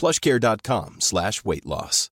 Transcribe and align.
plushcare.com 0.00 0.96
slash 1.00 1.44
weight 1.44 1.64
loss. 1.64 2.10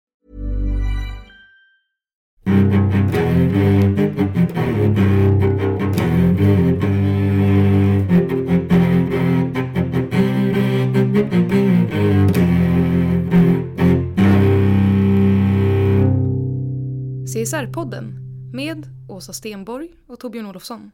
CSR-podden 17.26 18.14
med 18.52 18.86
Åsa 19.08 19.32
Stenborg 19.32 19.88
och 20.06 20.20
Torbjörn 20.20 20.46
Olofsson. 20.46 20.90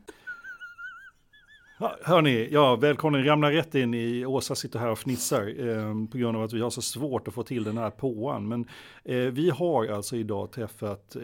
Ja, 1.81 1.97
Hörni, 2.03 2.48
ja, 2.51 2.77
välkommen 2.77 3.25
ramla 3.25 3.51
rätt 3.53 3.75
in 3.75 3.95
i, 3.95 4.27
Åsa 4.27 4.55
sitter 4.55 4.79
här 4.79 4.91
och 4.91 4.98
fnissar 4.98 5.69
eh, 5.69 6.07
på 6.11 6.19
grund 6.19 6.37
av 6.37 6.43
att 6.43 6.53
vi 6.53 6.61
har 6.61 6.71
så 6.71 6.83
svårt 6.83 7.29
att 7.29 7.34
få 7.34 7.43
till 7.43 7.65
den 7.65 7.79
här 7.79 7.91
påan. 7.91 8.48
Men 8.48 8.69
eh, 9.05 9.17
vi 9.17 9.51
har 9.51 9.87
alltså 9.87 10.17
idag 10.17 10.51
träffat 10.53 11.17
eh, 11.17 11.23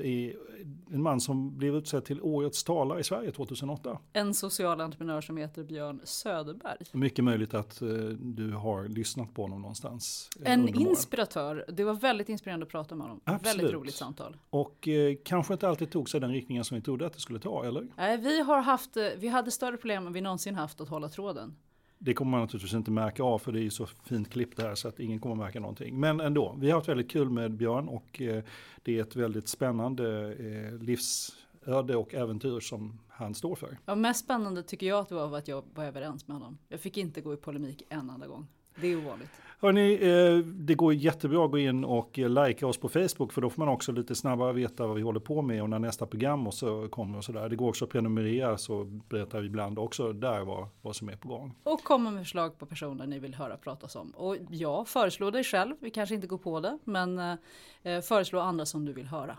en 0.93 1.03
man 1.03 1.21
som 1.21 1.57
blev 1.59 1.75
utsedd 1.77 2.05
till 2.05 2.23
årets 2.23 2.65
talare 2.65 3.01
i 3.01 3.05
Sverige 3.05 3.31
2008. 3.33 3.99
En 4.13 4.35
social 4.35 4.81
entreprenör 4.81 5.21
som 5.21 5.37
heter 5.37 5.65
Björn 5.65 6.01
Söderberg. 6.05 6.79
Mycket 6.93 7.25
möjligt 7.25 7.55
att 7.55 7.83
eh, 7.83 7.89
du 8.21 8.53
har 8.53 8.89
lyssnat 8.89 9.35
på 9.35 9.43
honom 9.43 9.61
någonstans. 9.63 10.31
eh, 10.45 10.53
En 10.53 10.69
inspiratör. 10.69 11.65
Det 11.69 11.85
var 11.85 11.95
väldigt 11.95 12.29
inspirerande 12.29 12.67
att 12.67 12.73
prata 12.73 12.95
med 12.95 13.05
honom. 13.07 13.21
Absolut. 13.25 13.57
Väldigt 13.57 13.75
roligt 13.75 13.95
samtal. 13.95 14.37
Och 14.51 14.89
eh, 14.89 15.15
kanske 15.25 15.53
inte 15.53 15.69
alltid 15.69 15.91
tog 15.91 16.09
sig 16.11 16.21
den 16.21 16.33
riktningen 16.33 16.65
som 16.65 16.75
vi 16.75 16.81
trodde 16.83 17.07
att 17.07 17.13
det 17.13 17.21
skulle 17.21 17.39
ta, 17.39 17.65
eller? 17.65 17.87
Nej, 17.97 18.17
vi 18.17 18.41
har 18.41 18.61
haft, 18.61 18.97
vi 19.17 19.29
hade 19.29 19.51
större 19.51 19.77
problem 19.77 20.07
än 20.07 20.13
vi 20.13 20.21
någonsin 20.21 20.44
haft 20.53 20.81
att 20.81 20.89
hålla 20.89 21.09
tråden. 21.09 21.56
Det 21.98 22.14
kommer 22.14 22.31
man 22.31 22.41
naturligtvis 22.41 22.75
inte 22.75 22.91
märka 22.91 23.23
av 23.23 23.39
för 23.39 23.53
det 23.53 23.61
är 23.61 23.62
ju 23.62 23.70
så 23.70 23.87
fint 23.87 24.31
klippt 24.31 24.62
här 24.62 24.75
så 24.75 24.89
att 24.89 25.01
ingen 25.01 25.20
kommer 25.20 25.34
märka 25.34 25.61
någonting. 25.61 26.01
Men 26.01 26.20
ändå, 26.20 26.56
vi 26.59 26.70
har 26.70 26.78
haft 26.78 26.89
väldigt 26.89 27.11
kul 27.11 27.31
med 27.31 27.53
Björn 27.53 27.89
och 27.89 28.20
eh, 28.20 28.45
det 28.83 28.98
är 28.98 29.03
ett 29.03 29.17
väldigt 29.17 29.48
spännande 29.48 30.33
eh, 30.33 30.78
livsöde 30.78 31.97
och 31.97 32.14
äventyr 32.14 32.61
som 32.61 33.01
han 33.09 33.34
står 33.34 33.55
för. 33.55 33.78
Ja, 33.86 33.95
mest 33.95 34.25
spännande 34.25 34.62
tycker 34.62 34.86
jag 34.86 34.98
att 34.98 35.09
det 35.09 35.14
var 35.14 35.39
att 35.39 35.48
jag 35.48 35.64
var 35.74 35.85
överens 35.85 36.29
med 36.29 36.36
honom. 36.36 36.58
Jag 36.69 36.80
fick 36.80 36.96
inte 36.96 37.20
gå 37.20 37.35
i 37.35 37.36
polemik 37.36 37.83
en 37.89 38.11
enda 38.11 38.27
gång. 38.27 38.46
Det 38.80 38.86
är 38.86 38.96
ovanligt. 38.96 39.30
Hörni, 39.64 39.95
eh, 39.95 40.39
det 40.47 40.75
går 40.75 40.95
jättebra 40.95 41.45
att 41.45 41.51
gå 41.51 41.58
in 41.58 41.85
och 41.85 42.19
eh, 42.19 42.29
likea 42.29 42.69
oss 42.69 42.79
på 42.79 42.89
Facebook 42.89 43.33
för 43.33 43.41
då 43.41 43.51
får 43.51 43.64
man 43.64 43.69
också 43.69 43.92
lite 43.92 44.14
snabbare 44.14 44.52
veta 44.52 44.86
vad 44.86 44.97
vi 44.97 45.02
håller 45.02 45.20
på 45.20 45.42
med 45.42 45.63
och 45.63 45.70
när 45.70 45.79
nästa 45.79 46.07
program 46.07 46.47
och 46.47 46.55
så 46.55 46.89
kommer 46.89 47.19
och 47.19 47.25
sådär. 47.25 47.48
Det 47.48 47.57
går 47.57 47.69
också 47.69 47.85
att 47.85 47.91
prenumerera 47.91 48.58
så 48.58 48.85
berättar 48.85 49.41
vi 49.41 49.47
ibland 49.47 49.79
också 49.79 50.13
där 50.13 50.45
vad, 50.45 50.69
vad 50.83 50.97
som 50.97 51.08
är 51.08 51.17
på 51.17 51.29
gång. 51.29 51.55
Och 51.63 51.85
komma 51.85 52.11
med 52.11 52.23
förslag 52.23 52.58
på 52.58 52.67
personer 52.67 53.07
ni 53.07 53.19
vill 53.19 53.35
höra 53.35 53.57
pratas 53.57 53.97
om. 53.97 54.11
Och 54.11 54.36
ja, 54.51 54.85
föreslå 54.85 55.30
dig 55.30 55.45
själv. 55.45 55.75
Vi 55.81 55.91
kanske 55.91 56.14
inte 56.14 56.27
går 56.27 56.39
på 56.39 56.61
det, 56.61 56.79
men 56.85 57.19
eh, 57.19 58.01
föreslå 58.02 58.41
andra 58.41 58.67
som 58.67 58.85
du 58.85 58.92
vill 58.92 59.07
höra. 59.07 59.36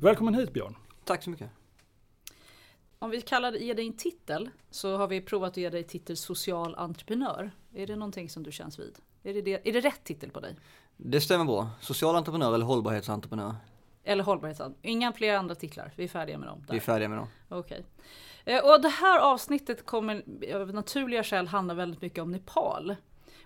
Välkommen 0.00 0.34
hit 0.34 0.52
Björn. 0.52 0.74
Tack 1.04 1.22
så 1.22 1.30
mycket. 1.30 1.50
Om 2.98 3.10
vi 3.10 3.20
kallar 3.20 3.52
det, 3.52 3.58
ge 3.58 3.74
dig 3.74 3.86
en 3.86 3.92
titel 3.96 4.50
så 4.70 4.96
har 4.96 5.08
vi 5.08 5.20
provat 5.20 5.48
att 5.50 5.56
ge 5.56 5.70
dig 5.70 5.84
titel 5.84 6.16
social 6.16 6.74
entreprenör. 6.74 7.50
Är 7.74 7.86
det 7.86 7.96
någonting 7.96 8.28
som 8.30 8.42
du 8.42 8.52
känns 8.52 8.78
vid? 8.78 8.98
Är 9.22 9.34
det, 9.34 9.42
det, 9.42 9.68
är 9.68 9.72
det 9.72 9.80
rätt 9.80 10.04
titel 10.04 10.30
på 10.30 10.40
dig? 10.40 10.56
Det 10.96 11.20
stämmer 11.20 11.44
bra. 11.44 11.70
Social 11.80 12.16
entreprenör 12.16 12.54
eller 12.54 12.64
hållbarhetsentreprenör. 12.66 13.54
Eller 14.04 14.24
hållbarhetsan? 14.24 14.74
Inga 14.82 15.12
fler 15.12 15.36
andra 15.36 15.54
titlar? 15.54 15.92
Vi 15.96 16.04
är 16.04 16.08
färdiga 16.08 16.38
med 16.38 16.48
dem. 16.48 16.58
Där. 16.66 16.72
Vi 16.72 16.76
är 16.76 16.80
färdiga 16.80 17.08
med 17.08 17.18
dem. 17.18 17.26
Okej. 17.48 17.84
Eh, 18.44 18.64
Och 18.64 18.82
det 18.82 18.88
här 18.88 19.18
avsnittet 19.20 19.86
kommer 19.86 20.22
av 20.54 20.74
naturliga 20.74 21.24
skäl 21.24 21.46
handla 21.48 21.74
väldigt 21.74 22.02
mycket 22.02 22.22
om 22.22 22.32
Nepal. 22.32 22.96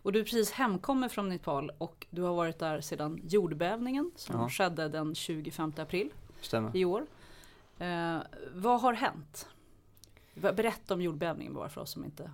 Och 0.03 0.13
du 0.13 0.21
är 0.21 0.25
precis 0.25 0.51
hemkommen 0.51 1.11
från 1.11 1.29
Nepal 1.29 1.71
och 1.79 2.07
du 2.11 2.23
har 2.23 2.35
varit 2.35 2.59
där 2.59 2.81
sedan 2.81 3.21
jordbävningen 3.25 4.11
som 4.17 4.41
Ja. 4.41 4.49
skedde 4.49 4.89
den 4.89 5.15
25 5.15 5.73
april 5.77 6.11
Stämmer. 6.41 6.77
i 6.77 6.85
år. 6.85 7.07
Eh, 7.83 8.23
vad 8.55 8.81
har 8.81 8.93
hänt? 8.93 9.49
Berätta 10.35 10.95
om 10.95 11.03
jordbävningen 11.03 11.55
bara 11.55 11.69
för 11.69 11.81
oss 11.81 11.91
som 11.91 12.05
inte... 12.05 12.31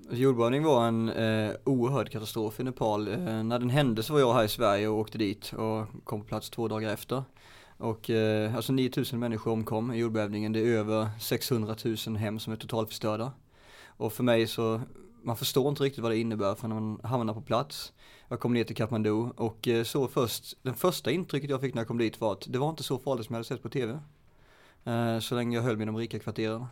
Alltså, 0.00 0.16
jordbävning 0.16 0.62
var 0.62 0.88
en 0.88 1.08
eh, 1.08 1.52
oerhörd 1.64 2.10
katastrof 2.10 2.60
i 2.60 2.62
Nepal. 2.62 3.08
Eh, 3.08 3.42
när 3.42 3.58
den 3.58 3.70
hände 3.70 4.02
så 4.02 4.12
var 4.12 4.20
jag 4.20 4.34
här 4.34 4.44
i 4.44 4.48
Sverige 4.48 4.88
och 4.88 4.98
åkte 4.98 5.18
dit 5.18 5.52
och 5.52 5.86
kom 6.04 6.20
på 6.20 6.26
plats 6.26 6.50
två 6.50 6.68
dagar 6.68 6.92
efter. 6.92 7.22
Och 7.76 8.10
eh, 8.10 8.56
alltså 8.56 8.72
9000 8.72 9.18
människor 9.18 9.52
omkom 9.52 9.92
i 9.92 9.96
jordbävningen. 9.96 10.52
Det 10.52 10.60
är 10.60 10.66
över 10.66 11.08
600 11.20 11.76
000 12.06 12.16
hem 12.16 12.38
som 12.38 12.52
är 12.52 12.56
totalförstörda. 12.56 13.32
Och 13.86 14.12
för 14.12 14.22
mig 14.22 14.46
så, 14.46 14.80
man 15.22 15.36
förstår 15.36 15.68
inte 15.68 15.82
riktigt 15.82 16.02
vad 16.02 16.12
det 16.12 16.18
innebär 16.18 16.54
för 16.54 16.68
när 16.68 16.80
man 16.80 17.00
hamnar 17.02 17.34
på 17.34 17.40
plats. 17.40 17.92
Jag 18.28 18.40
kom 18.40 18.52
ner 18.52 18.64
till 18.64 18.76
Kathmandu 18.76 19.10
och 19.36 19.68
eh, 19.68 19.84
så 19.84 20.08
först, 20.08 20.56
den 20.62 20.74
första 20.74 21.10
intrycket 21.10 21.50
jag 21.50 21.60
fick 21.60 21.74
när 21.74 21.80
jag 21.80 21.88
kom 21.88 21.98
dit 21.98 22.20
var 22.20 22.32
att 22.32 22.46
det 22.48 22.58
var 22.58 22.70
inte 22.70 22.82
så 22.82 22.98
farligt 22.98 23.26
som 23.26 23.34
jag 23.34 23.38
hade 23.38 23.48
sett 23.48 23.62
på 23.62 23.68
TV. 23.68 24.00
Eh, 24.84 25.18
så 25.18 25.34
länge 25.34 25.56
jag 25.56 25.62
höll 25.62 25.76
mig 25.76 25.82
i 25.82 25.86
de 25.86 25.96
rika 25.96 26.18
kvarteren. 26.18 26.66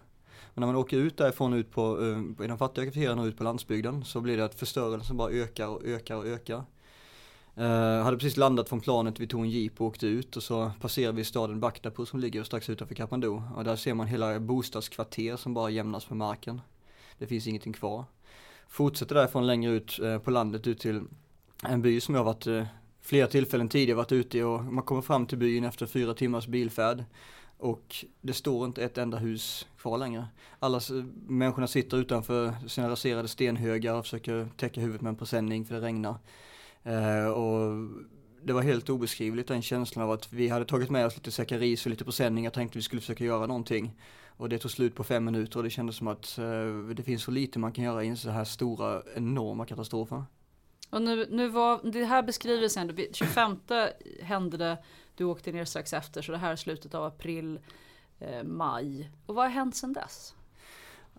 Men 0.55 0.61
när 0.61 0.67
man 0.67 0.77
åker 0.77 0.97
ut 0.97 1.17
därifrån 1.17 1.53
ut 1.53 1.71
på, 1.71 2.01
eh, 2.01 2.45
i 2.45 2.49
de 2.49 2.59
fattiga 2.59 2.85
kvarteren 2.85 3.19
och 3.19 3.25
ut 3.25 3.39
på 3.39 3.45
landsbygden 3.45 4.05
så 4.05 4.21
blir 4.21 4.37
det 4.37 4.45
att 4.45 4.55
förstörelsen 4.55 5.17
bara 5.17 5.31
ökar 5.31 5.67
och 5.69 5.85
ökar 5.85 6.17
och 6.17 6.27
ökar. 6.27 6.65
Eh, 7.57 7.65
jag 7.67 8.05
hade 8.05 8.17
precis 8.17 8.37
landat 8.37 8.69
från 8.69 8.81
planet, 8.81 9.21
vi 9.21 9.27
tog 9.27 9.41
en 9.41 9.51
jeep 9.51 9.81
och 9.81 9.87
åkte 9.87 10.07
ut 10.07 10.37
och 10.37 10.43
så 10.43 10.71
passerade 10.81 11.17
vi 11.17 11.25
staden 11.25 11.61
Bhaktapur 11.61 12.05
som 12.05 12.21
ligger 12.21 12.43
strax 12.43 12.69
utanför 12.69 12.95
Kathmandu. 12.95 13.29
Och 13.29 13.65
där 13.65 13.77
ser 13.77 13.95
man 13.95 14.07
hela 14.07 14.41
bostadskvarter 14.41 15.37
som 15.37 15.55
bara 15.55 15.71
jämnas 15.71 16.11
med 16.11 16.17
marken. 16.17 16.61
Det 17.19 17.27
finns 17.27 17.47
ingenting 17.47 17.73
kvar. 17.73 18.05
Fortsätter 18.69 19.15
därifrån 19.15 19.47
längre 19.47 19.73
ut 19.73 20.01
på 20.25 20.31
landet 20.31 20.67
ut 20.67 20.81
till 20.81 21.03
en 21.65 21.83
by 21.83 22.01
som 22.01 22.15
jag 22.15 22.25
varit 22.25 22.47
flera 23.03 23.27
tillfällen 23.27 23.69
tidigare 23.69 23.97
varit 23.97 24.13
ute 24.13 24.39
i 24.39 24.43
och 24.43 24.65
man 24.65 24.85
kommer 24.85 25.03
fram 25.03 25.27
till 25.27 25.39
byn 25.39 25.65
efter 25.65 25.87
fyra 25.87 26.15
timmars 26.15 26.47
bilfärd. 26.47 27.05
Och 27.63 28.05
det 28.21 28.33
står 28.33 28.67
inte 28.67 28.85
ett 28.85 28.99
enda 28.99 29.19
hus 29.19 29.67
kvar 29.79 29.99
längre. 29.99 30.27
Alla 30.59 30.81
människorna 31.27 31.67
sitter 31.67 31.97
utanför 31.97 32.55
sina 32.69 32.89
raserade 32.91 33.29
stenhögar 33.29 33.95
och 33.95 34.05
försöker 34.05 34.49
täcka 34.57 34.81
huvudet 34.81 35.03
med 35.03 35.11
en 35.11 35.17
presenning 35.17 35.65
för 35.65 35.75
det 35.75 35.81
regnar. 35.81 36.15
Eh, 36.83 37.27
och 37.27 37.89
det 38.43 38.53
var 38.53 38.63
helt 38.63 38.91
obeskrivligt 38.91 39.49
den 39.49 39.63
känslan 39.63 40.05
av 40.05 40.11
att 40.11 40.33
vi 40.33 40.49
hade 40.49 40.65
tagit 40.65 40.91
med 40.91 41.07
oss 41.07 41.17
lite 41.17 41.31
säckar 41.31 41.59
ris 41.59 41.87
och 41.87 41.91
lite 41.91 42.05
presenning. 42.05 42.45
Jag 42.45 42.53
tänkte 42.53 42.79
vi 42.79 42.83
skulle 42.83 43.01
försöka 43.01 43.25
göra 43.25 43.47
någonting. 43.47 43.93
Och 44.37 44.49
det 44.49 44.59
tog 44.59 44.71
slut 44.71 44.95
på 44.95 45.05
fem 45.05 45.25
minuter 45.25 45.57
och 45.59 45.63
det 45.65 45.71
kändes 45.71 45.97
som 45.97 46.09
att 46.09 46.39
eh, 46.39 46.95
det 46.97 47.03
finns 47.03 47.23
så 47.23 47.31
lite 47.31 47.59
man 47.59 47.73
kan 47.73 47.85
göra 47.85 48.05
i 48.05 48.09
en 48.09 48.17
så 48.17 48.31
här 48.31 48.45
stora, 48.45 49.03
enorma 49.17 49.67
katastrofer. 49.67 50.25
Och 50.91 51.03
nu, 51.03 51.27
nu 51.31 51.49
var 51.49 51.81
det 51.93 52.05
här 52.05 52.23
beskrivelsen, 52.23 52.87
det- 52.97 53.17
25 53.17 53.57
hände 54.23 54.57
det, 54.57 54.79
du 55.15 55.25
åkte 55.25 55.53
ner 55.53 55.65
strax 55.65 55.93
efter, 55.93 56.23
så 56.23 56.33
det 56.33 56.39
här 56.39 56.53
är 56.53 56.57
slutet 56.57 56.95
av 56.95 57.05
april, 57.05 57.61
eh, 58.19 58.43
maj. 58.45 59.11
Och 59.27 59.35
vad 59.35 59.45
har 59.45 59.51
hänt 59.51 59.77
sedan 59.77 59.93
dess? 59.93 60.35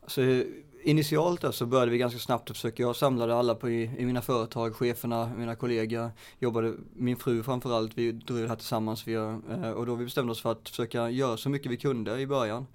Så 0.07 0.43
initialt 0.83 1.41
då 1.41 1.51
så 1.51 1.65
började 1.65 1.91
vi 1.91 1.97
ganska 1.97 2.19
snabbt 2.19 2.49
att 2.49 2.57
försöka, 2.57 2.83
jag 2.83 2.95
samlade 2.95 3.35
alla 3.35 3.55
på, 3.55 3.69
i, 3.69 3.83
i 3.97 4.05
mina 4.05 4.21
företag, 4.21 4.75
cheferna, 4.75 5.31
mina 5.37 5.55
kollegor, 5.55 6.11
jobbade, 6.39 6.73
min 6.93 7.17
fru 7.17 7.43
framförallt, 7.43 7.97
vi 7.97 8.11
drog 8.11 8.39
det 8.39 8.47
här 8.47 8.55
tillsammans, 8.55 9.07
vi, 9.07 9.13
eh, 9.13 9.71
och 9.71 9.85
då 9.85 9.95
vi 9.95 10.05
bestämde 10.05 10.31
oss 10.31 10.41
för 10.41 10.51
att 10.51 10.69
försöka 10.69 11.09
göra 11.09 11.37
så 11.37 11.49
mycket 11.49 11.71
vi 11.71 11.77
kunde 11.77 12.19
i 12.19 12.27
början. 12.27 12.65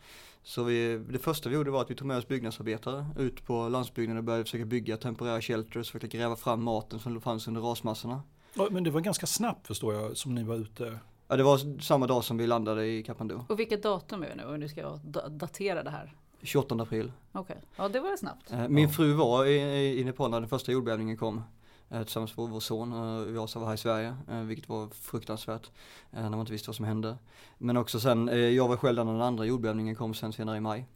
Så 0.43 0.63
vi, 0.63 1.05
det 1.11 1.19
första 1.19 1.49
vi 1.49 1.55
gjorde 1.55 1.71
var 1.71 1.81
att 1.81 1.91
vi 1.91 1.95
tog 1.95 2.07
med 2.07 2.19
oss 2.19 2.29
byggnadsarbetare 2.29 3.07
ut 3.19 3.47
på 3.47 3.69
landsbygden 3.69 4.17
och 4.17 4.25
började 4.25 4.45
försöka 4.45 4.65
bygga 4.65 4.97
temporära 4.97 5.41
shelters, 5.41 5.91
försöka 5.91 6.19
gräva 6.19 6.37
fram 6.37 6.63
maten 6.63 6.99
som 6.99 7.21
fanns 7.21 7.49
under 7.49 7.61
rasmassorna. 7.61 8.23
Ja, 8.59 8.69
Men 8.71 8.85
det 8.85 8.91
var 8.91 9.01
ganska 9.01 9.27
snabbt 9.27 9.67
förstår 9.67 9.95
jag 9.95 10.17
som 10.17 10.35
ni 10.35 10.43
var 10.43 10.55
ute. 10.57 10.99
Ja, 11.29 11.37
det 11.37 11.43
var 11.43 11.81
samma 11.81 12.07
dag 12.07 12.25
som 12.25 12.37
vi 12.39 12.47
landade 12.47 12.87
i 12.87 13.03
Kathmandu, 13.03 13.41
Och 13.49 13.59
vilket 13.61 13.83
datum 13.83 14.23
är 14.23 14.29
det 14.29 14.35
nu? 14.35 14.45
Om 14.45 14.61
du 14.61 14.69
ska 14.69 14.97
da- 15.05 15.29
datera 15.29 15.83
det 15.83 15.91
här. 15.91 16.15
28 16.43 16.75
april. 16.83 17.13
Okej, 17.33 17.57
ja 17.77 17.89
det 17.89 18.01
var 18.01 18.17
snabbt. 18.17 18.53
Eh, 18.53 18.69
Min 18.69 18.89
fru 18.89 19.13
var 19.13 19.47
i, 19.47 20.05
Nepal 20.05 20.31
när 20.31 20.41
den 20.41 20.49
första 20.49 20.73
jordbävningen 20.73 21.17
kom. 21.17 21.43
eh, 21.91 22.03
Tillsammans 22.03 22.37
med 22.37 22.49
vår 22.49 22.61
son, 22.61 22.93
eh, 22.93 23.21
vi 23.27 23.33
var 23.33 23.67
här 23.67 23.75
i 23.75 23.79
Sverige, 23.79 24.17
vilket 24.47 24.69
var 24.69 24.89
fruktansvärt. 24.89 25.71
När 26.11 26.31
man 26.31 26.41
inte 26.41 26.53
visste 26.53 26.69
vad 26.69 26.77
som 26.77 26.85
hände. 26.85 27.17
Men 27.59 27.77
också 27.77 28.01
sen, 28.01 28.29
jag 28.55 28.69
var 28.69 28.77
själv 28.77 28.97
där 28.97 29.05
när 29.05 29.13
den 29.13 29.23
andra 29.23 29.45
jordbävningen 29.45 29.95
kom 29.95 30.15
sen 30.15 30.33
senare 30.33 30.57
i 30.57 30.61
maj. 30.61 30.87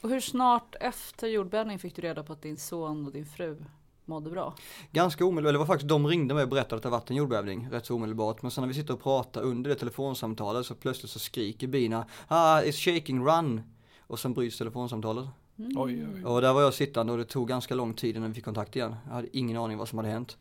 Och 0.00 0.08
hur 0.10 0.20
snart 0.20 0.74
efter 0.80 1.26
jordbävningen 1.28 1.78
fick 1.78 1.96
du 1.96 2.02
reda 2.02 2.22
på 2.22 2.32
att 2.32 2.42
din 2.42 2.56
son 2.56 3.06
och 3.06 3.12
din 3.12 3.26
fru 3.26 3.64
mådde 4.06 4.30
bra? 4.30 4.54
Ganska 4.92 5.24
omedelbart, 5.24 5.48
eller 5.48 5.52
det 5.52 5.58
var 5.58 5.66
faktiskt 5.66 5.88
de 5.88 6.06
ringde 6.06 6.34
mig 6.34 6.42
och 6.42 6.48
berättade 6.48 6.76
att 6.76 6.82
det 6.82 6.88
varit 6.88 7.10
en 7.10 7.16
jordbävning 7.16 7.68
rätt 7.70 7.86
så 7.86 7.94
omedelbart. 7.94 8.42
Men 8.42 8.50
sen 8.50 8.62
när 8.62 8.68
vi 8.68 8.74
sitter 8.74 8.94
och 8.94 9.02
pratar 9.02 9.42
under 9.42 9.70
det 9.70 9.76
telefonsamtalet 9.76 10.66
så 10.66 10.74
plötsligt 10.74 11.10
så 11.10 11.18
skriker 11.18 11.66
bina 11.66 12.06
ah 12.28 12.60
it's 12.60 12.72
shaking 12.72 13.26
run. 13.26 13.62
Och 14.00 14.18
sen 14.18 14.34
bryts 14.34 14.58
telefonsamtalet. 14.58 15.26
Mm. 15.58 15.72
Oj, 15.76 16.06
oj. 16.14 16.24
Och 16.24 16.40
där 16.40 16.52
var 16.52 16.62
jag 16.62 16.74
sittande 16.74 17.12
och 17.12 17.18
det 17.18 17.24
tog 17.24 17.48
ganska 17.48 17.74
lång 17.74 17.94
tid 17.94 18.16
innan 18.16 18.28
vi 18.28 18.34
fick 18.34 18.44
kontakt 18.44 18.76
igen. 18.76 18.96
Jag 19.06 19.14
hade 19.14 19.36
ingen 19.36 19.56
aning 19.56 19.78
vad 19.78 19.88
som 19.88 19.98
hade 19.98 20.10
hänt. 20.10 20.36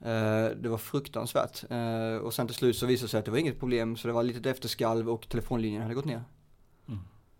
Eh, 0.00 0.56
det 0.56 0.68
var 0.68 0.78
fruktansvärt. 0.78 1.64
Eh, 1.70 2.16
och 2.16 2.34
sen 2.34 2.46
till 2.46 2.56
slut 2.56 2.76
så 2.76 2.86
visade 2.86 3.06
det 3.06 3.10
sig 3.10 3.18
att 3.18 3.24
det 3.24 3.30
var 3.30 3.38
inget 3.38 3.58
problem 3.58 3.96
så 3.96 4.08
det 4.08 4.14
var 4.14 4.22
lite 4.22 4.50
efterskalv 4.50 5.10
och 5.10 5.28
telefonlinjen 5.28 5.82
hade 5.82 5.94
gått 5.94 6.04
ner. 6.04 6.22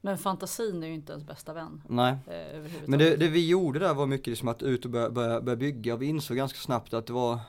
Men 0.01 0.19
fantasin 0.19 0.83
är 0.83 0.87
ju 0.87 0.95
inte 0.95 1.13
ens 1.13 1.25
bästa 1.25 1.53
vän. 1.53 1.83
Nej. 1.89 2.17
Eh. 2.27 2.71
Men 2.87 2.99
det, 2.99 3.17
det 3.17 3.29
vi 3.29 3.49
gjorde 3.49 3.79
där 3.79 3.95
var 3.95 4.07
mycket 4.07 4.27
liksom 4.27 4.49
att 4.49 4.63
ut 4.63 4.85
och 4.85 4.91
börja, 4.91 5.11
börja, 5.11 5.41
börja 5.41 5.57
bygga 5.57 5.97
vi 5.97 6.07
insåg 6.07 6.37
ganska 6.37 6.59
snabbt 6.59 6.95
att 6.95 7.07
det 7.07 7.13
var 7.13 7.41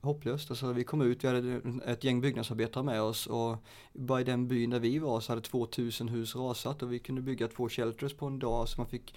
hopplöst. 0.00 0.50
Alltså 0.50 0.72
vi 0.72 0.84
kom 0.84 1.00
ut, 1.00 1.24
vi 1.24 1.28
hade 1.28 1.60
ett 1.86 2.04
gäng 2.04 2.20
byggnadsarbetare 2.20 2.84
med 2.84 3.02
oss 3.02 3.26
och 3.26 3.56
bara 3.92 4.20
i 4.20 4.24
den 4.24 4.48
byn 4.48 4.70
där 4.70 4.78
vi 4.78 4.98
var 4.98 5.20
så 5.20 5.32
hade 5.32 5.42
2000 5.42 6.08
hus 6.08 6.36
rasat 6.36 6.82
och 6.82 6.92
vi 6.92 6.98
kunde 6.98 7.22
bygga 7.22 7.48
två 7.48 7.68
shelters 7.68 8.14
på 8.14 8.26
en 8.26 8.38
dag 8.38 8.68
så 8.68 8.80
man 8.80 8.90
fick 8.90 9.14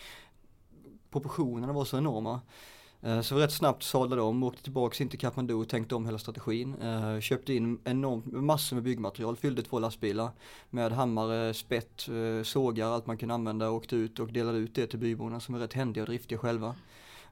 proportionerna 1.10 1.74
var 1.74 1.86
så 1.86 1.98
enorma. 1.98 2.42
Eh, 3.04 3.22
så 3.22 3.36
vi 3.36 3.42
rätt 3.42 3.52
snabbt 3.52 3.84
sadlade 3.84 4.22
om, 4.22 4.44
åkte 4.44 4.64
tillbaks 4.64 5.02
in 5.02 5.10
till 5.10 5.20
Kathmandu 5.20 5.54
och 5.54 5.70
tänkte 5.70 5.96
om 5.96 6.06
hela 6.06 6.18
strategin. 6.18 6.76
Eh, 6.82 7.20
köpte 7.20 7.54
in 7.54 7.80
enormt, 7.84 8.26
massor 8.26 8.76
med 8.76 8.84
byggmaterial, 8.84 9.36
fyllde 9.36 9.64
två 9.64 9.80
lastbilar 9.80 10.30
med 10.70 10.92
hammare, 10.92 11.54
spett, 11.54 12.08
eh, 12.08 12.44
sågar, 12.44 12.88
allt 12.88 13.08
man 13.08 13.18
kunde 13.18 13.34
använda, 13.34 13.72
åkte 13.72 13.96
ut 13.96 14.20
och 14.20 14.34
delade 14.34 14.58
ut 14.58 14.76
det 14.76 14.88
till 14.88 15.00
byborna 15.00 15.40
som 15.40 15.56
är 15.56 15.60
rätt 15.60 15.74
händiga 15.74 16.04
och 16.04 16.08
driftiga 16.10 16.38
själva. 16.38 16.76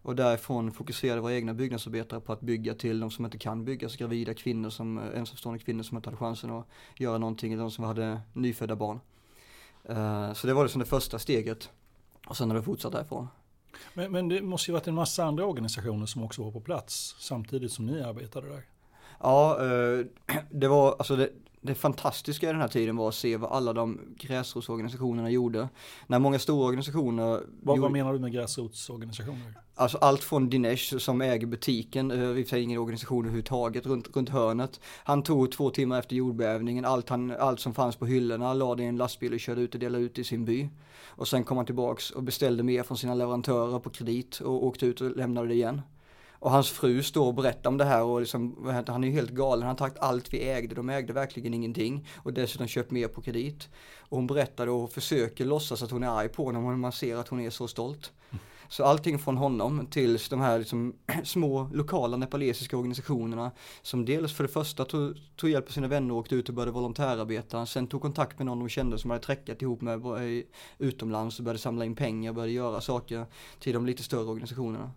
Och 0.02 0.16
därifrån 0.16 0.72
fokuserade 0.72 1.22
våra 1.22 1.34
egna 1.34 1.54
byggnadsarbetare 1.54 2.20
på 2.20 2.34
att 2.34 2.42
bygga 2.42 2.74
till 2.76 3.00
de 3.00 3.12
som 3.12 3.26
inte 3.26 3.38
kan 3.38 3.66
bygga, 3.66 3.90
så 3.90 3.98
gravida 3.98 4.34
kvinnor, 4.34 4.70
som, 4.70 4.98
ensamstående 4.98 5.64
kvinnor 5.64 5.84
som 5.84 5.98
inte 5.98 6.10
hade 6.10 6.18
chansen 6.18 6.52
att 6.52 6.68
göra 6.98 7.18
någonting, 7.18 7.54
eller 7.54 7.64
de 7.64 7.72
som 7.72 7.84
hade 7.84 8.22
nyfödda 8.34 8.76
barn. 8.76 9.00
Så 10.36 10.48
det 10.48 10.54
var 10.54 10.64
liksom 10.64 10.80
det 10.80 10.86
första 10.86 11.20
steget. 11.20 11.70
Och 12.28 12.38
sen 12.38 12.50
har 12.50 12.58
det 12.58 12.64
fortsatt 12.64 12.92
därifrån. 12.92 13.28
Men, 13.94 14.12
men 14.12 14.30
det 14.30 14.42
måste 14.42 14.72
ju 14.72 14.74
varit 14.74 14.88
en 14.88 14.96
massa 14.96 15.24
andra 15.24 15.46
organisationer 15.46 16.06
som 16.06 16.24
också 16.24 16.44
var 16.44 16.52
på 16.52 16.62
plats 16.62 17.16
samtidigt 17.20 17.72
som 17.72 17.86
ni 17.86 18.02
arbetade 18.02 18.50
där. 18.50 18.64
Ja, 19.20 19.66
eh, 19.66 20.06
det 20.52 20.68
var, 20.68 20.96
alltså 21.00 21.16
det, 21.16 21.30
det 21.62 21.76
fantastiska 21.76 22.50
i 22.50 22.52
den 22.52 22.62
här 22.62 22.68
tiden 22.68 22.96
var 22.98 23.08
att 23.10 23.16
se 23.16 23.38
vad 23.38 23.52
alla 23.52 23.74
de 23.74 24.00
gräsrotsorganisationerna 24.18 25.30
gjorde. 25.30 25.70
När 26.08 26.20
många 26.20 26.40
stora 26.40 26.66
organisationer 26.68 27.24
Vad, 27.24 27.42
gjorde- 27.78 27.82
vad 27.82 27.92
menar 27.92 28.14
du 28.14 28.20
med 28.20 28.32
gräsrotsorganisationer? 28.32 29.54
Alltså 29.76 29.98
allt 29.98 30.24
från 30.24 30.50
Dinesh 30.50 30.98
som 30.98 31.22
äger 31.22 31.48
butiken, 31.48 32.12
eh, 32.12 32.18
vi 32.28 32.46
säger 32.46 32.64
ingen 32.64 32.80
organisation 32.80 33.24
överhuvudtaget, 33.26 33.86
runt, 33.86 34.16
runt 34.16 34.30
hörnet. 34.30 34.80
Han 35.04 35.24
tog 35.24 35.52
två 35.52 35.70
timmar 35.70 36.00
efter 36.00 36.16
jordbävningen, 36.16 36.86
allt, 36.86 37.10
han, 37.10 37.32
allt 37.32 37.60
som 37.60 37.74
fanns 37.74 37.96
på 37.96 38.06
hyllorna, 38.06 38.54
lade 38.54 38.84
i 38.84 38.86
en 38.86 38.98
lastbil 38.98 39.34
och 39.34 39.40
körde 39.40 39.62
ut 39.62 39.74
och 39.74 39.80
delade 39.80 40.04
ut 40.04 40.20
i 40.20 40.24
sin 40.24 40.46
by. 40.46 40.70
Och 41.08 41.28
sen 41.28 41.44
kom 41.44 41.58
han 41.58 41.66
tillbaks 41.66 42.12
och 42.12 42.24
beställde 42.24 42.64
mer 42.64 42.84
från 42.84 42.98
sina 42.98 43.14
leverantörer 43.14 43.80
på 43.80 43.90
kredit 43.90 44.40
och 44.40 44.66
åkte 44.66 44.86
ut 44.86 45.02
och 45.02 45.18
lämnade 45.18 45.48
det 45.48 45.54
igen. 45.54 45.82
Och 46.40 46.52
hans 46.52 46.70
fru 46.70 47.04
står 47.04 47.28
och 47.28 47.34
berättar 47.34 47.70
om 47.70 47.78
det 47.78 47.86
här 47.86 48.04
och 48.04 48.20
liksom, 48.20 48.74
han 48.88 49.04
är 49.04 49.08
ju 49.08 49.14
helt 49.14 49.32
galen, 49.32 49.62
han 49.62 49.70
har 49.70 49.76
tagit 49.76 49.98
allt 50.00 50.34
vi 50.34 50.50
ägde, 50.50 50.76
de 50.76 50.90
ägde 50.90 51.14
verkligen 51.14 51.54
ingenting. 51.54 52.08
Och 52.18 52.34
dessutom 52.34 52.68
köpt 52.68 52.92
mer 52.92 53.08
på 53.08 53.22
kredit. 53.22 53.70
Och 54.00 54.18
hon 54.18 54.28
berättade 54.28 54.72
och 54.72 54.92
försöker 54.92 55.46
låtsas 55.46 55.84
att 55.84 55.92
hon 55.92 56.04
är 56.04 56.08
arg 56.08 56.30
på 56.30 56.46
honom 56.46 56.66
och 56.66 56.80
man 56.80 56.92
ser 56.92 57.16
att 57.16 57.28
hon 57.28 57.40
är 57.40 57.50
så 57.50 57.68
stolt. 57.68 58.12
Så 58.70 58.84
allting 58.84 59.20
från 59.20 59.38
honom 59.38 59.88
till 59.88 60.18
de 60.30 60.42
här 60.42 60.60
liksom 60.60 60.94
små 61.24 61.70
lokala 61.74 62.18
nepalesiska 62.18 62.78
organisationerna 62.78 63.52
som 63.82 64.06
dels 64.06 64.34
för 64.34 64.44
det 64.44 64.50
första 64.50 64.86
tog, 64.86 65.18
tog 65.36 65.50
hjälp 65.50 65.68
av 65.68 65.72
sina 65.72 65.88
vänner 65.88 66.14
och 66.14 66.20
åkte 66.20 66.36
ut 66.36 66.50
och 66.50 66.56
började 66.56 66.72
volontärarbeta. 66.72 67.66
Sen 67.66 67.88
tog 67.88 68.02
kontakt 68.02 68.40
med 68.40 68.46
någon 68.46 68.60
de 68.60 68.70
kände 68.70 68.98
som 68.98 69.10
hade 69.10 69.24
träckat 69.24 69.62
ihop 69.62 69.82
med 69.82 70.06
eh, 70.06 70.44
utomlands 70.78 71.40
och 71.40 71.46
började 71.46 71.60
samla 71.60 71.86
in 71.86 71.96
pengar 71.96 72.32
och 72.32 72.36
började 72.36 72.54
göra 72.54 72.82
saker 72.82 73.26
till 73.60 73.74
de 73.74 73.86
lite 73.86 74.04
större 74.04 74.30
organisationerna. 74.30 74.92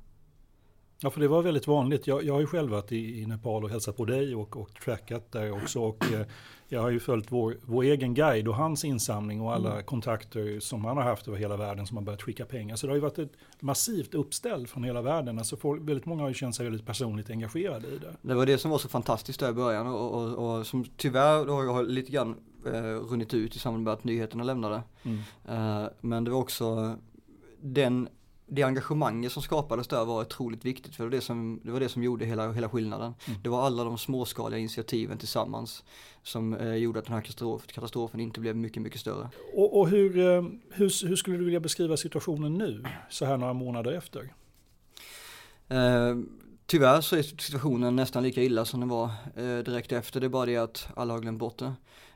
Ja, 1.03 1.11
för 1.11 1.21
det 1.21 1.29
var 1.29 1.43
väldigt 1.43 1.67
vanligt. 1.67 2.07
Jag, 2.07 2.25
jag 2.25 2.35
har 2.35 2.41
ju 2.41 2.47
själv 2.47 2.71
varit 2.71 2.93
i, 2.93 3.23
i 3.23 3.27
Nepal 3.27 3.65
och 3.65 3.71
hälsat 3.71 3.97
på 3.97 4.05
dig 4.05 4.35
och, 4.35 4.57
och 4.57 4.75
trackat 4.85 5.33
där 5.33 5.53
också. 5.53 5.81
Och, 5.81 6.13
eh, 6.13 6.27
jag 6.69 6.81
har 6.81 6.91
ju 6.91 7.01
följt 7.01 7.33
vår, 7.33 7.57
vår 7.63 7.83
egen 7.83 8.15
guide 8.15 8.49
och 8.49 8.55
hans 8.55 8.85
insamling 8.85 9.41
och 9.41 9.55
alla 9.55 9.83
kontakter 9.83 10.61
som 10.61 10.85
han 10.85 10.97
har 10.97 11.05
haft 11.05 11.29
över 11.29 11.39
hela 11.39 11.57
världen 11.57 11.87
som 11.87 11.97
har 11.97 12.05
börjat 12.05 12.23
skicka 12.23 12.45
pengar. 12.45 12.77
Så 12.77 12.87
det 12.87 12.91
har 12.91 12.95
ju 12.95 13.01
varit 13.01 13.19
ett 13.19 13.33
massivt 13.61 14.15
uppställ 14.15 14.67
från 14.67 14.85
hela 14.85 15.03
världen. 15.03 15.39
Alltså 15.39 15.57
folk, 15.57 15.83
väldigt 15.83 16.07
många 16.07 16.23
har 16.23 16.29
ju 16.29 16.35
känt 16.35 16.55
sig 16.55 16.65
väldigt 16.65 16.87
personligt 16.87 17.31
engagerade 17.31 17.89
i 17.89 17.99
det. 17.99 18.17
Det 18.23 18.35
var 18.35 18.47
det 18.47 18.59
som 18.59 18.71
var 18.71 18.79
så 18.79 18.89
fantastiskt 18.89 19.41
där 19.41 19.51
i 19.51 19.53
början 19.53 19.87
och, 19.87 20.15
och, 20.15 20.59
och 20.59 20.67
som 20.67 20.85
tyvärr 20.97 21.47
då 21.47 21.53
har 21.53 21.83
lite 21.83 22.13
grann 22.13 22.37
eh, 22.67 22.83
runnit 22.83 23.35
ut 23.35 23.57
i 23.57 23.59
samband 23.59 23.85
med 23.85 23.93
att 23.93 24.05
nyheterna 24.05 24.45
lämnade. 24.45 24.83
Mm. 25.03 25.19
Eh, 25.49 25.89
men 26.01 26.25
det 26.25 26.31
var 26.31 26.39
också 26.39 26.97
den, 27.61 28.09
det 28.55 28.63
engagemanget 28.63 29.33
som 29.33 29.43
skapades 29.43 29.89
där 29.89 30.05
var 30.05 30.21
otroligt 30.21 30.65
viktigt 30.65 30.95
för 30.95 31.05
det 31.05 31.09
var 31.09 31.17
det 31.17 31.21
som, 31.21 31.61
det 31.65 31.71
var 31.71 31.81
det 31.81 31.89
som 31.89 32.03
gjorde 32.03 32.25
hela, 32.25 32.53
hela 32.53 32.69
skillnaden. 32.69 33.15
Det 33.43 33.49
var 33.49 33.67
alla 33.67 33.85
de 33.85 33.99
småskaliga 33.99 34.59
initiativen 34.59 35.19
tillsammans 35.19 35.85
som 36.23 36.55
eh, 36.55 36.75
gjorde 36.75 36.99
att 36.99 37.05
den 37.05 37.15
här 37.15 37.21
katastrof, 37.21 37.67
katastrofen 37.67 38.21
inte 38.21 38.41
blev 38.41 38.57
mycket, 38.57 38.83
mycket 38.83 39.01
större. 39.01 39.31
Och, 39.55 39.81
och 39.81 39.89
hur, 39.89 40.19
eh, 40.19 40.43
hur, 40.71 41.07
hur 41.09 41.17
skulle 41.17 41.37
du 41.37 41.45
vilja 41.45 41.61
beskriva 41.61 41.97
situationen 41.97 42.55
nu, 42.55 42.85
så 43.11 43.25
här 43.25 43.37
några 43.37 43.53
månader 43.53 43.93
efter? 43.93 44.35
Eh, 45.69 46.17
tyvärr 46.67 47.01
så 47.01 47.17
är 47.17 47.23
situationen 47.23 47.97
nästan 47.97 48.23
lika 48.23 48.43
illa 48.43 48.65
som 48.65 48.81
den 48.81 48.89
var 48.89 49.11
eh, 49.37 49.59
direkt 49.59 49.93
efter. 49.93 50.21
Det 50.21 50.27
är 50.27 50.29
bara 50.29 50.47
det 50.47 50.57
att 50.57 50.89
alla 50.97 51.13
har 51.13 51.21
glömt 51.21 51.39
bort 51.39 51.59
det. 51.59 51.73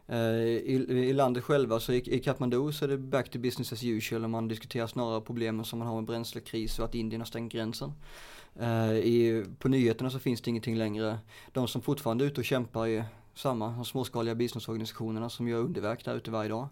Eh, 0.09 0.19
I, 0.19 0.87
I 0.89 1.13
landet 1.13 1.45
själva 1.45 1.81
så 1.81 1.93
i, 1.93 2.15
i 2.15 2.19
Kathmandu 2.19 2.73
så 2.73 2.85
är 2.85 2.89
det 2.89 2.99
back 2.99 3.31
to 3.31 3.39
business 3.39 3.73
as 3.73 3.85
usual 3.85 4.25
och 4.25 4.31
man 4.31 4.49
diskuterar 4.49 4.87
snarare 4.87 5.21
problemen 5.21 5.65
som 5.65 5.79
man 5.79 5.89
har 5.89 5.95
med 5.95 6.05
bränslekris 6.05 6.79
och 6.79 6.85
att 6.85 6.95
Indien 6.95 7.21
har 7.21 7.27
stängt 7.27 7.53
gränsen. 7.53 7.93
Eh, 8.61 8.93
I, 8.93 9.45
på 9.59 9.69
nyheterna 9.69 10.11
så 10.11 10.19
finns 10.19 10.41
det 10.41 10.51
ingenting 10.51 10.77
längre. 10.77 11.19
De 11.53 11.69
som 11.69 11.83
fortfarande 11.83 12.25
är 12.25 12.27
ute 12.27 12.41
och 12.41 12.45
kämpar 12.45 12.87
är 12.87 13.05
samma, 13.35 13.69
de 13.69 13.85
småskaliga 13.85 14.35
biståndsorganisationerna 14.35 15.31
som 15.31 15.49
gör 15.49 15.59
underverk 15.59 16.05
där 16.05 16.17
ute 16.17 16.31
varje 16.31 16.49
dag. 16.49 16.69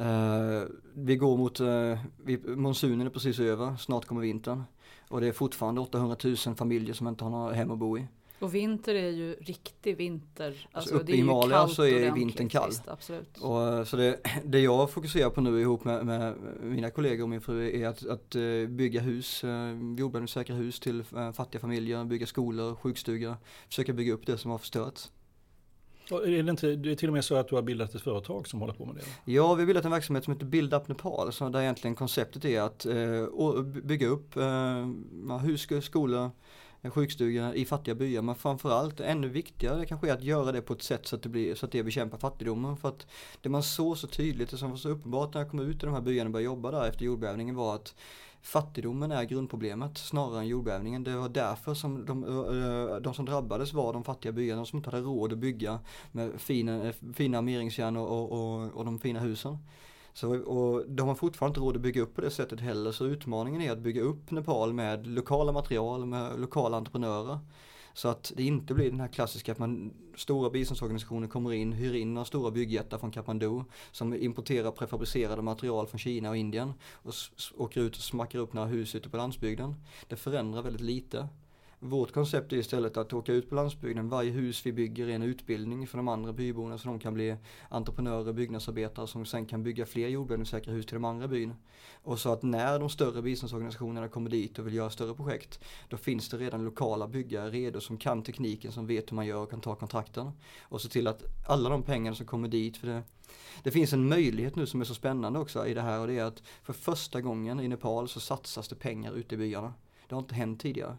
Uh, 0.00 0.62
vi 0.94 1.16
går 1.16 1.36
mot, 1.36 1.60
uh, 1.60 1.98
vi, 2.24 2.38
monsunen 2.38 3.06
är 3.06 3.10
precis 3.10 3.38
över, 3.38 3.76
snart 3.76 4.04
kommer 4.04 4.20
vintern. 4.20 4.62
Och 5.08 5.20
det 5.20 5.26
är 5.26 5.32
fortfarande 5.32 5.80
800 5.80 6.16
000 6.24 6.36
familjer 6.36 6.94
som 6.94 7.08
inte 7.08 7.24
har 7.24 7.30
några 7.30 7.52
hem 7.52 7.70
att 7.70 7.78
bo 7.78 7.98
i. 7.98 8.06
Och 8.38 8.54
vinter 8.54 8.94
är 8.94 9.10
ju 9.10 9.34
riktig 9.34 9.96
vinter. 9.96 10.68
Alltså, 10.72 10.94
uppe 10.94 11.04
det 11.04 11.12
är 11.12 11.14
i 11.14 11.16
Himalaya 11.16 11.68
så 11.68 11.82
är 11.82 12.12
vintern 12.12 12.48
kall. 12.48 12.68
Visst, 12.68 12.88
absolut. 12.88 13.38
Och, 13.38 13.62
eh, 13.62 13.84
så 13.84 13.96
det, 13.96 14.20
det 14.44 14.60
jag 14.60 14.90
fokuserar 14.90 15.30
på 15.30 15.40
nu 15.40 15.60
ihop 15.60 15.84
med, 15.84 16.06
med 16.06 16.34
mina 16.62 16.90
kollegor 16.90 17.22
och 17.22 17.28
min 17.28 17.40
fru 17.40 17.80
är 17.80 17.88
att, 17.88 18.06
att 18.06 18.34
eh, 18.34 18.42
bygga 18.68 19.00
hus, 19.00 19.44
uh, 19.44 19.50
jordbävningssäkra 19.98 20.56
hus 20.56 20.80
till 20.80 21.04
eh, 21.16 21.32
fattiga 21.32 21.60
familjer, 21.60 22.04
bygga 22.04 22.26
skolor, 22.26 22.74
sjukstugor, 22.74 23.36
försöka 23.68 23.92
bygga 23.92 24.12
upp 24.12 24.26
det 24.26 24.38
som 24.38 24.50
har 24.50 24.58
förstörts. 24.58 25.10
Och 26.10 26.28
är 26.28 26.42
det, 26.42 26.50
inte, 26.50 26.76
det 26.76 26.90
är 26.90 26.94
till 26.94 27.08
och 27.08 27.14
med 27.14 27.24
så 27.24 27.34
att 27.34 27.48
du 27.48 27.54
har 27.54 27.62
bildat 27.62 27.94
ett 27.94 28.02
företag 28.02 28.48
som 28.48 28.60
håller 28.60 28.74
på 28.74 28.86
med 28.86 28.94
det? 28.94 29.32
Ja, 29.32 29.54
vi 29.54 29.62
har 29.62 29.66
bildat 29.66 29.84
en 29.84 29.90
verksamhet 29.90 30.24
som 30.24 30.32
heter 30.32 30.46
Build 30.46 30.74
Up 30.74 30.88
Nepal, 30.88 31.32
så 31.32 31.48
där 31.48 31.60
egentligen 31.60 31.94
konceptet 31.94 32.44
är 32.44 32.60
att 32.60 32.86
eh, 32.86 33.62
bygga 33.62 34.06
upp 34.06 34.36
eh, 34.36 35.38
hus, 35.38 35.68
skolor, 35.84 36.30
en 36.80 36.90
sjukstuga 36.90 37.54
i 37.54 37.64
fattiga 37.64 37.94
byar. 37.94 38.22
Men 38.22 38.34
framförallt, 38.34 39.00
ännu 39.00 39.28
viktigare 39.28 39.86
kanske 39.86 40.08
är 40.08 40.12
att 40.12 40.22
göra 40.22 40.52
det 40.52 40.62
på 40.62 40.72
ett 40.72 40.82
sätt 40.82 41.06
så 41.06 41.16
att 41.16 41.22
det, 41.22 41.28
blir, 41.28 41.54
så 41.54 41.66
att 41.66 41.72
det 41.72 41.82
bekämpar 41.82 42.18
fattigdomen. 42.18 42.76
För 42.76 42.88
att 42.88 43.06
det 43.40 43.48
man 43.48 43.62
såg 43.62 43.98
så 43.98 44.06
tydligt, 44.06 44.50
det 44.50 44.56
som 44.56 44.70
var 44.70 44.76
så 44.76 44.88
uppenbart 44.88 45.34
när 45.34 45.40
jag 45.40 45.50
kom 45.50 45.60
ut 45.60 45.82
i 45.82 45.86
de 45.86 45.94
här 45.94 46.00
byarna 46.00 46.28
och 46.28 46.32
började 46.32 46.44
jobba 46.44 46.70
där 46.70 46.88
efter 46.88 47.04
jordbävningen 47.04 47.54
var 47.54 47.74
att 47.74 47.94
Fattigdomen 48.46 49.12
är 49.12 49.24
grundproblemet 49.24 49.98
snarare 49.98 50.38
än 50.38 50.46
jordbävningen. 50.46 51.04
Det 51.04 51.16
var 51.16 51.28
därför 51.28 51.74
som 51.74 52.06
de, 52.06 52.24
eh, 52.24 52.96
de 52.96 53.14
som 53.14 53.24
drabbades 53.24 53.72
var 53.72 53.92
de 53.92 54.04
fattiga 54.04 54.32
byarna, 54.32 54.60
de 54.60 54.66
som 54.66 54.76
inte 54.76 54.90
hade 54.90 55.02
råd 55.02 55.32
att 55.32 55.38
bygga 55.38 55.78
med 56.12 56.40
fina, 56.40 56.84
eh, 56.86 56.94
fina 57.14 57.38
armeringsjärn 57.38 57.96
och, 57.96 58.08
och, 58.08 58.32
och, 58.32 58.76
och 58.76 58.84
de 58.84 58.98
fina 58.98 59.20
husen. 59.20 59.58
Så, 60.16 60.36
och 60.38 60.84
de 60.88 61.08
har 61.08 61.14
fortfarande 61.14 61.50
inte 61.50 61.60
råd 61.60 61.76
att 61.76 61.82
bygga 61.82 62.02
upp 62.02 62.14
på 62.14 62.20
det 62.20 62.30
sättet 62.30 62.60
heller 62.60 62.92
så 62.92 63.04
utmaningen 63.04 63.62
är 63.62 63.72
att 63.72 63.78
bygga 63.78 64.02
upp 64.02 64.30
Nepal 64.30 64.72
med 64.72 65.06
lokala 65.06 65.52
material, 65.52 66.06
med 66.06 66.40
lokala 66.40 66.76
entreprenörer. 66.76 67.38
Så 67.94 68.08
att 68.08 68.32
det 68.36 68.42
inte 68.42 68.74
blir 68.74 68.90
den 68.90 69.00
här 69.00 69.08
klassiska 69.08 69.52
att 69.52 69.58
man, 69.58 69.92
stora 70.14 70.50
biståndsorganisationer 70.50 71.28
kommer 71.28 71.52
in, 71.52 71.72
hyr 71.72 71.94
in 71.94 72.14
några 72.14 72.24
stora 72.24 72.50
byggjättar 72.50 72.98
från 72.98 73.10
Kathmandu 73.10 73.64
som 73.92 74.14
importerar 74.14 74.70
prefabricerade 74.70 75.42
material 75.42 75.86
från 75.86 75.98
Kina 75.98 76.30
och 76.30 76.36
Indien 76.36 76.72
och 76.92 77.14
åker 77.56 77.80
ut 77.80 77.96
och 77.96 78.02
smackar 78.02 78.38
upp 78.38 78.52
några 78.52 78.68
hus 78.68 78.94
ute 78.94 79.08
på 79.08 79.16
landsbygden. 79.16 79.74
Det 80.08 80.16
förändrar 80.16 80.62
väldigt 80.62 80.82
lite. 80.82 81.28
Vårt 81.78 82.12
koncept 82.12 82.52
är 82.52 82.56
istället 82.56 82.96
att 82.96 83.12
åka 83.12 83.32
ut 83.32 83.48
på 83.48 83.54
landsbygden. 83.54 84.08
Varje 84.08 84.30
hus 84.30 84.66
vi 84.66 84.72
bygger 84.72 85.08
är 85.08 85.14
en 85.14 85.22
utbildning 85.22 85.86
för 85.86 85.96
de 85.96 86.08
andra 86.08 86.32
byborna 86.32 86.78
så 86.78 86.88
de 86.88 86.98
kan 86.98 87.14
bli 87.14 87.36
entreprenörer, 87.68 88.28
och 88.28 88.34
byggnadsarbetare 88.34 89.06
som 89.06 89.26
sen 89.26 89.46
kan 89.46 89.62
bygga 89.62 89.86
fler 89.86 90.08
jordbävningssäkra 90.08 90.72
hus 90.72 90.86
till 90.86 90.94
de 90.94 91.04
andra 91.04 91.28
byn. 91.28 91.54
Och 92.02 92.18
så 92.18 92.32
att 92.32 92.42
när 92.42 92.78
de 92.78 92.88
större 92.88 93.22
biståndsorganisationerna 93.22 94.08
kommer 94.08 94.30
dit 94.30 94.58
och 94.58 94.66
vill 94.66 94.74
göra 94.74 94.90
större 94.90 95.14
projekt 95.14 95.64
då 95.88 95.96
finns 95.96 96.28
det 96.28 96.36
redan 96.36 96.64
lokala 96.64 97.08
byggare 97.08 97.50
redo 97.50 97.80
som 97.80 97.96
kan 97.96 98.22
tekniken, 98.22 98.72
som 98.72 98.86
vet 98.86 99.10
hur 99.10 99.16
man 99.16 99.26
gör 99.26 99.42
och 99.42 99.50
kan 99.50 99.60
ta 99.60 99.74
kontrakten. 99.74 100.30
Och 100.62 100.80
se 100.80 100.88
till 100.88 101.06
att 101.06 101.22
alla 101.46 101.68
de 101.68 101.82
pengarna 101.82 102.16
som 102.16 102.26
kommer 102.26 102.48
dit, 102.48 102.76
för 102.76 102.86
det, 102.86 103.02
det 103.62 103.70
finns 103.70 103.92
en 103.92 104.08
möjlighet 104.08 104.56
nu 104.56 104.66
som 104.66 104.80
är 104.80 104.84
så 104.84 104.94
spännande 104.94 105.38
också 105.38 105.66
i 105.66 105.74
det 105.74 105.82
här 105.82 106.00
och 106.00 106.06
det 106.06 106.18
är 106.18 106.24
att 106.24 106.42
för 106.62 106.72
första 106.72 107.20
gången 107.20 107.60
i 107.60 107.68
Nepal 107.68 108.08
så 108.08 108.20
satsas 108.20 108.68
det 108.68 108.76
pengar 108.76 109.12
ute 109.12 109.34
i 109.34 109.38
byarna. 109.38 109.74
Det 110.08 110.14
har 110.14 110.22
inte 110.22 110.34
hänt 110.34 110.60
tidigare. 110.60 110.96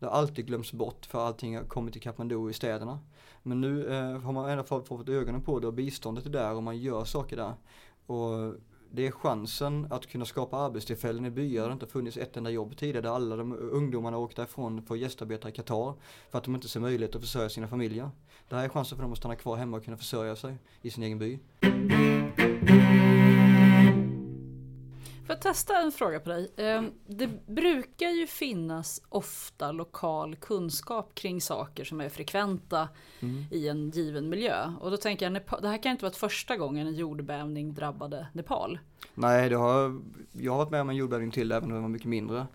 Det 0.00 0.06
har 0.06 0.12
alltid 0.12 0.46
glömts 0.46 0.72
bort 0.72 1.06
för 1.06 1.26
allting 1.26 1.56
har 1.56 1.64
kommit 1.64 1.92
till 1.92 2.02
Kathmandu 2.02 2.50
i 2.50 2.52
städerna. 2.52 2.98
Men 3.42 3.60
nu 3.60 3.94
eh, 3.94 4.20
har 4.20 4.32
man 4.32 4.50
i 4.50 4.52
alla 4.52 4.64
fall 4.64 4.82
fått 4.82 5.08
ögonen 5.08 5.42
på 5.42 5.60
det 5.60 5.66
och 5.66 5.74
biståndet 5.74 6.26
är 6.26 6.30
där 6.30 6.54
och 6.54 6.62
man 6.62 6.78
gör 6.78 7.04
saker 7.04 7.36
där. 7.36 7.54
Och 8.06 8.54
det 8.90 9.06
är 9.06 9.10
chansen 9.10 9.86
att 9.90 10.06
kunna 10.06 10.24
skapa 10.24 10.56
arbetstillfällen 10.56 11.26
i 11.26 11.30
byar 11.30 11.62
där 11.62 11.68
det 11.68 11.72
inte 11.72 11.86
funnits 11.86 12.16
ett 12.16 12.36
enda 12.36 12.50
jobb 12.50 12.76
tidigare. 12.76 13.00
Där 13.00 13.10
alla 13.10 13.36
de 13.36 13.52
ungdomarna 13.52 14.18
åkt 14.18 14.36
därifrån 14.36 14.82
för 14.82 14.94
att 14.94 15.00
gästarbeta 15.00 15.48
i 15.48 15.52
Qatar. 15.52 15.94
För 16.30 16.38
att 16.38 16.44
de 16.44 16.54
inte 16.54 16.68
ser 16.68 16.80
möjlighet 16.80 17.14
att 17.14 17.22
försörja 17.22 17.48
sina 17.48 17.68
familjer. 17.68 18.10
Det 18.48 18.56
här 18.56 18.64
är 18.64 18.68
chansen 18.68 18.96
för 18.98 19.02
dem 19.02 19.12
att 19.12 19.18
stanna 19.18 19.36
kvar 19.36 19.56
hemma 19.56 19.76
och 19.76 19.84
kunna 19.84 19.96
försörja 19.96 20.36
sig 20.36 20.56
i 20.82 20.90
sin 20.90 21.02
egen 21.02 21.18
by. 21.18 21.38
Testa 25.46 25.82
en 25.82 25.92
fråga 25.92 26.20
på 26.20 26.28
dig? 26.30 26.52
Ehm, 26.56 26.92
det 27.06 27.46
brukar 27.46 28.08
ju 28.08 28.26
finnas 28.26 29.02
ofta 29.08 29.72
lokal 29.72 30.36
kunskap 30.36 31.14
kring 31.14 31.40
saker 31.40 31.84
som 31.84 32.00
är 32.00 32.08
frekventa 32.08 32.88
mm. 33.20 33.44
i 33.50 33.68
en 33.68 33.90
given 33.90 34.28
miljö. 34.28 34.72
Och 34.80 34.90
då 34.90 34.96
tänker 34.96 35.30
jag, 35.30 35.42
det 35.62 35.68
här 35.68 35.82
kan 35.82 35.92
inte 35.92 36.04
vara 36.04 36.14
första 36.14 36.56
gången 36.56 36.86
en 36.86 36.94
jordbävning 36.94 37.74
drabbade 37.74 38.26
Nepal. 38.32 38.78
Nej, 39.14 39.48
det 39.48 39.56
har, 39.56 40.00
jag 40.32 40.52
har 40.52 40.58
varit 40.58 40.70
med 40.70 40.80
om 40.80 40.90
en 40.90 40.96
jordbävning 40.96 41.30
till 41.30 41.52
även 41.52 41.64
om 41.64 41.72
den 41.72 41.82
var 41.82 41.88
mycket 41.88 42.08
mindre. 42.08 42.46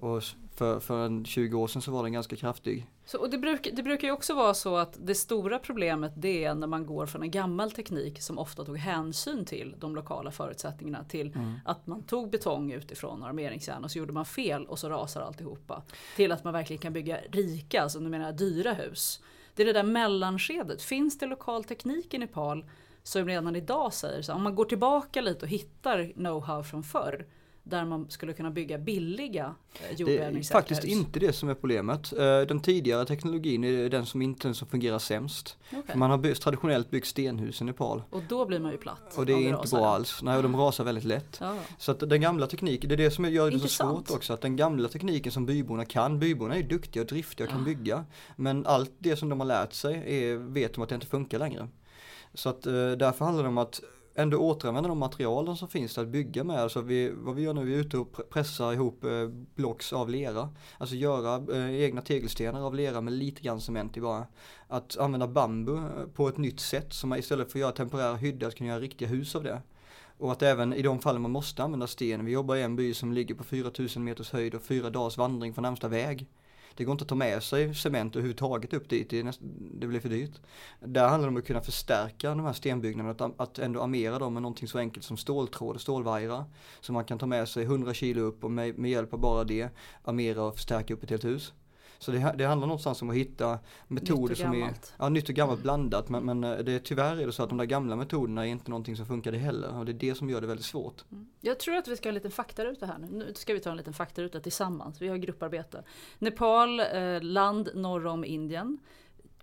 Och 0.00 0.22
för, 0.54 0.80
för 0.80 1.06
en 1.06 1.24
20 1.24 1.58
år 1.58 1.68
sedan 1.68 1.82
så 1.82 1.90
var 1.90 2.02
den 2.02 2.12
ganska 2.12 2.36
kraftig. 2.36 2.86
Så, 3.04 3.18
och 3.18 3.30
det, 3.30 3.38
bruk, 3.38 3.68
det 3.72 3.82
brukar 3.82 4.08
ju 4.08 4.12
också 4.12 4.34
vara 4.34 4.54
så 4.54 4.76
att 4.76 4.98
det 4.98 5.14
stora 5.14 5.58
problemet 5.58 6.12
det 6.16 6.44
är 6.44 6.54
när 6.54 6.66
man 6.66 6.86
går 6.86 7.06
från 7.06 7.22
en 7.22 7.30
gammal 7.30 7.70
teknik 7.70 8.22
som 8.22 8.38
ofta 8.38 8.64
tog 8.64 8.78
hänsyn 8.78 9.44
till 9.44 9.74
de 9.78 9.94
lokala 9.94 10.30
förutsättningarna 10.30 11.04
till 11.04 11.32
mm. 11.34 11.54
att 11.64 11.86
man 11.86 12.02
tog 12.02 12.30
betong 12.30 12.72
utifrån 12.72 13.22
armeringsjärn 13.22 13.84
och 13.84 13.90
så 13.90 13.98
gjorde 13.98 14.12
man 14.12 14.24
fel 14.24 14.66
och 14.66 14.78
så 14.78 14.88
rasar 14.88 15.20
alltihopa. 15.20 15.82
Till 16.16 16.32
att 16.32 16.44
man 16.44 16.52
verkligen 16.52 16.80
kan 16.80 16.92
bygga 16.92 17.18
rika, 17.32 17.82
alltså 17.82 18.00
nu 18.00 18.08
menar 18.08 18.26
jag 18.26 18.36
dyra 18.36 18.72
hus. 18.72 19.20
Det 19.54 19.62
är 19.62 19.66
det 19.66 19.72
där 19.72 19.82
mellanskedet. 19.82 20.82
Finns 20.82 21.18
det 21.18 21.26
lokal 21.26 21.64
teknik 21.64 22.14
i 22.14 22.18
Nepal 22.18 22.64
som 23.02 23.26
redan 23.26 23.56
idag 23.56 23.92
säger 23.92 24.22
så 24.22 24.32
om 24.32 24.42
man 24.42 24.54
går 24.54 24.64
tillbaka 24.64 25.20
lite 25.20 25.44
och 25.44 25.50
hittar 25.50 25.98
know-how 25.98 26.62
från 26.62 26.82
förr 26.82 27.26
där 27.70 27.84
man 27.84 28.10
skulle 28.10 28.32
kunna 28.32 28.50
bygga 28.50 28.78
billiga 28.78 29.54
jordbävningssäkra 29.96 30.32
Det 30.32 30.58
är 30.58 30.62
faktiskt 30.62 30.84
hus. 30.84 30.90
inte 30.90 31.18
det 31.18 31.32
som 31.32 31.48
är 31.48 31.54
problemet. 31.54 32.12
Eh, 32.12 32.40
den 32.40 32.60
tidigare 32.60 33.06
teknologin 33.06 33.64
är 33.64 33.88
den 33.88 34.06
som 34.06 34.22
inte 34.22 34.54
som 34.54 34.68
fungerar 34.68 34.98
sämst. 34.98 35.56
Okay. 35.78 35.96
Man 35.96 36.10
har 36.10 36.18
byggt, 36.18 36.42
traditionellt 36.42 36.90
byggt 36.90 37.06
stenhus 37.06 37.60
i 37.60 37.64
Nepal. 37.64 38.02
Och 38.10 38.22
då 38.28 38.46
blir 38.46 38.60
man 38.60 38.72
ju 38.72 38.78
platt. 38.78 39.14
Och 39.16 39.26
det 39.26 39.32
är 39.32 39.36
inte 39.36 39.52
rasar. 39.52 39.78
bra 39.78 39.88
alls. 39.88 40.22
Nej, 40.22 40.36
och 40.36 40.42
de 40.42 40.56
rasar 40.56 40.84
väldigt 40.84 41.04
lätt. 41.04 41.38
Ja. 41.40 41.56
Så 41.78 41.92
att 41.92 42.00
den 42.00 42.20
gamla 42.20 42.46
tekniken, 42.46 42.88
det 42.88 42.94
är 42.94 42.96
det 42.96 43.10
som 43.10 43.24
gör 43.24 43.50
det 43.50 43.54
Intressant. 43.54 43.90
så 43.90 44.12
svårt 44.12 44.16
också. 44.16 44.32
Att 44.32 44.40
den 44.40 44.56
gamla 44.56 44.88
tekniken 44.88 45.32
som 45.32 45.46
byborna 45.46 45.84
kan, 45.84 46.18
byborna 46.18 46.56
är 46.56 46.62
duktiga 46.62 47.02
och 47.02 47.08
driftiga 47.08 47.46
och 47.46 47.50
ja. 47.50 47.54
kan 47.54 47.64
bygga. 47.64 48.04
Men 48.36 48.66
allt 48.66 48.92
det 48.98 49.16
som 49.16 49.28
de 49.28 49.40
har 49.40 49.46
lärt 49.46 49.72
sig 49.72 49.94
är, 50.06 50.36
vet 50.36 50.74
de 50.74 50.82
att 50.82 50.88
det 50.88 50.94
inte 50.94 51.06
funkar 51.06 51.38
längre. 51.38 51.68
Så 52.34 52.48
att 52.48 52.66
eh, 52.66 52.72
därför 52.72 53.24
handlar 53.24 53.42
det 53.42 53.48
om 53.48 53.58
att 53.58 53.80
ändå 54.14 54.38
återanvända 54.38 54.88
de 54.88 54.98
materialen 54.98 55.56
som 55.56 55.68
finns 55.68 55.98
att 55.98 56.08
bygga 56.08 56.44
med. 56.44 56.58
Alltså 56.58 56.80
vi, 56.80 57.12
vad 57.14 57.34
vi 57.34 57.42
gör 57.42 57.54
nu, 57.54 57.64
vi 57.64 57.74
är 57.74 57.78
ute 57.78 57.98
och 57.98 58.30
pressar 58.30 58.72
ihop 58.72 59.04
eh, 59.04 59.28
blocks 59.54 59.92
av 59.92 60.10
lera. 60.10 60.48
Alltså 60.78 60.96
göra 60.96 61.56
eh, 61.56 61.82
egna 61.82 62.02
tegelstenar 62.02 62.66
av 62.66 62.74
lera 62.74 63.00
med 63.00 63.12
lite 63.12 63.42
grann 63.42 63.60
cement 63.60 63.96
i 63.96 64.00
bara. 64.00 64.26
Att 64.68 64.98
använda 64.98 65.28
bambu 65.28 65.76
eh, 65.76 65.82
på 66.14 66.28
ett 66.28 66.38
nytt 66.38 66.60
sätt, 66.60 66.92
så 66.92 67.06
man 67.06 67.18
istället 67.18 67.52
för 67.52 67.58
att 67.58 67.60
göra 67.60 67.72
temporära 67.72 68.16
hyddor, 68.16 68.48
att 68.48 68.54
kunna 68.54 68.70
göra 68.70 68.80
riktiga 68.80 69.08
hus 69.08 69.36
av 69.36 69.42
det. 69.42 69.62
Och 70.18 70.32
att 70.32 70.42
även 70.42 70.72
i 70.72 70.82
de 70.82 70.98
fall 70.98 71.18
man 71.18 71.30
måste 71.30 71.62
använda 71.62 71.86
sten, 71.86 72.24
vi 72.24 72.32
jobbar 72.32 72.56
i 72.56 72.62
en 72.62 72.76
by 72.76 72.94
som 72.94 73.12
ligger 73.12 73.34
på 73.34 73.44
4000 73.44 74.04
meters 74.04 74.30
höjd 74.30 74.54
och 74.54 74.62
fyra 74.62 74.90
dagars 74.90 75.16
vandring 75.16 75.54
från 75.54 75.62
närmsta 75.62 75.88
väg. 75.88 76.26
Det 76.74 76.84
går 76.84 76.92
inte 76.92 77.02
att 77.02 77.08
ta 77.08 77.14
med 77.14 77.42
sig 77.42 77.74
cement 77.74 78.16
överhuvudtaget 78.16 78.72
upp 78.72 78.88
dit, 78.88 79.10
det, 79.10 79.22
näst, 79.22 79.40
det 79.72 79.86
blir 79.86 80.00
för 80.00 80.08
dyrt. 80.08 80.40
Där 80.80 81.08
handlar 81.08 81.28
det 81.28 81.32
om 81.32 81.36
att 81.36 81.46
kunna 81.46 81.60
förstärka 81.60 82.28
de 82.28 82.44
här 82.44 82.52
stenbyggnaderna, 82.52 83.26
att, 83.26 83.40
att 83.40 83.58
ändå 83.58 83.82
armera 83.82 84.18
dem 84.18 84.34
med 84.34 84.42
någonting 84.42 84.68
så 84.68 84.78
enkelt 84.78 85.04
som 85.04 85.16
ståltråd 85.16 85.74
och 85.74 85.80
stålvajrar. 85.80 86.44
Så 86.80 86.92
man 86.92 87.04
kan 87.04 87.18
ta 87.18 87.26
med 87.26 87.48
sig 87.48 87.64
100 87.64 87.94
kilo 87.94 88.22
upp 88.22 88.44
och 88.44 88.50
med, 88.50 88.78
med 88.78 88.90
hjälp 88.90 89.14
av 89.14 89.20
bara 89.20 89.44
det 89.44 89.68
armera 90.04 90.42
och 90.42 90.54
förstärka 90.54 90.94
upp 90.94 91.02
ett 91.02 91.10
helt 91.10 91.24
hus. 91.24 91.52
Så 92.00 92.10
det, 92.10 92.34
det 92.38 92.44
handlar 92.44 92.66
någonstans 92.66 93.02
om 93.02 93.10
att 93.10 93.16
hitta 93.16 93.58
metoder 93.88 94.34
som 94.34 94.62
är 94.62 94.72
ja, 94.98 95.08
nytt 95.08 95.28
och 95.28 95.34
gammalt 95.34 95.62
blandat. 95.62 96.08
Men, 96.08 96.24
men 96.24 96.44
eh, 96.44 96.58
det, 96.58 96.78
tyvärr 96.78 97.16
är 97.16 97.26
det 97.26 97.32
så 97.32 97.42
att 97.42 97.48
de 97.48 97.58
där 97.58 97.64
gamla 97.64 97.96
metoderna 97.96 98.46
är 98.46 98.50
inte 98.50 98.70
någonting 98.70 98.96
som 98.96 99.06
funkar 99.06 99.32
det 99.32 99.38
heller. 99.38 99.78
Och 99.78 99.84
det 99.84 99.92
är 99.92 99.94
det 99.94 100.14
som 100.14 100.30
gör 100.30 100.40
det 100.40 100.46
väldigt 100.46 100.66
svårt. 100.66 101.04
Mm. 101.12 101.26
Jag 101.40 101.58
tror 101.58 101.76
att 101.76 101.88
vi 101.88 101.96
ska 101.96 102.08
ha 102.08 102.10
en 102.10 102.14
liten 102.14 102.30
faktaruta 102.30 102.86
här 102.86 102.98
nu. 102.98 103.06
Nu 103.10 103.34
ska 103.34 103.54
vi 103.54 103.60
ta 103.60 103.70
en 103.70 103.76
liten 103.76 103.92
faktaruta 103.92 104.40
tillsammans. 104.40 105.02
Vi 105.02 105.08
har 105.08 105.16
grupparbete. 105.16 105.84
Nepal, 106.18 106.80
eh, 106.80 107.20
land 107.20 107.70
norr 107.74 108.06
om 108.06 108.24
Indien 108.24 108.78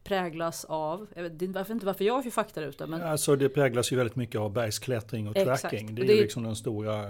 präglas 0.04 0.66
av, 0.66 1.08
jag 1.14 1.24
vet, 1.24 1.42
vet 1.42 1.70
inte 1.70 1.86
varför 1.86 2.06
jag 2.06 2.24
får 2.24 2.32
faktaruta 2.32 2.88
men... 2.88 3.02
Alltså 3.02 3.36
det 3.36 3.50
präglas 3.50 3.92
ju 3.92 3.96
väldigt 3.96 4.16
mycket 4.16 4.42
av 4.42 4.54
bergsklättring 4.54 5.28
och 5.28 5.36
tracking. 5.36 5.96
Det 5.96 6.02
är, 6.02 6.08
det 6.08 6.14
är 6.14 6.22
liksom 6.22 6.44
den 6.44 6.56
stora 6.56 7.04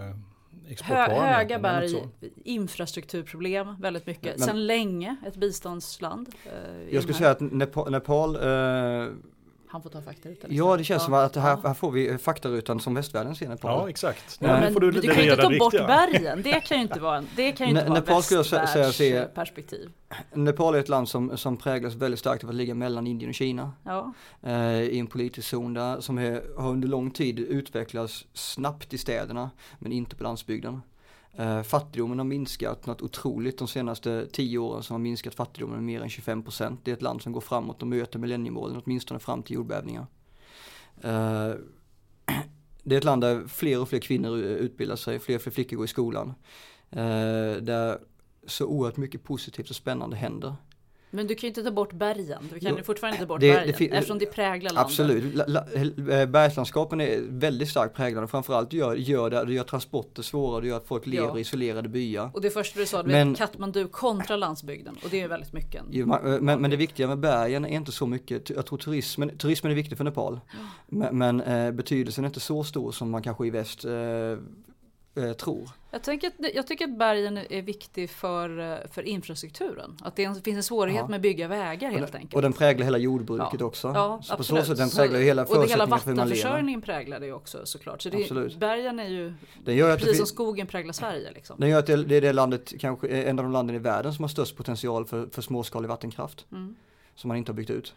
Hö, 0.83 0.95
höga 0.95 1.59
berg, 1.59 2.03
infrastrukturproblem 2.43 3.75
väldigt 3.79 4.05
mycket. 4.05 4.37
Men, 4.37 4.47
Sen 4.47 4.67
länge 4.67 5.15
ett 5.27 5.35
biståndsland. 5.35 6.29
Eh, 6.45 6.93
jag 6.93 7.03
skulle 7.03 7.17
säga 7.17 7.29
att 7.29 7.39
Nepal, 7.39 7.91
Nepal 7.91 8.35
eh, 8.35 9.07
han 9.69 9.81
får 9.81 9.89
ta 9.89 10.01
faktarutan. 10.01 10.49
Ja, 10.53 10.77
det 10.77 10.83
känns 10.83 11.01
ja. 11.01 11.05
som 11.05 11.13
att 11.13 11.35
här, 11.35 11.57
här 11.63 11.73
får 11.73 11.91
vi 11.91 12.17
faktarutan 12.17 12.79
som 12.79 12.93
västvärlden 12.93 13.35
ser 13.35 13.49
Nepal. 13.49 13.71
Ja, 13.71 13.89
exakt. 13.89 14.37
Ja, 14.39 14.59
men, 14.59 14.73
du, 14.73 14.91
du 14.91 15.01
kan 15.01 15.23
ju 15.23 15.31
inte 15.31 15.43
ta 15.43 15.57
bort 15.59 15.71
bergen. 15.71 16.41
Det 16.41 16.61
kan 16.61 16.77
ju 16.77 16.83
inte 16.83 16.99
vara, 16.99 17.17
en, 17.17 17.27
det 17.35 17.51
kan 17.51 17.67
ju 17.67 17.79
inte 17.79 17.89
Nepal 17.89 18.23
vara 18.31 18.91
säga, 18.93 19.25
perspektiv. 19.25 19.89
Nepal 20.33 20.75
är 20.75 20.79
ett 20.79 20.89
land 20.89 21.09
som, 21.09 21.37
som 21.37 21.57
präglas 21.57 21.93
väldigt 21.93 22.19
starkt 22.19 22.43
av 22.43 22.49
att 22.49 22.55
ligga 22.55 22.73
mellan 22.73 23.07
Indien 23.07 23.29
och 23.29 23.35
Kina. 23.35 23.71
Ja. 23.83 24.13
Eh, 24.43 24.81
I 24.81 24.99
en 24.99 25.07
politisk 25.07 25.47
zon 25.47 25.73
där 25.73 26.01
som 26.01 26.17
är, 26.17 26.43
har 26.57 26.69
under 26.69 26.87
lång 26.87 27.11
tid 27.11 27.39
utvecklats 27.39 28.25
snabbt 28.33 28.93
i 28.93 28.97
städerna 28.97 29.49
men 29.79 29.91
inte 29.91 30.15
på 30.15 30.23
landsbygden. 30.23 30.81
Eh, 31.35 31.61
fattigdomen 31.63 32.19
har 32.19 32.25
minskat 32.25 32.85
något 32.85 33.01
otroligt 33.01 33.57
de 33.57 33.67
senaste 33.67 34.27
tio 34.27 34.57
åren 34.57 34.83
som 34.83 34.93
har 34.93 34.99
minskat 34.99 35.35
fattigdomen 35.35 35.75
med 35.75 35.83
mer 35.83 36.01
än 36.01 36.09
25 36.09 36.43
procent. 36.43 36.79
Det 36.83 36.91
är 36.91 36.95
ett 36.95 37.01
land 37.01 37.21
som 37.21 37.31
går 37.31 37.41
framåt 37.41 37.81
och 37.81 37.87
möter 37.87 38.19
millenniemålen 38.19 38.81
åtminstone 38.85 39.19
fram 39.19 39.43
till 39.43 39.55
jordbävningar. 39.55 40.07
Eh, 41.01 41.51
det 42.83 42.95
är 42.95 42.97
ett 42.97 43.03
land 43.03 43.21
där 43.21 43.47
fler 43.47 43.81
och 43.81 43.89
fler 43.89 43.99
kvinnor 43.99 44.37
utbildar 44.37 44.95
sig, 44.95 45.19
fler 45.19 45.35
och 45.35 45.41
fler 45.41 45.51
flickor 45.51 45.77
går 45.77 45.85
i 45.85 45.87
skolan. 45.87 46.33
Eh, 46.89 47.55
där 47.61 47.99
så 48.47 48.65
oerhört 48.65 48.97
mycket 48.97 49.23
positivt 49.23 49.69
och 49.69 49.75
spännande 49.75 50.15
händer. 50.15 50.55
Men 51.17 51.27
du 51.27 51.35
kan 51.35 51.41
ju 51.41 51.47
inte 51.47 51.63
ta 51.63 51.71
bort 51.71 51.93
bergen, 51.93 52.49
du 52.53 52.59
kan 52.59 52.77
ju 52.77 52.83
fortfarande 52.83 53.15
inte 53.15 53.25
ta 53.25 53.27
bort 53.27 53.39
det, 53.39 53.53
bergen 53.53 53.75
det, 53.77 53.85
eftersom 53.85 54.19
det 54.19 54.25
präglar 54.25 54.73
landet. 54.73 54.85
Absolut, 54.85 55.35
la, 55.35 55.45
la, 55.47 55.59
eh, 56.19 56.25
bergslandskapen 56.25 57.01
är 57.01 57.21
väldigt 57.29 57.69
starkt 57.69 57.95
präglade, 57.95 58.27
framförallt 58.27 58.73
gör, 58.73 58.95
gör 58.95 59.29
det, 59.29 59.45
det 59.45 59.53
gör 59.53 59.63
transporter 59.63 60.23
svåra, 60.23 60.61
det 60.61 60.67
gör 60.67 60.77
att 60.77 60.87
folk 60.87 61.05
lever 61.05 61.27
ja. 61.27 61.37
i 61.37 61.41
isolerade 61.41 61.89
byar. 61.89 62.31
Och 62.33 62.41
det 62.41 62.49
första 62.49 62.79
du 62.79 62.85
sa, 62.85 63.03
men, 63.03 63.35
Katmandu 63.35 63.87
kontra 63.87 64.35
landsbygden 64.35 64.97
och 65.03 65.09
det 65.09 65.21
är 65.21 65.27
väldigt 65.27 65.53
mycket. 65.53 65.83
Jo, 65.89 66.05
man, 66.05 66.21
men, 66.23 66.61
men, 66.61 66.71
det 66.71 66.77
viktiga 66.77 67.07
med 67.07 67.19
bergen 67.19 67.65
är 67.65 67.75
inte 67.75 67.91
så 67.91 68.07
mycket, 68.07 68.49
jag 68.49 68.65
tror 68.65 68.77
turismen, 68.77 69.37
turismen 69.37 69.71
är 69.71 69.75
viktig 69.75 69.97
för 69.97 70.03
Nepal. 70.03 70.39
Men, 70.87 71.17
men 71.17 71.41
eh, 71.41 71.71
betydelsen 71.71 72.23
är 72.23 72.27
inte 72.27 72.39
så 72.39 72.63
stor 72.63 72.91
som 72.91 73.09
man 73.09 73.23
kanske 73.23 73.47
i 73.47 73.49
väst 73.49 73.85
eh, 73.85 73.93
eh, 75.23 75.33
tror. 75.33 75.69
Jag, 75.97 76.03
tänker 76.03 76.27
att, 76.27 76.33
jag 76.55 76.67
tycker 76.67 76.85
att 76.85 76.97
bergen 76.97 77.37
är 77.49 77.61
viktig 77.61 78.09
för, 78.09 78.59
eh, 78.59 78.77
för 78.91 79.01
infrastrukturen. 79.03 79.97
Att 80.01 80.15
det 80.15 80.43
finns 80.43 80.57
en 80.57 80.63
svårighet 80.63 81.01
Ja. 81.01 81.07
med 81.07 81.15
att 81.15 81.21
bygga 81.21 81.47
vägar 81.47 81.91
helt 81.91 82.09
och, 82.09 82.15
enkelt. 82.15 82.33
och 82.33 82.41
den 82.41 82.53
präglar 82.53 82.83
hela 82.85 82.97
jordbruket 82.97 83.59
Ja. 83.59 83.65
också. 83.65 83.87
Ja, 83.95 84.19
så 84.23 84.35
på 84.35 84.39
absolut. 84.39 84.65
så 84.65 84.67
sätt 84.69 84.77
den 84.77 84.89
präglar 84.89 85.19
hela 85.19 85.45
och 85.45 85.61
det 85.63 85.69
hela 85.69 85.85
vattenförsörjningen 85.85 86.81
präglar 86.81 87.19
det 87.19 87.31
också 87.33 87.65
såklart. 87.65 88.01
Så 88.01 88.09
det, 88.09 88.17
Absolut. 88.21 88.57
bergen 88.57 88.99
är 88.99 89.07
ju 89.07 89.33
precis 89.65 90.05
som 90.05 90.13
fin- 90.13 90.25
skogen 90.25 90.67
präglar 90.67 90.93
Sverige. 90.93 91.31
Liksom. 91.31 91.55
Den 91.59 91.69
gör 91.69 91.79
att 91.79 91.85
det, 91.87 92.03
det 92.03 92.15
är 92.15 92.21
det 92.21 92.33
landet, 92.33 92.73
kanske 92.79 93.07
en 93.07 93.39
av 93.39 93.45
de 93.45 93.51
landen 93.51 93.75
i 93.75 93.79
världen 93.79 94.13
som 94.13 94.23
har 94.23 94.29
störst 94.29 94.55
potential 94.57 95.05
för, 95.05 95.27
för 95.31 95.41
småskalig 95.41 95.87
vattenkraft. 95.89 96.45
Mm. 96.51 96.75
Som 97.17 97.27
man 97.27 97.37
inte 97.37 97.51
har 97.51 97.55
byggt 97.55 97.69
ut. 97.69 97.93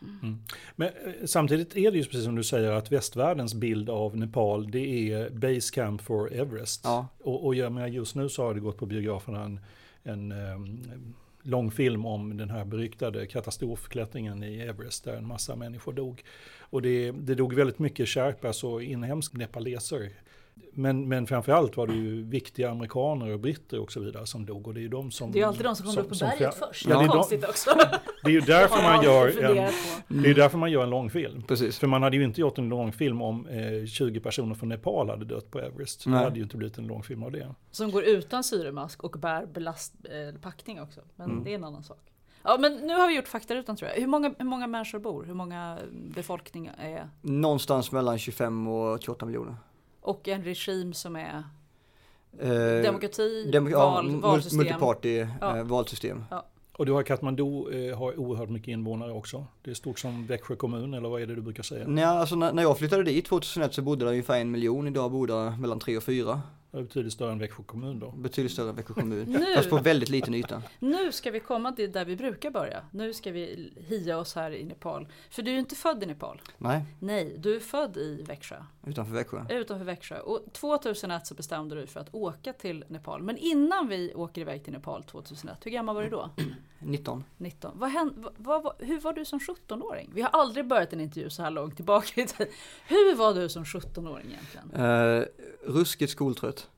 Men 0.77 0.89
eh, 0.89 0.93
samtidigt 1.25 1.77
är 1.77 1.91
det 1.91 1.99
ju 1.99 2.05
precis 2.05 2.25
som 2.25 2.35
du 2.35 2.45
säger 2.45 2.73
att 2.73 2.93
västvärldens 2.93 3.55
bild 3.55 3.91
av 3.91 4.17
Nepal 4.17 4.71
det 4.71 5.13
är 5.13 5.31
base 5.31 5.75
camp 5.75 6.03
for 6.03 6.33
Everest. 6.33 6.81
Ja. 6.85 7.07
Och, 7.23 7.47
och 7.47 7.55
jag 7.55 7.73
menar, 7.73 7.87
just 7.89 8.15
nu 8.15 8.29
så 8.29 8.43
har 8.43 8.55
det 8.55 8.61
gått 8.61 8.79
på 8.79 8.87
biograferna 8.87 9.45
en, 9.45 9.61
en 10.03 10.33
um, 10.33 11.15
långfilm 11.43 12.07
om 12.07 12.37
den 12.37 12.51
här 12.51 12.65
beryktade 12.65 13.27
katastrofklättringen 13.27 14.43
i 14.43 14.61
Everest 14.61 15.05
där 15.05 15.17
en 15.17 15.27
massa 15.27 15.57
människor 15.57 15.93
dog. 15.93 16.23
Och 16.61 16.83
det, 16.83 17.11
det 17.11 17.35
dog 17.35 17.55
väldigt 17.55 17.79
mycket 17.79 18.09
sherpas 18.09 18.65
och 18.65 18.83
inhemsk 18.83 19.33
nepaleser. 19.33 20.11
Men, 20.73 21.09
men 21.09 21.27
framförallt 21.27 21.77
var 21.77 21.87
det 21.87 21.95
ju 21.95 22.23
viktiga 22.25 22.71
amerikaner 22.71 23.33
och 23.33 23.41
britter 23.41 23.81
och 23.81 23.93
så 23.93 24.01
vidare 24.01 24.27
som 24.27 24.47
dog. 24.47 24.67
Och 24.69 24.75
det 24.75 24.81
är 24.81 24.83
ju 24.83 24.89
de 24.89 25.11
som... 25.11 25.33
Det 25.33 25.41
är 25.41 25.47
alltid 25.47 25.65
de 25.65 25.77
som 25.77 25.87
kommer 25.87 26.01
upp 26.01 26.09
på 26.09 26.15
berget 26.21 26.55
först. 26.55 26.87
Ja, 26.87 26.99
det, 26.99 27.05
är 27.05 27.09
de, 27.09 27.13
Konstigt 27.13 27.45
också. 27.49 27.71
det 28.25 28.29
är 28.29 28.33
ju 28.33 28.41
därför 28.41 28.83
man 28.83 29.05
gör 29.05 29.29
en, 29.45 29.73
det 30.23 30.31
är 30.31 30.35
därför 30.35 30.59
man 30.59 30.71
gör 30.71 30.83
en 30.83 30.91
långfilm. 30.91 31.43
Precis. 31.43 31.79
För 31.79 31.87
man 31.87 32.03
hade 32.03 32.17
ju 32.17 32.25
inte 32.25 32.41
gjort 32.41 32.59
en 32.59 32.69
långfilm 32.69 33.23
om 33.23 33.47
eh, 33.47 33.87
20 33.87 34.21
personer 34.21 34.55
från 34.55 34.69
Nepal 34.69 35.11
hade 35.11 35.25
dött 35.25 35.51
på 35.51 35.61
Everest. 35.61 36.05
Det 36.05 36.11
Nej. 36.11 36.25
hade 36.25 36.37
ju 36.37 36.43
inte 36.43 36.57
blivit 36.57 36.79
en 36.79 36.87
långfilm 36.87 37.23
av 37.23 37.33
det. 37.33 37.55
Som 37.71 37.91
går 37.91 38.05
utan 38.05 38.45
syremask 38.45 39.05
och 39.05 39.17
bär 39.21 39.47
belast, 39.47 39.95
eh, 40.05 40.41
packning 40.41 40.81
också. 40.81 41.01
Men 41.17 41.31
Mm. 41.31 41.45
det 41.45 41.51
är 41.51 41.55
en 41.55 41.65
annan 41.65 41.83
sak. 41.85 41.99
Ja 42.43 42.57
men 42.61 42.75
nu 42.75 42.95
har 42.95 43.09
vi 43.09 43.17
gjort 43.17 43.29
faktarutan 43.29 43.77
tror 43.77 43.91
jag. 43.91 44.01
Hur 44.01 44.07
många, 44.07 44.35
hur 44.39 44.45
många 44.47 44.67
människor 44.67 44.99
bor? 44.99 45.25
Hur 45.25 45.35
många 45.35 45.79
befolkning 46.15 46.71
är? 46.79 47.09
Någonstans 47.23 47.93
mellan 47.93 48.19
25 48.19 48.69
och 48.69 49.03
28 49.03 49.27
miljoner. 49.27 49.57
Och 50.01 50.29
en 50.29 50.45
regim 50.45 50.93
som 50.93 51.17
är 51.17 51.43
Eh, 52.39 52.83
demokrati, 52.83 53.51
dem- 53.53 53.71
ja, 53.71 53.91
val, 53.91 54.07
mul- 54.11 54.21
valsystem. 54.21 54.59
Multiparty 54.59 55.27
Ja. 55.41 55.57
eh, 55.57 55.65
valsystem. 55.65 56.25
Och 56.77 56.87
du 56.87 56.93
har 56.93 57.03
Katmandu 57.03 57.43
eh, 57.45 57.99
har 57.99 58.21
oerhört 58.21 58.49
mycket 58.51 58.69
invånare 58.69 59.13
också. 59.13 59.47
Det 59.63 59.71
är 59.71 59.75
stort 59.75 59.99
som 59.99 60.27
Växjö 60.27 60.57
kommun 60.57 60.95
eller 60.95 61.09
vad 61.09 61.23
är 61.23 61.27
det 61.27 61.35
du 61.35 61.41
brukar 61.43 61.63
säga? 61.63 61.85
Nej, 61.89 62.05
alltså 62.05 62.37
när, 62.37 62.53
när 62.53 62.63
jag 62.63 62.79
flyttade 62.79 63.03
dit 63.03 63.27
2001 63.27 63.75
så 63.75 63.83
bodde 63.83 64.05
det 64.05 64.11
ungefär 64.11 64.41
en 64.41 64.51
miljon. 64.51 64.87
Idag 64.89 65.11
bor 65.11 65.27
det 65.27 65.57
mellan 65.59 65.79
3 65.79 65.97
och 65.97 66.03
4. 66.03 66.41
Det 66.71 66.79
är 66.79 66.83
betydligt 66.83 67.13
större 67.13 67.33
än 67.33 67.39
Växjö 67.39 67.63
kommun 67.63 67.99
då. 67.99 68.11
Betydligt 68.11 68.53
större 68.53 68.69
än 68.71 68.77
Växjö 68.77 68.95
kommun. 68.95 69.25
Nu, 69.29 69.55
Fast 69.55 69.71
på 69.71 69.77
väldigt 69.79 70.09
liten 70.09 70.35
yta. 70.35 70.63
nu 70.79 71.13
ska 71.13 71.31
vi 71.31 71.41
komma 71.41 71.73
till 71.73 71.93
där 71.93 72.05
vi 72.05 72.17
brukar 72.17 72.51
börja. 72.51 72.83
Nu 72.91 73.13
ska 73.15 73.33
vi 73.33 73.73
hia 73.77 74.19
oss 74.19 74.35
här 74.35 74.51
i 74.51 74.65
Nepal. 74.65 75.09
För 75.31 75.43
du 75.43 75.51
är 75.51 75.55
ju 75.55 75.61
inte 75.61 75.75
född 75.75 76.03
i 76.03 76.07
Nepal. 76.07 76.41
Nej, 76.59 76.85
Nej, 76.99 77.35
du 77.39 77.57
är 77.57 77.61
född 77.61 77.97
i 77.97 78.23
Växjö. 78.23 78.57
utanför 78.87 79.13
Växjö. 79.15 79.45
Utanför 79.51 79.85
Växjö. 79.85 80.19
Och 80.21 80.41
2001 80.53 81.27
så 81.27 81.35
bestämde 81.35 81.75
du 81.75 81.81
dig 81.81 81.89
för 81.89 82.01
att 82.01 82.15
åka 82.15 82.53
till 82.53 82.85
Nepal. 82.89 83.23
Men 83.23 83.37
innan 83.37 83.89
vi 83.89 84.15
åker 84.15 84.41
iväg 84.41 84.65
till 84.65 84.73
Nepal 84.73 85.03
2001, 85.03 85.59
hur 85.67 85.71
gammal 85.71 85.95
var 85.95 86.03
du 86.03 86.11
då? 86.11 86.31
19. 86.81 87.25
19. 87.37 87.73
Vad 87.79 87.91
hände, 87.91 88.15
vad, 88.37 88.63
vad, 88.63 88.75
hur 88.79 89.01
var 89.01 89.13
du 89.13 89.25
som 89.25 89.39
17-åring? 89.39 90.11
Vi 90.15 90.23
har 90.23 90.31
aldrig 90.31 90.67
börjat 90.69 90.93
en 90.93 91.01
intervju 91.01 91.31
så 91.31 91.43
här 91.43 91.51
långt 91.51 91.77
tillbaka 91.77 92.21
i 92.21 92.27
tiden. 92.27 92.53
Hur 92.89 93.15
var 93.17 93.35
du 93.35 93.49
som 93.49 93.65
17-åring 93.65 94.27
egentligen? 94.27 94.87
Eh, 95.19 95.25
ruskigt 95.63 96.13
skoltrött. 96.13 96.69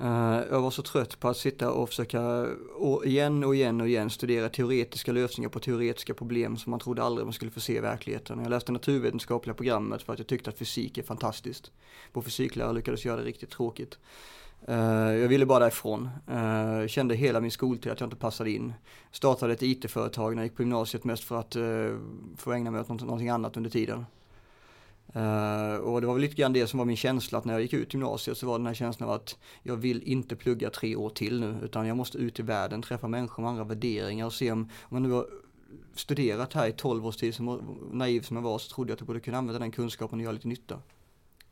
Eh, 0.00 0.40
jag 0.50 0.60
var 0.60 0.70
så 0.70 0.82
trött 0.82 1.20
på 1.20 1.28
att 1.28 1.36
sitta 1.36 1.70
och 1.70 1.88
försöka 1.88 2.46
å- 2.76 3.04
igen 3.04 3.44
och 3.44 3.54
igen 3.54 3.80
och 3.80 3.88
igen 3.88 4.10
studera 4.10 4.48
teoretiska 4.48 5.12
lösningar 5.12 5.48
på 5.50 5.58
teoretiska 5.60 6.14
problem 6.14 6.56
som 6.56 6.70
man 6.70 6.80
trodde 6.80 7.02
aldrig 7.02 7.26
man 7.26 7.32
skulle 7.32 7.50
få 7.50 7.60
se 7.60 7.76
i 7.76 7.80
verkligheten. 7.80 8.38
Jag 8.42 8.50
läste 8.50 8.72
naturvetenskapliga 8.72 9.54
programmet 9.54 10.02
för 10.02 10.12
att 10.12 10.18
jag 10.18 10.28
tyckte 10.28 10.50
att 10.50 10.58
fysik 10.58 10.98
är 10.98 11.02
fantastiskt. 11.02 11.70
Vår 12.12 12.22
fysiklärare 12.22 12.72
lyckades 12.72 13.04
göra 13.04 13.16
det 13.20 13.26
riktigt 13.26 13.50
tråkigt. 13.50 13.98
Eh, 14.68 15.14
jag 15.14 15.28
ville 15.28 15.46
bara 15.46 15.58
därifrån. 15.58 16.08
Eh, 16.28 16.86
kände 16.86 17.14
hela 17.14 17.40
min 17.40 17.50
skoltid 17.50 17.92
att 17.92 18.00
jag 18.00 18.06
inte 18.06 18.16
passade 18.16 18.50
in. 18.50 18.72
Startade 19.10 19.52
ett 19.52 19.62
IT-företag 19.62 20.34
när 20.34 20.42
jag 20.42 20.46
gick 20.46 20.56
på 20.56 20.62
gymnasiet 20.62 21.04
mest 21.04 21.24
för 21.24 21.40
att 21.40 21.56
uh, 21.56 21.98
få 22.36 22.52
ägna 22.52 22.70
mig 22.70 22.80
åt 22.80 22.88
något, 22.88 23.00
någonting 23.00 23.28
annat 23.28 23.56
under 23.56 23.70
tiden. 23.70 24.06
Och 25.82 26.00
det 26.00 26.06
var 26.06 26.12
väl 26.12 26.20
lite 26.20 26.34
grann 26.34 26.52
det 26.52 26.66
som 26.66 26.78
var 26.78 26.84
min 26.84 26.96
känsla 26.96 27.38
att 27.38 27.44
när 27.44 27.52
jag 27.52 27.62
gick 27.62 27.72
ut 27.72 27.94
gymnasiet 27.94 28.38
så 28.38 28.46
var 28.46 28.58
den 28.58 28.66
här 28.66 28.74
känslan 28.74 29.08
av 29.08 29.14
att 29.14 29.38
jag 29.62 29.76
vill 29.76 30.02
inte 30.02 30.36
plugga 30.36 30.70
tre 30.70 30.96
år 30.96 31.10
till 31.10 31.40
nu 31.40 31.56
utan 31.62 31.86
jag 31.86 31.96
måste 31.96 32.18
ut 32.18 32.38
i 32.38 32.42
världen, 32.42 32.82
träffa 32.82 33.08
människor 33.08 33.42
med 33.42 33.50
andra 33.50 33.64
värderingar 33.64 34.26
och 34.26 34.32
se 34.32 34.52
om, 34.52 34.68
om 34.82 34.96
jag 34.96 35.02
nu 35.02 35.10
har 35.10 35.26
studerat 35.94 36.52
här 36.52 36.68
i 36.68 36.72
12 36.72 37.06
års 37.06 37.16
tid, 37.16 37.34
som 37.34 37.78
naiv 37.92 38.20
som 38.20 38.36
jag 38.36 38.42
var, 38.42 38.58
så 38.58 38.74
trodde 38.74 38.90
jag 38.90 38.94
att 38.94 39.00
jag 39.00 39.06
borde 39.06 39.20
kunna 39.20 39.38
använda 39.38 39.58
den 39.58 39.70
kunskapen 39.70 40.18
och 40.18 40.22
göra 40.22 40.32
lite 40.32 40.48
nytta. 40.48 40.78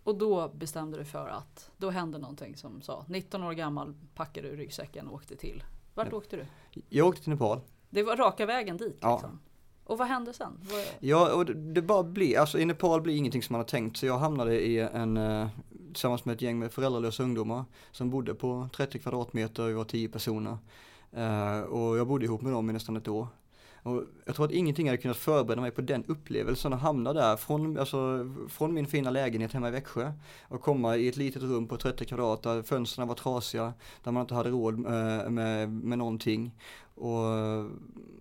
Och 0.05 0.19
då 0.19 0.49
bestämde 0.55 0.99
du 0.99 1.05
för 1.05 1.29
att, 1.29 1.71
då 1.77 1.91
hände 1.91 2.19
någonting 2.19 2.57
som 2.57 2.83
sa, 2.83 3.05
19 3.09 3.43
år 3.43 3.53
gammal 3.53 3.95
packade 4.15 4.49
du 4.51 4.57
ryggsäcken 4.57 5.09
och 5.09 5.15
åkte 5.15 5.37
till. 5.37 5.63
Vart 5.95 6.09
Ja. 6.11 6.17
åkte 6.17 6.37
du? 6.37 6.47
Jag 6.89 7.07
åkte 7.09 7.23
till 7.23 7.33
Nepal. 7.33 7.61
Det 7.91 8.03
var 8.03 8.17
raka 8.17 8.47
vägen 8.47 8.77
dit 8.77 8.99
Ja. 9.01 9.13
liksom. 9.15 9.39
Och 9.85 9.99
vad 9.99 10.09
hände 10.09 10.33
sen? 10.33 10.61
Vad, 10.73 10.85
Ja, 11.01 11.35
och 11.35 11.47
det, 11.47 11.55
det 11.55 11.83
bara 11.83 12.03
blir, 12.03 12.39
alltså 12.39 12.59
i 12.59 12.65
Nepal 12.65 13.01
blir 13.01 13.17
ingenting 13.17 13.43
som 13.43 13.53
man 13.55 13.61
har 13.61 13.67
tänkt. 13.69 13.97
Så 13.97 14.07
jag 14.07 14.19
hamnade 14.19 14.61
i 14.61 14.79
en, 14.79 15.17
eh, 15.17 15.49
tillsammans 15.93 16.25
med 16.25 16.35
ett 16.35 16.43
gäng 16.43 16.59
med 16.59 16.73
föräldralösa 16.73 17.23
ungdomar 17.23 17.65
som 17.93 18.11
bodde 18.11 18.35
på 18.35 18.69
30 18.77 18.99
kvadratmeter, 18.99 19.67
vi 19.67 19.73
var 19.73 19.85
10 19.85 20.09
personer. 20.09 20.59
Eh, 21.13 21.61
och 21.61 21.99
jag 21.99 22.07
bodde 22.07 22.25
ihop 22.25 22.43
med 22.43 22.53
dem 22.53 22.71
i 22.71 22.73
nästan 22.73 22.97
ett 22.97 23.09
år. 23.09 23.27
Och 23.83 24.05
jag 24.25 24.35
tror 24.35 24.47
att 24.47 24.53
ingenting 24.53 24.87
hade 24.87 25.03
kunnat 25.03 25.17
förbereda 25.17 25.61
mig 25.61 25.71
på 25.71 25.81
den 25.81 26.05
upplevelsen 26.05 26.73
att 26.73 26.81
hamna 26.81 27.13
där 27.13 27.37
från, 27.37 27.79
alltså, 27.79 28.31
från 28.49 28.75
min 28.75 28.87
fina 28.87 29.11
lägenhet 29.11 29.53
hemma 29.53 29.69
i 29.69 29.71
Växjö 29.71 30.13
och 30.49 30.61
komma 30.61 30.97
i 30.97 31.09
ett 31.09 31.17
litet 31.17 31.43
rum 31.43 31.67
på 31.67 31.77
30 31.77 32.05
kvadrat 32.05 32.43
där 32.43 32.63
fönstren 32.63 33.09
var 33.09 33.15
trasiga, 33.15 33.73
där 34.05 34.13
man 34.13 34.21
inte 34.21 34.35
hade 34.35 34.51
råd 34.51 34.75
eh, 34.75 35.31
med, 35.31 35.71
med 35.71 35.99
någonting. 35.99 36.51
Och 36.95 37.39
eh, 37.39 37.67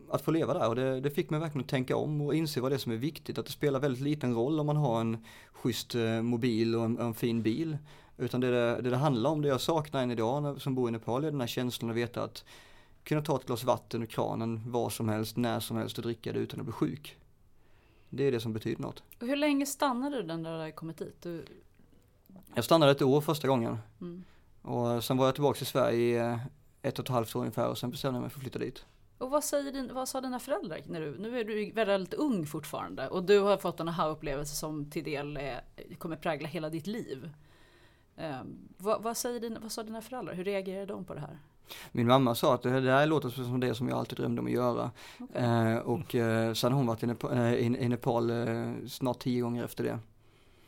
att 0.10 0.22
få 0.22 0.32
leva 0.32 0.54
där 0.54 0.70
och 0.70 0.76
det, 0.76 1.02
det 1.02 1.12
fick 1.12 1.30
mig 1.30 1.40
verkligen 1.40 1.64
att 1.64 1.70
tänka 1.70 1.96
om 1.96 2.22
och 2.22 2.36
inse 2.36 2.62
vad 2.62 2.72
det 2.72 2.76
är 2.76 2.80
som 2.80 2.92
är 2.92 2.98
viktigt. 2.98 3.38
Att 3.38 3.46
det 3.46 3.52
spelar 3.52 3.80
väldigt 3.80 4.04
liten 4.04 4.36
roll 4.36 4.60
om 4.60 4.66
man 4.66 4.78
har 4.78 5.02
en 5.02 5.26
schysst 5.54 5.96
eh, 5.96 6.22
mobil 6.22 6.76
och 6.76 6.86
en, 6.86 6.98
en 6.98 7.14
fin 7.14 7.42
bil. 7.42 7.78
Utan 8.18 8.42
det 8.42 8.52
det, 8.52 8.82
det 8.82 8.90
det 8.90 8.98
handlar 8.98 9.30
om, 9.30 9.42
det 9.42 9.48
jag 9.48 9.62
saknar 9.62 10.04
än 10.04 10.12
idag 10.12 10.44
när, 10.44 10.56
som 10.56 10.76
bor 10.76 10.90
i 10.90 10.92
Nepal 10.92 11.24
är 11.24 11.32
den 11.32 11.40
här 11.40 11.48
känslan 11.48 11.90
att 11.90 11.98
veta 11.98 12.24
att 12.24 12.44
kunna 13.04 13.22
ta 13.22 13.36
ett 13.36 13.46
glas 13.46 13.64
vatten 13.64 14.02
ur 14.02 14.06
kranen 14.06 14.72
var 14.72 14.90
som 14.90 15.10
helst, 15.10 15.38
när 15.38 15.60
som 15.60 15.78
helst 15.78 15.98
och 15.98 16.04
dricka 16.04 16.34
det 16.34 16.40
utan 16.40 16.60
att 16.60 16.66
bli 16.66 16.74
sjuk. 16.74 17.18
Det 18.10 18.24
är 18.24 18.32
det 18.32 18.40
som 18.40 18.54
betyder 18.54 18.82
något. 18.82 19.04
och 19.22 19.28
hur 19.28 19.36
länge 19.36 19.66
stannade 19.66 20.22
du 20.22 20.24
när 20.38 20.52
du 20.52 20.60
hade 20.60 20.72
kommit 20.72 20.98
dit? 20.98 21.22
Du, 21.22 21.46
Jag 22.56 22.64
stannade 22.64 22.92
ett 22.92 23.02
år 23.02 23.22
första 23.22 23.48
gången 23.48 23.78
mm. 24.02 24.24
och 24.62 25.04
sen 25.04 25.18
var 25.18 25.26
jag 25.26 25.36
tillbaka 25.36 25.60
i 25.62 25.66
Sverige 25.66 26.32
eh, 26.32 26.40
ett 26.82 27.00
och 27.00 27.06
ett 27.06 27.10
halvt 27.10 27.36
år 27.36 27.40
ungefär 27.40 27.70
och 27.70 27.78
sen 27.78 27.92
bestämde 27.92 28.18
jag 28.18 28.22
mig 28.22 28.30
för 28.30 28.38
att 28.38 28.42
flytta 28.42 28.60
dit. 28.60 28.86
Och 29.18 29.30
vad, 29.30 29.44
säger 29.44 29.72
din, 29.72 29.94
vad 29.94 30.10
sa 30.10 30.22
dina 30.22 30.40
föräldrar? 30.40 30.82
När 30.86 31.02
du, 31.02 31.18
nu 31.20 31.40
är 31.40 31.44
du 31.44 31.72
väldigt 31.72 32.14
ung 32.14 32.46
fortfarande 32.46 33.08
och 33.10 33.24
du 33.24 33.40
har 33.40 33.58
fått 33.58 33.80
en 33.80 33.90
aha-upplevelse 33.90 34.56
som 34.56 34.92
till 34.92 35.04
del 35.04 35.38
är, 35.38 35.62
kommer 35.98 36.16
prägla 36.16 36.48
hela 36.48 36.70
ditt 36.70 36.88
liv. 36.88 37.30
Ehm, 38.16 38.70
vad, 38.78 39.04
vad, 39.04 39.18
säger 39.18 39.40
din, 39.40 39.58
vad 39.62 39.72
sa 39.72 39.84
dina 39.84 40.02
föräldrar? 40.02 40.34
Hur 40.34 40.44
reagerade 40.44 40.86
de 40.86 41.06
på 41.06 41.14
det 41.14 41.20
här? 41.20 41.40
Min 41.92 42.08
mamma 42.08 42.36
sa 42.36 42.54
att 42.54 42.62
det 42.62 42.82
där 42.82 43.06
låter 43.06 43.30
som 43.30 43.60
det 43.60 43.76
som 43.76 43.90
jag 43.90 43.98
alltid 43.98 44.18
drömde 44.18 44.42
om 44.42 44.48
att 44.48 44.54
göra. 44.54 44.92
Okej. 45.20 45.44
Eh, 45.44 45.78
och 45.78 46.16
eh, 46.16 46.54
sen 46.54 46.72
har 46.72 46.78
hon 46.78 46.88
varit 46.88 47.04
i 47.04 47.08
Nepal, 47.08 47.32
eh, 47.32 47.54
i, 47.54 47.66
i 47.66 47.90
Nepal 47.90 48.32
snart 48.88 49.20
tio 49.20 49.42
gånger 49.42 49.64
efter 49.64 49.84
det. 49.84 50.00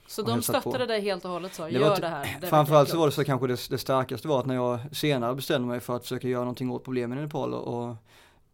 Så 0.08 0.21
de 0.21 0.41
stöttade 0.41 0.79
på. 0.79 0.86
dig 0.86 1.01
helt 1.01 1.25
och 1.25 1.32
hållet 1.32 1.53
sa 1.53 1.65
Det 1.65 1.71
gör 1.71 2.01
det 2.01 2.08
här. 2.08 2.38
Det 2.41 2.47
Framförallt 2.47 2.89
så 2.89 2.97
var 2.97 3.06
det 3.06 3.12
så 3.12 3.23
kanske 3.23 3.47
det, 3.47 3.69
det 3.69 3.77
starkaste 3.77 4.27
var 4.27 4.39
att 4.39 4.45
när 4.45 4.56
jag 4.56 4.79
senare 4.95 5.36
bestämde 5.36 5.67
mig 5.67 5.79
för 5.79 5.95
att 5.95 6.01
försöka 6.01 6.27
göra 6.27 6.41
någonting 6.41 6.71
åt 6.71 6.84
problemen 6.84 7.17
i 7.17 7.21
Nepal 7.21 7.53
och, 7.53 7.89
och 7.89 7.95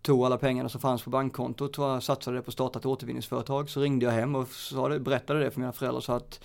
tog 0.02 0.26
alla 0.26 0.38
pengarna 0.38 0.70
som 0.70 0.82
fanns 0.82 1.04
på 1.04 1.10
bankkontot 1.10 1.80
och 1.80 2.04
satsade 2.04 2.38
det 2.38 2.42
på 2.42 2.50
att 2.50 2.54
starta 2.54 2.80
ett 2.80 2.86
återvinningsföretag 2.86 3.70
så 3.70 3.82
ringde 3.82 4.06
jag 4.06 4.14
hem 4.14 4.36
och 4.36 4.48
sa 4.48 4.90
det, 4.90 5.00
berättade 5.00 5.40
det 5.40 5.52
för 5.52 5.60
mina 5.60 5.72
föräldrar 5.72 6.02
så 6.02 6.14
att 6.14 6.44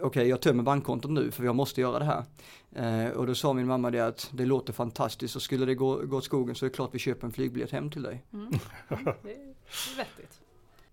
okej 0.00 0.28
jag 0.28 0.40
tömmer 0.40 0.62
bankkontot 0.62 1.10
nu 1.10 1.30
för 1.30 1.44
jag 1.44 1.54
måste 1.54 1.80
göra 1.80 1.98
det 1.98 2.04
här. 2.04 2.24
Eh, 2.72 3.10
och 3.10 3.26
då 3.26 3.34
sa 3.34 3.52
min 3.52 3.66
mamma 3.66 3.90
det 3.90 4.00
att 4.00 4.30
det 4.34 4.46
låter 4.46 4.72
fantastiskt 4.72 5.36
och 5.36 5.42
skulle 5.42 5.66
det 5.66 5.74
gå, 5.74 5.96
gå 6.06 6.16
åt 6.16 6.24
skogen 6.24 6.54
så 6.54 6.64
är 6.66 6.70
det 6.70 6.74
klart 6.74 6.90
vi 6.92 6.98
köper 6.98 7.26
en 7.26 7.32
flygbiljett 7.32 7.70
hem 7.70 7.90
till 7.90 8.02
dig. 8.02 8.24
Mm. 8.32 8.46
Mm, 8.46 8.60
det 9.22 9.30
är 9.30 9.96
vettigt. 9.96 10.40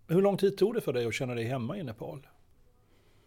Hur 0.07 0.21
lång 0.21 0.37
tid 0.37 0.57
tog 0.57 0.73
det 0.73 0.81
för 0.81 0.93
dig 0.93 1.05
att 1.05 1.13
känna 1.13 1.35
dig 1.35 1.43
hemma 1.43 1.77
i 1.77 1.83
Nepal? 1.83 2.27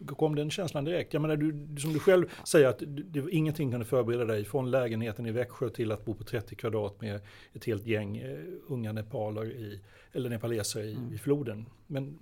Kom 0.07 0.35
den 0.35 0.51
känslan 0.51 0.85
direkt? 0.85 1.13
Jag 1.13 1.21
menar, 1.21 1.35
du, 1.37 1.81
som 1.81 1.93
du 1.93 1.99
själv 1.99 2.25
säger 2.43 2.67
att 2.67 2.79
du, 2.79 2.85
det, 3.03 3.31
ingenting 3.31 3.71
kunde 3.71 3.85
förbereda 3.85 4.25
dig 4.25 4.45
från 4.45 4.71
lägenheten 4.71 5.25
i 5.25 5.31
Växjö 5.31 5.69
till 5.69 5.91
att 5.91 6.05
bo 6.05 6.13
på 6.13 6.23
30 6.23 6.55
kvadrat 6.55 7.01
med 7.01 7.21
ett 7.53 7.65
helt 7.65 7.85
gäng 7.85 8.17
eh, 8.17 8.37
unga 8.67 8.91
nepaler 8.91 9.45
i, 9.45 9.81
eller 10.11 10.29
nepaleser 10.29 10.83
i, 10.83 10.93
Mm. 10.93 11.13
i 11.13 11.17
floden. 11.17 11.65
Men 11.87 12.19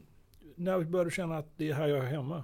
när 0.56 0.80
började 0.84 1.10
du 1.10 1.13
känna 1.13 1.38
att 1.38 1.48
det 1.58 1.70
är 1.70 1.74
här 1.74 1.88
jag 1.88 2.00
är 2.00 2.10
hemma? 2.10 2.43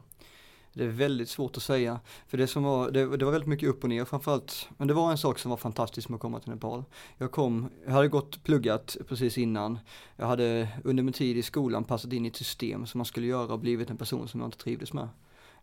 Det 0.74 0.84
är 0.84 0.88
väldigt 0.88 1.30
svårt 1.30 1.58
att 1.58 1.64
säga. 1.64 2.00
För 2.28 2.38
det, 2.38 2.48
som 2.48 2.64
var, 2.64 2.92
det, 2.92 3.18
det, 3.18 3.26
var 3.26 3.32
väldigt 3.32 3.50
mycket 3.50 3.70
upp 3.70 3.84
och 3.84 3.90
ner 3.90 4.06
framförallt. 4.06 4.70
Men 4.78 4.88
det 4.88 4.94
var 4.94 5.12
en 5.12 5.18
sak 5.18 5.40
som 5.40 5.50
var 5.50 5.58
fantastisk 5.58 6.10
med 6.10 6.16
att 6.16 6.22
komma 6.22 6.40
till 6.40 6.52
Nepal. 6.52 6.84
Jag 7.18 7.32
kom, 7.32 7.70
jag 7.86 7.94
hade 7.94 8.08
gått 8.08 8.44
pluggat 8.44 8.98
precis 9.08 9.38
innan. 9.38 9.80
Jag 10.16 10.28
hade 10.28 10.68
under 10.84 11.04
min 11.04 11.14
tid 11.14 11.38
i 11.38 11.42
skolan 11.42 11.84
passat 11.84 12.14
in 12.14 12.26
i 12.26 12.28
ett 12.28 12.36
system 12.36 12.86
som 12.86 12.98
man 12.98 13.06
skulle 13.06 13.28
göra 13.28 13.54
och 13.54 13.60
blivit 13.60 13.90
en 13.90 13.98
person 13.98 14.28
som 14.28 14.40
jag 14.40 14.48
inte 14.48 14.58
trivdes 14.58 14.94
med. 14.94 15.10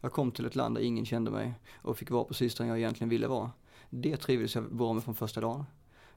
Jag 0.01 0.13
kom 0.13 0.31
till 0.31 0.47
ett 0.47 0.55
land 0.55 0.77
där 0.77 0.83
ingen 0.83 1.07
kände 1.07 1.31
mig 1.31 1.55
och 1.83 1.97
fick 1.97 2.11
vara 2.11 2.25
precis 2.25 2.55
den 2.55 2.67
jag 2.67 2.79
egentligen 2.79 3.09
ville 3.09 3.27
vara. 3.27 3.51
Det 3.91 4.17
trivdes 4.17 4.55
jag 4.55 4.73
bra 4.73 4.93
med 4.93 5.05
från 5.05 5.15
första 5.15 5.41
dagen. 5.41 5.65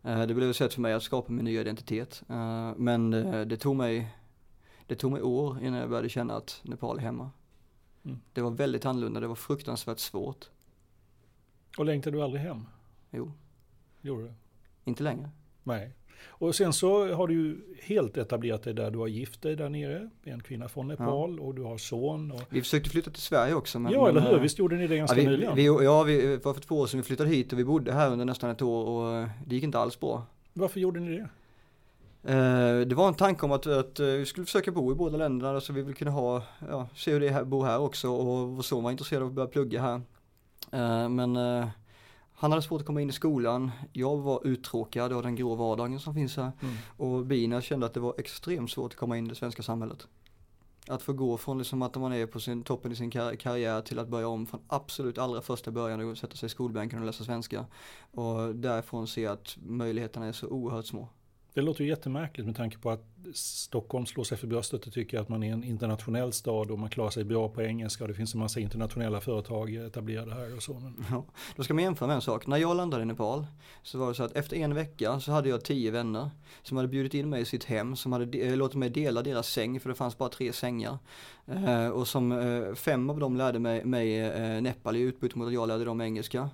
Eh, 0.04 0.22
det 0.22 0.34
blev 0.34 0.50
ett 0.50 0.56
sätt 0.56 0.74
för 0.74 0.82
mig 0.82 0.94
att 0.94 1.04
skapa 1.04 1.32
min 1.32 1.46
nya 1.46 1.62
identitet. 1.62 2.24
Eh, 2.30 2.72
men 2.78 3.14
eh, 3.14 3.42
det 3.42 3.58
tog 3.58 3.76
mig, 3.76 4.16
det 4.88 4.96
tog 4.96 5.12
mig 5.12 5.22
år 5.22 5.64
innan 5.64 5.80
jag 5.80 5.90
började 5.90 6.10
känna 6.10 6.36
att 6.36 6.60
Nepal 6.64 6.98
är 6.98 7.02
hemma. 7.02 7.32
Mm. 8.06 8.20
Det 8.34 8.42
var 8.42 8.52
väldigt 8.52 8.86
annorlunda, 8.86 9.20
det 9.20 9.28
var 9.28 9.36
fruktansvärt 9.36 10.00
svårt. 10.00 10.50
Och 11.78 11.86
längtade 11.86 12.18
du 12.18 12.24
aldrig 12.24 12.44
hem? 12.44 12.66
Jo. 13.12 13.32
Gjorde 14.02 14.24
du? 14.24 14.34
Inte 14.84 15.04
längre. 15.04 15.30
Nej. 15.64 15.92
Och 16.26 16.56
sen 16.56 16.74
så 16.74 17.14
har 17.14 17.28
du 17.28 17.34
ju 17.34 17.58
helt 17.82 18.18
etablerat 18.18 18.64
dig 18.64 18.74
där 18.74 18.92
du 18.92 19.00
har 19.00 19.08
gift 19.08 19.42
dig 19.42 19.56
där 19.56 19.70
nere. 19.70 20.10
En 20.24 20.44
kvinna 20.44 20.70
från 20.70 20.88
Nepal 20.88 21.38
ja. 21.38 21.44
och 21.44 21.56
du 21.56 21.62
har 21.62 21.78
son. 21.78 22.32
Och... 22.32 22.42
Vi 22.50 22.62
försökte 22.62 22.90
flytta 22.90 23.12
till 23.12 23.22
Sverige 23.22 23.54
också. 23.54 23.80
Men, 23.80 23.92
ja, 23.92 24.10
eller 24.10 24.22
hur? 24.22 24.40
Visst 24.40 24.60
gjorde 24.60 24.76
ni 24.76 24.88
det 24.88 24.98
ganska 24.98 25.18
ja, 25.18 25.24
vi, 25.24 25.30
nyligen? 25.30 25.56
Vi, 25.56 25.66
ja, 25.66 26.04
vi, 26.04 26.38
var 26.38 26.54
för 26.54 26.62
två 26.62 26.80
år 26.80 26.88
sedan 26.88 27.00
vi 27.00 27.04
flyttade 27.04 27.30
hit 27.30 27.54
och 27.54 27.60
vi 27.60 27.64
bodde 27.64 27.94
här 27.94 28.12
under 28.12 28.26
nästan 28.26 28.50
ett 28.50 28.62
år 28.62 28.86
och 28.86 29.28
det 29.46 29.56
gick 29.56 29.64
inte 29.64 29.80
alls 29.80 30.00
bra. 30.00 30.26
Varför 30.54 30.80
gjorde 30.80 31.00
ni 31.00 31.18
det? 31.18 31.30
Eh, 32.26 32.80
det 32.80 32.96
var 32.96 33.08
en 33.08 33.14
tanke 33.14 33.46
om 33.46 33.52
att, 33.52 33.68
att 33.68 34.00
eh, 34.00 34.06
vi 34.06 34.26
skulle 34.26 34.46
försöka 34.46 34.72
bo 34.72 34.92
i 34.92 34.96
båda 34.96 35.18
länderna 35.18 35.62
så 35.62 35.74
vi 35.74 35.82
vill 35.82 35.96
kunna 35.96 36.12
ha, 36.12 36.44
ja, 36.70 36.88
se 36.96 37.12
hur 37.12 37.20
det 37.20 37.30
är 37.30 37.42
att 37.42 37.48
bo 37.48 37.64
här 37.64 37.80
också 37.80 38.10
och 38.10 38.66
son 38.66 38.84
var 38.84 38.92
intresserad 38.92 39.22
av 39.24 39.28
att 39.28 39.34
börja 39.34 39.48
plugga 39.48 39.82
här. 39.82 40.02
Eh, 40.72 41.10
men 41.10 41.36
han 42.34 42.52
hade 42.52 42.62
svårt 42.62 42.82
att 42.82 42.88
komma 42.88 43.02
in 43.02 43.10
i 43.10 43.14
skolan, 43.14 43.72
jag 43.94 44.18
var 44.18 44.48
uttråkad 44.48 45.14
av 45.14 45.24
den 45.24 45.36
grå 45.36 45.56
vardagen 45.56 46.00
som 46.00 46.14
finns 46.14 46.38
här 46.38 46.52
mm. 46.62 46.76
och 46.98 47.26
Bina 47.26 47.62
kände 47.62 47.86
att 47.86 47.94
det 47.94 48.00
var 48.00 48.16
extremt 48.18 48.72
svårt 48.72 48.92
att 48.92 49.00
komma 49.00 49.18
in 49.18 49.26
i 49.26 49.30
det 49.30 49.36
svenska 49.36 49.64
samhället. 49.64 50.08
Att 50.88 51.02
få 51.02 51.14
gå 51.14 51.38
från 51.38 51.58
liksom 51.58 51.82
att 51.82 51.96
man 51.96 52.14
är 52.14 52.26
på 52.26 52.40
sin, 52.40 52.64
toppen 52.64 52.92
i 52.92 52.96
sin 52.96 53.12
kar 53.12 53.36
karriär 53.36 53.82
till 53.82 54.00
att 54.00 54.08
börja 54.08 54.28
om 54.28 54.46
från 54.46 54.62
absolut 54.68 55.18
allra 55.18 55.42
första 55.42 55.72
början 55.72 56.12
och 56.12 56.18
sätta 56.18 56.36
sig 56.36 56.48
i 56.48 56.50
skolbänken 56.50 57.00
och 57.00 57.06
läsa 57.06 57.24
svenska. 57.24 57.66
Och 58.12 58.56
därifrån 58.56 59.08
se 59.08 59.28
att 59.28 59.58
möjligheterna 59.64 60.26
är 60.26 60.32
så 60.32 60.48
oerhört 60.48 60.86
små. 60.86 61.08
Det 61.54 61.62
låter 61.62 61.84
ju 61.84 61.90
jättemärkligt 61.90 62.46
med 62.48 62.56
tanke 62.56 62.78
på 62.78 62.90
att 62.92 63.04
Stockholm 63.34 64.06
slår 64.06 64.24
sig 64.24 64.38
för 64.38 64.48
bröstet 64.48 64.88
och 64.88 64.94
tycker 64.94 65.20
att 65.20 65.30
man 65.30 65.44
är 65.44 65.54
en 65.54 65.64
internationell 65.64 66.34
stad 66.34 66.72
och 66.72 66.80
man 66.80 66.90
klarar 66.90 67.10
sig 67.10 67.24
bra 67.24 67.50
på 67.50 67.62
engelska 67.62 68.04
och 68.04 68.08
det 68.08 68.14
finns 68.14 68.34
en 68.34 68.40
massa 68.40 68.60
internationella 68.60 69.22
företag 69.22 69.76
etablerade 69.76 70.34
här 70.34 70.56
och 70.56 70.64
så. 70.64 70.92
Ja, 71.12 71.26
då 71.56 71.64
ska 71.64 71.74
man 71.74 71.84
jämföra 71.84 72.08
med 72.08 72.16
en 72.16 72.22
sak. 72.22 72.48
När 72.48 72.58
jag 72.58 72.78
landade 72.78 73.04
i 73.04 73.06
Nepal 73.06 73.46
så 73.84 73.98
var 73.98 74.08
det 74.08 74.16
så 74.16 74.24
att 74.24 74.36
efter 74.36 74.58
en 74.58 74.76
vecka 74.76 75.20
så 75.20 75.32
hade 75.32 75.50
jag 75.50 75.64
tio 75.64 75.92
vänner 75.92 76.30
som 76.64 76.78
hade 76.78 76.90
bjudit 76.90 77.14
in 77.14 77.30
mig 77.30 77.42
i 77.42 77.46
sitt 77.46 77.64
hem, 77.64 77.96
som 77.96 78.12
hade 78.12 78.26
de- 78.26 78.42
eh, 78.42 78.56
låtit 78.58 78.78
mig 78.78 78.90
dela 78.90 79.22
deras 79.22 79.48
säng 79.48 79.80
för 79.80 79.90
det 79.90 79.96
fanns 79.96 80.18
bara 80.18 80.30
tre 80.30 80.54
sängar. 80.54 80.98
Eh, 81.46 81.88
och 81.88 82.08
som 82.08 82.32
eh, 82.32 82.74
fem 82.76 83.10
av 83.10 83.20
dem 83.20 83.38
lärde 83.38 83.60
mig, 83.60 83.86
mig 83.86 84.20
eh, 84.20 84.62
Nepal 84.62 84.96
i 84.96 85.00
utbyte 85.00 85.38
mot 85.38 85.48
att 85.48 85.54
jag 85.54 85.68
lärde 85.68 85.86
dem 85.86 86.02
engelska. 86.02 86.50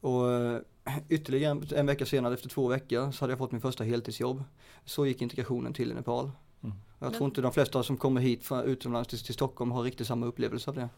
Och 0.00 0.32
eh, 0.32 0.60
ytterligare 1.08 1.62
en 1.76 1.86
vecka 1.86 2.06
senare, 2.06 2.34
efter 2.34 2.48
två 2.48 2.68
veckor, 2.68 3.10
så 3.10 3.22
hade 3.22 3.32
jag 3.32 3.38
fått 3.38 3.52
min 3.52 3.60
första 3.60 3.84
heltidsjobb. 3.84 4.44
Så 4.84 5.06
gick 5.06 5.22
integrationen 5.22 5.72
till 5.72 5.90
i 5.90 5.94
Nepal. 5.94 6.30
Mm. 6.62 6.76
Jag 6.98 7.14
tror 7.14 7.24
inte 7.24 7.40
de 7.40 7.52
flesta 7.52 7.82
som 7.82 7.96
kommer 7.96 8.20
hit 8.20 8.44
från 8.44 8.64
utomlands 8.64 9.08
till, 9.08 9.18
till 9.18 9.34
Stockholm 9.34 9.70
har 9.70 9.82
riktigt 9.82 10.06
samma 10.06 10.26
upplevelse 10.26 10.70
av 10.70 10.76
det. 10.76 10.88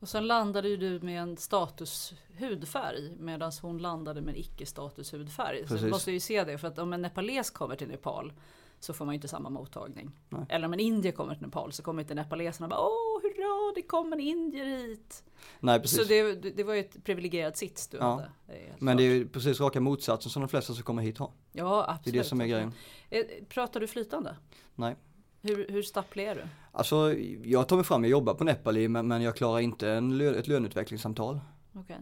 Och 0.00 0.08
sen 0.08 0.26
landade 0.26 0.68
ju 0.68 0.76
du 0.76 1.00
med 1.00 1.22
en 1.22 1.36
status 1.36 2.14
hudfärg 2.38 3.12
medan 3.18 3.52
hon 3.62 3.78
landade 3.78 4.20
med 4.20 4.34
en 4.34 4.40
icke 4.40 4.66
status 4.66 5.14
hudfärg. 5.14 5.60
Precis. 5.60 5.78
Så 5.78 5.84
du 5.84 5.90
måste 5.90 6.12
ju 6.12 6.20
se 6.20 6.44
det 6.44 6.58
för 6.58 6.68
att 6.68 6.78
om 6.78 6.92
en 6.92 7.02
nepales 7.02 7.50
kommer 7.50 7.76
till 7.76 7.88
Nepal 7.88 8.32
så 8.80 8.94
får 8.94 9.04
man 9.04 9.14
ju 9.14 9.16
inte 9.16 9.28
samma 9.28 9.50
mottagning. 9.50 10.10
Nej. 10.28 10.46
Eller 10.48 10.66
om 10.66 10.72
en 10.72 10.80
indier 10.80 11.12
kommer 11.12 11.34
till 11.34 11.42
Nepal 11.42 11.72
så 11.72 11.82
kommer 11.82 12.02
inte 12.02 12.14
nepaleserna 12.14 12.68
bara 12.68 12.80
åh 12.80 13.20
hurra 13.46 13.72
det 13.74 13.82
kom 13.82 14.12
en 14.12 14.20
indier 14.20 14.64
hit. 14.64 15.22
Nej, 15.60 15.80
precis. 15.80 15.98
Så 15.98 16.04
det, 16.04 16.34
det 16.56 16.64
var 16.64 16.74
ju 16.74 16.80
ett 16.80 17.04
privilegierat 17.04 17.56
sits 17.56 17.88
du 17.88 17.96
ja. 17.96 18.04
hade. 18.04 18.30
Men 18.46 18.78
klart. 18.78 18.96
det 18.96 19.02
är 19.02 19.14
ju 19.14 19.28
precis 19.28 19.60
raka 19.60 19.80
motsatsen 19.80 20.30
som 20.30 20.42
de 20.42 20.48
flesta 20.48 20.74
som 20.74 20.82
kommer 20.82 21.02
hit 21.02 21.18
har. 21.18 21.30
Ja 21.52 21.84
absolut. 21.88 22.04
Det 22.04 22.18
är 22.18 22.22
det 22.22 22.28
som 22.28 22.40
är 22.40 22.46
grejen. 22.46 22.72
Eh, 23.10 23.24
pratar 23.48 23.80
du 23.80 23.86
flytande? 23.86 24.36
Nej. 24.74 24.96
Hur, 25.42 25.68
hur 25.68 25.82
stapplig 25.82 26.24
är 26.24 26.34
du? 26.34 26.42
Alltså 26.72 27.14
jag 27.44 27.68
tar 27.68 27.76
mig 27.76 27.84
fram, 27.84 28.04
jag 28.04 28.10
jobbar 28.10 28.34
på 28.34 28.44
Nepali 28.44 28.88
men, 28.88 29.08
men 29.08 29.22
jag 29.22 29.36
klarar 29.36 29.60
inte 29.60 29.90
en, 29.90 30.20
ett 30.20 30.46
löneutvecklingssamtal. 30.46 31.40
Okay. 31.74 31.96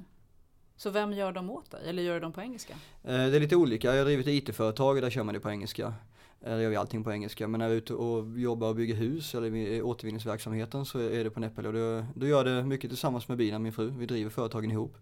Så 0.76 0.90
vem 0.90 1.12
gör 1.12 1.32
de 1.32 1.50
åt 1.50 1.70
dig? 1.70 1.80
Eller 1.88 2.02
gör 2.02 2.20
de 2.20 2.32
på 2.32 2.40
engelska? 2.40 2.74
Eh, 3.02 3.12
det 3.12 3.36
är 3.36 3.40
lite 3.40 3.56
olika. 3.56 3.88
Jag 3.88 3.98
har 3.98 4.04
drivit 4.04 4.48
IT-företag 4.48 4.96
och 4.96 5.02
där 5.02 5.10
kör 5.10 5.22
man 5.22 5.34
det 5.34 5.40
på 5.40 5.50
engelska. 5.50 5.94
Där 6.40 6.58
gör 6.58 6.70
vi 6.70 6.76
allting 6.76 7.04
på 7.04 7.12
engelska. 7.12 7.48
Men 7.48 7.58
när 7.58 7.66
jag 7.66 7.72
är 7.72 7.78
ute 7.78 7.94
och 7.94 8.38
jobbar 8.38 8.68
och 8.68 8.76
bygger 8.76 8.94
hus 8.94 9.34
eller 9.34 9.56
i 9.56 9.82
återvinningsverksamheten 9.82 10.84
så 10.84 10.98
är 10.98 11.24
det 11.24 11.30
på 11.30 11.40
Nepal. 11.40 11.66
Och 11.66 11.72
då, 11.72 12.04
då 12.14 12.26
gör 12.26 12.36
jag 12.36 12.46
det 12.46 12.64
mycket 12.64 12.90
tillsammans 12.90 13.28
med 13.28 13.38
Bina, 13.38 13.58
min 13.58 13.72
fru. 13.72 13.90
Vi 13.98 14.06
driver 14.06 14.30
företagen 14.30 14.70
ihop. 14.70 14.96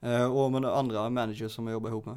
Eh, 0.00 0.36
och 0.36 0.52
med 0.52 0.64
andra 0.64 1.10
managers 1.10 1.52
som 1.52 1.66
jag 1.66 1.72
jobbar 1.72 1.90
ihop 1.90 2.06
med. 2.06 2.16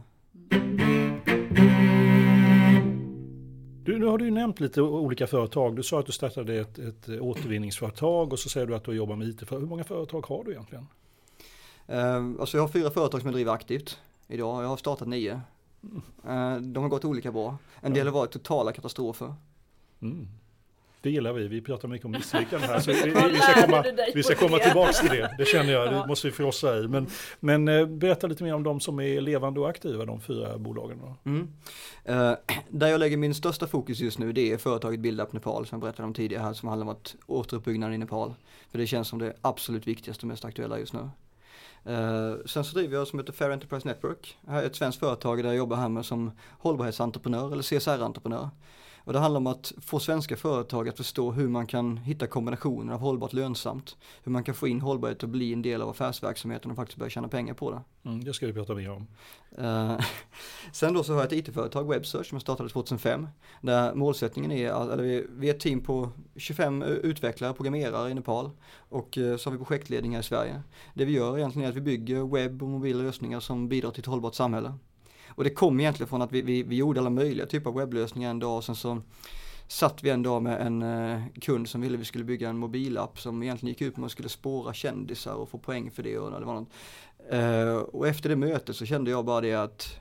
Du, 3.85 3.99
nu 3.99 4.05
har 4.05 4.17
du 4.17 4.25
ju 4.25 4.31
nämnt 4.31 4.59
lite 4.59 4.81
olika 4.81 5.27
företag. 5.27 5.75
Du 5.75 5.83
sa 5.83 5.99
att 5.99 6.05
du 6.05 6.11
startade 6.11 6.55
ett, 6.55 6.79
ett 6.79 7.09
återvinningsföretag 7.09 8.33
och 8.33 8.39
så 8.39 8.49
säger 8.49 8.67
du 8.67 8.75
att 8.75 8.83
du 8.83 8.91
jobbar 8.93 9.15
med 9.15 9.27
IT. 9.27 9.51
Hur 9.51 9.59
många 9.59 9.83
företag 9.83 10.25
har 10.27 10.43
du 10.43 10.51
egentligen? 10.51 10.87
Eh, 11.87 12.25
alltså 12.39 12.57
jag 12.57 12.63
har 12.63 12.69
fyra 12.69 12.91
företag 12.91 13.21
som 13.21 13.27
jag 13.27 13.35
driver 13.35 13.53
aktivt 13.53 13.99
idag. 14.27 14.63
Jag 14.63 14.67
har 14.67 14.77
startat 14.77 15.07
nio. 15.07 15.41
Eh, 16.27 16.55
de 16.55 16.83
har 16.83 16.89
gått 16.89 17.05
olika 17.05 17.31
bra. 17.31 17.57
En 17.81 17.93
del 17.93 18.07
har 18.07 18.13
varit 18.13 18.31
totala 18.31 18.71
katastrofer. 18.71 19.33
Mm. 20.01 20.27
Det 21.01 21.09
gillar 21.09 21.33
vi, 21.33 21.47
vi 21.47 21.61
pratar 21.61 21.87
mycket 21.87 22.05
om 22.05 22.11
misslyckanden 22.11 22.69
här. 22.69 22.79
Så 22.79 22.91
vi, 22.91 23.13
vi, 23.31 23.39
ska 23.39 23.61
komma, 23.61 23.83
vi 24.13 24.23
ska 24.23 24.35
komma 24.35 24.59
tillbaka 24.59 24.93
till 24.93 25.09
det, 25.09 25.35
det 25.37 25.45
känner 25.45 25.73
jag, 25.73 25.93
det 25.93 26.07
måste 26.07 26.27
vi 26.27 26.33
frossa 26.33 26.77
i. 26.77 26.87
Men, 26.87 27.07
men 27.39 27.67
eh, 27.67 27.85
berätta 27.85 28.27
lite 28.27 28.43
mer 28.43 28.53
om 28.53 28.63
de 28.63 28.79
som 28.79 28.99
är 28.99 29.21
levande 29.21 29.59
och 29.59 29.69
aktiva, 29.69 30.05
de 30.05 30.21
fyra 30.21 30.57
bolagen. 30.57 30.99
Mm. 31.23 31.47
Uh, 32.09 32.33
där 32.69 32.87
jag 32.87 32.99
lägger 32.99 33.17
min 33.17 33.35
största 33.35 33.67
fokus 33.67 33.99
just 33.99 34.19
nu, 34.19 34.31
det 34.31 34.51
är 34.51 34.57
företaget 34.57 34.99
Buildup 34.99 35.33
Nepal 35.33 35.65
som 35.65 35.75
jag 35.75 35.81
berättade 35.81 36.07
om 36.07 36.13
tidigare 36.13 36.43
här, 36.43 36.53
som 36.53 36.69
handlar 36.69 36.85
om 36.85 36.91
att 36.91 37.15
återuppbyggnaden 37.27 37.95
i 37.95 37.97
Nepal. 37.97 38.33
För 38.71 38.77
det 38.77 38.87
känns 38.87 39.07
som 39.07 39.19
det 39.19 39.33
absolut 39.41 39.87
viktigaste 39.87 40.23
och 40.23 40.27
mest 40.27 40.45
aktuella 40.45 40.79
just 40.79 40.93
nu. 40.93 41.09
Uh, 41.87 42.45
sen 42.45 42.63
så 42.63 42.77
driver 42.77 42.97
jag 42.97 43.07
som 43.07 43.19
heter 43.19 43.33
Fair 43.33 43.51
Enterprise 43.51 43.87
Network. 43.87 44.37
Här 44.47 44.61
är 44.61 44.65
ett 44.65 44.75
svenskt 44.75 44.99
företag 44.99 45.37
där 45.37 45.49
jag 45.49 45.57
jobbar 45.57 45.77
här 45.77 45.89
med 45.89 46.05
som 46.05 46.31
hållbarhetsentreprenör 46.59 47.51
eller 47.51 47.63
CSR-entreprenör. 47.63 48.49
Och 49.03 49.13
det 49.13 49.19
handlar 49.19 49.37
om 49.37 49.47
att 49.47 49.73
få 49.81 49.99
svenska 49.99 50.37
företag 50.37 50.89
att 50.89 50.97
förstå 50.97 51.31
hur 51.31 51.47
man 51.47 51.67
kan 51.67 51.97
hitta 51.97 52.27
kombinationer 52.27 52.93
av 52.93 52.99
hållbart 52.99 53.33
lönsamt. 53.33 53.97
Hur 54.23 54.31
man 54.31 54.43
kan 54.43 54.55
få 54.55 54.67
in 54.67 54.81
hållbarhet 54.81 55.23
och 55.23 55.29
bli 55.29 55.53
en 55.53 55.61
del 55.61 55.81
av 55.81 55.89
affärsverksamheten 55.89 56.71
och 56.71 56.77
faktiskt 56.77 56.97
börja 56.97 57.09
tjäna 57.09 57.27
pengar 57.27 57.53
på 57.53 57.71
det. 57.71 57.81
Mm, 58.09 58.23
det 58.23 58.33
ska 58.33 58.47
vi 58.47 58.53
prata 58.53 58.75
mer 58.75 58.91
om. 58.91 59.07
Uh, 59.59 59.99
sen 60.71 60.93
då 60.93 61.03
så 61.03 61.13
har 61.13 61.19
jag 61.19 61.33
ett 61.33 61.47
IT-företag, 61.47 61.87
Websearch, 61.87 62.27
som 62.27 62.35
jag 62.35 62.41
startade 62.41 62.69
2005. 62.69 63.27
Där 63.61 63.93
målsättningen 63.93 64.51
är, 64.51 64.91
eller 64.93 65.03
vi, 65.03 65.25
vi 65.29 65.49
är 65.49 65.53
ett 65.53 65.59
team 65.59 65.81
på 65.81 66.09
25 66.35 66.81
utvecklare, 66.83 67.53
programmerare 67.53 68.11
i 68.11 68.13
Nepal. 68.13 68.49
Och 68.89 69.17
uh, 69.17 69.37
så 69.37 69.49
har 69.49 69.57
vi 69.57 69.65
projektledningar 69.65 70.19
i 70.19 70.23
Sverige. 70.23 70.61
Det 70.93 71.05
vi 71.05 71.11
gör 71.11 71.37
egentligen 71.37 71.65
är 71.65 71.69
att 71.69 71.77
vi 71.77 71.81
bygger 71.81 72.35
webb 72.35 72.63
och 72.63 72.69
mobila 72.69 73.03
lösningar 73.03 73.39
som 73.39 73.69
bidrar 73.69 73.91
till 73.91 74.01
ett 74.01 74.05
hållbart 74.05 74.35
samhälle. 74.35 74.73
Och 75.35 75.43
det 75.43 75.49
kom 75.49 75.79
egentligen 75.79 76.09
från 76.09 76.21
att 76.21 76.31
vi, 76.31 76.41
vi, 76.41 76.63
vi 76.63 76.75
gjorde 76.75 76.99
alla 76.99 77.09
möjliga 77.09 77.45
typer 77.45 77.69
av 77.69 77.75
webblösningar 77.75 78.29
en 78.29 78.39
dag 78.39 78.57
och 78.57 78.63
sen 78.63 78.75
så 78.75 79.01
satt 79.67 80.03
vi 80.03 80.09
en 80.09 80.23
dag 80.23 80.43
med 80.43 80.61
en 80.61 80.81
eh, 80.81 81.21
kund 81.41 81.69
som 81.69 81.81
ville 81.81 81.97
vi 81.97 82.05
skulle 82.05 82.23
bygga 82.23 82.49
en 82.49 82.57
mobilapp 82.57 83.19
som 83.19 83.43
egentligen 83.43 83.69
gick 83.69 83.81
ut 83.81 83.93
på 83.93 83.99
att 83.99 84.01
man 84.01 84.09
skulle 84.09 84.29
spåra 84.29 84.73
kändisar 84.73 85.33
och 85.33 85.49
få 85.49 85.57
poäng 85.57 85.91
för 85.91 86.03
det 86.03 86.17
och 86.17 86.39
det 86.39 86.45
var 86.45 86.53
något. 86.53 86.69
Eh, 87.29 87.75
och 87.75 88.07
efter 88.07 88.29
det 88.29 88.35
mötet 88.35 88.75
så 88.75 88.85
kände 88.85 89.11
jag 89.11 89.25
bara 89.25 89.41
det 89.41 89.53
att 89.53 89.99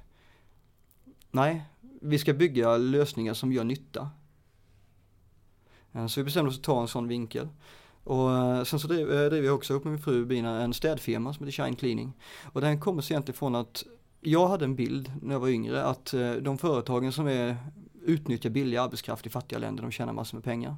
nej, 1.30 1.62
vi 2.00 2.18
ska 2.18 2.32
bygga 2.32 2.76
lösningar 2.76 3.34
som 3.34 3.52
gör 3.52 3.64
nytta. 3.64 4.10
Eh, 5.92 6.06
så 6.06 6.20
vi 6.20 6.24
bestämde 6.24 6.50
oss 6.50 6.58
att 6.58 6.64
ta 6.64 6.80
en 6.80 6.88
sån 6.88 7.08
vinkel. 7.08 7.48
Och 8.04 8.32
eh, 8.32 8.64
sen 8.64 8.80
så 8.80 8.88
driver 8.88 9.32
eh, 9.32 9.38
jag 9.38 9.54
också 9.54 9.74
upp 9.74 9.84
med 9.84 9.92
min 9.92 10.02
fru 10.02 10.24
Bina 10.24 10.62
en 10.62 10.74
städfirma 10.74 11.34
som 11.34 11.46
heter 11.46 11.64
Shine 11.64 11.76
Cleaning. 11.76 12.12
Och 12.52 12.60
den 12.60 12.80
kommer 12.80 13.02
sig 13.02 13.14
egentligen 13.14 13.38
från 13.38 13.54
att 13.54 13.84
jag 14.20 14.48
hade 14.48 14.64
en 14.64 14.76
bild 14.76 15.12
när 15.22 15.34
jag 15.34 15.40
var 15.40 15.48
yngre 15.48 15.84
att 15.84 16.14
eh, 16.14 16.32
de 16.32 16.58
företagen 16.58 17.12
som 17.12 17.26
är, 17.26 17.56
utnyttjar 18.02 18.50
billig 18.50 18.76
arbetskraft 18.76 19.26
i 19.26 19.30
fattiga 19.30 19.58
länder, 19.58 19.82
de 19.82 19.90
tjänar 19.90 20.12
massor 20.12 20.36
med 20.36 20.44
pengar. 20.44 20.76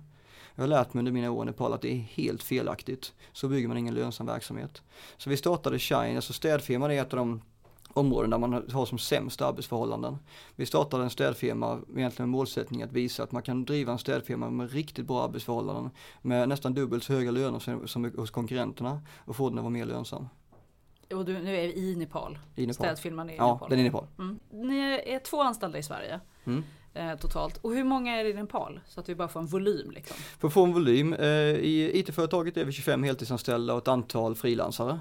Jag 0.55 0.63
har 0.63 0.69
lärt 0.69 0.95
mig 0.95 1.01
under 1.01 1.13
mina 1.13 1.31
år 1.31 1.43
i 1.43 1.47
Nepal 1.47 1.73
att 1.73 1.83
det 1.83 1.93
är 1.93 1.99
helt 1.99 2.43
felaktigt. 2.43 3.13
Så 3.33 3.49
bygger 3.49 3.69
man 3.69 3.77
ingen 3.77 3.95
lönsam 3.95 4.27
verksamhet. 4.27 4.83
Så 5.17 5.31
vi 5.31 5.37
startade 5.37 5.79
Shine, 5.79 6.17
alltså 6.17 6.33
städfirman 6.33 6.91
är 6.91 7.03
ett 7.03 7.13
av 7.13 7.17
de 7.19 7.43
områden 7.93 8.31
där 8.31 8.39
man 8.39 8.53
har 8.73 8.87
som 8.87 8.99
sämst 8.99 9.43
arbetsförhållanden. 9.43 10.19
Vi 10.57 10.67
startade 10.67 11.05
en 11.05 11.11
städfirma 11.11 11.81
egentligen 11.97 12.31
med 12.31 12.39
målsättning 12.39 12.83
att 12.83 12.93
visa 12.93 13.23
att 13.23 13.33
man 13.33 13.43
kan 13.43 13.65
driva 13.65 13.93
en 13.93 13.99
städfirma 13.99 14.51
med 14.51 14.73
riktigt 14.73 15.07
bra 15.07 15.25
arbetsförhållanden 15.25 15.91
med 16.23 16.49
nästan 16.49 16.75
dubbelt 16.75 17.05
så 17.05 17.13
höga 17.13 17.31
löner 17.31 17.59
som, 17.59 17.89
som 17.89 18.13
hos 18.17 18.31
konkurrenterna 18.31 19.01
och 19.19 19.37
få 19.37 19.49
den 19.49 19.59
att 19.59 19.65
vara 19.65 19.73
mer 19.73 19.85
lönsam. 19.85 20.29
Och 21.15 21.25
du, 21.25 21.33
nu 21.39 21.57
är 21.57 21.67
vi 21.69 21.73
i 21.77 21.97
Nepal. 21.97 22.39
I 22.57 22.67
Nepal. 22.67 22.75
Städfirman 22.75 23.31
är 23.31 23.35
i 23.35 23.37
Ja, 23.37 23.53
Nepal. 23.53 23.71
den 23.71 23.79
är 23.79 23.83
i 23.83 23.85
Nepal. 23.87 24.07
Mm. 24.19 24.39
Ni 24.51 24.79
är 25.07 25.19
två 25.19 25.43
anställda 25.43 25.79
i 25.79 25.83
Sverige 25.83 26.21
Mm. 26.45 26.65
eh, 26.95 27.15
totalt. 27.19 27.57
Och 27.57 27.75
hur 27.75 27.85
många 27.85 28.17
är 28.17 28.25
det 28.25 28.31
i 28.31 28.35
Nepal? 28.35 28.81
Så 28.89 29.01
att 29.01 29.09
vi 29.09 29.15
bara 29.15 29.29
får 29.29 29.41
en 29.41 29.47
volym 29.47 29.91
liksom. 29.91 30.17
För 30.17 30.49
att 30.49 30.55
få 30.55 30.65
en 30.65 30.73
volym, 30.73 31.13
eh, 31.13 31.27
i 31.29 31.91
IT-företaget 31.95 32.57
är 32.57 32.65
vi 32.65 32.73
25 32.73 33.03
heltidsanställda 33.03 33.73
och 33.75 33.79
ett 33.83 33.89
antal 33.89 34.35
frilansare. 34.35 35.01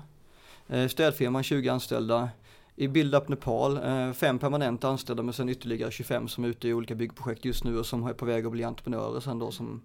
Eh, 0.67 0.87
städfirman 0.87 1.43
20 1.43 1.69
anställda. 1.69 2.29
I 2.75 2.87
Build 2.87 3.15
Up 3.15 3.27
Nepal, 3.27 3.77
eh, 3.77 4.11
fem 4.11 4.39
permanenta 4.39 4.87
anställda 4.89 5.23
men 5.23 5.33
sen 5.33 5.49
ytterligare 5.49 5.91
25 5.91 6.27
som 6.27 6.43
är 6.43 6.47
ute 6.47 6.67
i 6.67 6.73
olika 6.73 6.95
byggprojekt 6.95 7.45
just 7.45 7.63
nu 7.63 7.77
och 7.79 7.85
som 7.85 8.05
är 8.07 8.13
på 8.13 8.25
väg 8.25 8.45
att 8.45 8.51
bli 8.51 8.63
entreprenörer 8.63 9.19
sen 9.19 9.39
då 9.39 9.51
som 9.51 9.81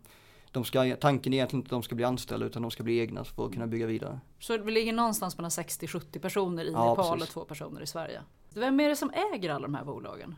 de 0.57 0.64
ska, 0.64 0.97
tanken 1.01 1.33
är 1.33 1.37
egentligen 1.37 1.61
inte 1.61 1.66
att 1.66 1.71
de 1.71 1.83
ska 1.83 1.95
bli 1.95 2.05
anställda 2.05 2.47
utan 2.47 2.62
de 2.62 2.71
ska 2.71 2.83
bli 2.83 2.99
egna 3.01 3.25
för 3.25 3.47
att 3.47 3.53
kunna 3.53 3.66
bygga 3.66 3.87
vidare. 3.87 4.21
Så 4.38 4.59
vi 4.59 4.73
ligger 4.73 4.92
någonstans 4.92 5.37
mellan 5.38 5.51
60-70 5.51 6.19
personer 6.19 6.64
i 6.64 6.73
Ja, 6.73 6.90
Nepal 6.90 7.19
precis. 7.19 7.23
och 7.23 7.29
två 7.35 7.45
personer 7.45 7.81
i 7.81 7.87
Sverige. 7.87 8.21
Vem 8.55 8.81
är 8.81 8.88
det 8.88 8.97
som 8.97 9.11
äger 9.35 9.51
alla 9.51 9.66
de 9.66 9.75
här 9.75 9.85
bolagen? 9.85 10.35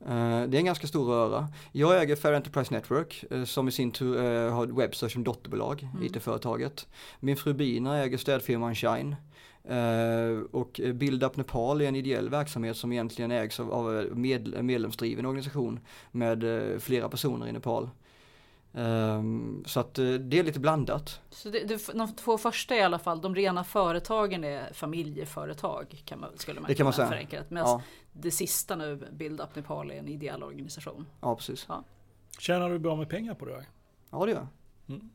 Eh, 0.00 0.06
Det 0.48 0.56
är 0.56 0.58
en 0.58 0.64
ganska 0.64 0.86
stor 0.86 1.04
röra. 1.06 1.48
Jag 1.72 2.02
äger 2.02 2.16
Fair 2.16 2.32
Enterprise 2.32 2.74
Network 2.74 3.24
eh, 3.30 3.44
som 3.44 3.68
i 3.68 3.72
sin 3.72 3.90
tur 3.90 4.16
eh, 4.24 4.52
har 4.54 4.66
Websearch 4.66 5.12
som 5.12 5.24
dotterbolag, 5.24 5.88
IT-företaget. 6.02 6.86
Min 7.20 7.36
fru 7.36 7.52
Bina 7.54 7.98
äger 7.98 8.18
städfirman 8.18 8.74
Shine. 8.74 9.16
Och 10.50 10.80
Build 10.94 11.22
Up 11.22 11.36
Nepal 11.36 11.80
är 11.80 11.88
en 11.88 11.96
ideell 11.96 12.28
verksamhet 12.28 12.76
som 12.76 12.92
egentligen 12.92 13.30
ägs 13.30 13.60
av- 13.60 13.72
av 13.72 13.98
en 14.00 14.20
med, 14.22 14.64
medlemsdriven 14.64 15.26
organisation 15.26 15.80
med 16.12 16.44
flera 16.82 17.08
personer 17.08 17.46
i 17.46 17.52
Nepal. 17.52 17.90
Ehm, 18.76 19.62
Så 19.66 19.80
att 19.80 19.98
eh, 19.98 20.04
det 20.14 20.38
är 20.38 20.42
lite 20.42 20.60
blandat. 20.60 21.20
Så 21.30 21.50
det, 21.50 21.64
det, 21.64 21.86
de 21.94 22.12
två 22.12 22.38
första 22.38 22.76
i 22.76 22.82
alla 22.82 22.98
fall, 22.98 23.20
de 23.20 23.34
rena 23.34 23.64
företagen 23.64 24.44
är 24.44 24.72
familjeföretag 24.72 26.02
kan 26.04 26.20
man, 26.20 26.30
skulle 26.38 26.60
man 26.60 26.68
Det 26.68 26.74
kan 26.74 26.84
man 26.84 26.92
säga. 26.92 27.08
förenklat. 27.08 27.50
Medan 27.50 27.68
Ja, 27.68 27.82
det 28.12 28.30
sista 28.30 28.76
nu, 28.76 29.08
Build 29.12 29.40
Up 29.40 29.56
Nepal, 29.56 29.90
är 29.90 29.94
en 29.98 30.08
ideell 30.08 30.42
organisation. 30.42 31.06
ja 31.20 31.36
precis. 31.36 31.68
Tjänar 32.38 32.70
du 32.70 32.78
bra 32.78 32.96
med 32.96 33.08
pengar 33.08 33.34
på 33.34 33.44
det 33.44 33.52
här? 33.54 33.64
Ja 34.10 34.24
det 34.26 34.32
gör 34.32 34.38
jag. 34.38 34.48
Mm. 34.96 35.10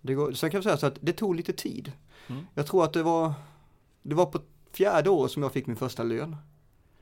det. 0.00 0.14
Går, 0.14 0.32
sen 0.32 0.50
kan 0.50 0.56
jag 0.58 0.64
säga 0.64 0.76
så 0.76 0.86
att 0.86 0.98
det 1.00 1.12
tog 1.12 1.34
lite 1.36 1.52
tid. 1.52 1.92
Mm. 2.28 2.46
Jag 2.54 2.66
tror 2.66 2.84
att 2.84 2.92
det 2.92 3.02
var, 3.02 3.32
det 4.02 4.14
var 4.14 4.26
på 4.26 4.40
fjärde 4.72 5.10
året 5.10 5.32
som 5.32 5.42
jag 5.42 5.52
fick 5.52 5.66
min 5.66 5.76
första 5.76 6.02
lön. 6.02 6.36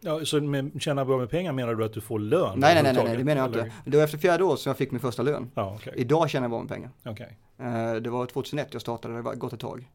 Ja, 0.04 0.24
så 0.24 0.40
med 0.40 0.82
tjäna 0.82 1.04
bra 1.04 1.18
med 1.18 1.30
pengar 1.30 1.52
menar 1.52 1.74
du 1.74 1.84
att 1.84 1.92
du 1.92 2.00
får 2.00 2.18
lön? 2.18 2.58
Nej, 2.58 2.74
nej, 2.82 2.82
nej, 2.94 3.04
nej, 3.04 3.16
det 3.16 3.24
menar 3.24 3.42
jag 3.42 3.52
eller? 3.54 3.64
inte. 3.64 3.76
Det 3.90 3.96
var 3.96 4.04
efter 4.04 4.18
fjärde 4.18 4.44
året 4.44 4.60
som 4.60 4.70
jag 4.70 4.76
fick 4.78 4.90
min 4.90 5.00
första 5.00 5.22
lön. 5.22 5.50
Ja, 5.54 5.74
okej. 5.80 5.92
Idag 5.96 6.30
tjänar 6.30 6.44
jag 6.44 6.50
bara 6.50 6.60
med 6.60 6.68
pengar. 6.70 6.90
okej. 7.04 7.38
Eh, 7.58 7.94
Det 7.94 8.10
var 8.10 8.26
2001 8.26 8.68
jag 8.72 8.82
startade, 8.82 9.14
det 9.14 9.22
var 9.22 9.34
gått 9.34 9.52
ett 9.52 9.60
tag. 9.60 9.88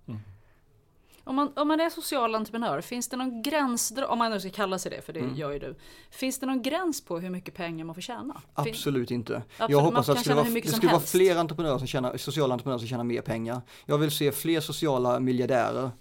Om 1.23 1.35
man, 1.35 1.51
om 1.55 1.67
man 1.67 1.79
är 1.79 1.89
social 1.89 2.35
entreprenör, 2.35 2.81
finns 2.81 3.07
det 3.09 3.17
någon 3.17 3.41
gräns, 3.41 3.93
om 4.07 4.17
man 4.17 4.31
nu 4.31 4.39
ska 4.39 4.49
kalla 4.49 4.79
sig 4.79 4.91
det, 4.91 5.01
för 5.01 5.13
det 5.13 5.19
Mm. 5.19 5.35
gör 5.35 5.51
ju 5.51 5.59
du. 5.59 5.75
Finns 6.11 6.39
det 6.39 6.45
någon 6.45 6.61
gräns 6.61 7.05
på 7.05 7.19
hur 7.19 7.29
mycket 7.29 7.53
pengar 7.55 7.85
man 7.85 7.95
får 7.95 8.01
tjäna? 8.01 8.41
Absolut 8.53 9.11
inte. 9.11 9.35
Absolut, 9.35 9.69
Jag 9.71 9.79
hoppas 9.79 10.09
att 10.09 10.15
det 10.15 10.21
skulle, 10.21 10.35
vara, 10.35 10.45
det 10.49 10.67
som 10.69 10.77
skulle 10.77 10.91
vara 10.91 11.01
fler 11.01 11.35
entreprenörer 11.35 11.77
som 11.77 11.87
tjänar, 11.87 12.17
sociala 12.17 12.53
entreprenörer 12.53 12.79
som 12.79 12.87
tjänar 12.87 13.03
mer 13.03 13.21
pengar. 13.21 13.61
Jag 13.85 13.97
vill 13.97 14.11
se 14.11 14.31
fler 14.31 14.59
sociala 14.59 15.19
miljardärer. 15.19 15.91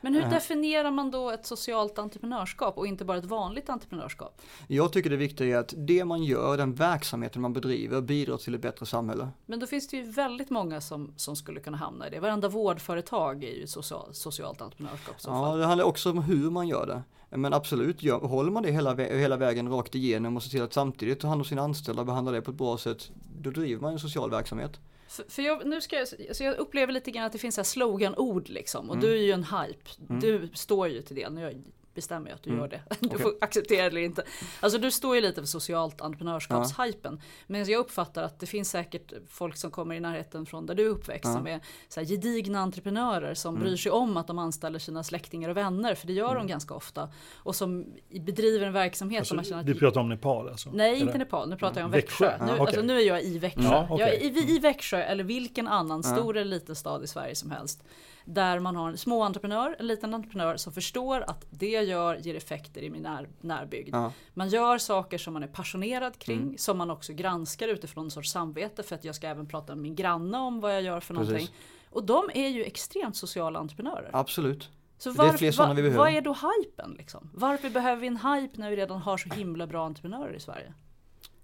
Men 0.00 0.14
hur 0.14 0.22
definierar 0.30 0.90
man 0.90 1.10
då 1.10 1.30
ett 1.30 1.46
socialt 1.46 1.98
entreprenörskap 1.98 2.78
och 2.78 2.86
inte 2.86 3.04
bara 3.04 3.18
ett 3.18 3.24
vanligt 3.24 3.68
entreprenörskap? 3.68 4.40
Jag 4.66 4.92
tycker 4.92 5.10
det 5.10 5.16
viktiga 5.16 5.56
är 5.56 5.60
att 5.60 5.74
det 5.76 6.04
man 6.04 6.22
gör, 6.24 6.56
den 6.56 6.74
verksamheten 6.74 7.42
man 7.42 7.52
bedriver, 7.52 8.00
bidrar 8.00 8.36
till 8.36 8.54
ett 8.54 8.60
bättre 8.62 8.86
samhälle. 8.86 9.28
Men 9.46 9.60
då 9.60 9.66
finns 9.66 9.88
det 9.88 9.96
ju 9.96 10.02
väldigt 10.10 10.50
många 10.50 10.80
som, 10.80 11.12
som 11.16 11.36
skulle 11.36 11.60
kunna 11.60 11.76
hamna 11.76 12.06
i 12.06 12.10
det. 12.10 12.20
Varenda 12.20 12.48
vårdföretag 12.48 13.44
är 13.44 13.52
ju 13.54 13.66
social, 13.66 14.14
socialt 14.14 14.60
entreprenörskap 14.62 15.14
Ja, 15.24 15.30
fall. 15.30 15.58
det 15.58 15.64
handlar 15.66 15.84
också 15.84 16.10
om 16.10 16.18
hur 16.18 16.50
man 16.50 16.68
gör 16.68 16.86
det. 16.86 17.02
Men 17.36 17.52
absolut, 17.54 18.02
gör, 18.02 18.18
håller 18.18 18.50
man 18.50 18.62
det 18.62 18.70
hela, 18.70 18.94
vä- 18.94 19.16
hela 19.18 19.36
vägen 19.36 19.68
rakt 19.70 19.94
igenom 19.94 20.36
och 20.36 20.42
ser 20.42 20.50
till 20.50 20.62
att 20.62 20.72
samtidigt 20.72 21.20
ta 21.20 21.28
hand 21.28 21.40
om 21.40 21.44
sina 21.44 21.62
anställda 21.62 22.00
och 22.02 22.06
behandla 22.06 22.32
det 22.32 22.40
på 22.42 22.50
ett 22.50 22.56
bra 22.56 22.78
sätt, 22.78 23.10
då 23.40 23.50
driver 23.50 23.82
man 23.82 23.92
en 23.92 23.98
social 23.98 24.30
verksamhet. 24.30 24.80
För, 25.08 25.24
för 25.28 25.42
jag, 25.42 25.66
nu 25.66 25.80
ska 25.80 25.96
jag, 25.96 26.36
så 26.36 26.44
jag 26.44 26.56
upplever 26.56 26.92
lite 26.92 27.10
grann 27.10 27.24
att 27.24 27.32
det 27.32 27.38
finns 27.38 27.58
sloganord 27.64 28.48
liksom. 28.48 28.90
Och 28.90 28.96
Mm. 28.96 29.08
du 29.08 29.18
är 29.18 29.22
ju 29.22 29.32
en 29.32 29.44
hype. 29.44 29.90
Du 30.20 30.48
står 30.54 30.88
ju 30.88 31.02
till 31.02 31.16
det. 31.16 31.28
Nu 31.30 31.40
jag 31.40 31.62
bestämmer 31.98 32.30
jag 32.30 32.34
att 32.36 32.42
du 32.42 32.50
gör 32.56 32.68
det. 32.68 32.80
Du 33.00 33.18
får 33.18 33.34
acceptera 33.40 33.82
det 33.82 33.86
eller 33.86 34.00
inte. 34.00 34.22
Alltså 34.60 34.78
du 34.78 34.90
står 34.90 35.14
ju 35.14 35.20
lite 35.20 35.40
för 35.40 35.46
socialt 35.46 36.00
entreprenörskapshypen. 36.00 37.20
Men 37.46 37.64
jag 37.64 37.78
uppfattar 37.80 38.22
att 38.22 38.40
det 38.40 38.46
finns 38.46 38.70
säkert 38.70 39.12
folk 39.28 39.56
som 39.56 39.70
kommer 39.70 39.94
i 39.94 40.00
närheten 40.00 40.46
från 40.46 40.66
där 40.66 40.74
du 40.74 40.84
är 40.86 40.88
uppväxt. 40.88 41.24
Ja. 41.24 41.32
Som 41.32 41.46
är 41.46 41.60
så 41.88 42.00
här 42.00 42.06
gedigna 42.06 42.58
entreprenörer 42.60 43.34
som 43.34 43.58
bryr 43.60 43.76
sig 43.76 43.92
om 43.92 44.16
att 44.16 44.26
de 44.26 44.38
anställer 44.38 44.78
sina 44.78 45.04
släktingar 45.04 45.48
och 45.48 45.56
vänner. 45.56 45.94
För 45.94 46.06
det 46.06 46.12
gör 46.12 46.34
de 46.34 46.46
ganska 46.46 46.74
ofta. 46.74 47.08
Och 47.36 47.56
som 47.56 47.86
bedriver 48.10 48.66
en 48.66 48.72
verksamhet 48.72 49.18
Alltså, 49.18 49.28
som 49.28 49.36
man 49.36 49.44
känner 49.44 49.60
att 49.60 49.66
du 49.66 49.74
pratar 49.74 50.00
om 50.00 50.08
Nepal 50.08 50.48
alltså? 50.48 50.70
Nej, 50.72 50.92
Eller? 50.92 51.00
inte 51.06 51.18
Nepal. 51.18 51.48
Nu 51.48 51.56
pratar 51.56 51.80
jag 51.80 51.84
om 51.84 51.90
Växjö? 51.90 52.26
Växjö. 52.26 52.36
Ja, 52.38 52.46
Nu, 52.46 52.52
okej. 52.52 52.66
alltså, 52.66 52.82
nu 52.82 52.96
är 53.00 53.06
jag 53.06 53.22
i 53.22 53.38
Växjö. 53.38 53.62
Ja, 53.62 53.86
okej. 53.90 54.06
Jag 54.06 54.14
är 54.14 54.48
i, 54.50 54.56
i 54.56 54.58
Växjö 54.58 55.02
eller 55.02 55.24
vilken 55.24 55.68
annan 55.68 56.02
stor 56.02 56.36
eller 56.36 56.50
liten 56.50 56.74
stad 56.76 57.04
i 57.04 57.06
Sverige 57.06 57.34
som 57.34 57.50
helst. 57.50 57.82
Där 58.30 58.58
man 58.60 58.76
har 58.76 58.90
en 58.90 58.98
små 58.98 59.22
entreprenör, 59.22 59.76
en 59.78 59.86
liten 59.86 60.14
entreprenör 60.14 60.56
som 60.56 60.72
förstår 60.72 61.20
att 61.20 61.46
det 61.50 61.70
jag 61.70 61.84
gör 61.84 62.16
ger 62.16 62.34
effekter 62.34 62.82
i 62.82 62.90
min 62.90 63.02
när, 63.02 63.28
närbygd. 63.40 63.94
Ja. 63.94 64.12
Man 64.34 64.48
gör 64.48 64.78
saker 64.78 65.18
som 65.18 65.34
man 65.34 65.42
är 65.42 65.46
passionerad 65.46 66.18
kring, 66.18 66.58
som 66.58 66.78
man 66.78 66.90
också 66.90 67.12
granskar 67.12 67.68
utifrån 67.68 68.04
en 68.04 68.10
sorts 68.10 68.30
samvete 68.30 68.82
för 68.82 68.94
att 68.94 69.04
jag 69.04 69.14
ska 69.14 69.28
även 69.28 69.46
prata 69.46 69.74
med 69.74 69.82
min 69.82 69.94
granne 69.94 70.38
om 70.38 70.60
vad 70.60 70.74
jag 70.74 70.82
gör 70.82 71.00
för 71.00 71.14
Precis. 71.14 71.30
någonting. 71.30 71.54
Och 71.90 72.04
de 72.04 72.30
är 72.34 72.48
ju 72.48 72.64
extremt 72.64 73.16
sociala 73.16 73.58
entreprenörer. 73.58 74.10
Absolut. 74.12 74.70
Så 74.98 75.10
det 75.10 75.22
är 75.22 75.32
fler 75.32 75.52
sådana 75.52 75.74
vi 75.74 75.82
behöver. 75.82 75.98
Vad 75.98 76.12
är 76.12 76.20
då 76.20 76.34
hypen 76.34 76.94
liksom? 76.98 77.30
Varför 77.34 77.70
behöver 77.70 78.00
vi 78.00 78.06
en 78.06 78.16
hype 78.16 78.60
när 78.60 78.70
vi 78.70 78.76
redan 78.76 78.98
har 78.98 79.16
så 79.16 79.28
himla 79.28 79.66
bra 79.66 79.86
entreprenörer 79.86 80.34
i 80.34 80.40
Sverige? 80.40 80.74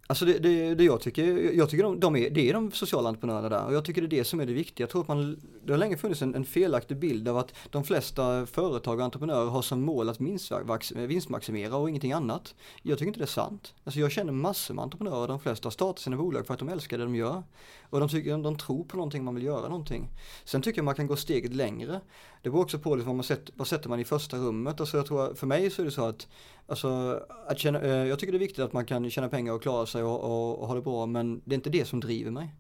Alltså 0.07 0.25
det, 0.25 0.39
det, 0.39 0.75
det 0.75 0.85
jag 0.85 1.01
tycker, 1.01 1.53
jag 1.53 1.71
tycker 1.71 1.85
de, 1.85 2.01
de 2.01 2.17
är, 2.17 2.31
det 2.31 2.49
är 2.49 2.55
de 2.55 2.73
sociala 2.73 3.09
entreprenörerna 3.09 3.49
där 3.49 3.65
och 3.67 3.75
jag 3.75 3.85
tycker 3.85 4.03
det 4.03 4.07
är 4.07 4.19
det 4.19 4.25
som 4.25 4.41
är 4.41 4.47
det 4.47 4.53
viktiga. 4.53 4.85
Jag 4.85 4.91
tror 4.91 5.03
att 5.03 5.09
man, 5.09 5.41
det 5.65 5.73
har 5.73 5.79
länge 5.79 5.97
funnits 5.97 6.23
en, 6.23 6.35
en 6.35 6.45
felaktig 6.45 6.97
bild 6.97 7.29
av 7.29 7.39
att 7.39 7.55
de 7.71 7.85
flesta 7.85 8.47
företag 8.47 8.99
och 8.99 9.05
entreprenörer 9.05 9.51
har 9.51 9.63
som 9.63 9.83
mål 9.83 10.09
att 10.09 10.21
vinstmaximera 10.91 11.77
och 11.77 11.89
ingenting 11.89 12.13
annat. 12.13 12.55
Jag 12.83 12.99
tycker 12.99 13.09
inte 13.09 13.21
det 13.21 13.25
är 13.25 13.27
sant. 13.27 13.75
Alltså 13.85 14.01
jag 14.01 14.13
känner 14.13 14.33
massor 14.33 14.75
med 14.75 14.83
entreprenörer, 14.83 15.29
de 15.29 15.41
flesta 15.41 15.71
startar 15.71 16.01
sina 16.01 16.17
bolag 16.17 16.47
för 16.47 16.55
att 16.55 16.61
de 16.61 16.69
älskar 16.69 16.99
det 16.99 17.05
de 17.05 17.15
gör. 17.15 17.43
Och 17.91 18.01
de, 18.01 18.09
tycker, 18.09 18.39
de 18.39 18.59
tror 18.59 18.85
på 18.85 18.97
någonting, 18.97 19.25
man 19.25 19.35
vill 19.35 19.45
göra 19.45 19.69
någonting. 19.69 20.09
Sen 20.45 20.63
tycker 20.63 20.79
jag 20.79 20.85
man 20.85 20.95
kan 20.95 21.07
gå 21.07 21.17
steget 21.17 21.55
längre. 21.55 22.01
Det 22.43 22.51
beror 22.51 22.63
också 22.63 22.79
på 22.79 22.95
liksom 22.95 23.07
vad, 23.07 23.17
man 23.17 23.25
sätter, 23.25 23.55
vad 23.57 23.67
sätter 23.67 23.89
man 23.89 24.01
i 24.01 24.05
första 24.05 24.37
rummet. 24.37 24.81
Alltså 24.81 24.97
jag 24.97 25.07
tror, 25.07 25.35
för 25.35 25.47
mig 25.47 25.71
så 25.71 25.83
är 25.83 25.87
det 25.87 25.93
så 25.93 26.05
att 26.05 26.29
Alltså, 26.67 27.21
att 27.49 27.59
tjäna, 27.59 27.81
eh, 27.81 27.91
jag 28.07 28.19
tycker 28.19 28.33
det 28.33 28.37
är 28.37 28.47
viktigt 28.49 28.65
att 28.65 28.73
man 28.73 28.85
kan 28.87 29.11
tjäna 29.11 29.29
pengar 29.29 29.53
och 29.53 29.63
klara 29.63 29.87
sig 29.87 30.03
och, 30.03 30.21
och, 30.25 30.59
och 30.61 30.67
ha 30.69 30.75
det 30.75 30.81
bra 30.81 31.07
men 31.07 31.43
det 31.45 31.53
är 31.53 31.57
inte 31.57 31.71
det 31.71 31.85
som 31.85 32.01
driver 32.01 32.31
mig. 32.31 32.55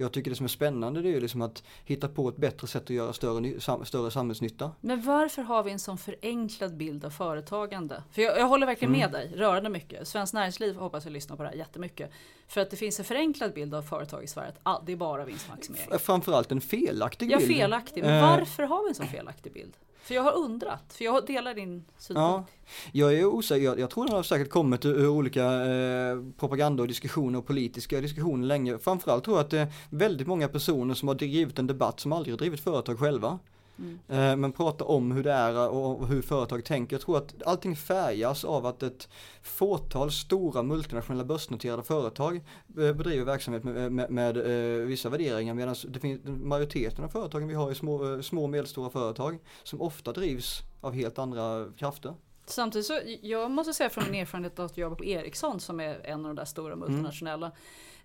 Jag 0.00 0.12
tycker 0.12 0.30
det 0.30 0.36
som 0.36 0.44
är 0.44 0.48
spännande 0.48 1.02
det 1.02 1.08
är 1.08 1.12
ju 1.12 1.20
liksom 1.20 1.42
att 1.42 1.62
hitta 1.84 2.08
på 2.08 2.28
ett 2.28 2.36
bättre 2.36 2.66
sätt 2.66 2.82
att 2.82 2.90
göra 2.90 3.12
större, 3.12 3.84
större 3.86 4.10
samhällsnytta. 4.10 4.70
Men 4.80 5.02
varför 5.02 5.42
har 5.42 5.62
vi 5.62 5.70
en 5.70 5.78
sån 5.78 5.98
förenklad 5.98 6.76
bild 6.76 7.04
av 7.04 7.10
företagande? 7.10 8.02
För 8.12 8.22
jag, 8.22 8.38
jag 8.38 8.46
håller 8.46 8.66
verkligen 8.66 8.94
Mm. 8.94 9.00
med 9.10 9.20
dig, 9.20 9.32
rörande 9.36 9.70
mycket. 9.70 10.08
Svenskt 10.08 10.34
Näringsliv 10.34 10.76
hoppas 10.76 11.04
jag 11.04 11.12
lyssnar 11.12 11.36
på 11.36 11.42
det 11.42 11.48
här 11.48 11.56
jättemycket. 11.56 12.10
För 12.48 12.60
att 12.60 12.70
det 12.70 12.76
finns 12.76 12.98
en 12.98 13.04
förenklad 13.04 13.54
bild 13.54 13.74
av 13.74 13.82
företag 13.82 14.24
i 14.24 14.26
Sverige, 14.26 14.48
att 14.48 14.58
ah, 14.62 14.82
det 14.86 14.92
är 14.92 14.96
bara 14.96 15.24
vinstmaximering. 15.24 15.98
Framförallt 15.98 16.52
en 16.52 16.60
felaktig 16.60 17.30
Ja, 17.30 17.38
bild. 17.38 17.50
felaktig. 17.56 18.02
Men 18.04 18.14
Eh, 18.24 18.30
varför 18.30 18.62
har 18.62 18.82
vi 18.82 18.88
en 18.88 18.94
sån 18.94 19.06
felaktig 19.06 19.52
bild? 19.52 19.72
För 20.02 20.14
jag 20.14 20.22
har 20.22 20.32
undrat, 20.36 20.92
för 20.92 21.04
jag 21.04 21.26
delar 21.26 21.54
din 21.54 21.84
synpunkt. 21.98 22.50
Jag 22.92 23.14
är 23.14 23.24
osäker, 23.24 23.64
jag, 23.64 23.80
jag 23.80 23.90
tror 23.90 24.06
den 24.06 24.14
har 24.16 24.22
säkert 24.22 24.50
kommit 24.50 24.84
ur, 24.84 24.98
ur 24.98 25.08
olika 25.08 25.44
eh, 25.44 26.18
propaganda 26.38 26.82
och 26.82 26.88
diskussioner 26.88 27.38
och 27.38 27.46
politiska 27.46 28.00
diskussioner 28.00 28.46
länge. 28.46 28.78
Framförallt 28.78 29.24
tror 29.24 29.36
jag 29.36 29.44
att 29.44 29.50
det 29.50 29.58
är 29.58 29.72
väldigt 29.90 30.26
många 30.26 30.48
personer 30.48 30.94
som 30.94 31.08
har 31.08 31.14
drivit 31.14 31.58
en 31.58 31.66
debatt 31.66 32.00
som 32.00 32.12
aldrig 32.12 32.32
har 32.32 32.38
drivit 32.38 32.60
företag 32.60 32.98
själva. 32.98 33.38
Mm. 33.78 33.98
Eh, 34.08 34.36
men 34.36 34.52
pratar 34.52 34.90
om 34.90 35.12
hur 35.12 35.22
det 35.22 35.32
är 35.32 35.68
och 35.68 36.08
hur 36.08 36.22
företag 36.22 36.64
tänker. 36.64 36.96
Jag 36.96 37.00
tror 37.00 37.18
att 37.18 37.42
allting 37.46 37.76
färgas 37.76 38.44
av 38.44 38.66
att 38.66 38.82
ett 38.82 39.08
fåtal 39.42 40.12
stora 40.12 40.62
multinationella 40.62 41.24
börsnoterade 41.24 41.82
företag 41.82 42.36
eh, 42.36 42.92
bedriver 42.92 43.24
verksamhet 43.24 43.64
med, 43.64 43.92
med, 43.92 44.10
med 44.10 44.36
eh, 44.36 44.86
vissa 44.86 45.08
värderingar 45.08 45.54
medan 45.54 45.74
det 45.88 46.00
finns, 46.00 46.20
majoriteten 46.24 47.04
av 47.04 47.08
företagen 47.08 47.48
vi 47.48 47.54
har 47.54 47.70
är 47.70 47.74
små, 47.74 48.14
eh, 48.14 48.20
små 48.20 48.42
och 48.42 48.50
medelstora 48.50 48.90
företag 48.90 49.38
som 49.62 49.80
ofta 49.80 50.12
drivs 50.12 50.62
av 50.80 50.92
helt 50.92 51.18
andra 51.18 51.72
krafter. 51.76 52.14
Samtidigt 52.46 52.86
så, 52.86 53.00
jag 53.22 53.50
måste 53.50 53.74
säga 53.74 53.90
från 53.90 54.04
min 54.10 54.20
erfarenhet 54.20 54.58
att 54.58 54.76
jobba 54.76 54.96
på 54.96 55.04
Ericsson 55.04 55.60
som 55.60 55.80
är 55.80 56.06
en 56.06 56.20
av 56.20 56.26
de 56.26 56.36
där 56.36 56.44
stora 56.44 56.76
multinationella. 56.76 57.46
Mm. 57.46 57.58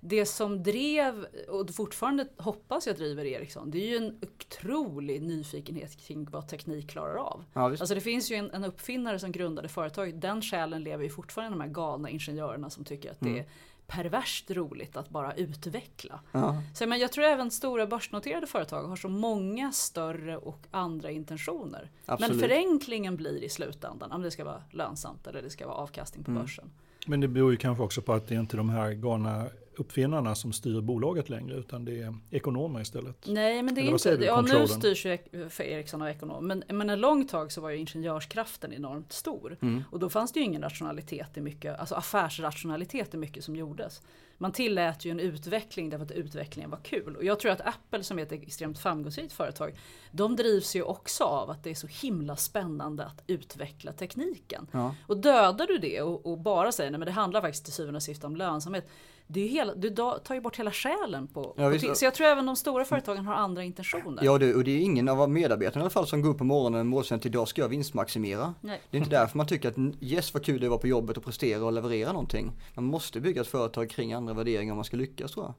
Det 0.05 0.25
som 0.25 0.63
drev, 0.63 1.25
och 1.49 1.69
fortfarande 1.75 2.27
hoppas 2.37 2.87
jag 2.87 2.95
driver 2.95 3.25
Ericsson, 3.25 3.71
det 3.71 3.77
är 3.77 3.87
ju 3.87 3.97
en 3.97 4.19
otrolig 4.21 5.21
nyfikenhet 5.21 5.97
kring 5.97 6.25
vad 6.25 6.47
teknik 6.47 6.89
klarar 6.89 7.15
av. 7.15 7.43
Ja, 7.53 7.61
alltså 7.61 7.95
det 7.95 8.01
finns 8.01 8.31
ju 8.31 8.35
en, 8.35 8.51
en 8.51 8.63
uppfinnare 8.63 9.19
som 9.19 9.31
grundade 9.31 9.67
företaget, 9.67 10.21
den 10.21 10.41
själen 10.41 10.83
lever 10.83 11.03
ju 11.03 11.09
fortfarande 11.09 11.57
de 11.57 11.61
här 11.61 11.69
galna 11.69 12.09
ingenjörerna 12.09 12.69
som 12.69 12.83
tycker 12.83 13.11
att 13.11 13.21
mm. 13.21 13.33
det 13.33 13.39
är 13.39 13.45
perverst 13.87 14.51
roligt 14.51 14.97
att 14.97 15.09
bara 15.09 15.33
utveckla. 15.33 16.19
Ja. 16.31 16.61
Så, 16.73 16.87
men 16.87 16.99
jag 16.99 17.11
tror 17.11 17.25
även 17.25 17.51
stora 17.51 17.87
börsnoterade 17.87 18.47
företag 18.47 18.83
har 18.83 18.95
så 18.95 19.09
många 19.09 19.71
större 19.71 20.37
och 20.37 20.59
andra 20.71 21.11
intentioner. 21.11 21.91
Absolut. 22.05 22.31
Men 22.31 22.49
förenklingen 22.49 23.15
blir 23.15 23.43
i 23.43 23.49
slutändan 23.49 24.11
om 24.11 24.21
det 24.21 24.31
ska 24.31 24.43
vara 24.43 24.63
lönsamt 24.71 25.27
eller 25.27 25.41
det 25.41 25.49
ska 25.49 25.67
vara 25.67 25.77
avkastning 25.77 26.23
på 26.23 26.31
mm. 26.31 26.43
börsen. 26.43 26.71
Men 27.07 27.19
det 27.19 27.27
beror 27.27 27.51
ju 27.51 27.57
kanske 27.57 27.83
också 27.83 28.01
på 28.01 28.13
att 28.13 28.27
det 28.27 28.35
är 28.35 28.39
inte 28.39 28.57
de 28.57 28.69
här 28.69 28.91
galna 28.91 29.45
uppfinnarna 29.77 30.35
som 30.35 30.53
styr 30.53 30.81
bolaget 30.81 31.29
längre 31.29 31.55
utan 31.55 31.85
det 31.85 32.01
är 32.01 32.17
ekonomer 32.31 32.81
istället. 32.81 33.27
Nej 33.27 33.63
men 33.63 33.75
det 33.75 33.81
är 33.81 34.11
inte, 34.11 34.25
ja 34.25 34.41
nu 34.41 34.67
styrs 34.67 35.05
ju 35.05 35.17
för 35.49 35.63
Ericsson 35.63 36.01
av 36.01 36.07
ekonomer 36.07 36.55
men, 36.55 36.77
men 36.77 36.89
en 36.89 36.99
lång 36.99 37.27
tag 37.27 37.51
så 37.51 37.61
var 37.61 37.69
ju 37.69 37.77
ingenjörskraften 37.77 38.73
enormt 38.73 39.13
stor. 39.13 39.57
Mm. 39.61 39.83
Och 39.91 39.99
då 39.99 40.09
fanns 40.09 40.31
det 40.31 40.39
ju 40.39 40.45
ingen 40.45 40.61
rationalitet 40.61 41.37
i 41.37 41.41
mycket, 41.41 41.79
alltså 41.79 41.95
affärsrationalitet 41.95 43.13
i 43.13 43.17
mycket 43.17 43.43
som 43.43 43.55
gjordes. 43.55 44.01
Man 44.37 44.51
tillät 44.51 45.05
ju 45.05 45.11
en 45.11 45.19
utveckling 45.19 45.89
därför 45.89 46.05
att 46.05 46.11
utvecklingen 46.11 46.69
var 46.69 46.77
kul. 46.77 47.15
Och 47.15 47.23
jag 47.23 47.39
tror 47.39 47.51
att 47.51 47.61
Apple 47.61 48.03
som 48.03 48.19
är 48.19 48.23
ett 48.23 48.31
extremt 48.31 48.79
framgångsrikt 48.79 49.33
företag, 49.33 49.77
de 50.11 50.35
drivs 50.35 50.75
ju 50.75 50.83
också 50.83 51.23
av 51.23 51.49
att 51.49 51.63
det 51.63 51.69
är 51.69 51.75
så 51.75 51.87
himla 51.87 52.35
spännande 52.35 53.05
att 53.05 53.23
utveckla 53.27 53.91
tekniken. 53.91 54.67
Ja. 54.71 54.95
Och 55.07 55.17
dödar 55.17 55.67
du 55.67 55.77
det 55.77 56.01
och, 56.01 56.25
och 56.25 56.37
bara 56.37 56.71
säger 56.71 56.91
nej 56.91 56.99
men 56.99 57.05
det 57.05 57.11
handlar 57.11 57.41
faktiskt 57.41 57.63
till 57.63 57.73
syvende 57.73 57.97
och 57.97 58.03
sist 58.03 58.23
om 58.23 58.35
lönsamhet 58.35 58.87
det 59.33 59.41
är 59.41 59.47
hela, 59.47 59.75
du 59.75 59.89
tar 59.89 60.33
ju 60.33 60.41
bort 60.41 60.59
hela 60.59 60.71
själen 60.71 61.27
på, 61.27 61.53
ja, 61.57 61.71
på 61.71 61.95
Så 61.95 62.05
jag 62.05 62.13
tror 62.13 62.27
även 62.27 62.45
de 62.45 62.55
stora 62.55 62.85
företagen 62.85 63.25
har 63.25 63.33
andra 63.33 63.63
intentioner. 63.63 64.23
Ja, 64.23 64.37
det, 64.37 64.55
och 64.55 64.63
det 64.63 64.71
är 64.71 64.79
ingen 64.79 65.09
av 65.09 65.29
medarbetarna 65.29 65.81
i 65.81 65.83
alla 65.83 65.89
fall 65.89 66.07
som 66.07 66.21
går 66.21 66.29
upp 66.29 66.37
på 66.37 66.43
morgonen 66.43 66.77
med 66.77 66.85
målsättning 66.85 67.31
idag 67.31 67.47
ska 67.47 67.61
jag 67.61 67.69
vinstmaximera. 67.69 68.53
Nej. 68.61 68.81
Det 68.91 68.97
är 68.97 68.99
inte 68.99 69.11
därför 69.11 69.37
man 69.37 69.47
tycker 69.47 69.69
att 69.69 69.75
yes 70.01 70.33
vad 70.33 70.45
kul 70.45 70.61
det 70.61 70.69
var 70.69 70.77
på 70.77 70.87
jobbet 70.87 71.17
och 71.17 71.23
prestera 71.23 71.65
och 71.65 71.73
leverera 71.73 72.11
någonting. 72.11 72.51
Man 72.73 72.85
måste 72.85 73.19
bygga 73.21 73.41
ett 73.41 73.47
företag 73.47 73.89
kring 73.89 74.13
andra 74.13 74.33
värderingar 74.33 74.73
om 74.73 74.77
man 74.77 74.85
ska 74.85 74.97
lyckas 74.97 75.31
tror 75.31 75.45
jag. 75.45 75.53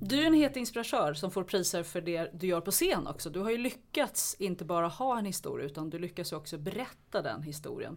Du 0.00 0.22
är 0.22 0.26
en 0.26 0.34
het 0.34 0.56
inspiratör 0.56 1.14
som 1.14 1.30
får 1.30 1.44
priser 1.44 1.82
för 1.82 2.00
det 2.00 2.30
du 2.34 2.46
gör 2.46 2.60
på 2.60 2.70
scen 2.70 3.06
också. 3.06 3.30
Du 3.30 3.40
har 3.40 3.50
ju 3.50 3.58
lyckats 3.58 4.36
inte 4.38 4.64
bara 4.64 4.88
ha 4.88 5.18
en 5.18 5.24
historia 5.24 5.66
utan 5.66 5.90
du 5.90 5.98
lyckas 5.98 6.32
också 6.32 6.58
berätta 6.58 7.22
den 7.22 7.42
historien. 7.42 7.96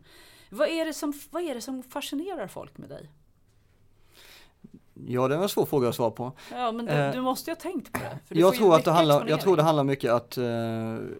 Vad 0.53 0.67
är, 0.67 0.85
det 0.85 0.93
som, 0.93 1.13
vad 1.31 1.43
är 1.43 1.55
det 1.55 1.61
som 1.61 1.83
fascinerar 1.83 2.47
folk 2.47 2.77
med 2.77 2.89
dig? 2.89 3.09
Ja, 5.07 5.27
det 5.27 5.35
är 5.35 5.41
en 5.41 5.49
svår 5.49 5.65
fråga 5.65 5.89
att 5.89 5.95
svara 5.95 6.11
på. 6.11 6.31
Ja, 6.51 6.71
men 6.71 6.85
du, 6.85 6.91
eh, 6.91 7.11
du 7.11 7.21
måste 7.21 7.51
ju 7.51 7.55
ha 7.55 7.61
tänkt 7.61 7.91
på 7.91 7.99
det. 7.99 8.39
jag, 8.39 8.55
tror 8.55 8.75
att 8.75 8.85
det 8.85 8.91
handlar, 8.91 9.27
jag 9.27 9.41
tror 9.41 9.57
det 9.57 9.63
handlar 9.63 9.83
mycket 9.83 10.11
att 10.11 10.37
uh, 10.37 10.45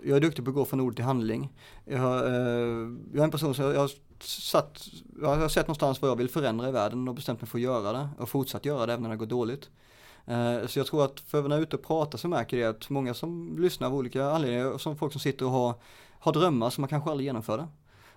jag 0.04 0.18
är 0.18 0.20
duktig 0.20 0.46
på 0.46 0.50
att 0.50 0.56
gå 0.56 0.66
från 0.66 0.80
ord 0.80 0.96
till 0.96 1.06
handling. 1.06 1.54
Jag, 1.86 2.00
uh, 2.00 2.98
jag 3.14 3.20
är 3.20 3.24
en 3.24 3.32
person 3.32 3.56
som 3.56 3.66
jag, 3.66 3.74
jag, 3.74 3.80
har 3.80 3.92
satt, 4.22 4.88
jag 5.22 5.36
har 5.36 5.50
sett 5.50 5.68
någonstans 5.68 6.02
vad 6.02 6.12
jag 6.12 6.16
vill 6.16 6.30
förändra 6.30 6.70
i 6.70 6.72
världen 6.72 7.08
och 7.08 7.16
bestämt 7.16 7.42
mig 7.42 7.50
för 7.50 7.58
att 7.58 7.62
göra 7.62 7.94
det 7.94 8.10
och 8.18 8.30
fortsatt 8.30 8.66
göra 8.66 8.86
det 8.86 8.94
även 8.94 9.04
när 9.04 9.10
det 9.10 9.16
går 9.16 9.26
dåligt. 9.26 9.70
Uh, 10.30 10.68
så 10.68 10.80
jag 10.80 10.88
tror 10.88 11.06
att 11.06 11.20
för 11.20 11.42
när 11.42 11.50
jag 11.50 11.58
är 11.58 11.64
ute 11.64 11.76
och 11.76 11.84
pratar 11.84 12.18
så 12.18 12.28
märker 12.28 12.58
jag 12.58 12.76
att 12.76 12.90
många 12.90 13.14
som 13.14 13.56
lyssnar 13.60 13.88
av 13.88 13.96
olika 13.96 14.26
anledningar, 14.26 14.78
som 14.78 14.98
folk 14.98 15.12
som 15.12 15.22
sitter 15.22 15.46
och 15.46 15.52
har, 15.52 15.74
har 16.20 16.34
drömmar 16.34 16.70
som 16.70 16.82
man 16.82 16.90
kanske 16.90 17.10
aldrig 17.10 17.26
genomförde 17.26 17.68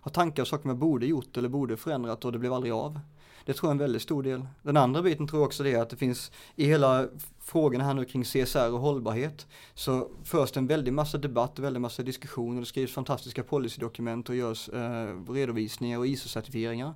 har 0.07 0.11
tankar 0.11 0.43
och 0.43 0.49
saker 0.49 0.67
man 0.67 0.79
borde 0.79 1.07
gjort 1.07 1.37
eller 1.37 1.49
borde 1.49 1.77
förändrat 1.77 2.25
och 2.25 2.33
det 2.33 2.39
blev 2.39 2.53
aldrig 2.53 2.73
av. 2.73 3.01
Det 3.45 3.53
tror 3.53 3.69
jag 3.69 3.71
är 3.71 3.75
en 3.75 3.79
väldigt 3.79 4.03
stor 4.03 4.23
del. 4.23 4.47
Den 4.63 4.77
andra 4.77 5.03
biten 5.03 5.29
tror 5.29 5.41
jag 5.41 5.47
också 5.47 5.63
det 5.63 5.73
är 5.73 5.83
att 5.83 5.91
det 5.91 5.97
finns 5.97 6.33
i 6.57 6.67
hela 6.67 7.09
frågorna 7.41 7.85
här 7.85 7.95
nu 7.95 8.05
kring 8.05 8.25
CSR 8.25 8.73
och 8.73 8.81
hållbarhet 8.81 9.47
så 9.75 10.09
förs 10.25 10.53
det 10.53 10.61
en 10.61 10.67
väldig 10.67 10.93
massa 10.93 11.19
debatt 11.19 11.59
väldigt 11.59 11.81
massa 11.81 12.03
diskussioner. 12.03 12.61
Det 12.61 12.67
skrivs 12.67 12.93
fantastiska 12.93 13.43
policydokument 13.43 14.29
och 14.29 14.35
görs 14.37 14.69
eh, 14.69 15.33
redovisningar 15.33 15.99
och 15.99 16.07
ISO-certifieringar. 16.07 16.95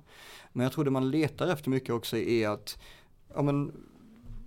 Men 0.53 0.63
jag 0.63 0.73
tror 0.73 0.85
det 0.85 0.91
man 0.91 1.11
letar 1.11 1.47
efter 1.47 1.69
mycket 1.69 1.95
också 1.95 2.17
är 2.17 2.49
att 2.49 2.77
ja, 3.33 3.41
men, 3.41 3.71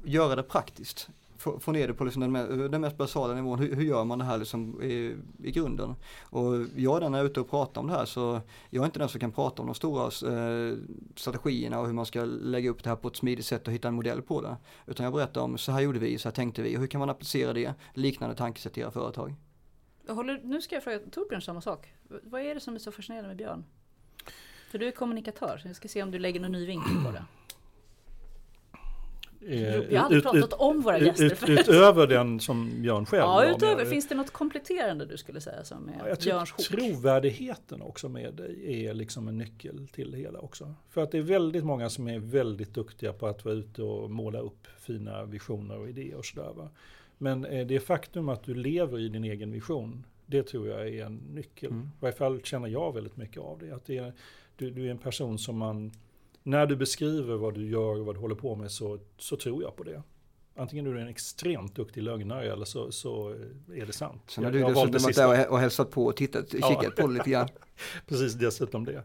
göra 0.05 0.37
det 0.37 0.43
praktiskt 0.43 1.09
få, 1.45 1.61
få 1.61 1.73
ner 1.73 1.89
det 1.89 1.95
på 1.95 2.05
liksom 2.05 2.33
den, 2.33 2.71
den 2.71 2.81
mest 2.81 2.97
basala 2.97 3.35
nivån. 3.35 3.59
Hur, 3.59 3.75
hur, 3.75 3.85
gör 3.85 4.05
man 4.05 4.19
det 4.19 4.25
här 4.25 4.39
liksom 4.39 4.83
i, 4.83 5.17
i 5.43 5.51
grunden? 5.51 5.95
Och 6.23 6.55
jag 6.77 7.03
är 7.03 7.11
när 7.11 7.19
jag 7.19 7.25
är 7.25 7.31
ute 7.31 7.41
och 7.41 7.51
pratar 7.51 7.81
om 7.81 7.87
det 7.87 7.93
här 7.93 8.05
så 8.05 8.41
jag 8.71 8.83
är 8.83 8.85
inte 8.85 8.99
den 8.99 9.09
som 9.09 9.21
kan 9.21 9.33
prata 9.33 9.63
om 9.63 9.69
de 9.69 9.75
stora 9.75 10.05
eh, 10.05 10.77
strategierna 11.17 11.81
och 11.81 11.87
hur 11.87 11.93
man 11.93 12.07
ska 12.07 12.25
lägga 12.25 12.71
upp 12.71 12.85
det 12.85 12.91
här 12.91 12.97
på 12.97 13.09
ett 13.09 13.17
smidigt 13.17 13.47
sätt 13.47 13.67
och 13.69 13.75
hitta 13.75 13.89
en 13.89 13.95
modell 13.95 14.23
på 14.23 14.41
det. 14.41 14.57
Utan 14.87 15.05
jag 15.05 15.13
berättar 15.13 15.41
om 15.41 15.59
så 15.59 15.73
här 15.73 15.81
gjorde 15.81 15.99
vi, 15.99 16.19
så 16.19 16.29
här 16.29 16.35
tänkte 16.35 16.63
vi 16.63 16.77
och 16.77 16.81
hur 16.81 16.87
kan 16.87 16.99
man 16.99 17.11
applicera 17.11 17.53
det, 17.53 17.75
liknande 17.95 18.37
tankesätt 18.37 18.79
i 18.79 18.81
era 18.81 18.91
företag. 18.91 19.35
håller, 20.09 20.41
nu 20.45 20.63
ska 20.63 20.75
jag 20.75 20.85
fråga 20.85 20.99
Torbjörn 21.13 21.43
samma 21.43 21.61
sak. 21.61 21.95
Vad 22.09 22.41
är 22.41 22.55
det 22.55 22.61
som 22.61 22.75
är 22.75 22.79
så 22.79 22.93
fascinerande 22.93 23.29
med 23.29 23.37
Björn? 23.37 23.65
För 24.71 24.79
du 24.79 24.87
är 24.87 24.93
kommunikatör, 24.93 25.59
så 25.63 25.69
jag 25.69 25.77
ska 25.77 25.89
se 25.89 26.03
om 26.03 26.11
du 26.11 26.19
lägger 26.19 26.41
någon 26.41 26.53
ny 26.53 26.67
vinkel 26.67 27.05
på 27.05 27.11
det. 27.11 27.25
Eh, 29.49 29.81
Vi 29.89 29.97
har 29.97 30.21
pratat 30.21 30.35
ut, 30.35 30.53
om 30.53 30.81
våra 30.81 30.99
gäster 30.99 31.51
ut, 31.51 31.61
Utöver 31.61 32.07
den 32.07 32.41
som 32.41 32.83
Björn 32.83 33.07
själv 33.07 33.21
Ja, 33.21 33.51
utöver. 33.51 33.85
Finns 33.85 34.09
det 34.09 34.15
något 34.15 34.31
kompletterande 34.31 35.07
du 35.07 35.17
skulle 35.17 35.41
säga 35.41 35.65
som 35.65 35.89
är 35.89 36.09
jag 36.09 36.19
Björns 36.19 36.53
hook? 36.53 36.61
Trovärdigheten 36.61 37.83
också 37.83 38.09
med 38.09 38.35
dig 38.35 38.87
är 38.87 38.95
liksom 38.95 39.29
en 39.29 39.39
nyckel 39.39 39.89
till 39.93 40.11
det 40.11 40.19
hela 40.19 40.39
också. 40.39 40.75
För 40.91 41.03
att 41.03 41.11
det 41.11 41.19
är 41.19 41.23
väldigt 41.23 41.65
många 41.65 41.91
som 41.91 42.09
är 42.09 42.19
väldigt 42.19 42.75
duktiga 42.75 43.13
på 43.13 43.27
att 43.27 43.45
vara 43.45 43.55
ute 43.55 43.83
och 43.83 44.11
måla 44.11 44.39
upp 44.39 44.67
fina 44.79 45.25
visioner 45.25 45.79
och 45.79 45.89
idéer 45.89 46.17
och 46.17 46.25
sådär. 46.25 46.69
Men 47.19 47.45
eh, 47.45 47.67
det 47.67 47.81
faktum 47.81 48.29
att 48.29 48.43
du 48.43 48.55
lever 48.55 48.99
i 48.99 49.09
din 49.09 49.25
egen 49.25 49.53
vision, 49.53 50.07
det 50.27 50.43
tror 50.43 50.69
jag 50.69 50.89
är 50.89 51.05
en 51.05 51.17
nyckel. 51.17 51.71
Mm. 51.71 51.83
I 51.85 52.01
varje 52.01 52.17
fall 52.17 52.41
känner 52.41 52.69
jag 52.69 52.95
väldigt 52.95 53.17
mycket 53.17 53.43
av 53.43 53.59
det. 53.59 53.73
Att 53.73 53.85
det 53.85 53.99
är, 53.99 54.13
du, 54.57 54.71
du 54.71 54.87
är 54.87 54.91
en 54.91 54.99
person 54.99 55.39
som 55.39 55.59
man 55.59 55.93
när 56.47 56.67
du 56.67 56.77
beskriver 56.77 57.37
vad 57.37 57.55
du 57.55 57.71
gör 57.71 58.01
och 58.01 58.07
vad 58.07 58.15
du 58.15 58.21
håller 58.21 58.35
på 58.35 58.55
med 58.55 58.71
så, 58.71 58.99
så 59.19 59.37
tror 59.37 59.63
jag 59.63 59.77
på 59.77 59.83
det. 59.83 60.03
Antingen 60.57 60.85
du 60.85 60.91
är 60.91 61.03
en 61.03 61.09
extremt 61.09 61.75
duktig 61.75 62.03
lögnare 62.03 62.53
eller 62.53 62.65
så, 62.65 62.93
så 62.93 63.29
är 63.75 63.87
det 63.87 63.93
sant. 63.93 64.23
Sen 64.27 64.45
har 64.45 64.51
du 64.51 64.61
dessutom 64.61 65.03
varit 65.03 65.17
där 65.17 65.49
och 65.49 65.59
hälsat 65.59 65.91
på 65.91 66.05
och 66.05 66.17
tittat, 66.17 66.51
kikat 66.51 66.85
ja. 66.97 67.03
på 67.03 67.07
lite 67.07 67.31
grann. 67.31 67.49
Precis, 68.07 68.35
dessutom 68.35 68.85
det. 68.85 69.05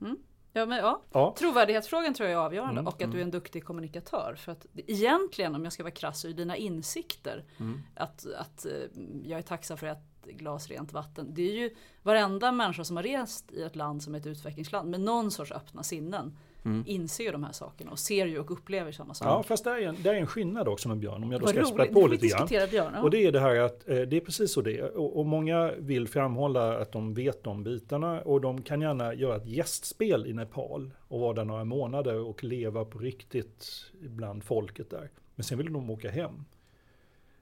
Mm. 0.00 0.16
Ja, 0.52 0.66
men, 0.66 0.78
ja. 0.78 1.02
ja. 1.12 1.34
Trovärdighetsfrågan 1.38 2.14
tror 2.14 2.28
jag 2.28 2.40
är 2.40 2.44
avgörande 2.44 2.80
mm, 2.80 2.86
och 2.86 2.94
att 2.94 3.00
mm. 3.00 3.10
du 3.10 3.18
är 3.18 3.22
en 3.22 3.30
duktig 3.30 3.64
kommunikatör. 3.64 4.34
För 4.38 4.52
att 4.52 4.66
egentligen, 4.74 5.54
om 5.54 5.64
jag 5.64 5.72
ska 5.72 5.82
vara 5.82 5.94
krass, 5.94 6.20
så 6.20 6.28
är 6.28 6.32
dina 6.32 6.56
insikter 6.56 7.44
mm. 7.60 7.80
att, 7.94 8.26
att 8.36 8.66
eh, 8.66 8.72
jag 9.24 9.38
är 9.38 9.42
tacksam 9.42 9.76
för 9.78 9.86
att 9.86 10.13
glas 10.32 10.68
rent 10.68 10.92
vatten. 10.92 11.26
Det 11.34 11.42
är 11.42 11.54
ju 11.54 11.74
varenda 12.02 12.52
människa 12.52 12.84
som 12.84 12.96
har 12.96 13.02
rest 13.02 13.52
i 13.52 13.62
ett 13.62 13.76
land 13.76 14.02
som 14.02 14.14
är 14.14 14.18
ett 14.18 14.26
utvecklingsland 14.26 14.90
med 14.90 15.00
någon 15.00 15.30
sorts 15.30 15.52
öppna 15.52 15.82
sinnen 15.82 16.36
mm. 16.64 16.84
inser 16.86 17.24
ju 17.24 17.32
de 17.32 17.44
här 17.44 17.52
sakerna 17.52 17.90
och 17.90 17.98
ser 17.98 18.26
ju 18.26 18.38
och 18.38 18.50
upplever 18.50 18.92
samma 18.92 19.14
sak. 19.14 19.28
Ja 19.28 19.42
fast 19.42 19.64
det 19.64 19.70
är 19.70 19.82
en, 19.82 19.96
det 20.02 20.10
är 20.10 20.14
en 20.14 20.26
skillnad 20.26 20.68
också 20.68 20.88
med 20.88 20.98
Björn 20.98 21.24
om 21.24 21.32
jag 21.32 21.40
då 21.40 21.46
ska 21.46 21.64
spä 21.64 21.86
på 21.86 22.06
lite 22.06 22.26
grann. 22.26 22.48
Björn, 22.48 22.92
ja. 22.94 23.02
Och 23.02 23.10
det 23.10 23.26
är 23.26 23.32
det 23.32 23.40
här 23.40 23.56
att 23.56 23.88
eh, 23.88 23.96
det 24.00 24.16
är 24.16 24.20
precis 24.20 24.52
så 24.52 24.60
det 24.60 24.78
är. 24.78 24.96
Och, 24.96 25.18
och, 25.18 25.26
många 25.26 25.72
vill 25.78 26.08
framhålla 26.08 26.78
att 26.78 26.92
de 26.92 27.14
vet 27.14 27.44
de 27.44 27.64
bitarna 27.64 28.20
och 28.20 28.40
de 28.40 28.62
kan 28.62 28.80
gärna 28.80 29.14
göra 29.14 29.36
ett 29.36 29.46
gästspel 29.46 30.26
i 30.26 30.32
Nepal 30.32 30.90
och 31.08 31.20
vara 31.20 31.32
där 31.32 31.44
några 31.44 31.64
månader 31.64 32.18
och 32.18 32.44
leva 32.44 32.84
på 32.84 32.98
riktigt 32.98 33.66
bland 34.00 34.44
folket 34.44 34.90
där. 34.90 35.10
Men 35.34 35.44
sen 35.44 35.58
vill 35.58 35.72
de 35.72 35.90
åka 35.90 36.10
hem. 36.10 36.44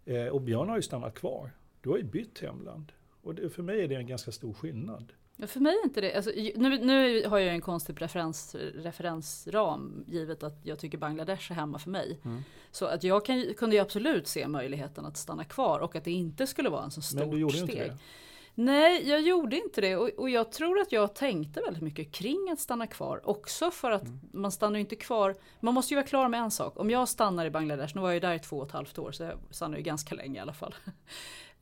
Eh, 0.05 0.27
och 0.27 0.41
Björn 0.41 0.69
har 0.69 0.77
ju 0.77 0.83
stannat 0.83 1.15
kvar 1.15 1.51
du 1.83 1.91
har 1.91 1.97
ju 1.97 2.05
bytt 2.05 2.41
hemland. 2.41 2.93
Och 3.23 3.35
det, 3.35 3.51
för 3.51 3.63
mig 3.63 3.85
är 3.85 3.89
det 3.89 3.95
en 3.95 4.07
ganska 4.07 4.33
stor 4.33 4.53
skillnad. 4.53 5.13
Ja, 5.37 5.47
för 5.47 5.61
mig 5.61 5.75
är 5.75 5.85
inte 5.85 6.01
det. 6.01 6.15
Alltså, 6.15 6.31
nu, 6.57 6.79
nu 6.79 7.27
har 7.27 7.39
jag 7.39 7.55
en 7.55 7.61
konstig 7.61 8.03
referens, 8.03 8.55
referensram 8.75 10.05
givet 10.09 10.43
att 10.43 10.61
jag 10.63 10.79
tycker 10.79 10.99
Bangladesh 10.99 11.53
är 11.53 11.57
hemma 11.57 11.79
för 11.79 11.91
mig. 11.91 12.21
Mm. 12.25 12.43
Så 12.71 12.87
att 12.87 13.05
jag 13.05 13.25
kan, 13.25 13.55
kunde 13.57 13.77
ju 13.77 13.83
absolut 13.83 14.29
se 14.29 14.49
möjligheten 14.49 15.07
att 15.07 15.17
stanna 15.17 15.45
kvar 15.45 15.81
och 15.81 15.97
att 15.97 16.05
det 16.05 16.11
inte 16.11 16.47
skulle 16.47 16.71
vara 16.71 16.85
en 16.85 16.91
så 16.91 17.03
stort 17.03 17.19
steg. 17.19 17.21
Men 17.21 17.31
du 17.31 17.41
gjorde 17.41 17.55
steg. 17.55 17.71
inte 17.71 17.85
det? 17.85 17.99
Nej, 18.55 19.09
jag 19.09 19.21
gjorde 19.21 19.57
inte 19.57 19.81
det 19.81 19.97
och, 19.97 20.09
och, 20.09 20.31
jag 20.31 20.53
tror 20.53 20.81
att 20.81 20.93
jag 20.93 21.15
tänkte 21.15 21.61
väldigt 21.61 21.83
mycket 21.83 22.13
kring 22.13 22.51
att 22.53 22.61
stanna 22.61 22.87
kvar. 22.87 23.21
Också 23.25 23.71
för 23.71 23.91
att 23.91 24.03
mm. 24.03 24.21
man 24.33 24.53
stannar 24.53 24.79
inte 24.79 24.97
kvar, 24.97 25.37
man 25.61 25.75
måste 25.75 25.95
ju 25.95 25.97
vara 25.97 26.07
klar 26.07 26.29
med 26.29 26.41
en 26.41 26.51
sak. 26.51 26.79
Om 26.81 26.91
jag 26.91 27.09
stannar 27.09 27.47
i 27.47 27.51
Bangladesh, 27.51 27.95
nu 27.95 28.01
var 28.01 28.09
jag 28.09 28.15
ju 28.15 28.21
där 28.21 28.35
i 28.35 28.39
två 28.39 28.57
och 28.57 28.67
ett 28.67 28.73
halvt 28.73 28.99
år 28.99 29.13
så 29.13 29.23
jag 29.23 29.39
stannar 29.51 29.77
ju 29.77 29.83
ganska 29.83 30.15
länge 30.15 30.39
i 30.39 30.43
alla 30.43 30.53
fall. 30.53 30.75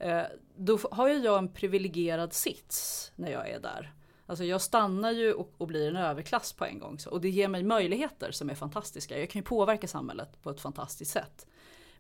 Eh, 0.01 0.23
då 0.57 0.79
har 0.91 1.09
ju 1.09 1.15
jag 1.15 1.39
en 1.39 1.49
privilegierad 1.49 2.33
sits 2.33 3.13
när 3.17 3.31
jag 3.31 3.49
är 3.49 3.61
där. 3.61 3.95
Alltså 4.27 4.45
jag 4.45 4.61
stannar 4.61 5.11
ju 5.11 5.33
och, 5.33 5.53
och, 5.59 5.67
blir 5.67 5.89
en 5.89 5.97
överklass 5.97 6.53
på 6.53 6.65
en 6.65 6.79
gång. 6.79 6.99
Så, 6.99 7.11
och 7.11 7.21
det 7.21 7.29
ger 7.29 7.49
mig 7.49 7.63
möjligheter 7.63 8.33
som 8.33 8.51
är 8.51 8.55
fantastiska. 8.55 9.19
Jag 9.19 9.31
kan 9.31 9.41
ju 9.41 9.45
påverka 9.45 9.89
samhället 9.89 10.43
på 10.43 10.51
ett 10.51 10.61
fantastiskt 10.61 11.11
sätt. 11.11 11.47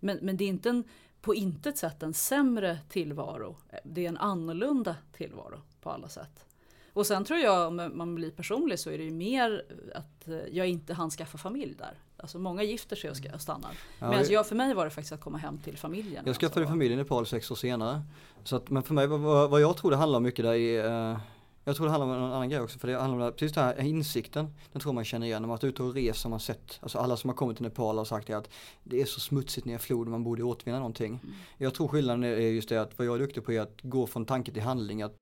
Men, 0.00 0.18
men 0.22 0.36
det 0.36 0.44
är 0.44 0.48
inte 0.48 0.68
en 0.68 0.84
på 1.20 1.34
intet 1.34 1.78
sätt 1.78 2.02
en 2.02 2.14
sämre 2.14 2.78
tillvaro. 2.88 3.56
Eh, 3.68 3.78
det 3.84 4.04
är 4.04 4.08
en 4.08 4.16
annorlunda 4.16 4.96
tillvaro 5.12 5.60
på 5.80 5.90
alla 5.90 6.08
sätt. 6.08 6.46
Och 6.92 7.06
sen 7.06 7.24
tror 7.24 7.38
jag 7.38 7.68
om 7.68 7.90
man 7.94 8.14
blir 8.14 8.30
personlig 8.30 8.78
så 8.78 8.90
är 8.90 8.98
det 8.98 9.04
ju 9.04 9.10
mer 9.10 9.64
att 9.94 10.28
eh, 10.28 10.38
jag 10.50 10.68
inte 10.68 10.94
hann 10.94 11.10
skaffa 11.10 11.38
familj 11.38 11.74
där. 11.78 11.98
Alltså 12.22 12.38
många 12.38 12.62
gifter 12.62 12.96
sig 12.96 13.10
och 13.10 13.40
stannar. 13.40 13.70
Ja, 13.98 14.10
Medan 14.10 14.24
jag, 14.30 14.46
för 14.46 14.56
mig 14.56 14.74
var 14.74 14.84
det 14.84 14.90
faktiskt 14.90 15.12
att 15.12 15.20
komma 15.20 15.38
hem 15.38 15.58
till 15.58 15.78
familjen. 15.78 16.24
Jag 16.26 16.36
skaffade 16.36 16.60
alltså. 16.60 16.72
familj 16.72 16.94
i 16.94 16.96
Nepal 16.96 17.26
sex 17.26 17.50
år 17.50 17.54
senare. 17.54 18.02
Så 18.44 18.56
att, 18.56 18.70
men 18.70 18.82
för 18.82 18.94
mig, 18.94 19.06
vad, 19.06 19.50
vad 19.50 19.60
jag 19.60 19.76
tror 19.76 19.90
det 19.90 19.96
handlar 19.96 20.16
om 20.16 20.22
mycket 20.22 20.44
där 20.44 20.54
är 20.54 21.10
uh, 21.12 21.18
jag 21.64 21.76
tror 21.76 21.86
det 21.86 21.92
handlar 21.92 22.16
om 22.16 22.22
en 22.22 22.32
annan 22.32 22.48
grej 22.48 22.60
också, 22.60 22.78
för 22.78 22.88
det 22.88 23.00
handlar 23.00 23.26
om 23.26 23.32
precis 23.32 23.52
den 23.52 23.64
här 23.64 23.80
insikten, 23.80 24.54
den 24.72 24.82
tror 24.82 24.92
man 24.92 25.04
känner 25.04 25.26
igen. 25.26 25.42
När 25.42 25.48
man 25.48 25.54
varit 25.54 25.64
ute 25.64 25.82
och 25.82 25.94
rest 25.94 26.24
har 26.24 26.30
man 26.30 26.40
sett, 26.40 26.78
alltså 26.80 26.98
alla 26.98 27.16
som 27.16 27.30
har 27.30 27.34
kommit 27.36 27.56
till 27.56 27.66
Nepal 27.66 27.98
har 27.98 28.04
sagt 28.04 28.26
det 28.26 28.34
att 28.34 28.48
det 28.84 29.00
är 29.00 29.04
så 29.04 29.20
smutsigt 29.20 29.66
ner 29.66 29.76
i 29.76 29.78
floden, 29.78 30.10
man 30.10 30.24
borde 30.24 30.42
återvinna 30.42 30.78
någonting. 30.78 31.20
Mm. 31.22 31.34
Jag 31.58 31.74
tror 31.74 31.88
skillnaden 31.88 32.24
är 32.24 32.36
just 32.36 32.68
det 32.68 32.76
att 32.80 32.98
vad 32.98 33.06
jag 33.06 33.14
är 33.14 33.18
duktig 33.18 33.44
på 33.44 33.52
är 33.52 33.60
att 33.60 33.78
gå 33.82 34.06
från 34.06 34.24
tanke 34.24 34.52
till 34.52 34.62
handling. 34.62 35.02
Att... 35.02 35.14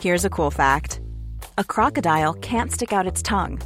Here's 0.00 0.26
a 0.26 0.30
cool 0.32 0.52
fact. 0.52 1.00
A 1.56 1.64
crocodile 1.68 2.32
can't 2.32 2.68
stick 2.68 2.92
out 2.92 3.12
its 3.12 3.22
tongue. 3.22 3.58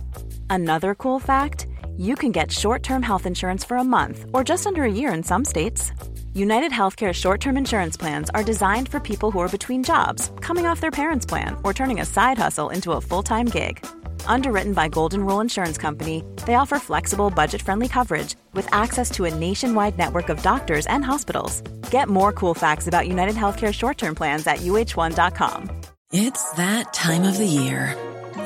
Another 0.51 0.95
cool 0.95 1.19
fact, 1.19 1.67
you 1.97 2.15
can 2.15 2.33
get 2.33 2.51
short-term 2.51 3.03
health 3.03 3.27
insurance 3.27 3.65
for 3.65 3.77
a 3.77 3.85
month 3.85 4.25
or 4.33 4.45
just 4.45 4.67
under 4.67 4.83
a 4.85 4.93
year 4.93 5.13
in 5.13 5.23
some 5.23 5.45
states. 5.45 5.93
United 6.33 6.73
Healthcare 6.73 7.13
short 7.13 7.41
term 7.41 7.57
insurance 7.57 7.97
plans 7.97 8.31
are 8.31 8.45
designed 8.45 8.89
for 8.89 9.01
people 9.01 9.31
who 9.31 9.41
are 9.41 9.49
between 9.49 9.83
jobs, 9.83 10.31
coming 10.41 10.67
off 10.67 10.81
their 10.81 10.91
parents' 10.91 11.27
plan, 11.27 11.57
or 11.65 11.75
turning 11.75 12.01
a 12.01 12.07
side 12.07 12.39
hustle 12.39 12.71
into 12.71 12.93
a 12.93 13.01
full 13.01 13.23
time 13.23 13.47
gig. 13.47 13.85
Underwritten 14.27 14.73
by 14.73 14.89
Golden 14.89 15.27
Rule 15.27 15.41
Insurance 15.41 15.79
Company, 15.79 16.23
they 16.47 16.55
offer 16.55 16.79
flexible, 16.79 17.31
budget 17.31 17.61
friendly 17.61 17.89
coverage 17.89 18.37
with 18.53 18.73
access 18.73 19.11
to 19.11 19.25
a 19.25 19.35
nationwide 19.35 19.99
network 19.99 20.29
of 20.29 20.43
doctors 20.43 20.87
and 20.87 21.05
hospitals. 21.05 21.61
Get 21.91 22.09
more 22.09 22.33
cool 22.33 22.55
facts 22.55 22.87
about 22.87 23.09
United 23.09 23.35
Healthcare 23.35 23.75
short 23.75 23.99
term 23.99 24.15
plans 24.15 24.47
at 24.47 24.59
uh1.com. 24.59 25.71
It's 26.13 26.51
that 26.53 26.95
time 26.95 27.25
of 27.25 27.37
the 27.37 27.47
year. 27.47 27.95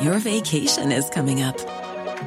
Your 0.01 0.19
vacation 0.19 0.91
is 0.91 1.09
coming 1.11 1.43
up. 1.43 1.82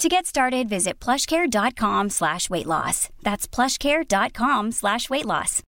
To 0.00 0.08
get 0.08 0.26
started, 0.26 0.68
visit 0.68 0.98
plushcare.com 0.98 2.10
slash 2.10 2.50
weight 2.50 2.66
loss. 2.66 3.08
That's 3.22 3.46
plushcare.com 3.46 4.72
slash 4.72 5.08
weight 5.10 5.24
loss. 5.24 5.62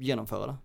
Genomföra 0.00 0.46
det. 0.46 0.56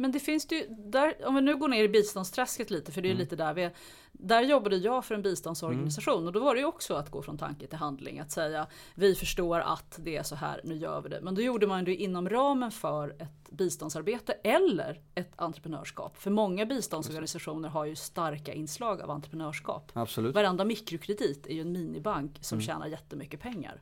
Men 0.00 0.12
det 0.12 0.20
finns 0.20 0.52
ju, 0.52 0.66
där, 0.68 1.26
om 1.26 1.34
vi 1.34 1.40
nu 1.40 1.56
går 1.56 1.68
ner 1.68 1.84
i 1.84 1.88
biståndsträsket 1.88 2.70
lite, 2.70 2.92
för 2.92 3.02
det 3.02 3.08
är 3.08 3.10
mm. 3.10 3.20
lite 3.20 3.36
där 3.36 3.54
vi 3.54 3.62
är. 3.62 3.72
Där 4.12 4.42
jobbade 4.42 4.76
jag 4.76 5.04
för 5.04 5.14
en 5.14 5.22
biståndsorganisation 5.22 6.14
mm. 6.14 6.26
och 6.26 6.32
då 6.32 6.40
var 6.40 6.54
det 6.54 6.60
ju 6.60 6.66
också 6.66 6.94
att 6.94 7.10
gå 7.10 7.22
från 7.22 7.38
tanke 7.38 7.66
till 7.66 7.78
handling. 7.78 8.20
Att 8.20 8.30
säga 8.30 8.66
vi 8.94 9.14
förstår 9.14 9.60
att 9.60 9.98
det 10.02 10.16
är 10.16 10.22
så 10.22 10.34
här, 10.34 10.60
nu 10.64 10.76
gör 10.76 11.00
vi 11.00 11.08
det. 11.08 11.20
Men 11.22 11.34
då 11.34 11.42
gjorde 11.42 11.66
man 11.66 11.84
det 11.84 11.94
inom 11.94 12.28
ramen 12.28 12.70
för 12.70 13.08
ett 13.08 13.50
biståndsarbete 13.50 14.32
eller 14.32 15.00
ett 15.14 15.32
entreprenörskap. 15.36 16.16
För 16.16 16.30
många 16.30 16.66
biståndsorganisationer 16.66 17.68
har 17.68 17.84
ju 17.84 17.96
starka 17.96 18.52
inslag 18.52 19.00
av 19.00 19.10
entreprenörskap. 19.10 19.92
Absolut. 19.94 20.34
Varenda 20.34 20.64
mikrokredit 20.64 21.46
är 21.46 21.54
ju 21.54 21.60
en 21.60 21.72
minibank 21.72 22.38
som 22.40 22.56
mm. 22.56 22.66
tjänar 22.66 22.86
jättemycket 22.86 23.40
pengar. 23.40 23.80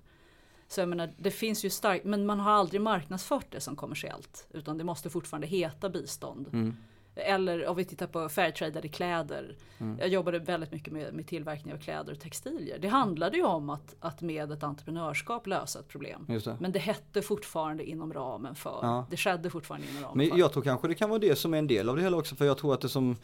Så 0.68 0.80
jag 0.80 0.88
menar, 0.88 1.10
det 1.16 1.30
finns 1.30 1.64
ju 1.64 1.70
starkt, 1.70 2.04
men 2.04 2.26
man 2.26 2.40
har 2.40 2.52
aldrig 2.52 2.80
marknadsfört 2.80 3.46
det 3.50 3.60
som 3.60 3.76
kommersiellt. 3.76 4.46
Utan 4.50 4.78
det 4.78 4.84
måste 4.84 5.10
fortfarande 5.10 5.46
heta 5.46 5.88
bistånd. 5.88 6.48
Mm. 6.52 6.76
Eller 7.14 7.66
om 7.66 7.76
vi 7.76 7.84
tittar 7.84 8.06
på 8.06 8.28
fairtradade 8.28 8.88
kläder. 8.88 9.56
Mm. 9.78 9.98
Jag 9.98 10.08
jobbade 10.08 10.38
väldigt 10.38 10.72
mycket 10.72 10.92
med, 10.92 11.14
med 11.14 11.26
tillverkning 11.26 11.74
av 11.74 11.78
kläder 11.78 12.12
och 12.12 12.20
textilier. 12.20 12.78
Det 12.78 12.88
handlade 12.88 13.36
ju 13.36 13.44
om 13.44 13.70
att, 13.70 13.96
att 14.00 14.20
med 14.20 14.52
ett 14.52 14.62
entreprenörskap 14.62 15.46
lösa 15.46 15.78
ett 15.78 15.88
problem. 15.88 16.24
Det. 16.28 16.56
Men 16.60 16.72
det 16.72 16.78
hette 16.78 17.22
fortfarande 17.22 17.84
inom 17.84 18.12
ramen 18.12 18.54
för. 18.54 18.78
Ja. 18.82 19.06
Det 19.10 19.16
skedde 19.16 19.50
fortfarande 19.50 19.86
inom 19.90 20.02
ramen 20.02 20.18
Men 20.18 20.30
för. 20.30 20.38
jag 20.38 20.52
tror 20.52 20.62
kanske 20.62 20.88
det 20.88 20.94
kan 20.94 21.10
vara 21.10 21.18
det 21.18 21.36
som 21.36 21.54
är 21.54 21.58
en 21.58 21.66
del 21.66 21.88
av 21.88 21.96
det 21.96 22.02
hela 22.02 22.16
också. 22.16 22.36
För 22.36 22.44
jag 22.44 22.58
tror 22.58 22.74
att 22.74 22.80
det 22.80 22.88
som 22.88 23.16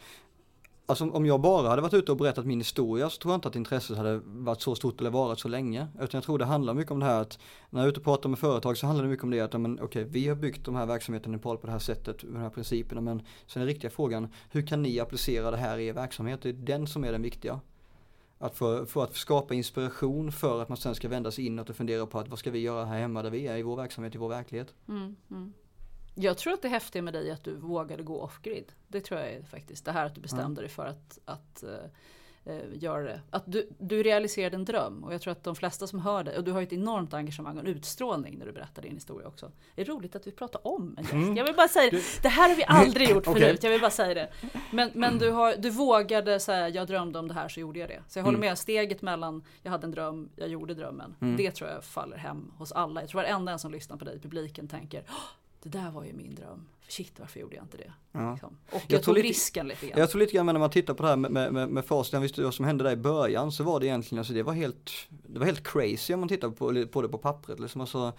Alltså 0.87 1.09
om 1.09 1.25
jag 1.25 1.41
bara 1.41 1.69
hade 1.69 1.81
varit 1.81 1.93
ute 1.93 2.11
och 2.11 2.17
berättat 2.17 2.45
min 2.45 2.59
historia 2.59 3.09
så 3.09 3.21
tror 3.21 3.31
jag 3.31 3.37
inte 3.37 3.47
att 3.47 3.55
intresset 3.55 3.97
hade 3.97 4.21
varit 4.25 4.61
så 4.61 4.75
stort 4.75 5.01
eller 5.01 5.09
varit 5.09 5.39
så 5.39 5.47
länge. 5.47 5.87
Utan 5.95 6.17
jag 6.17 6.23
tror 6.23 6.37
det 6.37 6.45
handlar 6.45 6.73
mycket 6.73 6.91
om 6.91 6.99
det 6.99 7.05
här 7.05 7.21
att 7.21 7.39
när 7.69 7.79
jag 7.79 7.85
är 7.85 7.89
ute 7.89 7.99
och 7.99 8.03
pratar 8.03 8.29
med 8.29 8.39
företag 8.39 8.77
så 8.77 8.87
handlar 8.87 9.03
det 9.03 9.09
mycket 9.09 9.23
om 9.23 9.31
det 9.31 9.41
att 9.41 9.61
men, 9.61 9.81
okay, 9.81 10.03
vi 10.03 10.27
har 10.27 10.35
byggt 10.35 10.65
de 10.65 10.75
här 10.75 10.85
verksamheterna 10.85 11.33
i 11.33 11.37
Nepal 11.37 11.57
på 11.57 11.65
det 11.67 11.71
här 11.71 11.79
sättet, 11.79 12.23
med 12.23 12.33
de 12.33 12.39
här 12.39 12.49
principerna. 12.49 13.01
Men 13.01 13.21
sen 13.47 13.61
är 13.61 13.65
den 13.65 13.73
riktiga 13.73 13.91
frågan, 13.91 14.27
hur 14.51 14.67
kan 14.67 14.81
ni 14.81 14.99
applicera 14.99 15.51
det 15.51 15.57
här 15.57 15.77
i 15.77 15.87
er 15.87 15.93
verksamhet? 15.93 16.41
Det 16.41 16.49
är 16.49 16.53
den 16.53 16.87
som 16.87 17.03
är 17.03 17.11
den 17.11 17.21
viktiga. 17.21 17.59
Att 18.37 18.57
för, 18.57 18.85
för 18.85 19.03
att 19.03 19.15
skapa 19.15 19.53
inspiration 19.53 20.31
för 20.31 20.61
att 20.61 20.69
man 20.69 20.77
sen 20.77 20.95
ska 20.95 21.07
vända 21.07 21.31
sig 21.31 21.45
inåt 21.45 21.69
och 21.69 21.75
fundera 21.75 22.05
på 22.05 22.19
att 22.19 22.27
vad 22.27 22.39
ska 22.39 22.51
vi 22.51 22.59
göra 22.59 22.85
här 22.85 22.99
hemma 22.99 23.21
där 23.23 23.29
vi 23.29 23.47
är 23.47 23.57
i 23.57 23.61
vår 23.63 23.75
verksamhet, 23.75 24.15
i 24.15 24.17
vår 24.17 24.29
verklighet. 24.29 24.73
Mm, 24.87 25.15
mm. 25.31 25.53
Jag 26.15 26.37
tror 26.37 26.53
att 26.53 26.61
det 26.61 26.69
häftiga 26.69 27.01
med 27.01 27.13
dig 27.13 27.29
är 27.29 27.33
att 27.33 27.43
du 27.43 27.55
vågade 27.55 28.03
gå 28.03 28.21
off-grid. 28.21 28.71
Det 28.87 29.01
tror 29.01 29.19
jag 29.19 29.29
är 29.29 29.43
faktiskt. 29.43 29.85
Det 29.85 29.91
här 29.91 30.05
att 30.05 30.15
du 30.15 30.21
bestämde 30.21 30.45
mm. 30.45 30.55
dig 30.55 30.69
för 30.69 30.85
att, 30.85 31.19
att 31.25 31.63
uh, 31.63 31.69
göra 32.73 33.03
det. 33.03 33.21
Att 33.29 33.43
du, 33.45 33.69
du 33.77 34.03
realiserade 34.03 34.55
en 34.55 34.65
dröm. 34.65 35.03
Och 35.03 35.13
jag 35.13 35.21
tror 35.21 35.31
att 35.31 35.43
de 35.43 35.55
flesta 35.55 35.87
som 35.87 35.99
hör 35.99 36.23
dig, 36.23 36.37
och 36.37 36.43
du 36.43 36.51
har 36.51 36.61
ett 36.61 36.73
enormt 36.73 37.13
engagemang 37.13 37.57
och 37.57 37.63
en 37.63 37.67
utstrålning 37.67 38.37
när 38.37 38.45
du 38.45 38.51
berättar 38.51 38.81
din 38.81 38.93
historia 38.93 39.27
också. 39.27 39.51
Det 39.75 39.81
är 39.81 39.85
roligt 39.85 40.15
att 40.15 40.27
vi 40.27 40.31
pratar 40.31 40.67
om 40.67 40.95
en 40.97 41.03
gäst. 41.03 41.13
Mm. 41.13 41.37
Jag 41.37 41.45
vill 41.45 41.55
bara 41.55 41.67
säga 41.67 41.91
det. 41.91 42.21
Det 42.21 42.29
här 42.29 42.49
har 42.49 42.55
vi 42.55 42.63
aldrig 42.67 43.09
gjort 43.11 43.25
förut. 43.25 43.37
okay. 43.37 43.57
Jag 43.61 43.69
vill 43.69 43.81
bara 43.81 43.91
säga 43.91 44.13
det. 44.13 44.29
Men, 44.71 44.91
men 44.93 45.17
du, 45.17 45.31
har, 45.31 45.55
du 45.55 45.69
vågade 45.69 46.39
säga, 46.39 46.69
jag 46.69 46.87
drömde 46.87 47.19
om 47.19 47.27
det 47.27 47.33
här 47.33 47.49
så 47.49 47.59
gjorde 47.59 47.79
jag 47.79 47.89
det. 47.89 48.01
Så 48.07 48.19
jag 48.19 48.23
håller 48.23 48.37
mm. 48.37 48.49
med, 48.49 48.57
steget 48.57 49.01
mellan, 49.01 49.43
jag 49.61 49.71
hade 49.71 49.85
en 49.85 49.91
dröm, 49.91 50.29
jag 50.35 50.49
gjorde 50.49 50.73
drömmen. 50.73 51.15
Mm. 51.21 51.37
Det 51.37 51.51
tror 51.51 51.69
jag 51.69 51.83
faller 51.83 52.17
hem 52.17 52.51
hos 52.57 52.71
alla. 52.71 53.01
Jag 53.01 53.09
tror 53.09 53.21
varenda 53.21 53.51
en 53.51 53.59
som 53.59 53.71
lyssnar 53.71 53.97
på 53.97 54.05
dig 54.05 54.15
i 54.15 54.19
publiken 54.19 54.67
tänker, 54.67 55.03
det 55.65 55.77
där 55.77 55.91
var 55.91 56.03
ju 56.03 56.13
min 56.13 56.35
dröm. 56.35 56.67
Shit 56.87 57.19
varför 57.19 57.39
gjorde 57.39 57.55
jag 57.55 57.65
inte 57.65 57.77
det? 57.77 57.93
Ja. 58.11 58.31
Liksom. 58.31 58.57
Och 58.65 58.73
jag, 58.73 58.83
jag 58.87 59.03
tog 59.03 59.15
lite, 59.15 59.27
risken 59.27 59.67
lite 59.67 59.87
grann. 59.87 59.99
Jag 59.99 60.09
tror 60.09 60.19
lite 60.19 60.33
grann 60.33 60.45
när 60.45 60.57
man 60.57 60.69
tittar 60.69 60.93
på 60.93 61.03
det 61.03 61.09
här 61.09 61.15
med, 61.15 61.31
med, 61.31 61.53
med, 61.53 61.69
med 61.69 61.85
facit, 61.85 62.13
visste 62.13 62.43
vad 62.43 62.53
som 62.53 62.65
hände 62.65 62.83
där 62.83 62.91
i 62.91 62.95
början 62.95 63.51
så 63.51 63.63
var 63.63 63.79
det 63.79 63.85
egentligen, 63.85 64.19
alltså 64.19 64.33
det 64.33 64.43
var 64.43 64.53
helt, 64.53 64.91
det 65.09 65.39
var 65.39 65.45
helt 65.45 65.67
crazy 65.67 66.13
om 66.13 66.19
man 66.19 66.29
tittar 66.29 66.49
på, 66.49 66.85
på 66.91 67.01
det 67.01 67.07
på 67.07 67.17
pappret. 67.17 67.59
Liksom. 67.59 67.81
Alltså, 67.81 68.13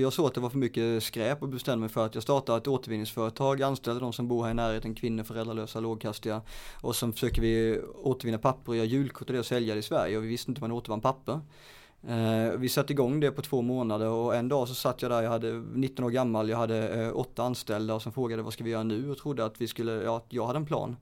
jag 0.00 0.12
såg 0.12 0.26
att 0.26 0.34
det 0.34 0.40
var 0.40 0.50
för 0.50 0.58
mycket 0.58 1.02
skräp 1.02 1.42
och 1.42 1.48
bestämde 1.48 1.80
mig 1.80 1.88
för 1.88 2.06
att 2.06 2.14
jag 2.14 2.22
startade 2.22 2.58
ett 2.58 2.68
återvinningsföretag, 2.68 3.62
anställde 3.62 4.00
de 4.00 4.12
som 4.12 4.28
bor 4.28 4.44
här 4.44 4.50
i 4.50 4.54
närheten, 4.54 4.94
kvinnor, 4.94 5.22
föräldralösa, 5.22 5.80
lågkastiga. 5.80 6.42
Och 6.80 6.96
så 6.96 7.12
försöker 7.12 7.42
vi 7.42 7.80
återvinna 7.94 8.38
papper 8.38 8.72
och 8.72 8.76
göra 8.76 8.86
julkort 8.86 9.28
och 9.28 9.32
det 9.32 9.38
och 9.38 9.46
sälja 9.46 9.74
det 9.74 9.80
i 9.80 9.82
Sverige 9.82 10.16
och 10.16 10.24
vi 10.24 10.28
visste 10.28 10.50
inte 10.50 10.60
hur 10.60 10.68
man 10.68 10.76
återvann 10.76 11.00
papper. 11.00 11.40
Eh, 12.08 12.50
vi 12.58 12.68
satte 12.68 12.92
igång 12.92 13.20
det 13.20 13.30
på 13.30 13.42
två 13.42 13.62
månader 13.62 14.08
och 14.08 14.36
en 14.36 14.48
dag 14.48 14.68
så 14.68 14.74
satt 14.74 15.02
jag 15.02 15.10
där, 15.10 15.22
jag 15.22 15.30
hade 15.30 15.52
19 15.52 16.04
år 16.04 16.10
gammal, 16.10 16.48
jag 16.48 16.56
hade 16.56 16.88
eh, 16.88 17.16
åtta 17.16 17.42
anställda 17.42 17.94
och 17.94 18.02
som 18.02 18.12
frågade 18.12 18.42
vad 18.42 18.52
ska 18.52 18.64
vi 18.64 18.70
göra 18.70 18.82
nu 18.82 19.10
och 19.10 19.18
trodde 19.18 19.44
att 19.44 19.60
vi 19.60 19.68
skulle, 19.68 19.92
ja, 19.92 20.16
att 20.16 20.26
jag 20.28 20.46
hade 20.46 20.56
en 20.56 20.66
plan. 20.66 20.96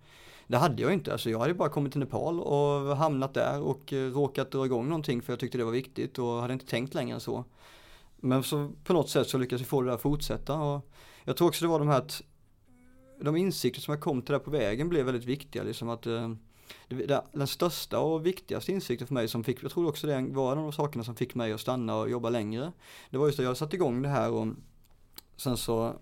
Det 0.47 0.57
hade 0.57 0.83
jag 0.83 0.93
inte, 0.93 1.13
alltså 1.13 1.31
jag 1.31 1.39
hade 1.39 1.55
bara 1.55 1.69
kommit 1.69 1.93
till 1.93 2.01
Nepal 2.01 2.41
och 2.41 2.97
hamnat 2.97 3.35
där 3.35 3.61
och 3.61 3.93
eh, 3.93 4.11
råkat 4.11 4.51
dra 4.51 4.67
igång 4.67 4.89
någonting 4.89 5.23
för 5.23 5.33
jag 5.33 5.41
tyckte 5.41 5.59
det 5.59 5.65
var 5.65 5.73
viktigt 5.73 6.19
och 6.19 6.41
hade 6.41 6.53
inte 6.53 6.67
tänkt 6.67 6.95
längre 6.95 7.15
än 7.15 7.21
så. 7.21 7.45
Men 8.17 8.43
så 8.43 8.71
på 8.85 8.93
något 8.93 9.11
sätt 9.11 9.29
så 9.29 9.39
lyckades 9.39 9.61
vi 9.61 9.67
få 9.67 9.81
det 9.83 9.89
där 9.89 9.95
att 9.95 10.01
fortsätta 10.01 10.55
och 10.55 10.91
jag 11.25 11.37
tror 11.37 11.49
också 11.49 11.65
det 11.65 11.69
var 11.69 11.79
de 11.79 11.89
här 11.89 11.99
att 11.99 12.23
de 13.21 13.37
insikter 13.37 13.81
som 13.81 13.93
jag 13.95 14.01
kom 14.01 14.23
till 14.23 14.33
där 14.33 14.39
på 14.39 14.51
vägen 14.51 14.89
blev 14.89 15.07
väldigt 15.07 15.25
viktiga 15.25 15.63
liksom 15.63 15.89
att 15.89 16.07
eh, 16.07 16.31
den 17.33 17.47
största 17.47 17.99
och 17.99 18.27
viktigaste 18.27 18.73
insikten 18.73 19.07
för 19.07 19.15
mig 19.15 19.29
som 19.29 19.45
fick, 19.45 19.63
jag 19.63 19.71
tror 19.71 19.89
också 19.89 20.07
det 20.07 20.21
var 20.21 20.53
en 20.53 20.59
av 20.59 20.65
de 20.65 20.73
sakerna 20.73 21.05
som 21.05 21.15
fick 21.15 21.35
mig 21.35 21.53
att 21.53 21.61
stanna 21.61 21.97
och 21.97 22.11
jobba 22.11 22.31
längre. 22.31 22.73
Det 23.11 23.19
var 23.19 23.27
just 23.27 23.39
att 23.39 23.45
jag 23.45 23.57
satte 23.57 23.77
igång 23.77 24.03
det 24.03 24.09
här 24.09 24.31
och 24.31 24.47
sen 25.37 25.57
så, 25.57 25.95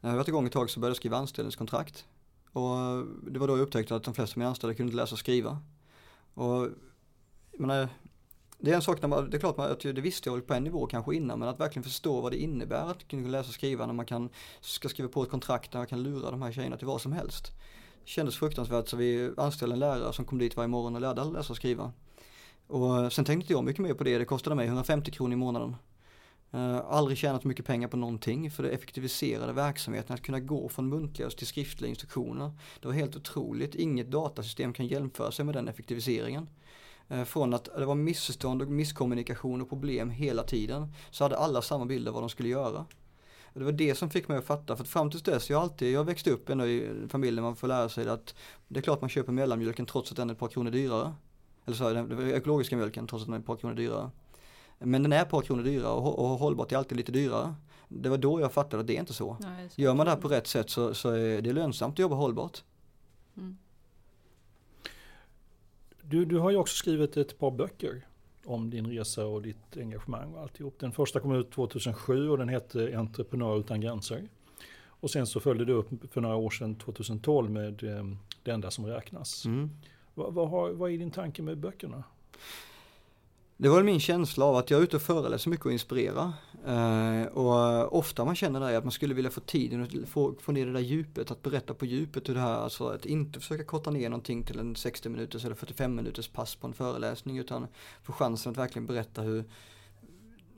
när 0.00 0.10
jag 0.10 0.16
varit 0.16 0.28
igång 0.28 0.46
ett 0.46 0.52
tag 0.52 0.70
så 0.70 0.80
började 0.80 0.90
jag 0.90 0.96
skriva 0.96 1.16
anställningskontrakt. 1.16 2.06
Och 2.52 2.76
det 3.30 3.38
var 3.38 3.48
då 3.48 3.56
jag 3.56 3.62
upptäckte 3.62 3.96
att 3.96 4.04
de 4.04 4.14
flesta 4.14 4.34
av 4.34 4.38
mina 4.38 4.48
anställda 4.48 4.74
kunde 4.74 4.90
inte 4.90 5.02
läsa 5.02 5.14
och 5.14 5.18
skriva. 5.18 5.58
Och 6.34 6.68
menar, 7.52 7.88
det 8.58 8.70
är 8.70 8.74
en 8.74 8.82
sak, 8.82 9.02
när 9.02 9.08
man, 9.08 9.30
det 9.30 9.36
är 9.36 9.38
klart 9.38 9.58
att 9.58 9.80
det 9.80 10.00
visste 10.00 10.28
jag 10.28 10.34
väl 10.34 10.42
på 10.42 10.54
en 10.54 10.64
nivå 10.64 10.86
kanske 10.86 11.14
innan, 11.14 11.38
men 11.38 11.48
att 11.48 11.60
verkligen 11.60 11.84
förstå 11.84 12.20
vad 12.20 12.32
det 12.32 12.38
innebär 12.38 12.90
att 12.90 13.08
kunna 13.08 13.28
läsa 13.28 13.48
och 13.48 13.54
skriva 13.54 13.86
när 13.86 13.92
man 13.92 14.06
kan, 14.06 14.28
ska 14.60 14.88
skriva 14.88 15.08
på 15.08 15.22
ett 15.22 15.30
kontrakt 15.30 15.72
där 15.72 15.78
man 15.78 15.86
kan 15.86 16.02
lura 16.02 16.30
de 16.30 16.42
här 16.42 16.52
tjejerna 16.52 16.76
till 16.76 16.86
vad 16.86 17.00
som 17.00 17.12
helst. 17.12 17.52
Det 18.04 18.10
kändes 18.10 18.36
fruktansvärt 18.36 18.88
så 18.88 18.96
vi 18.96 19.32
anställde 19.36 19.74
en 19.74 19.78
lärare 19.78 20.12
som 20.12 20.24
kom 20.24 20.38
dit 20.38 20.56
varje 20.56 20.68
morgon 20.68 20.94
och 20.94 21.00
lärde 21.00 21.20
alla 21.20 21.30
läsa 21.30 21.52
och 21.52 21.56
skriva. 21.56 21.92
Och 22.66 22.98
eh, 22.98 23.08
sen 23.08 23.24
tänkte 23.24 23.52
jag 23.52 23.64
mycket 23.64 23.82
mer 23.82 23.94
på 23.94 24.04
det, 24.04 24.18
det 24.18 24.24
kostade 24.24 24.56
mig 24.56 24.66
150 24.66 25.10
kronor 25.10 25.32
i 25.32 25.36
månaden. 25.36 25.76
Uh, 26.54 26.80
aldrig 26.88 27.18
tjänat 27.18 27.44
mycket 27.44 27.66
pengar 27.66 27.88
på 27.88 27.96
någonting 27.96 28.50
för 28.50 28.62
det 28.62 28.70
effektiviserade 28.70 29.52
verksamheten 29.52 30.14
att 30.14 30.22
kunna 30.22 30.40
gå 30.40 30.68
från 30.68 30.88
muntliga 30.88 31.30
till 31.30 31.46
skriftliga 31.46 31.88
instruktioner. 31.88 32.52
Det 32.80 32.88
var 32.88 32.94
helt 32.94 33.16
otroligt, 33.16 33.74
inget 33.74 34.10
datasystem 34.10 34.72
kan 34.72 34.86
jämföra 34.86 35.32
sig 35.32 35.44
med 35.44 35.54
den 35.54 35.68
effektiviseringen. 35.68 36.48
Uh, 37.12 37.24
från 37.24 37.54
att 37.54 37.64
det 37.64 37.86
var 37.86 37.94
missförstånd 37.94 38.62
och 38.62 38.68
misskommunikation 38.68 39.62
och 39.62 39.68
problem 39.68 40.10
hela 40.10 40.42
tiden 40.42 40.92
så 41.10 41.24
hade 41.24 41.36
alla 41.36 41.62
samma 41.62 41.86
bild 41.86 42.08
av 42.08 42.14
vad 42.14 42.22
de 42.22 42.30
skulle 42.30 42.48
göra. 42.48 42.86
Och 43.54 43.60
det 43.60 43.64
var 43.64 43.72
det 43.72 43.94
som 43.94 44.10
fick 44.10 44.28
mig 44.28 44.38
att 44.38 44.44
fatta, 44.44 44.76
för 44.76 44.84
att 44.84 44.88
fram 44.88 45.10
tills 45.10 45.22
dess, 45.22 45.50
jag 45.50 45.62
alltid, 45.62 45.92
jag 45.92 46.04
växte 46.04 46.30
upp 46.30 46.48
ändå 46.48 46.66
i 46.66 46.86
en 46.86 47.08
familj 47.08 47.36
där 47.36 47.42
man 47.42 47.56
får 47.56 47.68
lära 47.68 47.88
sig 47.88 48.08
att 48.08 48.34
det 48.68 48.80
är 48.80 48.82
klart 48.82 49.00
man 49.00 49.10
köper 49.10 49.32
mellanmjölken 49.32 49.86
trots 49.86 50.10
att 50.10 50.16
den 50.16 50.30
är 50.30 50.34
ett 50.34 50.40
par 50.40 50.48
kronor 50.48 50.70
dyrare. 50.70 51.14
Eller 51.64 51.76
så, 51.76 51.92
den 51.92 52.30
ekologiska 52.30 52.76
mjölken 52.76 53.06
trots 53.06 53.22
att 53.22 53.26
den 53.26 53.34
är 53.34 53.38
ett 53.38 53.46
par 53.46 53.56
kronor 53.56 53.74
dyrare. 53.74 54.10
Men 54.78 55.02
den 55.02 55.12
är 55.12 55.22
ett 55.22 55.30
par 55.30 55.40
kronor 55.40 55.62
dyrare 55.62 55.92
och, 55.92 56.18
och 56.18 56.38
hållbart 56.38 56.72
är 56.72 56.76
alltid 56.76 56.96
lite 56.96 57.12
dyrare. 57.12 57.54
Det 57.88 58.08
var 58.08 58.18
då 58.18 58.40
jag 58.40 58.52
fattade 58.52 58.80
att 58.80 58.86
det 58.86 58.96
är 58.96 59.00
inte 59.00 59.14
så. 59.14 59.36
Nej, 59.40 59.68
Gör 59.76 59.94
man 59.94 60.06
det 60.06 60.12
här 60.12 60.20
på 60.20 60.28
rätt 60.28 60.46
sätt 60.46 60.70
så, 60.70 60.94
så 60.94 61.10
är 61.10 61.42
det 61.42 61.52
lönsamt 61.52 61.92
att 61.92 61.98
jobba 61.98 62.16
hållbart. 62.16 62.64
Mm. 63.36 63.58
Du, 66.02 66.24
du 66.24 66.38
har 66.38 66.50
ju 66.50 66.56
också 66.56 66.76
skrivit 66.76 67.16
ett 67.16 67.38
par 67.38 67.50
böcker 67.50 68.06
om 68.44 68.70
din 68.70 68.86
resa 68.86 69.26
och 69.26 69.42
ditt 69.42 69.76
engagemang 69.76 70.34
och 70.34 70.40
alltihop. 70.40 70.78
Den 70.78 70.92
första 70.92 71.20
kom 71.20 71.32
ut 71.34 71.50
2007 71.50 72.30
och 72.30 72.38
den 72.38 72.48
hette 72.48 72.96
Entreprenör 72.96 73.58
utan 73.58 73.80
gränser. 73.80 74.28
Och 74.86 75.10
sen 75.10 75.26
så 75.26 75.40
följde 75.40 75.64
du 75.64 75.72
upp 75.72 76.12
för 76.12 76.20
några 76.20 76.36
år 76.36 76.50
sedan 76.50 76.74
2012 76.74 77.50
med 77.50 77.84
eh, 77.84 78.04
Det 78.42 78.50
enda 78.50 78.70
som 78.70 78.86
räknas. 78.86 79.44
Mm. 79.44 79.70
Vad, 80.14 80.34
vad, 80.34 80.50
har, 80.50 80.70
vad 80.70 80.90
är 80.90 80.98
din 80.98 81.10
tanke 81.10 81.42
med 81.42 81.58
böckerna? 81.58 82.04
Det 83.56 83.68
var 83.68 83.82
min 83.82 84.00
känsla 84.00 84.44
av 84.44 84.56
att 84.56 84.70
jag 84.70 84.80
är 84.80 84.84
ute 84.84 84.96
och 84.96 85.02
föreläser 85.02 85.50
mycket 85.50 85.66
och 85.66 85.72
inspirerar. 85.72 86.32
Uh, 86.68 87.26
och 87.26 87.98
ofta 87.98 88.24
man 88.24 88.36
känner 88.36 88.60
det 88.60 88.78
att 88.78 88.84
man 88.84 88.90
skulle 88.90 89.14
vilja 89.14 89.30
få 89.30 89.40
tiden 89.40 89.82
att 89.82 90.08
få, 90.08 90.34
få 90.40 90.52
ner 90.52 90.66
det 90.66 90.72
där 90.72 90.80
djupet, 90.80 91.30
att 91.30 91.42
berätta 91.42 91.74
på 91.74 91.86
djupet 91.86 92.28
hur 92.28 92.34
det 92.34 92.40
här, 92.40 92.54
alltså 92.54 92.88
att 92.88 93.06
inte 93.06 93.40
försöka 93.40 93.64
korta 93.64 93.90
ner 93.90 94.08
någonting 94.08 94.42
till 94.42 94.58
en 94.58 94.76
60 94.76 95.08
minuters 95.08 95.44
eller 95.44 95.54
45 95.54 95.94
minuters 95.94 96.28
pass 96.28 96.54
på 96.54 96.66
en 96.66 96.72
föreläsning 96.72 97.38
utan 97.38 97.66
få 98.02 98.12
chansen 98.12 98.52
att 98.52 98.58
verkligen 98.58 98.86
berätta 98.86 99.22
hur, 99.22 99.44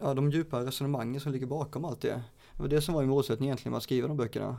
ja 0.00 0.14
de 0.14 0.30
djupa 0.30 0.64
resonemangen 0.64 1.20
som 1.20 1.32
ligger 1.32 1.46
bakom 1.46 1.84
allt 1.84 2.00
det. 2.00 2.22
Det 2.52 2.62
var 2.62 2.68
det 2.68 2.80
som 2.80 2.94
var 2.94 3.02
min 3.02 3.10
målsättning 3.10 3.48
egentligen 3.48 3.70
med 3.70 3.76
att 3.76 3.84
skriva 3.84 4.08
de 4.08 4.16
böckerna. 4.16 4.58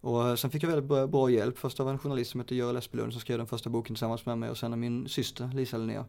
Och 0.00 0.38
sen 0.38 0.50
fick 0.50 0.62
jag 0.62 0.68
väldigt 0.68 0.88
bra, 0.88 1.06
bra 1.06 1.30
hjälp, 1.30 1.58
först 1.58 1.80
av 1.80 1.88
en 1.88 1.98
journalist 1.98 2.30
som 2.30 2.40
heter 2.40 2.56
Görel 2.56 2.76
Espelund 2.76 3.12
som 3.12 3.20
skrev 3.20 3.38
den 3.38 3.46
första 3.46 3.70
boken 3.70 3.94
tillsammans 3.94 4.26
med 4.26 4.38
mig 4.38 4.50
och 4.50 4.58
sen 4.58 4.72
av 4.72 4.78
min 4.78 5.08
syster 5.08 5.50
Lisa 5.54 5.78
Linnér 5.78 6.04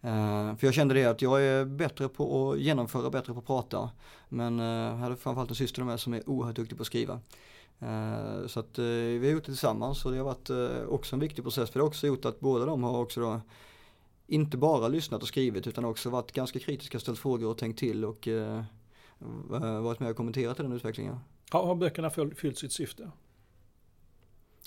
för 0.00 0.64
jag 0.64 0.74
kände 0.74 0.94
det 0.94 1.04
att 1.04 1.22
jag 1.22 1.42
är 1.42 1.64
bättre 1.64 2.08
på 2.08 2.52
att 2.52 2.58
genomföra, 2.58 3.10
bättre 3.10 3.32
på 3.32 3.38
att 3.38 3.46
prata. 3.46 3.90
Men 4.28 4.60
uh, 4.60 4.66
jag 4.66 4.96
hade 4.96 5.16
framförallt 5.16 5.50
en 5.50 5.56
syster 5.56 5.84
med 5.84 6.00
som 6.00 6.14
är 6.14 6.28
oerhört 6.28 6.56
duktig 6.56 6.76
på 6.76 6.82
att 6.82 6.86
skriva. 6.86 7.20
Uh, 7.82 8.46
så 8.46 8.60
att 8.60 8.78
vi 8.78 9.20
har 9.22 9.32
gjort 9.32 9.44
det 9.44 9.52
tillsammans 9.52 10.04
och 10.04 10.12
det 10.12 10.18
har 10.18 10.24
varit 10.24 10.50
också 10.88 11.16
en 11.16 11.20
viktig 11.20 11.44
process 11.44 11.70
för 11.70 11.78
det 11.78 11.82
har 11.82 11.88
också 11.88 12.06
gjort 12.06 12.24
att 12.24 12.40
båda 12.40 12.64
de 12.64 12.82
har 12.82 12.98
också 12.98 13.20
då 13.20 13.40
inte 14.26 14.56
bara 14.56 14.88
lyssnat 14.88 15.22
och 15.22 15.28
skrivit 15.28 15.66
utan 15.66 15.84
också 15.84 16.10
varit 16.10 16.32
ganska 16.32 16.58
kritiska, 16.58 17.00
ställt 17.00 17.18
frågor 17.18 17.50
och 17.50 17.58
tänkt 17.58 17.78
till 17.78 18.04
och 18.04 18.28
varit 19.80 20.00
med 20.00 20.10
och 20.10 20.16
kommenterat 20.16 20.60
i 20.60 20.62
den 20.62 20.72
utvecklingen. 20.72 21.16
Har 21.50 21.74
böckerna 21.74 22.10
fyllt 22.10 22.58
sitt 22.58 22.72
syfte? 22.72 23.10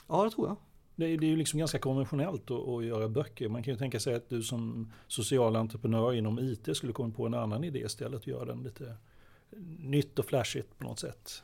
Ja, 0.08 0.24
det 0.24 0.32
tror 0.32 0.48
jag. 0.48 0.58
Det 1.02 1.08
är, 1.08 1.18
det 1.18 1.26
är 1.26 1.30
ju 1.30 1.36
liksom 1.36 1.60
ganska 1.60 1.80
konventionellt 1.80 2.52
att, 2.52 2.68
att, 2.68 2.86
göra 2.86 3.10
böcker. 3.10 3.49
Man 3.49 3.64
kan 3.64 3.74
ju 3.74 3.78
tänka 3.78 3.99
sig 3.99 4.16
att 4.16 4.30
du 4.30 4.43
som 4.43 4.91
social 5.08 5.56
entreprenör 5.56 6.14
inom 6.14 6.39
IT 6.39 6.78
skulle 6.78 6.93
komma 6.93 7.14
på 7.14 7.26
en 7.26 7.34
annan 7.34 7.64
idé 7.64 7.80
istället 7.80 8.22
och 8.22 8.28
göra 8.28 8.45
den 8.45 8.64
lite 8.64 8.95
nytt 9.80 10.20
och 10.20 10.26
flashigt 10.26 10.78
på 10.78 10.84
något 10.84 10.99
sätt. 10.99 11.43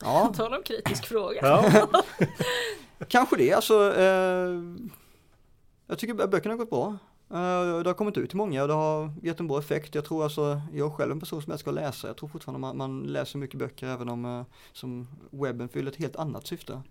Ja. 0.00 0.32
Tala 0.36 0.56
om 0.56 0.62
kritisk 0.62 1.06
fråga. 1.06 1.40
Ja. 1.42 1.88
Kanske 3.08 3.36
det, 3.36 3.52
alltså. 3.52 3.94
Eh, 3.96 4.62
jag 5.86 5.98
tycker 5.98 6.26
böckerna 6.26 6.52
har 6.52 6.58
gått 6.58 6.70
bra. 6.70 6.98
Uh, 7.30 7.82
det 7.82 7.90
har 7.90 7.94
kommit 7.94 8.16
ut 8.16 8.30
till 8.30 8.36
många 8.36 8.62
och 8.62 8.68
det 8.68 8.74
har 8.74 9.12
gett 9.22 9.40
en 9.40 9.48
bra 9.48 9.58
effekt. 9.58 9.94
Jag 9.94 10.04
tror 10.04 10.24
alltså, 10.24 10.60
jag 10.72 10.86
är 10.86 10.90
själv 10.90 11.12
en 11.12 11.20
person 11.20 11.42
som 11.42 11.52
älskar 11.52 11.70
att 11.70 11.74
läsa. 11.74 12.06
Jag 12.06 12.16
tror 12.16 12.28
fortfarande 12.28 12.60
man, 12.60 12.76
man 12.76 13.02
läser 13.02 13.38
mycket 13.38 13.58
böcker 13.58 13.86
även 13.86 14.08
om 14.08 14.24
uh, 14.24 14.44
som 14.72 15.08
webben 15.30 15.68
fyller 15.68 15.90
ett 15.90 15.96
helt 15.96 16.16
annat 16.16 16.46
syfte. 16.46 16.82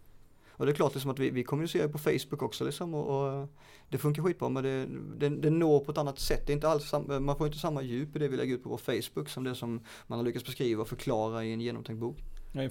Och 0.58 0.66
det 0.66 0.72
är 0.72 0.76
klart 0.76 0.94
liksom 0.94 1.12
att 1.12 1.20
vi, 1.20 1.30
vi 1.30 1.44
kommunicerar 1.44 1.88
på 1.88 1.98
Facebook 1.98 2.42
också 2.42 2.66
liksom 2.66 2.94
och, 2.94 3.32
och 3.32 3.48
det 3.90 3.98
funkar 3.98 4.24
skitbra 4.24 4.50
men 4.50 4.64
det, 4.64 4.86
det, 5.18 5.30
det 5.30 5.50
når 5.50 5.80
på 5.80 5.92
ett 5.92 5.98
annat 5.98 6.20
sätt. 6.20 6.44
Det 6.46 6.52
är 6.52 6.56
inte 6.56 6.70
alls 6.70 6.94
man 7.20 7.38
får 7.38 7.48
inte 7.48 7.60
samma 7.60 7.82
djup 7.82 8.16
i 8.16 8.20
det 8.20 8.28
vi 8.28 8.38
lägger 8.38 8.56
ut 8.56 8.64
på 8.64 8.70
vår 8.70 8.78
Facebook 8.78 9.30
som 9.30 9.44
det 9.44 9.56
som 9.56 9.82
man 10.08 10.20
har 10.20 10.26
lyckats 10.26 10.46
beskriva 10.46 10.82
och 10.82 10.88
förklara 10.88 11.44
i 11.44 11.54
en 11.54 11.62
genomtänkt 11.62 12.00
bok. 12.00 12.18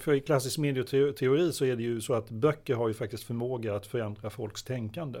För 0.01 0.13
i 0.13 0.19
klassisk 0.19 0.57
medieteori 0.57 1.53
så 1.53 1.65
är 1.65 1.75
det 1.75 1.83
ju 1.83 2.01
så 2.01 2.13
att 2.13 2.29
böcker 2.29 2.75
har 2.75 2.87
ju 2.87 2.93
faktiskt 2.93 3.23
förmåga 3.23 3.75
att 3.75 3.87
förändra 3.87 4.29
folks 4.29 4.63
tänkande. 4.63 5.19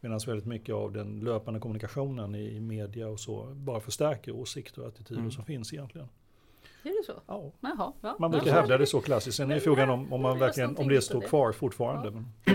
Medan 0.00 0.20
väldigt 0.26 0.46
mycket 0.46 0.74
av 0.74 0.92
den 0.92 1.20
löpande 1.20 1.60
kommunikationen 1.60 2.34
i 2.34 2.60
media 2.60 3.08
och 3.08 3.20
så 3.20 3.52
bara 3.54 3.80
förstärker 3.80 4.36
åsikter 4.36 4.82
och 4.82 4.88
attityder 4.88 5.20
mm. 5.20 5.32
som 5.32 5.44
finns 5.44 5.72
egentligen. 5.72 6.08
Är 6.82 6.90
det 6.90 7.04
så? 7.06 7.22
Ja. 7.26 7.52
Jaha, 7.60 7.92
ja. 8.00 8.16
Man 8.18 8.30
brukar 8.30 8.52
hävda 8.52 8.78
det 8.78 8.86
så 8.86 9.00
klassiskt. 9.00 9.36
Sen 9.36 9.50
är 9.50 9.60
frågan 9.60 9.90
om, 9.90 10.12
om, 10.12 10.22
man 10.22 10.38
verkligen, 10.38 10.76
om 10.76 10.88
det 10.88 11.02
står 11.02 11.20
kvar 11.20 11.52
fortfarande. 11.52 12.12
Ja. 12.44 12.52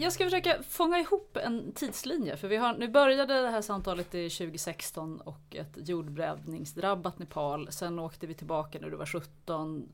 Jag 0.00 0.12
ska 0.12 0.24
försöka 0.24 0.62
fånga 0.62 0.98
ihop 0.98 1.36
en 1.36 1.72
tidslinje. 1.72 2.36
För 2.36 2.48
vi 2.48 2.56
har, 2.56 2.74
nu 2.74 2.88
började 2.88 3.42
det 3.42 3.48
här 3.48 3.62
samtalet 3.62 4.14
i 4.14 4.30
2016 4.30 5.20
och 5.20 5.56
ett 5.56 5.88
jordbävningsdrabbat 5.88 7.18
Nepal. 7.18 7.72
Sen 7.72 7.98
åkte 7.98 8.26
vi 8.26 8.34
tillbaka 8.34 8.78
när 8.80 8.90
du 8.90 8.96
var 8.96 9.06
17, 9.06 9.88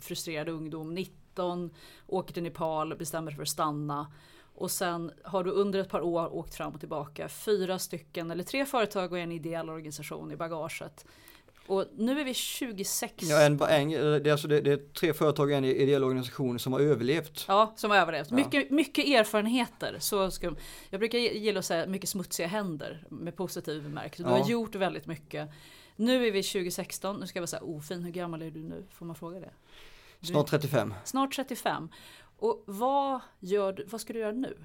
frustrerad 0.00 0.48
ungdom, 0.48 0.94
19, 0.94 1.70
åker 2.06 2.34
till 2.34 2.42
Nepal, 2.42 2.96
bestämmer 2.96 3.30
sig 3.30 3.36
för 3.36 3.42
att 3.42 3.48
stanna. 3.48 4.12
Och 4.60 4.70
sen 4.70 5.12
har 5.24 5.44
du 5.44 5.50
under 5.50 5.78
ett 5.78 5.88
par 5.88 6.00
år 6.00 6.34
åkt 6.34 6.54
fram 6.54 6.72
och 6.74 6.80
tillbaka 6.80 7.28
fyra 7.28 7.78
stycken 7.78 8.30
eller 8.30 8.44
tre 8.44 8.66
företag 8.66 9.12
och 9.12 9.18
en 9.18 9.32
ideell 9.32 9.70
organisation 9.70 10.32
i 10.32 10.36
bagaget. 10.36 11.04
Och 11.66 11.84
nu 11.96 12.20
är 12.20 12.24
vi 12.24 12.34
26. 12.34 13.14
Ja, 13.18 13.40
en, 13.40 13.60
en, 13.62 13.90
det, 13.90 14.28
är 14.28 14.32
alltså 14.32 14.48
det, 14.48 14.60
det 14.60 14.72
är 14.72 14.76
tre 14.76 15.12
företag 15.12 15.48
och 15.48 15.54
en 15.54 15.64
ideell 15.64 16.04
organisation 16.04 16.58
som 16.58 16.72
har 16.72 16.80
överlevt. 16.80 17.44
Ja, 17.48 17.72
som 17.76 17.90
har 17.90 17.98
överlevt. 17.98 18.30
Ja. 18.30 18.36
Mycket, 18.36 18.70
mycket 18.70 19.06
erfarenheter. 19.06 19.96
Så 19.98 20.30
ska, 20.30 20.54
jag 20.90 21.00
brukar 21.00 21.18
gilla 21.18 21.58
att 21.58 21.64
säga 21.64 21.86
mycket 21.86 22.08
smutsiga 22.08 22.46
händer 22.46 23.04
med 23.08 23.36
positiv 23.36 23.82
bemärkelse. 23.82 24.22
Du 24.22 24.30
ja. 24.30 24.42
har 24.42 24.50
gjort 24.50 24.74
väldigt 24.74 25.06
mycket. 25.06 25.48
Nu 25.96 26.26
är 26.26 26.30
vi 26.30 26.42
2016, 26.42 27.20
nu 27.20 27.26
ska 27.26 27.36
jag 27.36 27.42
vara 27.42 27.46
så 27.46 27.56
här 27.56 27.76
ofin, 27.76 28.02
hur 28.02 28.12
gammal 28.12 28.42
är 28.42 28.50
du 28.50 28.62
nu? 28.62 28.84
Får 28.90 29.06
man 29.06 29.16
fråga 29.16 29.40
det? 29.40 29.50
Du, 30.20 30.26
snart 30.26 30.50
35. 30.50 30.94
Snart 31.04 31.34
35. 31.34 31.88
Och 32.40 32.62
vad, 32.66 33.20
gör 33.40 33.72
du, 33.72 33.84
vad 33.84 34.00
ska 34.00 34.12
du 34.12 34.18
göra 34.18 34.32
nu? 34.32 34.56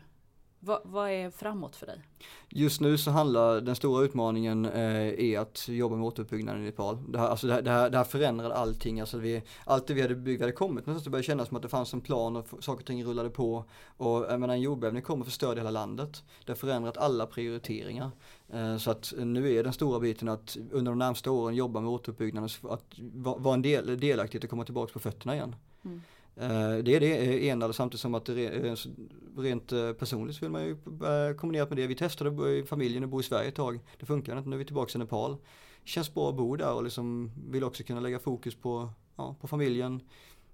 Vad, 0.60 0.82
vad, 0.84 1.10
är 1.10 1.30
framåt 1.30 1.76
för 1.76 1.86
dig? 1.86 2.02
Just 2.50 2.82
nu 2.82 2.98
så 2.98 3.12
handlar 3.12 3.62
den 3.62 3.76
stora 3.76 4.06
utmaningen 4.06 4.66
eh, 4.66 5.32
är 5.34 5.40
att 5.40 5.68
jobba 5.68 5.96
med 5.96 6.06
återuppbyggnaden 6.06 6.62
i 6.62 6.66
Nepal. 6.66 7.12
Det 7.12 7.20
här, 7.20 7.28
alltså 7.28 7.48
det, 7.48 7.54
här, 7.54 7.62
det, 7.62 7.72
här, 7.72 7.90
det 7.90 7.98
här 7.98 8.04
förändrade 8.04 8.56
allting. 8.56 9.00
Alltså 9.00 9.18
vi, 9.18 9.44
allt 9.66 9.88
det 9.88 9.94
vi 9.94 10.02
hade 10.02 10.16
byggt, 10.16 10.42
hade 10.42 10.52
kommit 10.52 10.86
någonstans, 10.86 11.04
det 11.04 11.10
började 11.10 11.26
kännas 11.26 11.48
som 11.48 11.58
att 11.58 11.64
det 11.64 11.70
fanns 11.70 11.94
en 11.94 12.02
plan 12.02 12.36
och 12.36 12.48
saker 12.60 12.82
och 12.82 12.86
ting 12.86 13.04
rullade 13.04 13.30
på. 13.30 13.66
Och 13.98 14.26
jag 14.30 14.40
menar, 14.40 14.54
en 14.54 14.62
jordbävning 14.62 15.02
kommer 15.02 15.22
att 15.22 15.28
förstöra 15.28 15.56
hela 15.56 15.72
landet. 15.72 16.24
Det 16.46 16.52
har 16.52 16.58
förändrat 16.58 16.98
alla 16.98 17.26
prioriteringar. 17.26 18.12
Eh, 18.54 18.78
så 18.78 18.92
att 18.92 19.14
nu 19.18 19.54
är 19.54 19.64
den 19.64 19.74
stora 19.74 20.00
biten 20.00 20.30
att 20.30 20.58
under 20.72 20.92
de 20.92 21.00
närmsta 21.00 21.32
åren 21.32 21.56
jobba 21.56 21.80
med 21.80 21.90
återuppbyggnaden, 21.90 22.50
att 22.64 22.86
vara 23.18 23.54
en 23.54 23.62
del, 23.62 24.00
delaktig 24.00 24.44
och 24.44 24.50
komma 24.50 24.66
tillbaka 24.66 24.94
på 24.94 25.00
fötterna 25.00 25.36
igen. 25.36 25.56
Mm. 25.86 26.02
Eh, 26.38 26.78
det 26.84 26.96
är 26.96 27.00
det 27.00 27.44
ena, 27.44 27.74
samtidigt 27.74 28.02
som 28.02 28.16
att 28.16 28.26
det 28.26 28.76
rent 29.38 29.72
eh, 29.72 29.94
personligt 29.94 30.36
så 30.36 30.46
vill 30.46 30.52
man 30.52 30.66
ju 30.66 30.78
kombinera 31.36 31.66
med 31.66 31.78
det. 31.78 31.88
Vi 31.88 31.96
testade 31.96 32.52
i 32.52 32.64
familjen 32.64 33.04
att 33.04 33.10
bo 33.10 33.20
i 33.20 33.24
Sverige 33.24 33.48
ett 33.48 33.56
tag. 33.56 33.80
Det 34.00 34.06
funkar 34.06 34.38
inte, 34.38 34.50
nu 34.50 34.56
är 34.56 34.60
vi 34.60 34.66
tillbaka 34.66 34.92
i 34.96 35.00
Nepal. 35.00 35.38
Känns 35.84 36.14
bra 36.14 36.30
att 36.30 36.36
bo 36.36 36.56
där 36.56 36.74
och 36.74 36.84
liksom 36.84 37.32
vill 37.50 37.64
också 37.64 37.84
kunna 37.84 38.00
lägga 38.00 38.20
fokus 38.20 38.56
på, 38.56 38.90
ja, 39.16 39.36
på 39.42 39.48
familjen, 39.48 40.02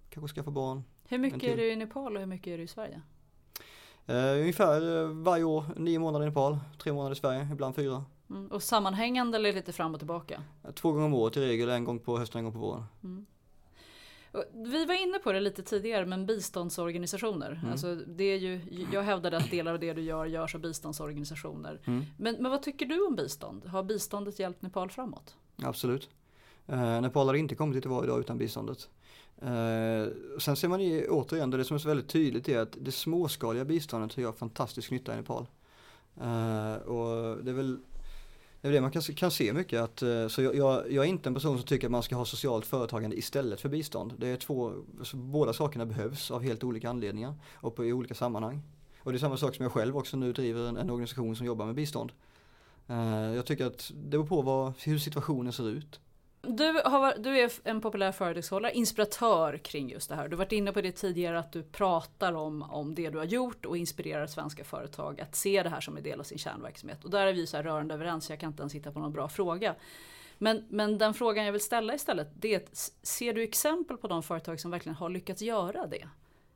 kanske 0.09 0.35
skaffa 0.35 0.51
barn. 0.51 0.83
Hur 1.07 1.17
mycket 1.17 1.43
är 1.43 1.57
du 1.57 1.71
i 1.71 1.75
Nepal 1.75 2.15
och 2.15 2.19
hur 2.19 2.27
mycket 2.27 2.47
är 2.47 2.57
du 2.57 2.63
i 2.63 2.67
Sverige? 2.67 3.01
Ungefär 4.41 5.05
varje 5.23 5.43
år, 5.43 5.65
nio 5.75 5.99
månader 5.99 6.25
i 6.25 6.29
Nepal, 6.29 6.59
tre 6.77 6.93
månader 6.93 7.15
i 7.15 7.19
Sverige, 7.19 7.47
ibland 7.51 7.75
fyra. 7.75 8.05
Mm. 8.29 8.47
Och 8.47 8.63
sammanhängande 8.63 9.37
eller 9.37 9.53
lite 9.53 9.73
fram 9.73 9.93
och 9.93 9.99
tillbaka? 9.99 10.43
Två 10.75 10.91
gånger 10.91 11.05
om 11.05 11.13
året 11.13 11.37
i 11.37 11.39
regel, 11.39 11.69
en 11.69 11.83
gång 11.83 11.99
på 11.99 12.17
hösten, 12.17 12.39
en 12.39 12.45
gång 12.45 12.53
på 12.53 12.59
våren. 12.59 12.83
Mm. 13.03 13.25
Vi 14.53 14.85
var 14.85 15.03
inne 15.03 15.19
på 15.19 15.31
det 15.31 15.39
lite 15.39 15.63
tidigare 15.63 16.05
men 16.05 16.25
biståndsorganisationer. 16.25 17.51
Mm. 17.51 17.71
Alltså 17.71 17.95
det 17.95 18.23
är 18.23 18.37
ju, 18.37 18.61
jag 18.91 19.03
hävdade 19.03 19.37
att 19.37 19.51
delar 19.51 19.73
av 19.73 19.79
det 19.79 19.93
du 19.93 20.01
gör 20.01 20.25
görs 20.25 20.55
av 20.55 20.61
biståndsorganisationer. 20.61 21.79
Mm. 21.85 22.05
Men, 22.17 22.35
men 22.39 22.51
vad 22.51 22.61
tycker 22.63 22.85
du 22.85 23.07
om 23.07 23.15
bistånd? 23.15 23.65
Har 23.65 23.83
biståndet 23.83 24.39
hjälpt 24.39 24.61
Nepal 24.61 24.89
framåt? 24.89 25.35
Absolut. 25.63 26.09
Eh, 26.67 27.01
Nepal 27.01 27.27
har 27.27 27.33
inte 27.33 27.55
kommit 27.55 27.75
dit 27.75 27.83
det 27.83 27.89
var 27.89 28.03
idag 28.03 28.19
utan 28.19 28.37
biståndet. 28.37 28.89
Eh, 29.41 30.07
sen 30.39 30.55
ser 30.55 30.67
man 30.67 30.81
ju 30.81 31.07
återigen, 31.09 31.49
det 31.49 31.63
som 31.63 31.75
är 31.75 31.79
så 31.79 31.87
väldigt 31.87 32.09
tydligt 32.09 32.49
är 32.49 32.59
att 32.59 32.77
det 32.79 32.91
småskaliga 32.91 33.65
biståndet 33.65 34.17
gör 34.17 34.31
fantastisk 34.31 34.91
nytta 34.91 35.13
i 35.13 35.15
Nepal. 35.15 35.47
Eh, 36.21 36.75
och 36.75 37.37
det 37.43 37.51
är 37.51 37.55
väl 37.55 37.79
det 38.61 38.67
är 38.67 38.71
det 38.71 38.81
man 38.81 38.91
kan, 38.91 39.01
kan 39.01 39.31
se 39.31 39.53
mycket 39.53 39.81
att, 39.81 40.01
eh, 40.01 40.27
så 40.27 40.41
jag, 40.41 40.55
jag, 40.55 40.91
jag, 40.91 41.05
är 41.05 41.09
inte 41.09 41.29
en 41.29 41.33
person 41.33 41.57
som 41.57 41.67
tycker 41.67 41.87
att 41.87 41.91
man 41.91 42.03
ska 42.03 42.15
ha 42.15 42.25
socialt 42.25 42.65
företagande 42.65 43.17
istället 43.17 43.61
för 43.61 43.69
bistånd. 43.69 44.13
Det 44.17 44.27
är 44.27 44.37
två, 44.37 44.73
båda 45.13 45.53
sakerna 45.53 45.85
behövs 45.85 46.31
av 46.31 46.43
helt 46.43 46.63
olika 46.63 46.89
anledningar 46.89 47.33
och 47.53 47.75
på, 47.75 47.85
i 47.85 47.93
olika 47.93 48.15
sammanhang. 48.15 48.61
Och 48.99 49.11
det 49.11 49.17
är 49.17 49.19
samma 49.19 49.37
sak 49.37 49.55
som 49.55 49.63
jag 49.63 49.71
själv 49.71 49.97
också 49.97 50.17
nu 50.17 50.33
driver 50.33 50.69
en, 50.69 50.77
en 50.77 50.89
organisation 50.89 51.35
som 51.35 51.45
jobbar 51.45 51.65
med 51.65 51.75
bistånd. 51.75 52.11
Uh, 52.89 53.35
jag 53.35 53.45
tycker 53.45 53.65
att 53.65 53.91
det 53.95 54.09
beror 54.09 54.25
på 54.25 54.41
vad, 54.41 54.73
hur 54.83 54.99
situationen 54.99 55.53
ser 55.53 55.69
ut. 55.69 55.99
Du, 56.41 56.81
har, 56.85 57.17
du 57.17 57.39
är 57.39 57.51
en 57.63 57.81
populär 57.81 58.11
föredragshållare, 58.11 58.73
inspiratör 58.73 59.57
kring 59.57 59.89
just 59.89 60.09
det 60.09 60.15
här. 60.15 60.27
Du 60.27 60.35
har 60.35 60.37
varit 60.37 60.51
inne 60.51 60.71
på 60.71 60.81
det 60.81 60.91
tidigare 60.91 61.39
att 61.39 61.51
du 61.51 61.63
pratar 61.63 62.33
om, 62.33 62.61
om 62.61 62.95
det 62.95 63.09
du 63.09 63.17
har 63.17 63.25
gjort 63.25 63.65
och 63.65 63.77
inspirerar 63.77 64.27
svenska 64.27 64.63
företag 64.63 65.21
att 65.21 65.35
se 65.35 65.63
det 65.63 65.69
här 65.69 65.81
som 65.81 65.97
en 65.97 66.03
del 66.03 66.19
av 66.19 66.23
sin 66.23 66.37
kärnverksamhet. 66.37 67.03
Och 67.03 67.09
där 67.09 67.27
är 67.27 67.33
vi 67.33 67.47
så 67.47 67.57
här 67.57 67.63
rörande 67.63 67.93
överens, 67.93 68.29
jag 68.29 68.39
kan 68.39 68.49
inte 68.49 68.61
ens 68.61 68.75
hitta 68.75 68.91
på 68.91 68.99
någon 68.99 69.13
bra 69.13 69.29
fråga. 69.29 69.75
Men, 70.37 70.65
men 70.69 70.97
den 70.97 71.13
frågan 71.13 71.45
jag 71.45 71.51
vill 71.51 71.61
ställa 71.61 71.95
istället, 71.95 72.27
det 72.33 72.55
är 72.55 72.63
ser 73.01 73.33
du 73.33 73.43
exempel 73.43 73.97
på 73.97 74.07
de 74.07 74.23
företag 74.23 74.59
som 74.59 74.71
verkligen 74.71 74.95
har 74.95 75.09
lyckats 75.09 75.41
göra 75.41 75.87
det? 75.87 76.07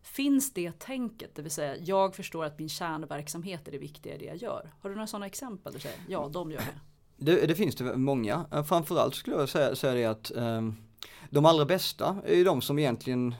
Finns 0.01 0.53
det 0.53 0.79
tänket, 0.79 1.35
det 1.35 1.41
vill 1.41 1.51
säga 1.51 1.75
jag 1.77 2.15
förstår 2.15 2.45
att 2.45 2.59
min 2.59 2.69
kärnverksamhet 2.69 3.67
är 3.67 3.71
det 3.71 3.77
viktiga 3.77 4.15
i 4.15 4.17
det 4.17 4.25
jag 4.25 4.35
gör. 4.35 4.73
Har 4.81 4.89
du 4.89 4.95
några 4.95 5.07
sådana 5.07 5.25
exempel? 5.25 5.73
Du 5.73 5.79
säger, 5.79 5.99
ja, 6.07 6.29
de 6.33 6.51
gör 6.51 6.59
det. 6.59 6.79
Det, 7.17 7.45
det, 7.45 7.55
finns 7.55 7.75
det 7.75 7.97
många. 7.97 8.45
Eh, 8.51 8.63
framförallt 8.63 9.15
skulle 9.15 9.35
jag 9.35 9.49
säga, 9.49 9.75
säga 9.75 9.93
det 9.93 10.05
att 10.05 10.31
um, 10.35 10.75
de 11.29 11.45
allra 11.45 11.65
bästa 11.65 12.17
är 12.25 12.35
ju 12.35 12.43
de 12.43 12.61
som 12.61 12.79
egentligen 12.79 13.35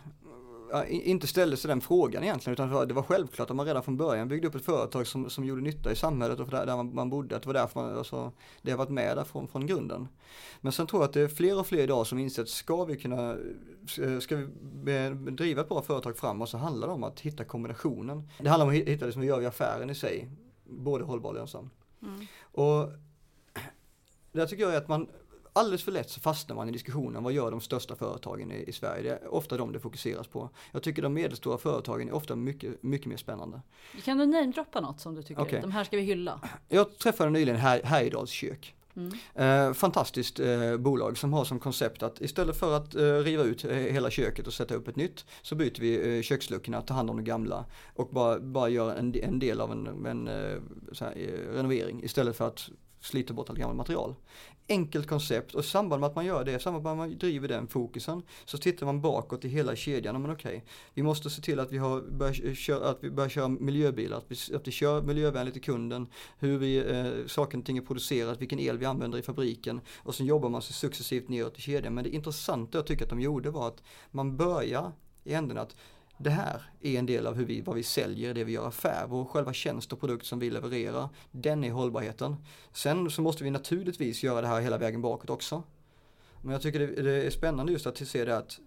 inte 0.90 1.28
ställde 1.28 1.58
sig 1.58 1.70
den 1.70 1.82
frågan 1.82 2.24
egentligen 2.24 2.54
utan 2.54 2.88
det 2.88 2.94
var 2.94 3.04
självklart 3.04 3.50
att 3.50 3.56
man 3.56 3.66
redan 3.66 3.84
från 3.84 3.98
början 3.98 4.28
byggde 4.28 4.48
upp 4.48 4.56
ett 4.56 4.66
företag 4.66 5.08
som, 5.08 5.30
som 5.30 5.46
gjorde 5.46 5.62
nytta 5.62 5.92
i 5.92 5.96
samhället 5.96 6.40
och 6.40 6.48
där, 6.48 6.66
där 6.66 6.84
man, 6.84 7.10
bodde. 7.10 7.36
Att 7.36 7.42
det 7.42 7.48
var 7.48 7.54
därför 7.54 7.82
man, 7.82 7.98
alltså, 7.98 8.32
det 8.62 8.72
har 8.72 8.78
varit 8.78 8.90
med 8.90 9.18
där 9.18 9.24
från, 9.24 9.48
från 9.48 9.68
grunden. 9.68 10.08
Men 10.62 10.72
sen 10.72 10.88
tror 10.88 11.02
jag 11.02 11.08
att 11.08 11.14
det 11.14 11.22
är 11.22 11.28
fler 11.28 11.60
och 11.60 11.68
fler 11.68 11.84
idag 11.84 12.08
som 12.08 12.20
inser 12.20 12.42
att 12.42 12.50
ska 12.50 12.86
vi 12.86 12.98
kunna, 12.98 13.38
eh, 14.02 14.20
ska 14.20 14.36
vi 14.36 14.46
driva 15.32 15.62
ett 15.62 15.70
bra 15.70 15.82
företag 15.82 16.18
framåt 16.18 16.50
så 16.50 16.58
handlar 16.58 16.88
det 16.88 16.94
om 16.94 17.04
att 17.04 17.20
hitta 17.20 17.44
kombinationen. 17.44 18.30
Det 18.40 18.50
handlar 18.50 18.66
om 18.66 18.72
att 18.72 18.88
hitta 18.88 19.06
det 19.06 19.12
som 19.12 19.22
vi 19.22 19.28
gör 19.28 19.42
i 19.42 19.46
affären 19.46 19.90
i 19.90 19.96
sig, 19.96 20.30
både 20.64 21.04
hållbar 21.04 21.30
och 21.30 21.36
lönsam. 21.36 21.70
Mm. 22.02 22.26
Och 22.42 22.92
där 24.36 24.46
tycker 24.46 24.64
jag 24.64 24.74
är 24.74 24.78
att 24.78 24.88
man 24.88 25.08
alldeles 25.56 25.84
för 25.84 25.92
lätt 25.92 26.10
så 26.10 26.20
fastnar 26.20 26.56
man 26.56 26.70
i 26.70 26.72
diskussionen 26.72 27.24
vad 27.24 27.34
gör 27.34 27.52
de 27.52 27.62
största 27.62 27.96
företagen 27.96 28.52
i, 28.52 28.64
i, 28.68 28.72
Sverige. 28.72 29.04
Det 29.04 29.10
är 29.10 29.34
ofta 29.34 29.58
de 29.58 29.74
det 29.74 29.80
fokuseras 29.80 30.28
på. 30.28 30.50
Jag 30.72 30.84
tycker 30.84 31.02
de 31.02 31.14
medelstora 31.14 31.58
företagen 31.58 32.08
är 32.08 32.14
ofta 32.14 32.36
mycket, 32.36 32.84
mycket 32.84 33.08
mer 33.08 33.18
spännande. 33.18 33.62
Kan 34.04 34.18
du 34.18 34.26
namedroppa 34.26 34.82
något 34.82 35.00
som 35.00 35.16
du 35.16 35.24
tycker, 35.24 35.42
okay. 35.42 35.62
de 35.62 35.72
här 35.72 35.84
ska 35.84 35.98
vi 35.98 36.04
hylla? 36.04 36.42
Jag 36.70 36.98
träffade 36.98 37.30
nyligen 37.30 37.60
Härjedals 37.60 38.30
kök. 38.30 38.76
Mm. 38.96 39.14
Eh, 39.36 39.74
fantastiskt 39.74 40.40
eh, 40.40 40.78
bolag 40.78 41.18
som 41.18 41.34
har 41.34 41.46
som 41.46 41.60
koncept 41.60 42.04
att 42.04 42.22
istället 42.22 42.58
för 42.58 42.78
att 42.78 42.96
eh, 42.96 43.02
riva 43.02 43.44
ut 43.44 43.66
eh, 43.66 43.72
hela 43.72 44.10
köket 44.10 44.48
och 44.48 44.54
sätta 44.54 44.76
upp 44.76 44.88
ett 44.88 44.96
nytt 44.96 45.26
så 45.42 45.56
byter 45.56 45.80
vi 45.80 46.18
eh, 46.18 46.22
köksluckorna, 46.22 46.82
tar 46.82 46.96
hand 46.96 47.10
om 47.10 47.18
det 47.18 47.24
gamla 47.24 47.66
och 47.96 48.10
bara, 48.10 48.40
bara 48.40 48.70
gör 48.70 48.96
en, 48.96 49.16
en 49.16 49.40
del 49.40 49.62
av 49.62 49.72
en, 49.72 50.06
en 50.06 50.28
eh, 50.28 50.62
här, 51.00 51.14
renovering 51.54 52.04
istället 52.04 52.38
för 52.38 52.48
att 52.48 52.70
sliter 53.06 53.34
bort 53.34 53.50
allt 53.50 53.60
gammalt 53.60 53.78
material. 53.78 54.16
Enkelt 54.70 55.08
koncept 55.08 55.56
och 55.56 55.60
i 55.60 55.64
samband 55.64 56.00
med 56.00 56.08
att 56.08 56.16
man 56.16 56.26
gör 56.26 56.46
det, 56.46 56.56
i 56.56 56.60
samband 56.60 56.84
med 56.84 56.92
att 56.92 56.98
man 56.98 57.18
driver 57.18 57.48
den 57.48 57.68
fokusen 57.68 58.22
så 58.46 58.58
tittar 58.58 58.86
man 58.86 59.02
bakåt 59.02 59.46
i 59.46 59.48
hela 59.48 59.76
kedjan. 59.76 60.22
Men 60.22 60.32
okej, 60.32 60.58
okay, 60.58 60.62
vi 60.94 61.04
måste 61.04 61.30
se 61.30 61.42
till 61.42 61.60
att 61.60 61.72
vi, 61.72 61.78
har, 61.78 62.02
börjar, 62.02 62.54
köra, 62.56 62.90
att 62.90 62.98
vi 63.04 63.12
börjar 63.12 63.30
köra 63.30 63.48
miljöbilar, 63.48 64.18
att 64.18 64.26
vi, 64.28 64.56
att 64.56 64.68
vi 64.68 64.72
kör 64.72 65.02
miljövänligt 65.02 65.54
till 65.54 65.64
kunden, 65.64 66.08
hur 66.40 66.58
vi, 66.58 66.78
eh, 66.78 67.28
saker 67.28 67.58
och 67.58 67.66
ting 67.66 67.78
är 67.78 67.82
producerat, 67.82 68.42
vilken 68.42 68.60
el 68.60 68.78
vi 68.78 68.86
använder 68.86 69.18
i 69.18 69.22
fabriken 69.22 69.82
och 69.98 70.16
sen 70.16 70.26
jobbar 70.26 70.50
man 70.50 70.62
sig 70.62 70.74
successivt 70.74 71.30
neråt 71.30 71.58
i 71.58 71.62
kedjan. 71.62 71.94
Men 71.94 72.04
det 72.04 72.10
intressanta 72.10 72.78
jag 72.78 72.88
tycker 72.88 73.04
att 73.04 73.10
de 73.10 73.22
gjorde 73.22 73.50
var 73.50 73.68
att 73.68 73.84
man 74.12 74.38
börjar 74.38 74.92
i 75.24 75.34
änden 75.34 75.58
att 75.58 75.76
det 76.18 76.30
här 76.30 76.62
är 76.82 77.00
en 77.00 77.06
del 77.06 77.28
av 77.28 77.36
hur 77.36 77.46
vi, 77.46 77.62
vad 77.62 77.76
vi 77.76 77.84
säljer, 77.84 78.34
det 78.34 78.44
vi 78.44 78.52
gör 78.52 78.68
affär, 78.68 79.06
vår 79.08 79.26
själva 79.26 79.54
tjänst 79.54 79.94
och 79.94 80.00
produkt 80.00 80.26
som 80.26 80.40
vi 80.40 80.50
levererar, 80.50 81.10
den 81.32 81.64
är 81.64 81.72
hållbarheten. 81.72 82.36
Sen 82.72 83.10
så 83.10 83.22
måste 83.22 83.44
vi 83.44 83.50
naturligtvis 83.50 84.24
göra 84.24 84.42
det 84.42 84.48
här 84.48 84.62
hela 84.62 84.78
vägen 84.78 85.02
bakåt 85.02 85.30
också. 85.30 85.64
Men 86.42 86.52
jag 86.52 86.62
tycker 86.62 86.80
det, 86.80 87.02
det 87.02 87.24
är 87.26 87.30
spännande 87.30 87.72
just 87.72 87.88
att 87.88 87.98
se 87.98 88.26
det 88.26 88.38
att 88.38 88.60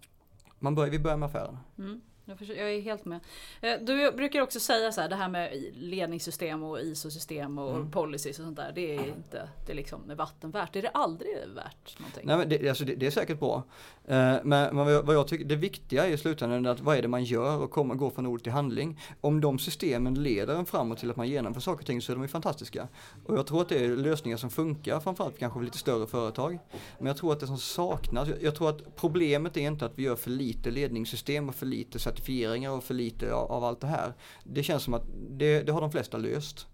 man 0.58 0.74
börjar, 0.74 0.90
vi 0.90 0.98
börjar 0.98 1.16
med 1.16 1.26
affären. 1.26 1.56
Mm. 1.78 2.00
Jag, 2.48 2.74
är 2.74 2.80
helt 2.80 3.04
med. 3.04 3.20
Eh, 3.60 3.74
du 3.80 4.12
brukar 4.12 4.40
också 4.40 4.60
säga 4.60 4.92
så 4.92 5.00
här, 5.00 5.08
det 5.08 5.16
här 5.16 5.28
med 5.28 5.72
ledningssystem 5.74 6.62
och 6.62 6.80
ISO-system 6.80 7.58
och 7.58 7.74
mm. 7.74 7.90
policies 7.90 8.38
och 8.38 8.44
sånt 8.44 8.56
där. 8.56 8.72
Det 8.74 8.96
är 8.96 9.06
inte 9.06 9.48
det 9.66 9.72
är 9.72 9.76
liksom 9.76 10.12
vatten 10.16 10.50
värt. 10.50 10.76
Är 10.76 10.82
det 10.82 10.88
aldrig 10.88 11.30
värt 11.54 11.98
någonting? 11.98 12.22
Nej 12.26 12.36
men 12.36 12.48
det, 12.48 12.68
alltså 12.68 12.84
det, 12.84 12.94
det 12.94 13.06
är 13.06 13.10
säkert 13.10 13.38
bra. 13.38 13.62
Eh, 14.04 14.36
men, 14.44 14.76
men 14.76 14.76
vad 14.76 15.14
jag 15.14 15.28
tycker, 15.28 15.44
det 15.44 15.56
viktiga 15.56 16.06
är 16.06 16.10
i 16.10 16.18
slutändan 16.18 16.66
att 16.66 16.80
vad 16.80 16.96
är 16.96 17.02
det 17.02 17.08
man 17.08 17.24
gör 17.24 17.62
och 17.62 17.70
kommer 17.70 17.94
gå 17.94 18.10
från 18.10 18.26
ord 18.26 18.42
till 18.42 18.52
handling. 18.52 19.00
Om 19.20 19.40
de 19.40 19.58
systemen 19.58 20.22
leder 20.22 20.54
en 20.54 20.66
framåt 20.66 20.98
till 20.98 21.10
att 21.10 21.16
man 21.16 21.28
genomför 21.28 21.60
saker 21.60 21.82
och 21.82 21.86
ting 21.86 22.02
så 22.02 22.12
är 22.12 22.16
de 22.16 22.22
ju 22.22 22.28
fantastiska. 22.28 22.88
Och 23.24 23.38
jag 23.38 23.46
tror 23.46 23.60
att 23.60 23.68
det 23.68 23.84
är 23.84 23.88
lösningar 23.88 24.36
som 24.36 24.50
funkar 24.50 25.00
framförallt 25.00 25.38
kanske 25.38 25.58
för 25.58 25.64
lite 25.64 25.78
större 25.78 26.06
företag. 26.06 26.58
Men 26.98 27.06
jag 27.06 27.16
tror 27.16 27.32
att 27.32 27.40
det 27.40 27.46
som 27.46 27.58
saknas, 27.58 28.28
jag, 28.28 28.42
jag 28.42 28.54
tror 28.54 28.68
att 28.68 28.96
problemet 28.96 29.56
är 29.56 29.60
inte 29.60 29.86
att 29.86 29.92
vi 29.94 30.02
gör 30.02 30.16
för 30.16 30.30
lite 30.30 30.70
ledningssystem 30.70 31.48
och 31.48 31.54
för 31.54 31.66
lite 31.66 31.98
certifieringar 32.18 32.70
och 32.70 32.84
för 32.84 32.94
lite 32.94 33.34
av, 33.34 33.52
av 33.52 33.64
allt 33.64 33.80
det 33.80 33.86
här. 33.86 34.12
Det 34.44 34.62
känns 34.62 34.82
som 34.82 34.94
att 34.94 35.04
det, 35.30 35.62
det 35.62 35.72
har 35.72 35.80
de 35.80 35.90
flesta 35.90 36.18
löst. 36.18 36.66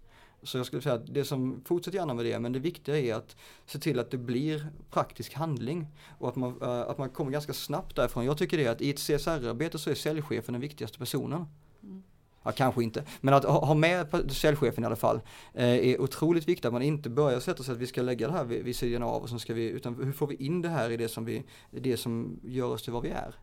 Så 0.43 0.57
jag 0.57 0.65
skulle 0.65 0.81
säga 0.81 0.95
att 0.95 1.13
det 1.13 1.25
som, 1.25 1.61
fortsätt 1.65 1.93
gärna 1.93 2.13
med 2.13 2.25
det, 2.25 2.39
men 2.39 2.53
det 2.53 2.59
viktiga 2.59 2.99
är 2.99 3.13
att 3.13 3.35
se 3.65 3.79
till 3.79 3.99
att 3.99 4.11
det 4.11 4.17
blir 4.17 4.67
praktisk 4.91 5.33
handling 5.33 5.87
och 6.19 6.29
att 6.29 6.35
man, 6.35 6.61
äh, 6.61 6.69
att 6.69 6.97
man 6.97 7.09
kommer 7.09 7.31
ganska 7.31 7.53
snabbt 7.53 7.95
därifrån. 7.95 8.25
Jag 8.25 8.37
tycker 8.37 8.57
det 8.57 8.67
att 8.67 8.81
i 8.81 8.89
ett 8.89 8.99
CSR-arbete 8.99 9.77
så 9.77 9.89
är 9.89 9.95
säljchefen 9.95 10.53
den 10.53 10.61
viktigaste 10.61 10.97
personen. 10.97 11.45
Mm. 11.83 12.03
Ja, 12.43 12.51
kanske 12.51 12.83
inte, 12.83 13.03
men 13.21 13.33
att 13.33 13.43
ha, 13.43 13.65
ha 13.65 13.73
med 13.73 14.31
säljchefen 14.31 14.83
i 14.83 14.87
alla 14.87 14.95
fall 14.95 15.19
eh, 15.53 15.65
är 15.65 16.01
otroligt 16.01 16.47
viktigt. 16.47 16.65
Att 16.65 16.73
man 16.73 16.81
inte 16.81 17.09
börjar 17.09 17.39
sätta 17.39 17.63
sig 17.63 17.71
att 17.71 17.79
vi 17.79 17.87
ska 17.87 18.01
lägga 18.01 18.27
det 18.27 18.33
här 18.33 18.43
vid, 18.43 18.63
vid 18.63 18.75
sidan 18.75 19.03
av 19.03 19.21
och 19.21 19.29
så 19.29 19.39
ska 19.39 19.53
vi, 19.53 19.69
utan 19.69 19.95
hur 20.03 20.11
får 20.11 20.27
vi 20.27 20.35
in 20.35 20.61
det 20.61 20.69
här 20.69 20.89
i 20.89 20.97
det 20.97 21.07
som, 21.07 21.25
vi, 21.25 21.43
det 21.71 21.97
som 21.97 22.39
gör 22.43 22.67
oss 22.67 22.83
till 22.83 22.93
vad 22.93 23.03
vi 23.03 23.09
är. 23.09 23.35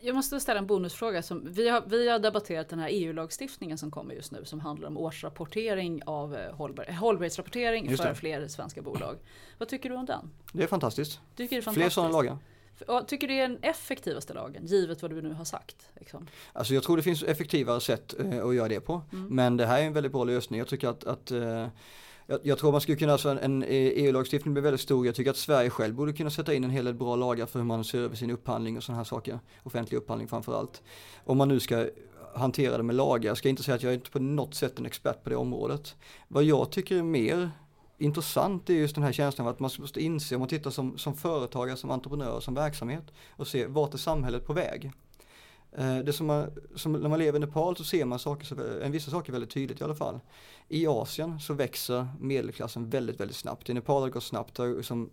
Jag 0.00 0.14
måste 0.14 0.40
ställa 0.40 0.58
en 0.58 0.66
bonusfråga. 0.66 1.22
Som, 1.22 1.52
vi, 1.52 1.68
har, 1.68 1.82
vi 1.86 2.08
har 2.08 2.18
debatterat 2.18 2.68
den 2.68 2.78
här 2.78 2.88
EU-lagstiftningen 2.92 3.78
som 3.78 3.90
kommer 3.90 4.14
just 4.14 4.32
nu 4.32 4.44
som 4.44 4.60
handlar 4.60 4.88
om 4.88 4.98
årsrapportering 4.98 6.02
av 6.06 6.36
eh, 6.36 6.54
hållbar, 6.54 6.92
hållbarhetsrapportering 6.92 7.96
för 7.96 8.14
fler 8.14 8.48
svenska 8.48 8.82
bolag. 8.82 9.16
Vad 9.58 9.68
tycker 9.68 9.90
du 9.90 9.96
om 9.96 10.06
den? 10.06 10.30
Det 10.52 10.62
är 10.62 10.66
fantastiskt. 10.66 11.20
Tycker 11.36 11.56
det 11.56 11.60
är 11.60 11.62
fantastiskt. 11.62 11.84
Fler 11.84 11.90
sådana 11.90 12.12
lagar. 12.12 12.38
Tycker 13.06 13.28
du 13.28 13.34
det 13.34 13.40
är 13.40 13.48
den 13.48 13.58
effektivaste 13.62 14.34
lagen, 14.34 14.66
givet 14.66 15.02
vad 15.02 15.10
du 15.10 15.22
nu 15.22 15.32
har 15.32 15.44
sagt? 15.44 15.90
Liksom? 15.94 16.26
Alltså 16.52 16.74
jag 16.74 16.82
tror 16.82 16.96
det 16.96 17.02
finns 17.02 17.22
effektivare 17.22 17.80
sätt 17.80 18.14
eh, 18.18 18.46
att 18.46 18.54
göra 18.54 18.68
det 18.68 18.80
på. 18.80 19.02
Mm. 19.12 19.26
Men 19.26 19.56
det 19.56 19.66
här 19.66 19.80
är 19.80 19.86
en 19.86 19.92
väldigt 19.92 20.12
bra 20.12 20.24
lösning. 20.24 20.58
Jag 20.58 20.68
tycker 20.68 20.88
att, 20.88 21.04
att 21.04 21.30
eh, 21.30 21.66
jag, 22.30 22.40
jag, 22.42 22.58
tror 22.58 22.72
man 22.72 22.80
skulle 22.80 22.96
kunna, 22.96 23.12
alltså 23.12 23.28
en 23.28 23.64
EU-lagstiftning 23.68 24.50
eh, 24.50 24.52
e 24.52 24.54
blir 24.54 24.62
väldigt 24.62 24.80
stor. 24.80 25.06
Jag 25.06 25.14
tycker 25.14 25.30
att 25.30 25.36
Sverige 25.36 25.70
själv 25.70 25.94
borde 25.94 26.12
kunna 26.12 26.30
sätta 26.30 26.54
in 26.54 26.64
en 26.64 26.70
hel 26.70 26.84
del 26.84 26.94
bra 26.94 27.16
lagar 27.16 27.46
för 27.46 27.58
hur 27.58 27.66
man 27.66 27.84
ser 27.84 27.98
över 27.98 28.16
sin 28.16 28.30
upphandling 28.30 28.76
och 28.76 28.82
sådana 28.82 28.96
här 28.96 29.04
saker. 29.04 29.40
Offentlig 29.62 29.98
upphandling 29.98 30.28
framförallt. 30.28 30.82
Om 31.24 31.38
man 31.38 31.48
nu 31.48 31.60
ska 31.60 31.86
hantera 32.34 32.76
det 32.76 32.82
med 32.82 32.96
lagar, 32.96 33.30
jag 33.30 33.36
ska 33.36 33.48
inte 33.48 33.62
säga 33.62 33.74
att 33.74 33.82
jag 33.82 33.90
är 33.90 33.94
inte 33.94 34.10
på 34.10 34.18
något 34.18 34.54
sätt 34.54 34.78
en 34.78 34.86
expert 34.86 35.24
på 35.24 35.30
det 35.30 35.36
området. 35.36 35.96
Vad 36.28 36.44
jag 36.44 36.70
tycker 36.70 36.96
är 36.96 37.02
mer 37.02 37.50
intressant 37.98 38.70
är 38.70 38.74
just 38.74 38.94
den 38.94 39.04
här 39.04 39.12
känslan 39.12 39.46
av 39.46 39.52
att 39.52 39.60
man 39.60 39.70
måste 39.78 40.00
inse, 40.00 40.34
om 40.34 40.38
man 40.38 40.48
tittar 40.48 40.70
som, 40.70 40.98
som 40.98 41.14
företagare, 41.14 41.76
som 41.76 41.90
entreprenör, 41.90 42.40
som 42.40 42.54
verksamhet 42.54 43.04
och 43.30 43.46
se 43.46 43.66
vart 43.66 43.94
är 43.94 43.98
samhället 43.98 44.46
på 44.46 44.52
väg. 44.52 44.92
Eh, 45.72 45.98
det 45.98 46.12
som, 46.12 46.26
man, 46.26 46.50
som 46.74 46.92
när 46.92 47.08
man 47.08 47.18
lever 47.18 47.38
i 47.38 47.40
Nepal 47.40 47.76
så 47.76 47.84
ser 47.84 48.04
man 48.04 48.18
saker, 48.18 48.80
en 48.82 48.92
vissa 48.92 49.10
saker 49.10 49.32
väldigt 49.32 49.50
tydligt 49.50 49.80
i 49.80 49.84
alla 49.84 49.94
fall. 49.94 50.20
I 50.68 50.86
Asien 50.86 51.40
så 51.40 51.54
växer 51.54 52.08
medelklassen 52.20 52.90
väldigt, 52.90 53.20
väldigt 53.20 53.36
snabbt. 53.36 53.70
I 53.70 53.74
Nepal 53.74 54.00
har 54.00 54.06
det 54.06 54.12
gått 54.12 54.24
snabbt. 54.24 54.60
Som 54.82 55.10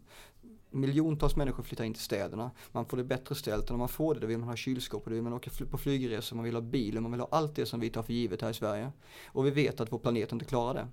miljontals 0.76 1.36
människor 1.36 1.64
flyttar 1.64 1.84
in 1.84 1.94
till 1.94 2.04
städerna. 2.04 2.52
Man 2.72 2.86
får 2.86 2.98
det 2.98 3.04
bättre 3.04 3.36
ställt 3.36 3.64
och 3.64 3.72
när 3.72 3.78
man 3.78 3.88
får 3.88 4.14
det 4.14 4.20
då 4.20 4.28
vill 4.28 4.38
man 4.38 4.50
ha 4.50 4.56
kylskåp 4.56 5.04
och 5.04 5.10
då 5.10 5.14
vill 5.14 5.24
man 5.24 5.34
åka 5.34 5.52
på 5.72 5.78
flygresor, 5.78 6.36
man 6.36 6.46
vill 6.46 6.54
ha 6.54 6.62
bil 6.62 6.98
och 6.98 7.04
man 7.04 7.12
vill 7.12 7.22
ha 7.22 7.28
allt 7.32 7.56
det 7.56 7.66
som 7.66 7.80
vi 7.80 7.90
tar 7.90 8.04
för 8.04 8.14
givet 8.14 8.42
här 8.42 8.50
i 8.50 8.54
Sverige. 8.54 8.92
Och 9.26 9.46
vi 9.46 9.52
vet 9.52 9.80
att 9.80 9.92
vår 9.92 10.00
planet 10.00 10.32
inte 10.32 10.46
klarar 10.46 10.74
det. 10.74 10.88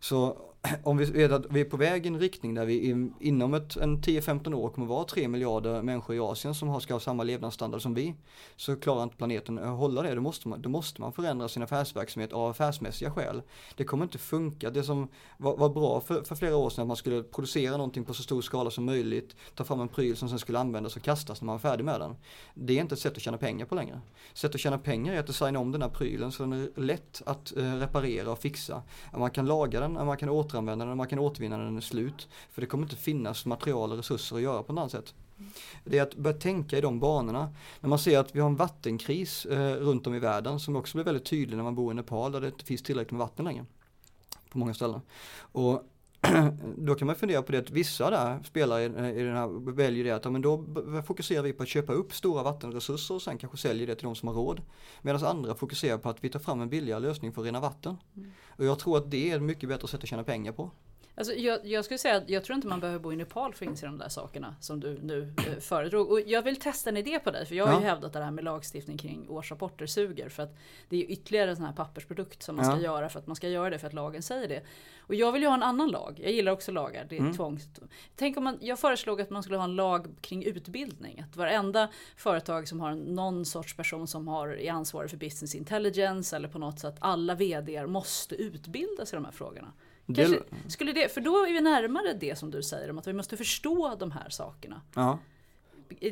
Så 0.00 0.36
om 0.82 0.96
vi 0.96 1.04
vet 1.04 1.32
att 1.32 1.46
vi 1.50 1.60
är 1.60 1.64
på 1.64 1.76
väg 1.76 2.06
i 2.06 2.08
en 2.08 2.20
riktning 2.20 2.54
där 2.54 2.66
vi 2.66 3.08
inom 3.20 3.54
ett, 3.54 3.76
en 3.76 3.98
10-15 3.98 4.54
år 4.54 4.68
kommer 4.70 4.86
vara 4.86 5.04
3 5.04 5.28
miljarder 5.28 5.82
människor 5.82 6.16
i 6.16 6.18
Asien 6.18 6.54
som 6.54 6.80
ska 6.80 6.94
ha 6.94 7.00
samma 7.00 7.22
levnadsstandard 7.22 7.82
som 7.82 7.94
vi. 7.94 8.14
Så 8.56 8.76
klarar 8.76 9.02
inte 9.02 9.16
planeten 9.16 9.58
att 9.58 9.78
hålla 9.78 10.02
det, 10.02 10.14
då 10.14 10.20
måste 10.20 10.48
man, 10.48 10.62
då 10.62 10.68
måste 10.68 11.00
man 11.00 11.12
förändra 11.12 11.48
sin 11.48 11.62
affärsverksamhet 11.62 12.32
av 12.32 12.50
affärsmässiga 12.50 13.10
skäl. 13.10 13.42
Det 13.76 13.84
kommer 13.84 14.04
inte 14.04 14.18
funka. 14.18 14.70
Det 14.70 14.82
som 14.82 15.08
var, 15.36 15.56
var 15.56 15.68
bra 15.68 16.00
för, 16.00 16.22
för, 16.22 16.34
flera 16.34 16.56
år 16.56 16.70
sedan 16.70 16.82
att 16.82 16.88
man 16.88 16.96
skulle 16.96 17.22
producera 17.22 17.76
någonting 17.76 18.04
på 18.04 18.14
så 18.14 18.22
stor 18.22 18.42
skala 18.42 18.70
som 18.70 18.84
möjligt, 18.84 19.36
ta 19.54 19.64
fram 19.64 19.80
en 19.80 19.88
pryl 19.88 20.16
som 20.16 20.28
sen 20.28 20.38
skulle 20.38 20.58
användas 20.58 20.96
och 20.96 21.02
kastas 21.02 21.40
när 21.40 21.46
man 21.46 21.54
var 21.54 21.70
färdig 21.70 21.84
med 21.84 22.00
den. 22.00 22.16
Det 22.54 22.76
är 22.76 22.80
inte 22.80 22.94
ett 22.94 23.00
sätt 23.00 23.16
att 23.16 23.22
tjäna 23.22 23.38
pengar 23.38 23.66
på 23.66 23.74
längre. 23.74 24.00
Sätt 24.34 24.54
att 24.54 24.60
tjäna 24.60 24.78
pengar 24.78 25.14
är 25.14 25.20
att 25.20 25.26
designa 25.26 25.58
om 25.58 25.72
den 25.72 25.82
här 25.82 25.88
prylen 25.88 26.32
så 26.32 26.42
den 26.42 26.52
är 26.52 26.80
lätt 26.80 27.22
att 27.26 27.56
eh, 27.56 27.74
reparera 27.74 28.30
och 28.30 28.38
fixa. 28.38 28.82
Att 29.12 29.18
man 29.18 29.30
kan 29.30 29.46
laga 29.46 29.80
den, 29.80 29.87
att 29.96 30.06
man 30.06 30.16
kan 30.16 30.28
återanvända 30.28 30.84
den, 30.84 30.92
att 30.92 30.96
man 30.96 31.08
kan 31.08 31.18
återvinna 31.18 31.56
när 31.56 31.64
den 31.64 31.76
är 31.76 31.80
slut. 31.80 32.28
För 32.50 32.60
det 32.60 32.66
kommer 32.66 32.84
inte 32.84 32.96
finnas 32.96 33.46
material 33.46 33.90
och 33.90 33.96
resurser 33.96 34.36
att 34.36 34.42
göra 34.42 34.62
på 34.62 34.72
något 34.72 34.80
annat 34.80 34.92
sätt. 34.92 35.14
Det 35.84 35.98
är 35.98 36.02
att 36.02 36.14
börja 36.14 36.36
tänka 36.36 36.78
i 36.78 36.80
de 36.80 37.00
banorna. 37.00 37.54
När 37.80 37.88
man 37.88 37.98
ser 37.98 38.18
att 38.18 38.34
vi 38.34 38.40
har 38.40 38.48
en 38.48 38.56
vattenkris 38.56 39.46
eh, 39.46 39.74
runt 39.74 40.06
om 40.06 40.14
i 40.14 40.18
världen 40.18 40.60
som 40.60 40.76
också 40.76 40.96
blir 40.96 41.04
väldigt 41.04 41.24
tydlig 41.24 41.56
när 41.56 41.64
man 41.64 41.74
bor 41.74 41.92
i 41.92 41.94
Nepal 41.94 42.32
där 42.32 42.40
det 42.40 42.46
inte 42.46 42.64
finns 42.64 42.82
tillräckligt 42.82 43.12
med 43.12 43.18
vatten 43.18 43.44
längre. 43.44 43.64
På 44.50 44.58
många 44.58 44.74
ställen. 44.74 45.00
Och 45.38 45.82
då 46.76 46.94
kan 46.94 47.06
man 47.06 47.16
fundera 47.16 47.42
på 47.42 47.52
det 47.52 47.58
att 47.58 47.70
vissa 47.70 48.10
där 48.10 48.42
spelare 48.42 48.84
i, 48.84 49.22
den 49.22 49.36
här 49.36 49.72
väljer 49.72 50.04
det 50.04 50.10
att 50.10 50.24
ja, 50.24 50.30
men 50.30 50.42
då 50.42 50.64
fokuserar 51.06 51.42
vi 51.42 51.52
på 51.52 51.62
att 51.62 51.68
köpa 51.68 51.92
upp 51.92 52.14
stora 52.14 52.42
vattenresurser 52.42 53.14
och 53.14 53.22
sen 53.22 53.38
kanske 53.38 53.58
säljer 53.58 53.86
det 53.86 53.94
till 53.94 54.04
de 54.04 54.14
som 54.14 54.28
har 54.28 54.34
råd. 54.34 54.62
Medan 55.02 55.24
andra 55.24 55.54
fokuserar 55.54 55.98
på 55.98 56.08
att 56.08 56.24
vi 56.24 56.28
tar 56.28 56.40
fram 56.40 56.60
en 56.60 56.68
billigare 56.68 57.00
lösning 57.00 57.32
för 57.32 57.40
att 57.42 57.46
rena 57.46 57.60
vatten. 57.60 57.96
Mm. 58.16 58.30
Och 58.48 58.64
jag 58.64 58.78
tror 58.78 58.98
att 58.98 59.10
det 59.10 59.30
är 59.30 59.36
ett 59.36 59.42
mycket 59.42 59.68
bättre 59.68 59.88
sätt 59.88 60.02
att 60.02 60.08
tjäna 60.08 60.24
pengar 60.24 60.52
på. 60.52 60.70
Alltså 61.18 61.34
jag, 61.34 61.66
jag 61.66 61.84
skulle 61.84 61.98
säga 61.98 62.16
att 62.16 62.28
jag 62.28 62.44
tror 62.44 62.56
inte 62.56 62.68
man 62.68 62.80
behöver 62.80 62.98
bo 62.98 63.12
i 63.12 63.16
Nepal 63.16 63.54
för 63.54 63.64
att 63.64 63.70
inse 63.70 63.86
de 63.86 63.98
där 63.98 64.08
sakerna 64.08 64.54
som 64.60 64.80
du 64.80 64.98
nu 65.02 65.34
eh, 65.38 65.58
föredrog. 65.60 66.10
Och 66.10 66.20
jag 66.20 66.42
vill 66.42 66.56
testa 66.56 66.90
en 66.90 66.96
idé 66.96 67.18
på 67.18 67.30
dig, 67.30 67.46
för 67.46 67.54
jag 67.54 67.66
har 67.66 67.72
ja. 67.72 67.80
ju 67.80 67.86
hävdat 67.86 68.04
att 68.04 68.12
det 68.12 68.24
här 68.24 68.30
med 68.30 68.44
lagstiftning 68.44 68.98
kring 68.98 69.28
årsrapporter 69.28 69.86
suger. 69.86 70.28
För 70.28 70.42
att 70.42 70.56
det 70.88 70.96
är 70.96 71.10
ytterligare 71.10 71.50
en 71.50 71.56
sån 71.56 71.64
här 71.64 71.72
pappersprodukt 71.72 72.42
som 72.42 72.56
man 72.56 72.64
ska 72.64 72.80
göra 72.80 73.08
för 73.08 73.18
att 73.18 73.26
man 73.26 73.36
ska 73.36 73.48
göra 73.48 73.70
det 73.70 73.78
för 73.78 73.86
att 73.86 73.92
lagen 73.92 74.22
säger 74.22 74.48
det. 74.48 74.62
Och 74.98 75.14
jag 75.14 75.32
vill 75.32 75.42
ju 75.42 75.48
ha 75.48 75.54
en 75.54 75.62
annan 75.62 75.88
lag. 75.88 76.20
Jag 76.22 76.32
gillar 76.32 76.52
också 76.52 76.72
lagar, 76.72 77.06
det 77.08 77.16
är 77.16 77.20
mm. 77.20 77.34
tvångs. 77.34 77.68
Tänk 78.16 78.36
om 78.36 78.44
man, 78.44 78.58
jag 78.60 78.78
föreslog 78.78 79.20
att 79.20 79.30
man 79.30 79.42
skulle 79.42 79.58
ha 79.58 79.64
en 79.64 79.76
lag 79.76 80.06
kring 80.20 80.44
utbildning. 80.44 81.20
Att 81.20 81.36
varenda 81.36 81.88
företag 82.16 82.68
som 82.68 82.80
har 82.80 82.94
någon 82.94 83.44
sorts 83.44 83.76
person 83.76 84.06
som 84.06 84.28
har, 84.28 84.48
är 84.48 84.72
ansvarig 84.72 85.10
för 85.10 85.16
business 85.16 85.54
intelligence 85.54 86.36
eller 86.36 86.48
på 86.48 86.58
något 86.58 86.80
sätt 86.80 86.96
alla 86.98 87.34
VD 87.34 87.86
måste 87.86 88.34
utbilda 88.34 89.06
sig 89.06 89.16
i 89.16 89.18
de 89.18 89.24
här 89.24 89.32
frågorna. 89.32 89.72
Kanske, 90.14 90.38
skulle 90.68 90.92
det, 90.92 91.14
för 91.14 91.20
då 91.20 91.46
är 91.46 91.52
vi 91.52 91.60
närmare 91.60 92.12
det 92.12 92.38
som 92.38 92.50
du 92.50 92.62
säger 92.62 92.90
om 92.90 92.98
att 92.98 93.06
vi 93.06 93.12
måste 93.12 93.36
förstå 93.36 93.96
de 93.98 94.10
här 94.10 94.28
sakerna. 94.28 94.80
Ja. 94.94 95.18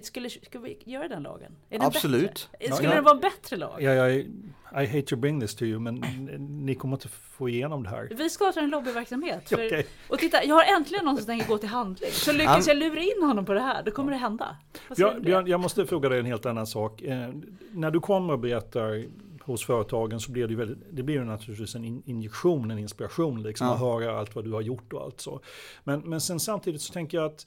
Skulle, 0.02 0.30
skulle 0.30 0.64
vi 0.64 0.78
göra 0.84 1.08
den 1.08 1.22
lagen? 1.22 1.52
Absolut. 1.80 2.48
Bättre? 2.52 2.74
Skulle 2.74 2.88
ja, 2.88 2.94
det 2.94 3.00
vara 3.00 3.14
en 3.14 3.20
bättre 3.20 3.56
lag? 3.56 3.82
Ja, 3.82 3.92
ja, 3.92 4.08
I 4.82 4.86
hate 4.86 5.02
to 5.02 5.16
bring 5.16 5.40
this 5.40 5.54
to 5.54 5.64
you, 5.64 5.78
men 5.78 5.94
ni 6.64 6.74
kommer 6.74 6.96
inte 6.96 7.08
få 7.08 7.48
igenom 7.48 7.82
det 7.82 7.88
här. 7.88 8.08
Vi 8.16 8.30
startar 8.30 8.62
en 8.62 8.70
lobbyverksamhet. 8.70 9.48
För, 9.48 9.66
okay. 9.66 9.84
Och 10.08 10.18
titta, 10.18 10.44
jag 10.44 10.54
har 10.54 10.76
äntligen 10.76 11.04
någon 11.04 11.16
som 11.16 11.26
tänker 11.26 11.48
gå 11.48 11.58
till 11.58 11.68
handling. 11.68 12.10
Så 12.12 12.32
lyckas 12.32 12.66
jag 12.66 12.76
lura 12.76 13.00
in 13.00 13.22
honom 13.22 13.44
på 13.44 13.52
det 13.52 13.60
här, 13.60 13.82
då 13.82 13.90
kommer 13.90 14.12
det 14.12 14.18
hända. 14.18 14.56
Jag, 14.96 15.28
jag, 15.28 15.48
jag 15.48 15.60
måste 15.60 15.86
fråga 15.86 16.08
dig 16.08 16.18
en 16.18 16.26
helt 16.26 16.46
annan 16.46 16.66
sak. 16.66 17.02
Eh, 17.02 17.28
när 17.70 17.90
du 17.90 18.00
kommer 18.00 18.32
och 18.32 18.38
berättar 18.38 19.04
hos 19.46 19.64
företagen 19.64 20.20
så 20.20 20.32
blir 20.32 20.48
det, 20.48 20.54
väldigt, 20.54 20.78
det 20.90 21.02
blir 21.02 21.20
naturligtvis 21.20 21.74
en 21.74 22.02
injektion, 22.06 22.70
en 22.70 22.78
inspiration 22.78 23.42
liksom, 23.42 23.66
ja. 23.66 23.74
att 23.74 23.80
höra 23.80 24.18
allt 24.18 24.34
vad 24.34 24.44
du 24.44 24.52
har 24.52 24.60
gjort 24.60 24.92
och 24.92 25.02
allt 25.02 25.20
så. 25.20 25.40
Men, 25.84 26.00
men 26.00 26.20
sen 26.20 26.40
samtidigt 26.40 26.82
så 26.82 26.92
tänker 26.92 27.18
jag 27.18 27.26
att 27.26 27.46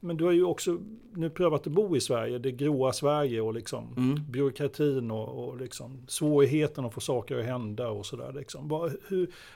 men 0.00 0.16
du 0.16 0.24
har 0.24 0.32
ju 0.32 0.44
också 0.44 0.78
nu 1.14 1.30
prövat 1.30 1.66
att 1.66 1.72
bo 1.72 1.96
i 1.96 2.00
Sverige, 2.00 2.38
det 2.38 2.52
gråa 2.52 2.92
Sverige 2.92 3.40
och 3.40 3.54
liksom 3.54 3.94
mm. 3.96 4.20
byråkratin 4.30 5.10
och, 5.10 5.48
och 5.48 5.60
liksom 5.60 6.04
svårigheten 6.08 6.84
att 6.84 6.94
få 6.94 7.00
saker 7.00 7.38
att 7.38 7.44
hända 7.44 7.88
och 7.88 8.06
sådär. 8.06 8.32
Liksom. 8.32 8.90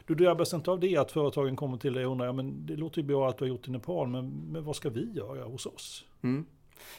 du 0.06 0.14
drabbas 0.14 0.54
inte 0.54 0.70
av 0.70 0.80
det 0.80 0.96
att 0.96 1.12
företagen 1.12 1.56
kommer 1.56 1.76
till 1.76 1.92
dig 1.92 2.06
och 2.06 2.12
undrar, 2.12 2.26
ja, 2.26 2.32
men 2.32 2.66
det 2.66 2.76
låter 2.76 3.00
ju 3.00 3.06
bra 3.06 3.28
att 3.28 3.38
du 3.38 3.44
har 3.44 3.48
gjort 3.48 3.68
i 3.68 3.70
Nepal, 3.70 4.08
men, 4.08 4.28
men 4.52 4.64
vad 4.64 4.76
ska 4.76 4.90
vi 4.90 5.12
göra 5.12 5.44
hos 5.44 5.66
oss? 5.66 6.04
Mm. 6.22 6.46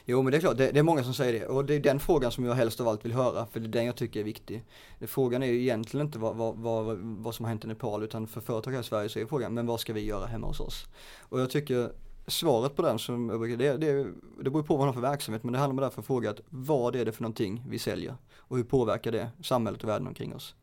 Jo 0.04 0.22
men 0.22 0.30
det 0.30 0.38
är 0.38 0.40
klart, 0.40 0.56
det, 0.56 0.70
det, 0.72 0.78
är 0.78 0.82
många 0.82 1.04
som 1.04 1.14
säger 1.14 1.40
det 1.40 1.46
och 1.46 1.64
det 1.64 1.74
är 1.74 1.80
den 1.80 2.00
frågan 2.00 2.32
som 2.32 2.44
jag 2.44 2.54
helst 2.54 2.80
av 2.80 2.88
allt 2.88 3.04
vill 3.04 3.12
höra 3.12 3.46
för 3.46 3.60
det 3.60 3.66
är 3.66 3.68
den 3.68 3.86
jag 3.86 3.96
tycker 3.96 4.20
är 4.20 4.24
viktig. 4.24 4.64
Frågan 5.00 5.42
är 5.42 5.46
ju 5.46 5.60
egentligen 5.60 6.06
inte 6.06 6.18
vad, 6.18 6.36
vad, 6.36 6.56
vad, 6.56 6.98
vad 6.98 7.34
som 7.34 7.44
har 7.44 7.48
hänt 7.48 7.64
i 7.64 7.68
Nepal 7.68 8.02
utan 8.02 8.26
för 8.26 8.40
företag 8.40 8.72
här 8.72 8.80
i 8.80 8.84
Sverige 8.84 9.08
så 9.08 9.18
är 9.18 9.26
frågan, 9.26 9.54
men 9.54 9.66
vad 9.66 9.80
ska 9.80 9.92
vi 9.92 10.04
göra 10.04 10.26
hemma 10.26 10.46
hos 10.46 10.60
oss? 10.60 10.86
Och 11.20 11.40
jag 11.40 11.50
tycker 11.50 11.92
svaret 12.26 12.76
på 12.76 12.82
den 12.82 12.98
som 12.98 13.28
jag 13.28 13.40
brukar, 13.40 13.56
det, 13.56 13.76
det, 13.76 14.06
det 14.40 14.50
beror 14.50 14.62
på 14.62 14.76
vad 14.76 14.78
man 14.78 14.88
har 14.88 14.94
för 14.94 15.00
verksamhet 15.00 15.44
men 15.44 15.52
det 15.52 15.58
handlar 15.58 15.82
om 15.82 15.88
därför 15.88 16.00
att 16.00 16.06
fråga 16.06 16.30
att 16.30 16.40
vad 16.48 16.96
är 16.96 17.04
det 17.04 17.12
för 17.12 17.22
någonting 17.22 17.62
vi 17.68 17.78
säljer 17.78 18.16
och 18.36 18.56
hur 18.56 18.64
påverkar 18.64 19.12
det 19.12 19.30
samhället 19.42 19.82
och 19.82 19.88
världen 19.88 20.06
omkring 20.08 20.34
oss. 20.34 20.54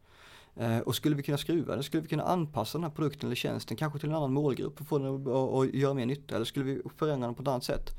Eh, 0.56 0.80
och 0.80 0.96
skulle 0.96 1.16
vi 1.16 1.24
kunna 1.24 1.38
skruva 1.38 1.76
det, 1.76 1.84
skulle 1.84 2.02
vi 2.02 2.10
kunna 2.10 2.24
anpassa 2.24 2.78
den 2.78 2.84
här 2.84 2.92
produkten 2.92 3.28
eller 3.28 3.36
tjänsten 3.36 3.78
kanske 3.78 4.00
till 4.00 4.10
en 4.10 4.16
annan 4.16 4.34
målgrupp 4.34 4.82
och 4.82 4.88
få 4.88 4.98
den 4.98 5.28
att 5.28 5.74
göra 5.74 5.94
mer 5.94 6.06
nytta 6.06 6.36
eller 6.36 6.46
skulle 6.46 6.66
vi 6.66 6.82
förändra 6.98 7.28
den 7.28 7.36
på 7.36 7.42
ett 7.42 7.48
annat 7.48 7.64
sätt. 7.64 7.90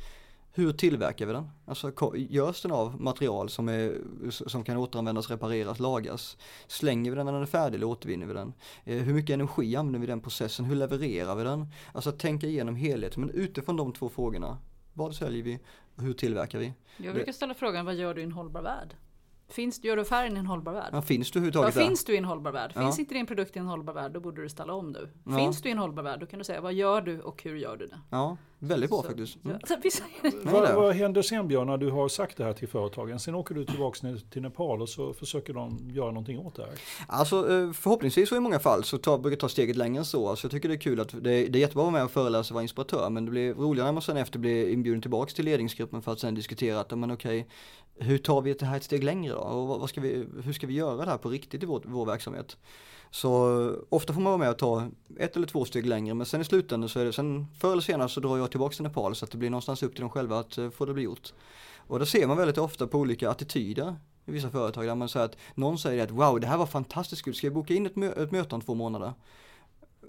Hur 0.52 0.72
tillverkar 0.72 1.26
vi 1.26 1.32
den? 1.32 1.50
Alltså 1.66 1.92
görs 2.14 2.62
den 2.62 2.72
av 2.72 3.00
material 3.00 3.48
som, 3.48 3.68
är, 3.68 3.98
som 4.30 4.64
kan 4.64 4.76
återanvändas, 4.76 5.30
repareras, 5.30 5.80
lagas? 5.80 6.36
Slänger 6.66 7.10
vi 7.10 7.16
den 7.16 7.26
när 7.26 7.32
den 7.32 7.42
är 7.42 7.46
färdig 7.46 7.76
eller 7.76 7.86
återvinner 7.86 8.26
vi 8.26 8.34
den? 8.34 8.52
Eh, 8.84 8.98
hur 8.98 9.14
mycket 9.14 9.34
energi 9.34 9.76
använder 9.76 9.98
vi 9.98 10.04
i 10.04 10.06
den 10.06 10.20
processen? 10.20 10.64
Hur 10.64 10.76
levererar 10.76 11.34
vi 11.34 11.44
den? 11.44 11.66
Alltså 11.92 12.10
att 12.10 12.18
tänka 12.18 12.46
igenom 12.46 12.76
helheten, 12.76 13.20
men 13.20 13.30
utifrån 13.30 13.76
de 13.76 13.92
två 13.92 14.08
frågorna. 14.08 14.58
Vad 14.92 15.14
säljer 15.14 15.42
vi 15.42 15.58
och 15.94 16.02
hur 16.02 16.12
tillverkar 16.12 16.58
vi? 16.58 16.72
Jag 16.96 17.14
brukar 17.14 17.32
ställa 17.32 17.54
frågan, 17.54 17.84
vad 17.84 17.94
gör 17.94 18.14
du 18.14 18.20
i 18.20 18.24
en 18.24 18.32
hållbar 18.32 18.62
värld? 18.62 18.94
Finns, 19.50 19.84
gör 19.84 19.96
du 19.96 20.02
affären 20.02 20.36
i 20.36 20.38
en 20.38 20.46
hållbar 20.46 20.72
värld? 20.72 20.88
Ja, 20.92 21.02
finns 21.02 21.30
du 21.30 21.38
överhuvudtaget 21.38 21.76
ja, 21.76 21.82
Finns 21.82 22.04
du 22.04 22.14
i 22.14 22.16
en 22.16 22.24
hållbar 22.24 22.52
värld? 22.52 22.72
Finns 22.72 22.98
ja. 22.98 23.00
inte 23.00 23.14
din 23.14 23.26
produkt 23.26 23.56
i 23.56 23.58
en 23.58 23.66
hållbar 23.66 23.92
värld, 23.92 24.12
då 24.12 24.20
borde 24.20 24.42
du 24.42 24.48
ställa 24.48 24.72
om 24.72 24.92
nu. 24.92 25.10
Ja. 25.26 25.36
Finns 25.36 25.62
du 25.62 25.68
i 25.68 25.72
en 25.72 25.78
hållbar 25.78 26.02
värld, 26.02 26.20
då 26.20 26.26
kan 26.26 26.38
du 26.38 26.44
säga 26.44 26.60
vad 26.60 26.72
gör 26.72 27.00
du 27.00 27.20
och 27.20 27.42
hur 27.42 27.56
gör 27.56 27.76
du 27.76 27.86
det? 27.86 27.98
Ja, 28.10 28.36
väldigt 28.58 28.90
bra 28.90 29.02
så, 29.02 29.08
faktiskt. 29.08 29.38
Mm. 29.44 29.58
Så, 29.64 29.76
vad, 30.44 30.74
vad 30.74 30.94
händer 30.94 31.22
sen 31.22 31.48
Björn, 31.48 31.66
när 31.66 31.76
du 31.76 31.90
har 31.90 32.08
sagt 32.08 32.36
det 32.36 32.44
här 32.44 32.52
till 32.52 32.68
företagen? 32.68 33.18
Sen 33.18 33.34
åker 33.34 33.54
du 33.54 33.64
tillbaka 33.64 34.16
till 34.30 34.42
Nepal 34.42 34.82
och 34.82 34.88
så 34.88 35.14
försöker 35.14 35.52
de 35.52 35.90
göra 35.90 36.10
någonting 36.10 36.38
åt 36.38 36.56
det 36.56 36.62
här. 36.62 36.72
Alltså 37.06 37.36
eh, 37.52 37.72
förhoppningsvis 37.72 38.28
så 38.28 38.36
i 38.36 38.40
många 38.40 38.58
fall 38.58 38.84
så 38.84 38.98
tar, 38.98 39.18
brukar 39.18 39.36
ta 39.36 39.48
steget 39.48 39.76
längre 39.76 39.98
än 39.98 40.04
så. 40.04 40.28
Alltså, 40.28 40.44
jag 40.44 40.52
tycker 40.52 40.68
det 40.68 40.74
är 40.74 40.80
kul 40.80 41.00
att 41.00 41.08
det, 41.08 41.18
det 41.20 41.30
är 41.30 41.60
jättebra 41.60 41.64
att 41.64 41.74
vara 41.74 41.90
med 41.90 42.04
och 42.04 42.10
föreläsa 42.10 42.52
och 42.52 42.54
vara 42.54 42.62
inspiratör. 42.62 43.10
Men 43.10 43.24
det 43.24 43.30
blir 43.30 43.54
roligare 43.54 43.86
när 43.88 43.92
man 43.92 44.02
sen 44.02 44.16
efter 44.16 44.38
blir 44.38 44.68
inbjuden 44.68 45.02
tillbaka 45.02 45.32
till 45.32 45.44
ledningsgruppen 45.44 46.02
för 46.02 46.12
att 46.12 46.20
sen 46.20 46.34
diskutera 46.34 46.80
att, 46.80 46.98
men 46.98 47.10
okej, 47.10 47.46
hur 48.00 48.18
tar 48.18 48.42
vi 48.42 48.54
det 48.54 48.66
här 48.66 48.76
ett 48.76 48.84
steg 48.84 49.04
längre 49.04 49.34
då? 49.34 49.40
Och 49.40 49.80
vad 49.80 49.88
ska 49.88 50.00
vi, 50.00 50.26
hur 50.44 50.52
ska 50.52 50.66
vi 50.66 50.74
göra 50.74 51.04
det 51.04 51.10
här 51.10 51.18
på 51.18 51.28
riktigt 51.28 51.62
i 51.62 51.66
vår, 51.66 51.82
vår 51.84 52.06
verksamhet? 52.06 52.56
Så 53.10 53.76
ofta 53.88 54.12
får 54.12 54.20
man 54.20 54.30
vara 54.30 54.38
med 54.38 54.50
och 54.50 54.58
ta 54.58 54.88
ett 55.18 55.36
eller 55.36 55.46
två 55.46 55.64
steg 55.64 55.86
längre 55.86 56.14
men 56.14 56.26
sen 56.26 56.40
i 56.40 56.44
slutändan 56.44 56.88
så 56.88 57.00
är 57.00 57.04
det, 57.04 57.12
sen 57.12 57.46
förr 57.58 57.72
eller 57.72 57.82
senare 57.82 58.08
så 58.08 58.20
drar 58.20 58.38
jag 58.38 58.50
tillbaka 58.50 58.74
till 58.74 58.82
Nepal 58.82 59.14
så 59.14 59.24
att 59.24 59.30
det 59.30 59.38
blir 59.38 59.50
någonstans 59.50 59.82
upp 59.82 59.92
till 59.92 60.00
dem 60.00 60.10
själva 60.10 60.38
att 60.38 60.58
eh, 60.58 60.70
få 60.70 60.84
det 60.84 60.94
bli 60.94 61.02
gjort. 61.02 61.32
Och 61.76 61.98
det 61.98 62.06
ser 62.06 62.26
man 62.26 62.36
väldigt 62.36 62.58
ofta 62.58 62.86
på 62.86 62.98
olika 62.98 63.30
attityder 63.30 63.96
i 64.26 64.32
vissa 64.32 64.50
företag 64.50 64.86
där 64.86 64.94
man 64.94 65.08
säger 65.08 65.26
att 65.26 65.36
någon 65.54 65.78
säger 65.78 66.04
att 66.04 66.10
wow 66.10 66.40
det 66.40 66.46
här 66.46 66.56
var 66.56 66.66
fantastiskt 66.66 67.22
kul, 67.22 67.34
ska 67.34 67.46
jag 67.46 67.54
boka 67.54 67.74
in 67.74 67.86
ett, 67.86 67.96
mö 67.96 68.12
ett 68.12 68.32
möte 68.32 68.54
om 68.54 68.60
två 68.60 68.74
månader? 68.74 69.12
Eh, 70.02 70.08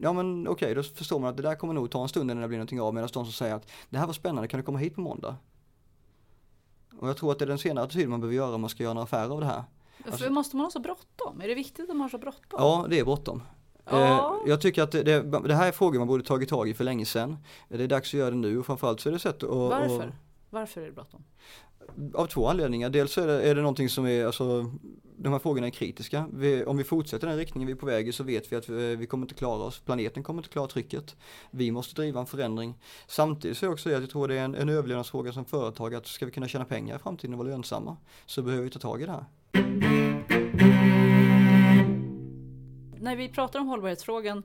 ja 0.00 0.12
men 0.12 0.48
okej, 0.48 0.72
okay, 0.72 0.74
då 0.74 0.82
förstår 0.82 1.18
man 1.18 1.30
att 1.30 1.36
det 1.36 1.42
där 1.42 1.54
kommer 1.54 1.74
nog 1.74 1.90
ta 1.90 2.02
en 2.02 2.08
stund 2.08 2.30
innan 2.30 2.42
det 2.42 2.48
blir 2.48 2.58
någonting 2.58 2.80
av 2.80 2.94
medan 2.94 3.08
de 3.12 3.24
som 3.24 3.32
säger 3.32 3.54
att 3.54 3.70
det 3.90 3.98
här 3.98 4.06
var 4.06 4.12
spännande, 4.12 4.48
kan 4.48 4.60
du 4.60 4.64
komma 4.64 4.78
hit 4.78 4.94
på 4.94 5.00
måndag? 5.00 5.36
Och 6.98 7.08
jag 7.08 7.16
tror 7.16 7.32
att 7.32 7.38
det 7.38 7.44
är 7.44 7.46
den 7.46 7.58
senare 7.58 7.84
attityden 7.84 8.10
man 8.10 8.20
behöver 8.20 8.36
göra 8.36 8.54
om 8.54 8.60
man 8.60 8.70
ska 8.70 8.82
göra 8.82 8.94
några 8.94 9.04
affärer 9.04 9.30
av 9.30 9.40
det 9.40 9.46
här. 9.46 9.64
Alltså, 10.06 10.30
måste 10.30 10.56
man 10.56 10.66
ha 10.66 10.70
så 10.70 10.80
bråttom? 10.80 11.40
Är 11.40 11.48
det 11.48 11.54
viktigt 11.54 11.90
att 11.90 11.96
man 11.96 12.00
har 12.00 12.08
så 12.08 12.18
bråttom? 12.18 12.58
Ja, 12.58 12.86
det 12.90 12.98
är 12.98 13.04
bråttom. 13.04 13.42
Ja. 13.84 14.40
Eh, 14.44 14.50
jag 14.50 14.60
tycker 14.60 14.82
att 14.82 14.92
det, 14.92 15.02
det, 15.02 15.40
det, 15.40 15.54
här 15.54 15.68
är 15.68 15.72
frågor 15.72 15.98
man 15.98 16.08
borde 16.08 16.24
tagit 16.24 16.48
tag 16.48 16.68
i 16.68 16.74
för 16.74 16.84
länge 16.84 17.04
sedan. 17.04 17.36
Det 17.68 17.84
är 17.84 17.88
dags 17.88 18.08
att 18.08 18.18
göra 18.18 18.30
det 18.30 18.36
nu 18.36 18.58
och 18.58 18.66
framförallt 18.66 19.00
så 19.00 19.08
är 19.08 19.12
det 19.12 19.18
sätt 19.18 19.42
att... 19.42 19.50
Varför? 19.50 20.06
Och, 20.06 20.27
Varför 20.50 20.80
är 20.80 20.86
det 20.86 20.92
bråttom? 20.92 21.24
Av 22.14 22.26
två 22.26 22.46
anledningar. 22.46 22.90
Dels 22.90 23.18
är 23.18 23.26
det, 23.26 23.42
är 23.42 23.54
det 23.54 23.60
någonting 23.60 23.88
som 23.88 24.06
är, 24.06 24.26
alltså, 24.26 24.70
de 25.16 25.32
här 25.32 25.38
frågorna 25.38 25.66
är 25.66 25.70
kritiska. 25.70 26.28
Vi, 26.32 26.64
om 26.64 26.76
vi 26.76 26.84
fortsätter 26.84 27.26
den 27.26 27.36
riktningen 27.36 27.66
vi 27.66 27.72
är 27.72 27.76
på 27.76 27.86
väg 27.86 28.08
i 28.08 28.12
så 28.12 28.24
vet 28.24 28.52
vi 28.52 28.56
att 28.56 28.68
vi, 28.68 28.96
vi, 28.96 29.06
kommer 29.06 29.24
inte 29.24 29.34
klara 29.34 29.62
oss. 29.62 29.78
Planeten 29.80 30.22
kommer 30.22 30.40
inte 30.40 30.48
klara 30.48 30.66
trycket. 30.66 31.16
Vi 31.50 31.70
måste 31.70 31.94
driva 31.94 32.20
en 32.20 32.26
förändring. 32.26 32.74
Samtidigt 33.06 33.58
så 33.58 33.66
är 33.66 33.72
också 33.72 33.88
det 33.88 33.94
att 33.94 34.02
jag 34.02 34.10
tror 34.10 34.28
det 34.28 34.38
är 34.38 34.44
en, 34.44 34.54
en 34.54 34.68
överlevnadsfråga 34.68 35.32
som 35.32 35.44
företag 35.44 35.94
att 35.94 36.06
ska 36.06 36.26
vi 36.26 36.32
kunna 36.32 36.48
tjäna 36.48 36.64
pengar 36.64 36.96
i 36.96 36.98
framtiden 36.98 37.34
och 37.34 37.38
vara 37.38 37.48
lönsamma 37.48 37.96
så 38.26 38.42
behöver 38.42 38.64
vi 38.64 38.70
ta 38.70 38.78
tag 38.78 39.02
i 39.02 39.06
det 39.06 39.12
här. 39.12 39.24
När 43.00 43.16
vi 43.16 43.28
pratar 43.28 43.60
om 43.60 43.66
hållbarhetsfrågan 43.66 44.42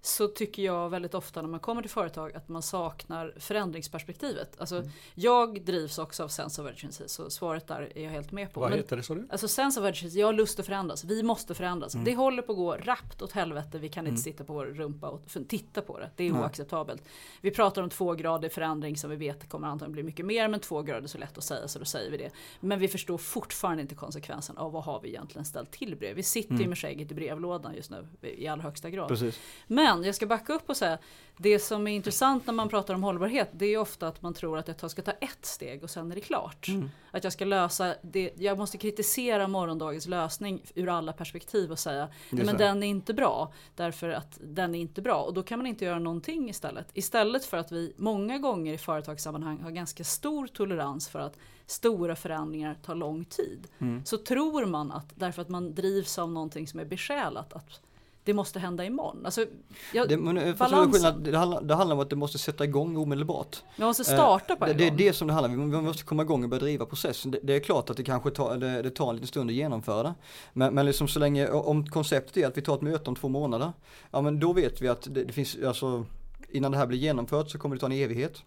så 0.00 0.28
tycker 0.28 0.62
jag 0.62 0.90
väldigt 0.90 1.14
ofta 1.14 1.42
när 1.42 1.48
man 1.48 1.60
kommer 1.60 1.82
till 1.82 1.90
företag 1.90 2.36
att 2.36 2.48
man 2.48 2.62
saknar 2.62 3.34
förändringsperspektivet. 3.36 4.60
Alltså, 4.60 4.76
mm. 4.76 4.90
Jag 5.14 5.64
drivs 5.64 5.98
också 5.98 6.24
av 6.24 6.28
sense 6.28 6.62
of 6.62 6.68
urgency 6.68 7.04
så 7.06 7.30
svaret 7.30 7.66
där 7.66 7.92
är 7.94 8.04
jag 8.04 8.10
helt 8.10 8.32
med 8.32 8.52
på. 8.52 8.60
Vad 8.60 8.70
Men, 8.70 8.78
heter 8.78 8.96
det 8.96 9.02
sa 9.02 9.14
du? 9.14 9.26
Alltså 9.30 9.48
sense 9.48 9.80
of 9.80 9.86
urgency, 9.86 10.20
jag 10.20 10.26
har 10.26 10.32
lust 10.32 10.60
att 10.60 10.66
förändras, 10.66 11.04
vi 11.04 11.22
måste 11.22 11.54
förändras. 11.54 11.94
Mm. 11.94 12.04
Det 12.04 12.14
håller 12.14 12.42
på 12.42 12.52
att 12.52 12.58
gå 12.58 12.76
rappt 12.76 13.22
åt 13.22 13.32
helvete, 13.32 13.78
vi 13.78 13.88
kan 13.88 14.04
inte 14.04 14.10
mm. 14.10 14.22
sitta 14.22 14.44
på 14.44 14.52
vår 14.52 14.66
rumpa 14.66 15.08
och 15.08 15.22
titta 15.48 15.82
på 15.82 15.98
det. 15.98 16.10
Det 16.16 16.24
är 16.24 16.32
oacceptabelt. 16.32 17.02
Vi 17.40 17.50
pratar 17.50 17.82
om 17.82 17.90
tvågradig 17.90 18.52
förändring 18.52 18.96
som 18.96 19.10
vi 19.10 19.16
vet 19.16 19.48
kommer 19.48 19.68
antagligen 19.68 19.92
bli 19.92 20.02
mycket 20.02 20.26
mer 20.26 20.48
men 20.48 20.60
två 20.60 20.82
grader 20.82 21.02
är 21.02 21.06
så 21.06 21.18
lätt 21.18 21.38
att 21.38 21.44
säga 21.44 21.68
så 21.68 21.78
då 21.78 21.84
säger 21.84 22.10
vi 22.10 22.16
det. 22.16 22.30
Men 22.60 22.78
vi 22.78 22.88
förstår 22.88 23.18
fortfarande 23.18 23.82
inte 23.82 23.94
konsekvensen 23.94 24.58
av 24.58 24.72
vad 24.72 24.84
har 24.84 25.00
vi 25.00 25.08
egentligen 25.08 25.44
ställt 25.44 25.70
till 25.70 25.96
brev. 25.96 26.16
Vi 26.16 26.22
sitter 26.22 26.50
mm. 26.50 26.62
ju 26.62 26.68
med 26.68 26.78
skägget 26.78 27.12
i 27.12 27.14
brevlådan 27.14 27.74
just 27.74 27.90
nu 27.90 28.06
i 28.22 28.46
allra 28.46 28.62
högsta 28.62 28.90
grad. 28.90 29.08
Precis. 29.08 29.40
Men 29.66 29.85
jag 29.86 30.14
ska 30.14 30.26
backa 30.26 30.52
upp 30.52 30.70
och 30.70 30.76
säga 30.76 30.98
det 31.38 31.58
som 31.58 31.86
är 31.86 31.92
intressant 31.92 32.46
när 32.46 32.54
man 32.54 32.68
pratar 32.68 32.94
om 32.94 33.02
hållbarhet 33.02 33.48
det 33.52 33.66
är 33.66 33.78
ofta 33.78 34.08
att 34.08 34.22
man 34.22 34.34
tror 34.34 34.58
att 34.58 34.82
jag 34.82 34.90
ska 34.90 35.02
ta 35.02 35.10
ett 35.10 35.44
steg 35.46 35.82
och 35.82 35.90
sen 35.90 36.10
är 36.12 36.14
det 36.14 36.20
klart. 36.20 36.68
Mm. 36.68 36.90
Att 37.10 37.24
jag 37.24 37.32
ska 37.32 37.44
lösa 37.44 37.94
det, 38.02 38.32
jag 38.36 38.58
måste 38.58 38.78
kritisera 38.78 39.48
morgondagens 39.48 40.06
lösning 40.06 40.62
ur 40.74 40.88
alla 40.88 41.12
perspektiv 41.12 41.72
och 41.72 41.78
säga 41.78 42.08
nej 42.30 42.44
men 42.44 42.56
den 42.56 42.82
är 42.82 42.86
inte 42.86 43.14
bra 43.14 43.52
därför 43.74 44.08
att 44.08 44.38
den 44.42 44.74
är 44.74 44.78
inte 44.78 45.02
bra 45.02 45.22
och 45.22 45.34
då 45.34 45.42
kan 45.42 45.58
man 45.58 45.66
inte 45.66 45.84
göra 45.84 45.98
någonting 45.98 46.50
istället. 46.50 46.88
Istället 46.94 47.44
för 47.44 47.56
att 47.56 47.72
vi 47.72 47.94
många 47.96 48.38
gånger 48.38 48.74
i 48.74 48.78
företagssammanhang 48.78 49.60
har 49.60 49.70
ganska 49.70 50.04
stor 50.04 50.46
tolerans 50.46 51.08
för 51.08 51.18
att 51.18 51.38
stora 51.66 52.16
förändringar 52.16 52.74
tar 52.74 52.94
lång 52.94 53.24
tid. 53.24 53.68
Mm. 53.78 54.04
Så 54.04 54.16
tror 54.16 54.64
man 54.66 54.92
att 54.92 55.12
därför 55.14 55.42
att 55.42 55.48
man 55.48 55.74
drivs 55.74 56.18
av 56.18 56.32
någonting 56.32 56.66
som 56.66 56.80
är 56.80 56.84
besjälat 56.84 57.52
att 57.52 57.80
det 58.26 58.34
måste 58.34 58.58
hända 58.58 58.84
imorgon. 58.84 59.22
Alltså, 59.24 59.46
jag, 59.92 60.08
det, 60.08 60.16
men, 60.16 60.38
eh, 60.38 60.56
skillnad, 60.92 61.24
det, 61.24 61.38
handlar, 61.38 61.62
det 61.62 61.74
handlar 61.74 61.96
om 61.96 62.02
att 62.02 62.10
det 62.10 62.16
måste 62.16 62.38
sätta 62.38 62.64
igång 62.64 62.96
omedelbart. 62.96 63.62
Man 63.76 63.86
måste 63.86 64.04
starta 64.04 64.56
på 64.56 64.64
en 64.64 64.70
eh, 64.70 64.76
Det 64.76 64.86
är 64.86 64.90
det 64.90 65.12
som 65.12 65.28
det 65.28 65.34
handlar 65.34 65.50
om, 65.50 65.70
vi 65.70 65.80
måste 65.80 66.04
komma 66.04 66.22
igång 66.22 66.42
och 66.44 66.50
börja 66.50 66.60
driva 66.60 66.86
processen. 66.86 67.30
Det, 67.30 67.38
det 67.42 67.56
är 67.56 67.60
klart 67.60 67.90
att 67.90 67.96
det 67.96 68.04
kanske 68.04 68.30
tar, 68.30 68.56
det, 68.56 68.82
det, 68.82 68.90
tar 68.90 69.08
en 69.08 69.14
liten 69.14 69.28
stund 69.28 69.50
att 69.50 69.56
genomföra 69.56 70.02
det. 70.02 70.14
Men, 70.52 70.74
men 70.74 70.86
liksom 70.86 71.08
så 71.08 71.18
länge, 71.18 71.48
om 71.48 71.86
konceptet 71.86 72.36
är 72.36 72.46
att 72.46 72.56
vi 72.56 72.62
tar 72.62 72.74
ett 72.74 72.82
möte 72.82 73.10
om 73.10 73.16
två 73.16 73.28
månader, 73.28 73.72
ja 74.10 74.20
men 74.20 74.40
då 74.40 74.52
vet 74.52 74.80
vi 74.80 74.88
att 74.88 75.06
det, 75.10 75.32
finns, 75.32 75.56
alltså 75.66 76.04
innan 76.50 76.72
det 76.72 76.78
här 76.78 76.86
blir 76.86 76.98
genomfört 76.98 77.50
så 77.50 77.58
kommer 77.58 77.76
det 77.76 77.80
ta 77.80 77.86
en 77.86 77.92
evighet. 77.92 78.42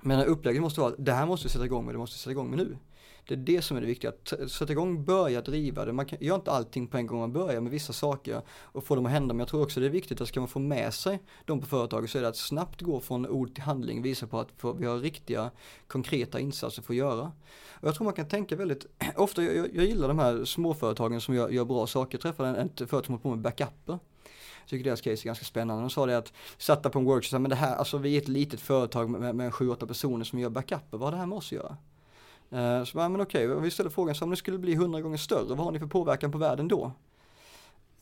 Men 0.00 0.24
upplägget 0.24 0.62
måste 0.62 0.80
vara, 0.80 0.94
det 0.98 1.12
här 1.12 1.26
måste 1.26 1.46
vi 1.46 1.52
sätta 1.52 1.64
igång 1.64 1.86
med, 1.86 1.94
det 1.94 1.98
måste 1.98 2.14
vi 2.14 2.18
sätta 2.18 2.30
igång 2.30 2.50
med 2.50 2.58
nu. 2.58 2.76
Det 3.26 3.34
är 3.34 3.38
det 3.38 3.62
som 3.62 3.76
är 3.76 3.80
det 3.80 3.86
viktiga, 3.86 4.10
att 4.10 4.50
sätta 4.50 4.72
igång, 4.72 5.04
börja 5.04 5.40
driva 5.40 5.84
det. 5.84 5.92
Man 5.92 6.06
kan, 6.06 6.18
gör 6.20 6.34
inte 6.34 6.50
allting 6.50 6.86
på 6.86 6.96
en 6.96 7.06
gång, 7.06 7.20
man 7.20 7.32
börjar 7.32 7.60
med 7.60 7.72
vissa 7.72 7.92
saker 7.92 8.42
och 8.50 8.84
få 8.84 8.94
dem 8.94 9.06
att 9.06 9.12
hända. 9.12 9.34
Men 9.34 9.38
jag 9.38 9.48
tror 9.48 9.62
också 9.62 9.80
det 9.80 9.86
är 9.86 9.90
viktigt 9.90 10.20
att 10.20 10.28
ska 10.28 10.40
man 10.40 10.48
få 10.48 10.58
med 10.58 10.94
sig 10.94 11.22
dem 11.44 11.60
på 11.60 11.66
företaget 11.66 12.10
så 12.10 12.18
är 12.18 12.22
det 12.22 12.28
att 12.28 12.36
snabbt 12.36 12.80
gå 12.80 13.00
från 13.00 13.26
ord 13.26 13.54
till 13.54 13.62
handling, 13.64 14.02
visa 14.02 14.26
på 14.26 14.40
att 14.40 14.48
vi 14.78 14.86
har 14.86 14.98
riktiga 14.98 15.50
konkreta 15.86 16.40
insatser 16.40 16.82
för 16.82 16.92
att 16.92 16.98
göra. 16.98 17.32
Och 17.70 17.88
jag 17.88 17.94
tror 17.94 18.04
man 18.04 18.14
kan 18.14 18.28
tänka 18.28 18.56
väldigt, 18.56 18.86
ofta 19.16 19.42
jag, 19.42 19.74
jag 19.74 19.84
gillar 19.84 20.08
de 20.08 20.18
här 20.18 20.44
småföretagen 20.44 21.20
som 21.20 21.34
gör, 21.34 21.48
gör 21.48 21.64
bra 21.64 21.86
saker. 21.86 22.18
Jag 22.18 22.22
träffade 22.22 22.60
ett 22.60 22.78
företag 22.78 23.06
som 23.06 23.14
håller 23.14 23.22
på 23.22 23.30
med 23.30 23.38
backuper. 23.38 23.98
Jag 24.60 24.68
tycker 24.68 24.84
deras 24.84 25.00
case 25.00 25.22
är 25.22 25.26
ganska 25.26 25.44
spännande. 25.44 25.82
De 25.82 25.90
sa 25.90 26.06
det 26.06 26.18
att, 26.18 26.32
satta 26.58 26.90
på 26.90 26.98
en 26.98 27.04
workshop, 27.04 27.38
men 27.38 27.50
det 27.50 27.56
här, 27.56 27.76
alltså 27.76 27.98
vi 27.98 28.14
är 28.14 28.20
ett 28.20 28.28
litet 28.28 28.60
företag 28.60 29.10
med, 29.10 29.20
med, 29.20 29.34
med 29.34 29.52
7-8 29.52 29.86
personer 29.86 30.24
som 30.24 30.38
gör 30.38 30.50
backuper, 30.50 30.98
vad 30.98 31.00
har 31.00 31.10
det 31.10 31.16
här 31.16 31.26
med 31.26 31.38
oss 31.38 31.46
att 31.46 31.52
göra? 31.52 31.76
Eh, 32.50 32.84
så 32.84 32.96
bara, 32.96 33.08
men 33.08 33.20
okej, 33.20 33.48
okay, 33.48 33.62
vi 33.62 33.70
ställer 33.70 33.90
frågan, 33.90 34.14
så 34.14 34.24
om 34.24 34.30
det 34.30 34.36
skulle 34.36 34.58
bli 34.58 34.72
100 34.72 35.00
gånger 35.00 35.16
större, 35.16 35.54
vad 35.54 35.58
har 35.58 35.72
ni 35.72 35.78
för 35.78 35.86
påverkan 35.86 36.32
på 36.32 36.38
världen 36.38 36.68
då? 36.68 36.92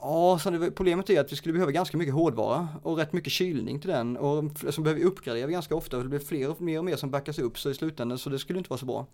Ja, 0.00 0.38
så 0.38 0.50
det, 0.50 0.70
problemet 0.70 1.10
är 1.10 1.20
att 1.20 1.32
vi 1.32 1.36
skulle 1.36 1.52
behöva 1.52 1.72
ganska 1.72 1.96
mycket 1.96 2.14
hårdvara 2.14 2.68
och 2.82 2.96
rätt 2.96 3.12
mycket 3.12 3.32
kylning 3.32 3.80
till 3.80 3.90
den 3.90 4.16
och 4.16 4.44
som 4.70 4.84
behöver 4.84 5.00
vi 5.00 5.06
uppgradera 5.06 5.50
ganska 5.50 5.74
ofta 5.74 5.96
och 5.96 6.02
det 6.02 6.08
blir 6.08 6.18
fler 6.18 6.50
och 6.50 6.60
mer 6.60 6.78
och 6.78 6.84
mer 6.84 6.96
som 6.96 7.10
backas 7.10 7.38
upp 7.38 7.58
så 7.58 7.70
i 7.70 7.74
slutändan 7.74 8.18
så 8.18 8.30
det 8.30 8.38
skulle 8.38 8.58
inte 8.58 8.70
vara 8.70 8.78
så 8.78 8.86
bra. 8.86 9.06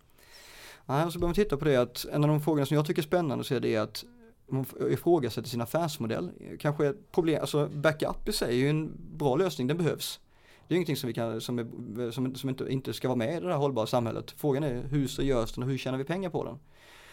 Nej, 0.85 1.11
så 1.11 1.19
behöver 1.19 1.27
man 1.27 1.33
titta 1.33 1.57
på 1.57 1.65
det 1.65 1.75
att 1.75 2.05
en 2.05 2.23
av 2.23 2.29
de 2.29 2.41
frågorna 2.41 2.65
som 2.65 2.75
jag 2.75 2.85
tycker 2.85 3.01
är 3.01 3.03
spännande 3.03 3.43
så 3.43 3.55
är 3.55 3.59
det 3.59 3.77
att 3.77 4.05
man 4.47 4.65
ifrågasätter 4.89 5.49
sin 5.49 5.61
affärsmodell. 5.61 6.31
Kanske 6.59 6.93
problem, 7.11 7.41
alltså 7.41 7.67
backup 7.67 8.29
i 8.29 8.31
sig 8.31 8.49
är 8.49 8.57
ju 8.57 8.69
en 8.69 8.91
bra 9.17 9.35
lösning, 9.35 9.67
den 9.67 9.77
behövs. 9.77 10.19
Det 10.67 10.73
är 10.73 10.75
ingenting 10.75 10.95
som, 10.95 11.07
vi 11.07 11.13
kan, 11.13 11.41
som, 11.41 11.59
är, 11.59 12.11
som, 12.11 12.35
som 12.35 12.49
inte, 12.49 12.65
inte 12.69 12.93
ska 12.93 13.07
vara 13.07 13.17
med 13.17 13.37
i 13.37 13.39
det 13.39 13.51
här 13.51 13.57
hållbara 13.57 13.87
samhället. 13.87 14.31
Frågan 14.37 14.63
är 14.63 14.83
hur 14.83 15.07
så 15.07 15.21
görs 15.21 15.53
den 15.53 15.63
och 15.63 15.69
hur 15.69 15.77
tjänar 15.77 15.97
vi 15.97 16.03
pengar 16.03 16.29
på 16.29 16.43
den? 16.43 16.59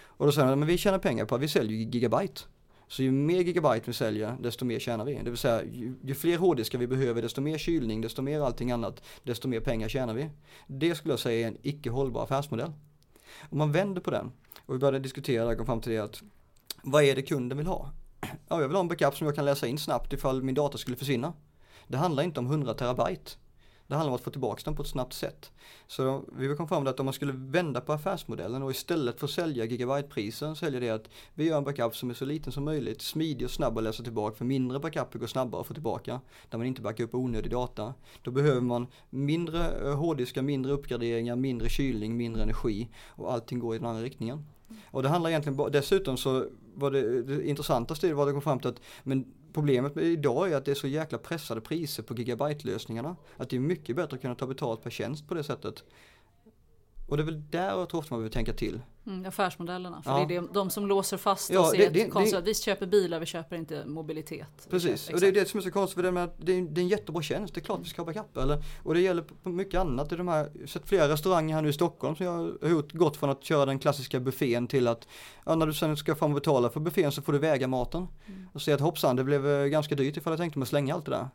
Och 0.04 0.26
då 0.26 0.32
säger 0.32 0.50
de 0.50 0.58
men 0.58 0.68
vi 0.68 0.78
tjänar 0.78 0.98
pengar 0.98 1.24
på 1.24 1.34
att 1.34 1.40
vi 1.40 1.48
säljer 1.48 1.76
gigabyte. 1.76 2.40
Så 2.88 3.02
ju 3.02 3.10
mer 3.10 3.40
gigabyte 3.40 3.82
vi 3.86 3.92
säljer, 3.92 4.36
desto 4.40 4.64
mer 4.64 4.78
tjänar 4.78 5.04
vi. 5.04 5.20
Det 5.24 5.30
vill 5.30 5.36
säga, 5.36 5.64
ju, 5.64 5.94
ju 6.02 6.14
fler 6.14 6.38
hårddiskar 6.38 6.78
vi 6.78 6.86
behöver, 6.86 7.22
desto 7.22 7.40
mer 7.40 7.58
kylning, 7.58 8.00
desto 8.00 8.22
mer 8.22 8.40
allting 8.40 8.70
annat, 8.70 9.02
desto 9.22 9.48
mer 9.48 9.60
pengar 9.60 9.88
tjänar 9.88 10.14
vi. 10.14 10.30
Det 10.66 10.94
skulle 10.94 11.12
jag 11.12 11.20
säga 11.20 11.46
är 11.46 11.50
en 11.50 11.58
icke 11.62 11.90
hållbar 11.90 12.22
affärsmodell. 12.22 12.72
Om 13.50 13.58
man 13.58 13.72
vänder 13.72 14.00
på 14.00 14.10
den 14.10 14.32
och 14.66 14.74
vi 14.74 14.78
började 14.78 14.98
diskutera 14.98 15.48
och 15.48 15.56
kom 15.56 15.66
fram 15.66 15.80
till 15.80 15.92
det 15.92 15.98
att 15.98 16.22
vad 16.82 17.04
är 17.04 17.14
det 17.14 17.22
kunden 17.22 17.58
vill 17.58 17.66
ha? 17.66 17.90
Ja, 18.48 18.60
jag 18.60 18.68
vill 18.68 18.76
ha 18.76 18.80
en 18.80 18.88
backup 18.88 19.16
som 19.16 19.26
jag 19.26 19.36
kan 19.36 19.44
läsa 19.44 19.66
in 19.66 19.78
snabbt 19.78 20.12
ifall 20.12 20.42
min 20.42 20.54
data 20.54 20.78
skulle 20.78 20.96
försvinna. 20.96 21.32
Det 21.86 21.96
handlar 21.96 22.22
inte 22.22 22.40
om 22.40 22.46
100 22.46 22.74
terabyte. 22.74 23.30
Det 23.92 23.96
handlar 23.96 24.10
om 24.10 24.14
att 24.14 24.20
få 24.20 24.30
tillbaka 24.30 24.62
den 24.64 24.76
på 24.76 24.82
ett 24.82 24.88
snabbt 24.88 25.12
sätt. 25.12 25.50
Så 25.86 26.24
vi 26.36 26.56
kom 26.56 26.68
fram 26.68 26.82
till 26.82 26.88
att 26.88 27.00
om 27.00 27.06
man 27.06 27.12
skulle 27.14 27.32
vända 27.32 27.80
på 27.80 27.92
affärsmodellen 27.92 28.62
och 28.62 28.70
istället 28.70 29.20
för 29.20 29.26
att 29.26 29.30
sälja 29.30 29.64
gigabytepriser 29.64 30.54
sälja 30.54 30.80
det 30.80 30.90
att 30.90 31.08
vi 31.34 31.44
gör 31.44 31.58
en 31.58 31.64
backup 31.64 31.96
som 31.96 32.10
är 32.10 32.14
så 32.14 32.24
liten 32.24 32.52
som 32.52 32.64
möjligt, 32.64 33.02
smidig 33.02 33.44
och 33.44 33.50
snabb 33.50 33.78
att 33.78 33.84
läsa 33.84 34.02
tillbaka 34.02 34.36
för 34.36 34.44
mindre 34.44 34.78
backuper 34.78 35.18
går 35.18 35.26
snabbare 35.26 35.60
att 35.60 35.66
få 35.66 35.74
tillbaka 35.74 36.20
där 36.50 36.58
man 36.58 36.66
inte 36.66 36.82
backar 36.82 37.04
upp 37.04 37.14
onödig 37.14 37.50
data. 37.50 37.94
Då 38.22 38.30
behöver 38.30 38.60
man 38.60 38.86
mindre 39.10 39.88
eh, 39.88 39.94
hårddiskar, 39.94 40.42
mindre 40.42 40.72
uppgraderingar, 40.72 41.36
mindre 41.36 41.68
kylning, 41.68 42.16
mindre 42.16 42.42
energi 42.42 42.88
och 43.06 43.32
allting 43.32 43.58
går 43.58 43.74
i 43.74 43.78
den 43.78 43.88
andra 43.88 44.02
riktningen. 44.02 44.46
Och 44.90 45.02
det 45.02 45.08
handlar 45.08 45.30
egentligen 45.30 45.72
dessutom 45.72 46.16
så 46.16 46.46
var 46.74 46.90
det, 46.90 47.22
det 47.22 47.48
intressantaste 47.48 48.14
var 48.14 48.22
att 48.22 48.28
det 48.28 48.32
kom 48.32 48.42
fram 48.42 48.58
till 48.58 48.68
att 48.68 48.80
men 49.02 49.24
problemet 49.52 49.94
med 49.94 50.04
idag 50.04 50.52
är 50.52 50.56
att 50.56 50.64
det 50.64 50.70
är 50.70 50.74
så 50.74 50.86
jäkla 50.86 51.18
pressade 51.18 51.60
priser 51.60 52.02
på 52.02 52.14
gigabyte-lösningarna. 52.14 53.16
Att 53.36 53.50
det 53.50 53.56
är 53.56 53.60
mycket 53.60 53.96
bättre 53.96 54.14
att 54.16 54.22
kunna 54.22 54.34
ta 54.34 54.46
betalt 54.46 54.82
per 54.82 54.90
tjänst 54.90 55.28
på 55.28 55.34
det 55.34 55.44
sättet. 55.44 55.84
Och 57.12 57.18
det 57.18 57.22
är 57.22 57.24
väl 57.24 57.50
där 57.50 57.68
jag 57.68 57.88
tror 57.88 58.00
ofta 58.00 58.14
man 58.14 58.20
behöver 58.20 58.32
tänka 58.32 58.52
till. 58.52 58.80
Mm, 59.06 59.26
affärsmodellerna, 59.26 60.02
för 60.02 60.10
ja. 60.10 60.26
det 60.28 60.36
är 60.36 60.44
de 60.52 60.70
som 60.70 60.86
låser 60.86 61.16
fast 61.16 61.50
ja, 61.50 61.60
oss 61.60 61.74
i 61.74 61.82
ett 61.82 62.12
koncept. 62.12 62.46
Vi 62.46 62.54
köper 62.54 62.86
bilar, 62.86 63.20
vi 63.20 63.26
köper 63.26 63.56
inte 63.56 63.86
mobilitet. 63.86 64.68
Precis, 64.70 65.10
och 65.10 65.20
det 65.20 65.26
är 65.26 65.32
det 65.32 65.48
som 65.48 65.58
är 65.58 65.64
så 65.64 65.70
konstigt 65.70 65.94
för 65.94 66.02
det, 66.02 66.12
med 66.12 66.30
det, 66.38 66.52
är, 66.52 66.62
det 66.62 66.80
är 66.80 66.82
en 66.82 66.88
jättebra 66.88 67.22
tjänst, 67.22 67.54
det 67.54 67.60
är 67.60 67.62
klart 67.62 67.80
vi 67.82 67.88
ska 67.88 68.02
ha 68.02 68.06
backup. 68.06 68.36
Eller, 68.36 68.64
och 68.82 68.94
det 68.94 69.00
gäller 69.00 69.22
på 69.22 69.48
mycket 69.48 69.80
annat. 69.80 70.08
Det 70.08 70.16
är 70.16 70.18
de 70.18 70.28
här, 70.28 70.50
jag 70.54 70.60
har 70.60 70.66
sett 70.66 70.88
flera 70.88 71.08
restauranger 71.08 71.54
här 71.54 71.62
nu 71.62 71.68
i 71.68 71.72
Stockholm 71.72 72.16
som 72.16 72.26
jag 72.26 72.32
har 72.32 72.96
gått 72.98 73.16
från 73.16 73.30
att 73.30 73.44
köra 73.44 73.66
den 73.66 73.78
klassiska 73.78 74.20
buffén 74.20 74.66
till 74.66 74.88
att 74.88 75.08
ja, 75.46 75.54
när 75.54 75.66
du 75.66 75.74
sen 75.74 75.96
ska 75.96 76.14
fram 76.14 76.30
och 76.30 76.34
betala 76.34 76.70
för 76.70 76.80
buffén 76.80 77.12
så 77.12 77.22
får 77.22 77.32
du 77.32 77.38
väga 77.38 77.68
maten. 77.68 78.08
Mm. 78.26 78.48
Och 78.52 78.62
se 78.62 78.72
att 78.72 78.80
hoppsan, 78.80 79.16
det 79.16 79.24
blev 79.24 79.46
eh, 79.46 79.66
ganska 79.66 79.94
dyrt 79.94 80.16
ifall 80.16 80.32
jag 80.32 80.40
tänkte 80.40 80.58
mig 80.58 80.68
slänga 80.68 80.94
allt 80.94 81.04
det 81.04 81.10
där. 81.10 81.28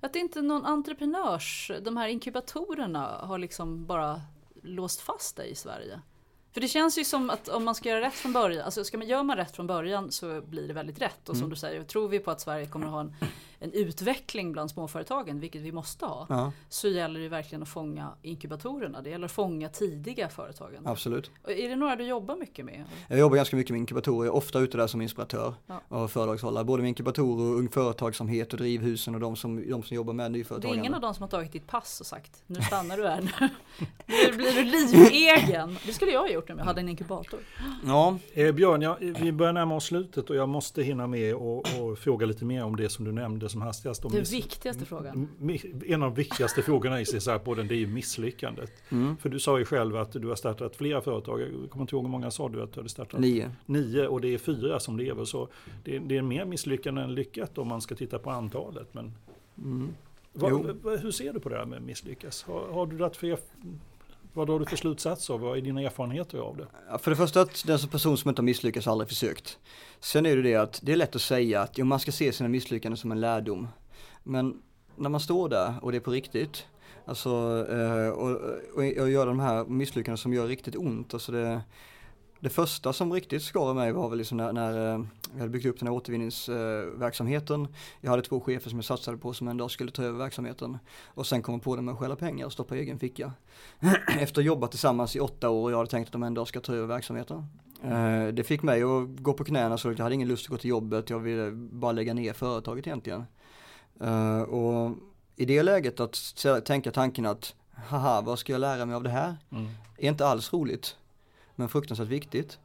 Att 0.00 0.12
det 0.12 0.18
inte 0.18 0.42
någon 0.42 0.64
entreprenörs, 0.64 1.70
de 1.84 1.96
här 1.96 2.08
inkubatorerna 2.08 3.20
har 3.22 3.38
liksom 3.38 3.86
bara 3.86 4.20
låst 4.66 5.00
fast 5.00 5.36
dig 5.36 5.50
i 5.50 5.54
Sverige. 5.54 6.00
För 6.52 6.60
det 6.60 6.68
känns 6.68 6.98
ju 6.98 7.04
som 7.04 7.30
att 7.30 7.48
om 7.48 7.64
man 7.64 7.74
ska 7.74 7.88
göra 7.88 8.00
rätt 8.00 8.14
från 8.14 8.32
början, 8.32 8.64
alltså 8.64 8.84
ska 8.84 8.98
man, 8.98 9.06
gör 9.06 9.22
man 9.22 9.36
rätt 9.36 9.56
från 9.56 9.66
början 9.66 10.12
så 10.12 10.40
blir 10.40 10.68
det 10.68 10.74
väldigt 10.74 11.00
rätt. 11.00 11.28
Och 11.28 11.36
som 11.36 11.44
mm. 11.44 11.50
du 11.50 11.56
säger, 11.56 11.84
tror 11.84 12.08
vi 12.08 12.18
på 12.18 12.30
att 12.30 12.40
Sverige 12.40 12.66
kommer 12.66 12.86
att 12.86 12.92
ha 12.92 13.00
en 13.00 13.14
en 13.58 13.72
utveckling 13.72 14.52
bland 14.52 14.70
småföretagen, 14.70 15.40
vilket 15.40 15.62
vi 15.62 15.72
måste 15.72 16.04
ha, 16.04 16.26
ja. 16.28 16.52
så 16.68 16.88
gäller 16.88 17.20
det 17.20 17.28
verkligen 17.28 17.62
att 17.62 17.68
fånga 17.68 18.12
inkubatorerna. 18.22 19.02
Det 19.02 19.10
gäller 19.10 19.24
att 19.24 19.32
fånga 19.32 19.68
tidiga 19.68 20.28
företagen. 20.28 20.86
Absolut. 20.86 21.30
Är 21.46 21.68
det 21.68 21.76
några 21.76 21.96
du 21.96 22.04
jobbar 22.04 22.36
mycket 22.36 22.64
med? 22.64 22.84
Jag 23.08 23.18
jobbar 23.18 23.36
ganska 23.36 23.56
mycket 23.56 23.70
med 23.70 23.78
inkubatorer, 23.78 24.30
ofta 24.30 24.58
ute 24.58 24.76
där 24.76 24.86
som 24.86 25.02
inspiratör 25.02 25.54
ja. 25.66 25.80
och 25.88 26.10
föredragshållare. 26.10 26.64
Både 26.64 26.82
med 26.82 26.88
inkubatorer 26.88 27.52
och 27.52 27.58
Ung 27.58 27.68
Företagsamhet 27.68 28.52
och 28.52 28.58
Drivhusen 28.58 29.14
och 29.14 29.20
de 29.20 29.36
som, 29.36 29.70
de 29.70 29.82
som 29.82 29.94
jobbar 29.94 30.12
med 30.12 30.32
nyföretagande. 30.32 30.76
Det 30.76 30.78
är 30.78 30.80
ingen 30.80 30.94
av 30.94 31.00
dem 31.00 31.14
som 31.14 31.22
har 31.22 31.28
tagit 31.28 31.52
ditt 31.52 31.66
pass 31.66 32.00
och 32.00 32.06
sagt 32.06 32.42
nu 32.46 32.60
stannar 32.60 32.96
du 32.96 33.08
här 33.08 33.20
nu. 33.20 33.30
nu 34.06 34.36
blir 34.36 34.52
du 34.52 34.64
livegen. 34.64 35.78
Det 35.86 35.92
skulle 35.92 36.10
jag 36.10 36.20
ha 36.20 36.28
gjort 36.28 36.50
om 36.50 36.58
jag 36.58 36.64
hade 36.64 36.80
en 36.80 36.88
inkubator. 36.88 37.40
Ja. 37.86 38.18
Eh, 38.32 38.52
Björn, 38.52 38.82
ja, 38.82 38.96
vi 39.00 39.32
börjar 39.32 39.52
närma 39.52 39.76
oss 39.76 39.84
slutet 39.84 40.30
och 40.30 40.36
jag 40.36 40.48
måste 40.48 40.82
hinna 40.82 41.06
med 41.06 41.34
och, 41.34 41.58
och 41.80 41.98
fråga 41.98 42.26
lite 42.26 42.44
mer 42.44 42.64
om 42.64 42.76
det 42.76 42.88
som 42.88 43.04
du 43.04 43.12
nämnde 43.12 43.45
det 43.46 43.50
som 43.50 43.62
hastigast. 43.62 44.02
Den 44.02 44.24
viktigaste 44.24 44.84
frågan. 44.84 45.28
En 45.86 46.02
av 46.02 46.10
de 46.10 46.14
viktigaste 46.14 46.62
frågorna 46.62 47.00
i 47.00 47.04
CSR-podden 47.04 47.68
det 47.68 47.74
är 47.74 47.78
ju 47.78 47.86
misslyckandet. 47.86 48.72
Mm. 48.88 49.16
För 49.16 49.28
du 49.28 49.40
sa 49.40 49.58
ju 49.58 49.64
själv 49.64 49.96
att 49.96 50.12
du 50.12 50.28
har 50.28 50.36
startat 50.36 50.76
flera 50.76 51.00
företag. 51.00 51.40
Jag 51.40 51.70
kommer 51.70 51.82
inte 51.82 51.94
ihåg 51.96 52.04
hur 52.04 52.10
många 52.10 52.30
sa 52.30 52.48
du 52.48 52.62
att 52.62 52.72
du 52.72 52.80
hade 52.80 52.88
startat? 52.88 53.20
Nio. 53.20 53.50
Nio 53.66 54.06
och 54.06 54.20
det 54.20 54.34
är 54.34 54.38
fyra 54.38 54.80
som 54.80 54.98
lever. 54.98 55.24
Så 55.24 55.48
det, 55.84 55.98
det 55.98 56.16
är 56.16 56.22
mer 56.22 56.44
misslyckande 56.44 57.02
än 57.02 57.14
lyckat 57.14 57.58
om 57.58 57.68
man 57.68 57.80
ska 57.80 57.94
titta 57.94 58.18
på 58.18 58.30
antalet. 58.30 58.94
Men 58.94 59.12
mm. 59.58 59.94
vad, 60.32 61.00
hur 61.00 61.10
ser 61.10 61.32
du 61.32 61.40
på 61.40 61.48
det 61.48 61.56
här 61.56 61.66
med 61.66 61.82
misslyckas? 61.82 62.42
Har, 62.42 62.68
har 62.72 62.86
du 62.86 63.10
för 63.14 63.26
vad 64.36 64.46
drar 64.46 64.58
du 64.58 64.66
för 64.66 64.76
slutsatser? 64.76 65.38
Vad 65.38 65.58
är 65.58 65.62
dina 65.62 65.82
erfarenheter 65.82 66.38
av 66.38 66.56
det? 66.56 66.98
För 66.98 67.10
det 67.10 67.16
första 67.16 67.40
att 67.40 67.66
den 67.66 67.78
som 67.78 67.88
person 67.88 68.18
som 68.18 68.28
inte 68.28 68.42
har 68.42 68.44
misslyckats 68.44 68.86
har 68.86 68.92
aldrig 68.92 69.08
försökt. 69.08 69.58
Sen 70.00 70.26
är 70.26 70.36
det 70.36 70.42
det 70.42 70.54
att 70.54 70.80
det 70.82 70.92
är 70.92 70.96
lätt 70.96 71.16
att 71.16 71.22
säga 71.22 71.60
att 71.60 71.78
jo, 71.78 71.84
man 71.84 72.00
ska 72.00 72.12
se 72.12 72.32
sina 72.32 72.48
misslyckanden 72.48 72.96
som 72.96 73.12
en 73.12 73.20
lärdom. 73.20 73.68
Men 74.22 74.62
när 74.96 75.10
man 75.10 75.20
står 75.20 75.48
där 75.48 75.74
och 75.82 75.92
det 75.92 75.98
är 75.98 76.00
på 76.00 76.10
riktigt, 76.10 76.66
alltså 77.04 77.30
eh, 77.70 78.08
och, 78.08 78.30
och, 78.74 79.02
och 79.02 79.10
gör 79.10 79.26
de 79.26 79.40
här 79.40 79.64
misslyckandena 79.64 80.16
som 80.16 80.32
gör 80.32 80.46
riktigt 80.46 80.76
ont, 80.76 81.14
alltså 81.14 81.32
det 81.32 81.60
det 82.40 82.50
första 82.50 82.92
som 82.92 83.12
riktigt 83.12 83.42
skar 83.42 83.74
mig 83.74 83.92
var 83.92 84.08
väl 84.08 84.18
liksom 84.18 84.36
när, 84.36 84.52
när 84.52 84.94
eh, 84.94 85.00
jag 85.36 85.40
hade 85.40 85.52
byggt 85.52 85.66
upp 85.66 85.78
den 85.78 85.88
här 85.88 85.94
återvinningsverksamheten. 85.94 87.68
Jag 88.00 88.10
hade 88.10 88.22
två 88.22 88.40
chefer 88.40 88.70
som 88.70 88.78
jag 88.78 88.84
satsade 88.84 89.16
på 89.16 89.32
som 89.32 89.48
en 89.48 89.56
dag 89.56 89.70
skulle 89.70 89.90
ta 89.90 90.02
över 90.02 90.18
verksamheten. 90.18 90.78
Och 91.04 91.26
sen 91.26 91.42
komma 91.42 91.58
på 91.58 91.76
det 91.76 91.82
med 91.82 91.92
att 91.92 91.98
stjäla 91.98 92.16
pengar 92.16 92.46
och 92.46 92.52
stoppa 92.52 92.76
i 92.76 92.80
egen 92.80 92.98
ficka. 92.98 93.32
Efter 94.08 94.22
att 94.22 94.36
ha 94.36 94.42
jobbat 94.42 94.70
tillsammans 94.70 95.16
i 95.16 95.20
åtta 95.20 95.50
år 95.50 95.64
och 95.64 95.72
jag 95.72 95.76
hade 95.76 95.90
tänkt 95.90 96.06
att 96.06 96.12
de 96.12 96.22
en 96.22 96.34
dag 96.34 96.48
ska 96.48 96.60
ta 96.60 96.74
över 96.74 96.86
verksamheten. 96.86 97.46
Eh, 97.82 98.26
det 98.26 98.44
fick 98.44 98.62
mig 98.62 98.82
att 98.82 99.08
gå 99.18 99.32
på 99.32 99.44
knäna 99.44 99.78
så 99.78 99.92
jag 99.92 99.98
hade 99.98 100.14
ingen 100.14 100.28
lust 100.28 100.46
att 100.46 100.50
gå 100.50 100.56
till 100.56 100.70
jobbet. 100.70 101.10
Jag 101.10 101.18
ville 101.18 101.50
bara 101.52 101.92
lägga 101.92 102.14
ner 102.14 102.32
företaget 102.32 102.86
egentligen. 102.86 103.24
Eh, 104.00 104.40
och 104.40 104.96
i 105.36 105.44
det 105.44 105.62
läget 105.62 106.00
att 106.00 106.44
tänka 106.64 106.90
tanken 106.90 107.26
att 107.26 107.54
haha, 107.74 108.20
vad 108.20 108.38
ska 108.38 108.52
jag 108.52 108.60
lära 108.60 108.86
mig 108.86 108.96
av 108.96 109.02
det 109.02 109.10
här? 109.10 109.36
Mm. 109.50 109.66
Är 109.98 110.08
inte 110.08 110.26
alls 110.26 110.52
roligt 110.52 110.96
men 111.54 111.68
fruktansvärt 111.68 112.08
viktigt. 112.08 112.58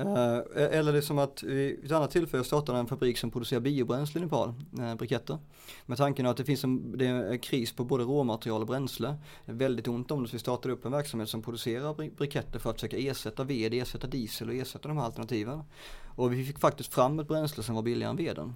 Uh, 0.00 0.40
eller 0.56 0.92
det 0.92 0.98
är 0.98 1.02
som 1.02 1.18
att 1.18 1.42
vid 1.42 1.84
ett 1.84 1.92
annat 1.92 2.10
tillfälle 2.10 2.44
startade 2.44 2.78
en 2.78 2.86
fabrik 2.86 3.18
som 3.18 3.30
producerar 3.30 3.60
biobränsle 3.60 4.20
i 4.20 4.24
Nepal, 4.24 4.54
uh, 4.78 4.94
briketter. 4.94 5.38
Med 5.86 5.98
tanken 5.98 6.26
att 6.26 6.36
det 6.36 6.44
finns 6.44 6.64
en, 6.64 6.98
det 6.98 7.06
är 7.06 7.14
en 7.14 7.38
kris 7.38 7.72
på 7.72 7.84
både 7.84 8.04
råmaterial 8.04 8.60
och 8.60 8.66
bränsle. 8.66 9.16
Det 9.46 9.52
är 9.52 9.56
väldigt 9.56 9.88
ont 9.88 10.10
om 10.10 10.22
det 10.22 10.28
så 10.28 10.32
vi 10.32 10.38
startade 10.38 10.74
upp 10.74 10.84
en 10.84 10.92
verksamhet 10.92 11.28
som 11.28 11.42
producerar 11.42 12.16
briketter 12.16 12.58
för 12.58 12.70
att 12.70 12.76
försöka 12.76 12.96
ersätta 12.96 13.44
ved, 13.44 13.74
ersätta 13.74 14.06
diesel 14.06 14.48
och 14.48 14.54
ersätta 14.54 14.88
de 14.88 14.96
här 14.96 15.04
alternativen. 15.04 15.62
Och 16.06 16.32
vi 16.32 16.44
fick 16.44 16.58
faktiskt 16.58 16.94
fram 16.94 17.18
ett 17.18 17.28
bränsle 17.28 17.62
som 17.62 17.74
var 17.74 17.82
billigare 17.82 18.10
än 18.10 18.16
veden. 18.16 18.54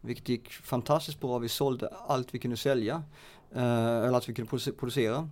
Vilket 0.00 0.28
gick 0.28 0.50
fantastiskt 0.50 1.20
bra, 1.20 1.38
vi 1.38 1.48
sålde 1.48 1.88
allt 1.88 2.34
vi 2.34 2.38
kunde 2.38 2.56
sälja, 2.56 3.02
uh, 3.56 3.62
eller 3.62 4.12
allt 4.12 4.28
vi 4.28 4.34
kunde 4.34 4.72
producera. 4.72 5.28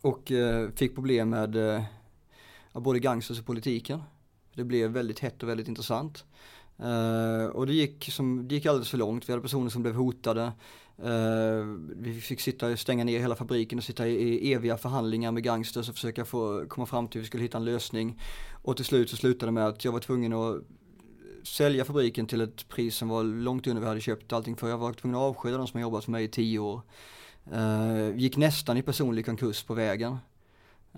Och 0.00 0.32
fick 0.74 0.94
problem 0.94 1.30
med 1.30 1.56
av 2.72 2.82
både 2.82 2.98
gangsters 2.98 3.40
och 3.40 3.46
politiken. 3.46 4.02
Det 4.56 4.64
blev 4.64 4.90
väldigt 4.90 5.18
hett 5.18 5.42
och 5.42 5.48
väldigt 5.48 5.68
intressant. 5.68 6.24
Uh, 6.80 7.46
och 7.46 7.66
det 7.66 7.72
gick, 7.72 8.12
som, 8.12 8.48
det 8.48 8.54
gick 8.54 8.66
alldeles 8.66 8.90
för 8.90 8.98
långt. 8.98 9.28
Vi 9.28 9.32
hade 9.32 9.42
personer 9.42 9.70
som 9.70 9.82
blev 9.82 9.94
hotade. 9.94 10.52
Uh, 11.04 11.76
vi 11.96 12.20
fick 12.20 12.40
sitta 12.40 12.76
stänga 12.76 13.04
ner 13.04 13.20
hela 13.20 13.34
fabriken 13.34 13.78
och 13.78 13.84
sitta 13.84 14.08
i, 14.08 14.48
i 14.48 14.52
eviga 14.52 14.76
förhandlingar 14.76 15.32
med 15.32 15.42
gangsters 15.42 15.88
och 15.88 15.94
försöka 15.94 16.24
få 16.24 16.66
komma 16.68 16.86
fram 16.86 17.08
till 17.08 17.18
hur 17.18 17.22
vi 17.22 17.26
skulle 17.26 17.42
hitta 17.42 17.58
en 17.58 17.64
lösning. 17.64 18.20
Och 18.62 18.76
till 18.76 18.84
slut 18.84 19.10
så 19.10 19.16
slutade 19.16 19.46
det 19.46 19.52
med 19.52 19.66
att 19.66 19.84
jag 19.84 19.92
var 19.92 20.00
tvungen 20.00 20.32
att 20.32 20.56
sälja 21.42 21.84
fabriken 21.84 22.26
till 22.26 22.40
ett 22.40 22.68
pris 22.68 22.96
som 22.96 23.08
var 23.08 23.24
långt 23.24 23.66
under 23.66 23.80
vad 23.80 23.84
vi 23.84 23.88
hade 23.88 24.00
köpt 24.00 24.32
allting 24.32 24.56
för. 24.56 24.68
Jag 24.68 24.78
var 24.78 24.92
tvungen 24.92 25.16
att 25.16 25.22
avskeda 25.22 25.56
de 25.58 25.66
som 25.66 25.78
har 25.78 25.82
jobbat 25.82 26.04
för 26.04 26.12
mig 26.12 26.24
i 26.24 26.28
tio 26.28 26.58
år. 26.58 26.82
Uh, 27.52 28.16
gick 28.16 28.36
nästan 28.36 28.76
i 28.76 28.82
personlig 28.82 29.26
konkurs 29.26 29.62
på 29.62 29.74
vägen. 29.74 30.16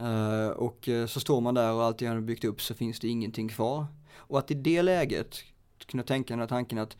Uh, 0.02 0.48
och 0.48 0.88
uh, 0.88 1.06
så 1.06 1.20
står 1.20 1.40
man 1.40 1.54
där 1.54 1.72
och 1.72 1.84
allt 1.84 2.00
jag 2.00 2.12
har 2.12 2.20
byggt 2.20 2.44
upp 2.44 2.60
så 2.60 2.74
finns 2.74 3.00
det 3.00 3.08
ingenting 3.08 3.48
kvar. 3.48 3.86
Och 4.16 4.38
att 4.38 4.50
i 4.50 4.54
det 4.54 4.82
läget 4.82 5.36
kunna 5.86 6.02
tänka 6.02 6.32
den 6.34 6.40
här 6.40 6.46
tanken 6.46 6.78
att 6.78 6.96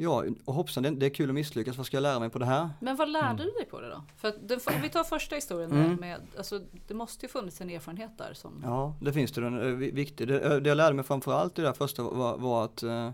Ja, 0.00 0.24
och 0.44 0.54
hoppsan 0.54 0.82
det, 0.82 0.90
det 0.90 1.06
är 1.06 1.10
kul 1.10 1.30
att 1.30 1.34
misslyckas, 1.34 1.76
vad 1.76 1.86
ska 1.86 1.96
jag 1.96 2.02
lära 2.02 2.20
mig 2.20 2.30
på 2.30 2.38
det 2.38 2.46
här? 2.46 2.70
Men 2.80 2.96
vad 2.96 3.08
lärde 3.08 3.26
mm. 3.26 3.36
du 3.36 3.44
dig 3.44 3.64
på 3.70 3.80
det 3.80 3.88
då? 3.88 4.02
För 4.16 4.28
att 4.28 4.48
den, 4.48 4.60
om 4.66 4.82
vi 4.82 4.88
tar 4.88 5.04
första 5.04 5.34
historien 5.34 5.72
mm. 5.72 5.94
med, 5.94 6.20
alltså, 6.36 6.60
det 6.86 6.94
måste 6.94 7.26
ju 7.26 7.32
funnits 7.32 7.60
en 7.60 7.70
erfarenhet 7.70 8.18
där 8.18 8.34
som... 8.34 8.62
Ja, 8.64 8.94
det 9.00 9.12
finns 9.12 9.32
det, 9.32 9.40
den 9.40 9.54
är 9.54 9.72
viktig. 9.72 10.28
Det, 10.28 10.60
det 10.60 10.68
jag 10.68 10.76
lärde 10.76 10.94
mig 10.94 11.04
framförallt 11.04 11.58
i 11.58 11.62
det 11.62 11.68
där 11.68 11.74
första 11.74 12.02
var, 12.02 12.38
var 12.38 12.64
att 12.64 12.82
uh, 12.82 13.10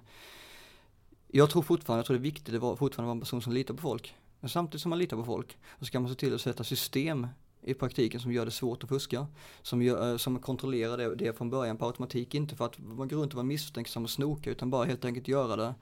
jag 1.29 1.51
tror 1.51 1.62
fortfarande, 1.62 1.99
jag 1.99 2.07
tror 2.07 2.16
det 2.16 2.20
är 2.20 2.31
viktigt, 2.31 2.53
det 2.53 2.59
var 2.59 2.77
fortfarande 2.77 3.07
vara 3.07 3.16
en 3.16 3.20
person 3.20 3.43
som 3.43 3.53
litar 3.53 3.75
på 3.75 3.83
folk. 3.83 4.14
Men 4.41 4.51
samtidigt 4.51 4.83
som 4.83 4.91
man 4.91 4.99
litar 4.99 5.16
på 5.16 5.25
folk, 5.25 5.59
så 5.79 5.85
ska 5.85 6.01
man 6.01 6.11
se 6.11 6.16
till 6.16 6.35
att 6.35 6.41
sätta 6.41 6.64
system 6.64 7.27
i 7.65 7.75
praktiken 7.75 8.21
som 8.21 8.33
gör 8.33 8.45
det 8.45 8.51
svårt 8.51 8.83
att 8.83 8.89
fuska. 8.89 9.27
Som, 9.62 9.83
gör, 9.83 10.11
eh, 10.11 10.17
som 10.17 10.39
kontrollerar 10.39 10.97
det, 10.97 11.15
det 11.15 11.37
från 11.37 11.51
början 11.51 11.77
på 11.77 11.87
automatik. 11.87 12.35
Inte 12.35 12.57
för 12.57 12.65
att 12.65 12.79
man 12.79 13.09
går 13.09 13.17
runt 13.17 13.33
och 13.33 13.37
vara 13.37 13.47
misstänksam 13.47 14.05
och 14.05 14.11
snoka 14.11 14.51
utan 14.51 14.71
bara 14.71 14.85
helt 14.85 15.05
enkelt 15.05 15.29
göra 15.29 15.57
det 15.57 15.75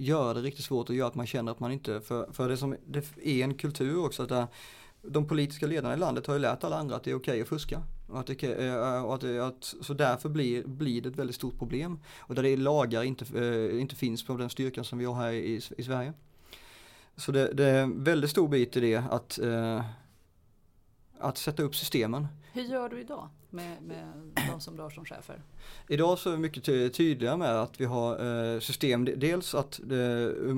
göra 0.00 0.34
det 0.34 0.40
riktigt 0.40 0.64
svårt 0.64 0.88
och 0.88 0.94
göra 0.94 1.08
att 1.08 1.14
man 1.14 1.26
känner 1.26 1.52
att 1.52 1.60
man 1.60 1.72
inte, 1.72 2.00
för, 2.00 2.32
för 2.32 2.48
det 2.48 2.56
som 2.56 2.76
det 2.86 3.04
är 3.22 3.44
en 3.44 3.54
kultur 3.54 4.04
också 4.04 4.26
där 4.26 4.40
eh, 4.40 4.48
de 5.02 5.28
politiska 5.28 5.66
ledarna 5.66 5.94
i 5.94 5.96
landet 5.96 6.26
har 6.26 6.34
ju 6.34 6.40
lärt 6.40 6.64
alla 6.64 6.78
andra 6.78 6.96
att 6.96 7.04
det 7.04 7.10
är 7.10 7.14
okej 7.14 7.32
okay 7.32 7.42
att 7.42 7.48
fuska. 7.48 7.82
Och 8.08 8.20
att 8.20 8.26
det, 8.26 8.42
eh, 8.42 9.04
och 9.04 9.14
att, 9.14 9.24
att, 9.24 9.74
så 9.80 9.94
därför 9.94 10.28
blir, 10.28 10.64
blir 10.64 11.02
det 11.02 11.08
ett 11.08 11.16
väldigt 11.16 11.36
stort 11.36 11.58
problem. 11.58 11.98
Och 12.18 12.34
där 12.34 12.42
det 12.42 12.48
är 12.48 12.56
lagar 12.56 13.02
inte, 13.02 13.24
inte 13.80 13.96
finns 13.96 14.26
på 14.26 14.36
den 14.36 14.50
styrkan 14.50 14.84
som 14.84 14.98
vi 14.98 15.04
har 15.04 15.14
här 15.14 15.32
i, 15.32 15.60
i 15.78 15.82
Sverige. 15.82 16.12
Så 17.16 17.32
det, 17.32 17.52
det, 17.52 17.64
är 17.64 17.82
en 17.82 18.04
väldigt 18.04 18.30
stor 18.30 18.48
bit 18.48 18.76
i 18.76 18.80
det 18.80 18.96
att 18.96 19.38
eh, 19.38 19.84
att 21.20 21.38
sätta 21.38 21.62
upp 21.62 21.76
systemen. 21.76 22.26
Hur 22.52 22.62
gör 22.62 22.88
du 22.88 23.00
idag 23.00 23.28
med, 23.50 23.82
med 23.82 24.06
de 24.50 24.60
som 24.60 24.76
du 24.76 24.82
har 24.82 24.90
som 24.90 25.04
chefer? 25.04 25.42
Idag 25.88 26.18
så 26.18 26.30
är 26.30 26.32
vi 26.32 26.38
mycket 26.38 26.64
tydliga 26.94 27.36
med 27.36 27.62
att 27.62 27.80
vi 27.80 27.84
har 27.84 28.12
eh, 28.54 28.60
system, 28.60 29.04
dels 29.04 29.54
att 29.54 29.80
eh, 29.80 29.86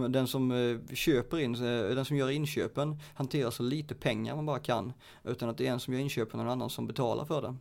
den 0.09 0.27
som 0.27 0.51
eh, 0.51 0.95
köper 0.95 1.39
in, 1.39 1.53
den 1.53 2.05
som 2.05 2.17
gör 2.17 2.31
inköpen 2.31 2.97
hanterar 3.15 3.51
så 3.51 3.63
lite 3.63 3.95
pengar 3.95 4.37
man 4.37 4.47
bara 4.47 4.59
kan. 4.59 4.93
Utan 5.25 5.49
att 5.49 5.59
det 5.59 5.67
är 5.67 5.73
en 5.73 5.81
som 5.81 5.95
gör 5.95 6.01
inköpen 6.01 6.41
och 6.41 6.47
någon 6.47 6.53
annan 6.53 6.71
som 6.71 6.87
betalar 6.87 7.25
för 7.25 7.43
det. 7.43 7.57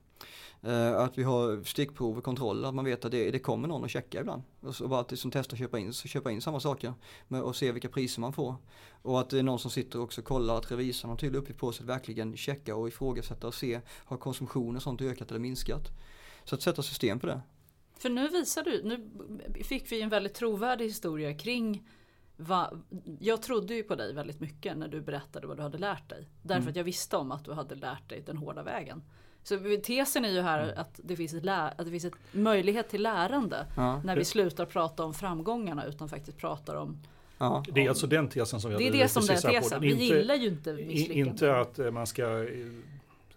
Uh, 0.68 1.00
att 1.00 1.18
vi 1.18 1.24
har 1.24 1.64
stickprov 1.64 2.18
och 2.18 2.24
kontroller, 2.24 2.68
att 2.68 2.76
man 2.76 2.86
vet 2.86 3.06
att 3.06 3.12
det, 3.12 3.32
det 3.32 3.40
kommer 3.40 3.68
någon 3.68 3.84
och 3.84 3.90
checka 3.90 4.20
ibland. 4.20 4.44
Och 4.62 4.76
så 4.76 4.88
bara 4.88 5.00
att 5.00 5.20
som 5.20 5.32
testar 5.32 5.58
köpa 5.58 5.80
in, 5.80 5.94
så 5.94 6.08
köpa 6.08 6.32
in 6.32 6.42
samma 6.42 6.60
saker 6.60 6.94
och 7.28 7.56
se 7.56 7.72
vilka 7.72 7.90
priser 7.90 8.22
man 8.22 8.34
får. 8.34 8.56
Och 9.02 9.20
att 9.20 9.30
det 9.30 9.40
är 9.40 9.44
någon 9.44 9.60
som 9.60 9.72
sitter 9.72 10.00
och 10.00 10.04
också 10.04 10.22
kollar 10.22 10.58
att 10.58 10.72
revisorn 10.72 11.10
har 11.10 11.18
tydlig 11.18 11.40
uppgift 11.40 11.60
på 11.60 11.72
sig 11.72 11.84
att 11.84 11.90
verkligen 11.90 12.38
checka 12.38 12.76
och 12.76 12.88
ifrågasätta 12.88 13.48
och 13.48 13.54
se, 13.54 13.82
har 13.88 14.18
konsumtionen 14.18 14.76
och 14.76 14.82
sånt 14.82 15.02
ökat 15.02 15.30
eller 15.30 15.40
minskat? 15.40 15.88
Så 16.44 16.56
att 16.56 16.62
sätta 16.62 16.82
system 16.82 17.20
på 17.20 17.28
det. 17.28 17.42
För 17.98 18.10
nu 18.10 18.28
visar 18.28 18.64
du, 18.64 18.84
nu 18.84 19.64
fick 19.64 19.92
vi 19.92 20.02
en 20.02 20.10
väldigt 20.10 20.34
trovärdig 20.34 20.86
historia 20.86 21.34
kring 21.34 21.88
Va, 22.38 22.74
jag 23.20 23.42
trodde 23.42 23.74
ju 23.74 23.84
på 23.84 23.96
dig 23.96 24.14
väldigt 24.14 24.40
mycket 24.40 24.78
när 24.78 24.88
du 24.88 25.02
berättade 25.02 25.48
vad 25.48 25.58
du 25.58 25.64
hade 25.64 25.78
lärt 25.78 26.10
dig. 26.10 26.28
Därför 26.42 26.62
mm. 26.62 26.70
att 26.70 26.76
jag 26.76 26.84
visste 26.84 27.18
om 27.18 27.32
att 27.32 27.46
du 27.46 27.54
hade 27.54 27.76
lärt 27.76 28.10
dig 28.10 28.24
den 28.26 28.38
hårda 28.38 28.64
vägen. 28.64 29.04
Så 29.44 29.58
tesen 29.84 30.26
är 30.26 30.30
ju 30.30 30.42
här 30.42 30.64
mm. 30.64 30.76
att 30.78 31.00
det 31.04 31.16
finns, 31.16 31.34
ett 31.34 31.46
lä- 31.46 31.74
att 31.78 31.86
det 31.86 31.92
finns 31.92 32.06
ett 32.06 32.14
möjlighet 32.32 32.90
till 32.90 33.02
lärande. 33.02 33.66
Ja. 33.76 34.02
När 34.04 34.16
vi 34.16 34.26
slutar 34.26 34.66
prata 34.66 35.04
om 35.04 35.14
framgångarna 35.14 35.86
utan 35.86 36.10
faktiskt 36.10 36.38
pratar 36.38 36.76
om 36.76 36.98
Ja. 37.42 37.64
Det 37.72 37.86
är 37.86 37.90
alltså 37.90 38.08
den 38.08 38.28
tesen 38.30 38.62
som 38.62 38.72
jag 38.72 38.80
Det 38.80 38.88
är 38.88 38.92
det 38.92 39.08
som 39.08 39.26
den 39.26 39.42
tesen. 39.42 39.82
Vi 39.82 39.94
gillar 39.94 40.36
ju 40.36 40.48
inte 40.48 40.74
misslyckanden. 40.74 41.28
Inte 41.28 41.60
att 41.60 41.80
eh, 41.80 41.92
man 41.92 42.08
ska 42.08 42.24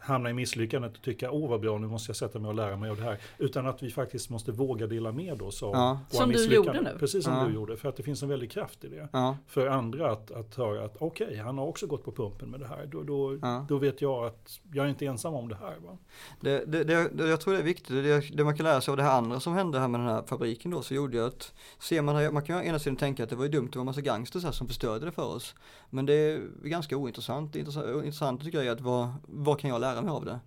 hamna 0.05 0.30
i 0.30 0.32
misslyckandet 0.32 0.96
och 0.96 1.02
tycka 1.02 1.30
åh 1.30 1.50
vad 1.50 1.61
bra 1.61 1.78
nu 1.78 1.86
måste 1.86 2.11
jag 2.11 2.16
sätta 2.16 2.38
mig 2.38 2.48
och 2.48 2.55
lära 2.55 2.76
mig 2.76 2.90
av 2.90 2.96
det 2.96 3.02
här. 3.02 3.18
Utan 3.38 3.66
att 3.66 3.82
vi 3.82 3.90
faktiskt 3.90 4.30
måste 4.30 4.52
våga 4.52 4.86
dela 4.86 5.12
med 5.12 5.42
oss 5.42 5.62
av 5.62 5.72
ja. 5.72 6.00
Som 6.09 6.30
du 6.30 6.55
gjorde 6.55 6.80
nu. 6.80 6.96
Precis 6.98 7.24
som 7.24 7.32
ja. 7.32 7.44
du 7.44 7.55
gjorde. 7.55 7.76
För 7.76 7.88
att 7.88 7.96
det 7.96 8.02
finns 8.02 8.22
en 8.22 8.28
väldig 8.28 8.50
kraft 8.50 8.84
i 8.84 8.88
det. 8.88 9.09
Ja. 9.12 9.36
För 9.46 9.66
andra 9.66 10.12
att, 10.12 10.30
att 10.30 10.55
höra 10.55 10.84
att 10.84 10.96
okej, 10.98 11.26
okay, 11.26 11.38
han 11.38 11.59
har 11.59 11.66
också 11.66 11.86
gått 11.86 12.05
på 12.05 12.12
pumpen 12.12 12.50
med 12.50 12.61
det 12.61 12.66
här. 12.66 12.86
Då, 12.86 13.02
då, 13.02 13.38
då 13.68 13.78
vet 13.78 14.00
jag 14.00 14.26
att 14.26 14.61
jag 14.72 14.84
är 14.86 14.90
inte 14.90 15.07
ensam 15.07 15.34
om 15.34 15.48
det 15.48 15.57
här. 15.57 15.74
Va? 15.84 15.98
Det, 16.40 16.64
det, 16.64 16.84
det, 16.84 17.28
jag 17.28 17.40
tror 17.40 17.55
det 17.55 17.61
är 17.61 17.62
viktigt, 17.62 17.88
det, 17.88 18.36
det 18.36 18.44
man 18.44 18.57
kan 18.57 18.64
lära 18.64 18.80
sig 18.80 18.92
av 18.92 18.96
det 18.96 19.02
här 19.02 19.18
andra 19.18 19.40
som 19.40 19.55
hände 19.55 19.78
här 19.78 19.88
med 19.88 20.00
den 20.00 20.09
här 20.09 20.22
fabriken 20.22 20.70
då, 20.70 20.82
så 20.82 20.94
gjorde 20.94 21.16
jag 21.16 21.26
att, 21.26 21.55
ser 21.78 22.02
man, 22.02 22.34
man 22.34 22.42
kan 22.42 22.62
ena 22.62 22.78
sidan 22.78 22.96
tänka 22.96 23.24
att 23.24 23.30
det 23.30 23.36
var 23.36 23.44
ju 23.44 23.50
dumt, 23.50 23.68
det 23.72 23.78
var 23.78 23.82
en 23.82 23.86
massa 23.86 24.00
gangsters 24.00 24.44
här 24.44 24.52
som 24.52 24.66
förstörde 24.66 25.05
det 25.05 25.12
för 25.12 25.36
oss. 25.36 25.55
Men 25.90 26.07
det 26.07 26.14
är 26.14 26.40
ganska 26.62 26.96
ointressant. 26.96 27.52
Det 27.52 27.59
intressant, 27.59 28.42
tycker 28.42 28.59
jag 28.59 28.66
är 28.66 28.72
att 28.72 28.80
vad, 28.80 29.09
vad 29.22 29.61
kan 29.61 29.70
jag 29.70 29.80
lära 29.80 29.93
mig 30.03 30.11
av 30.11 30.24
det? 30.24 30.40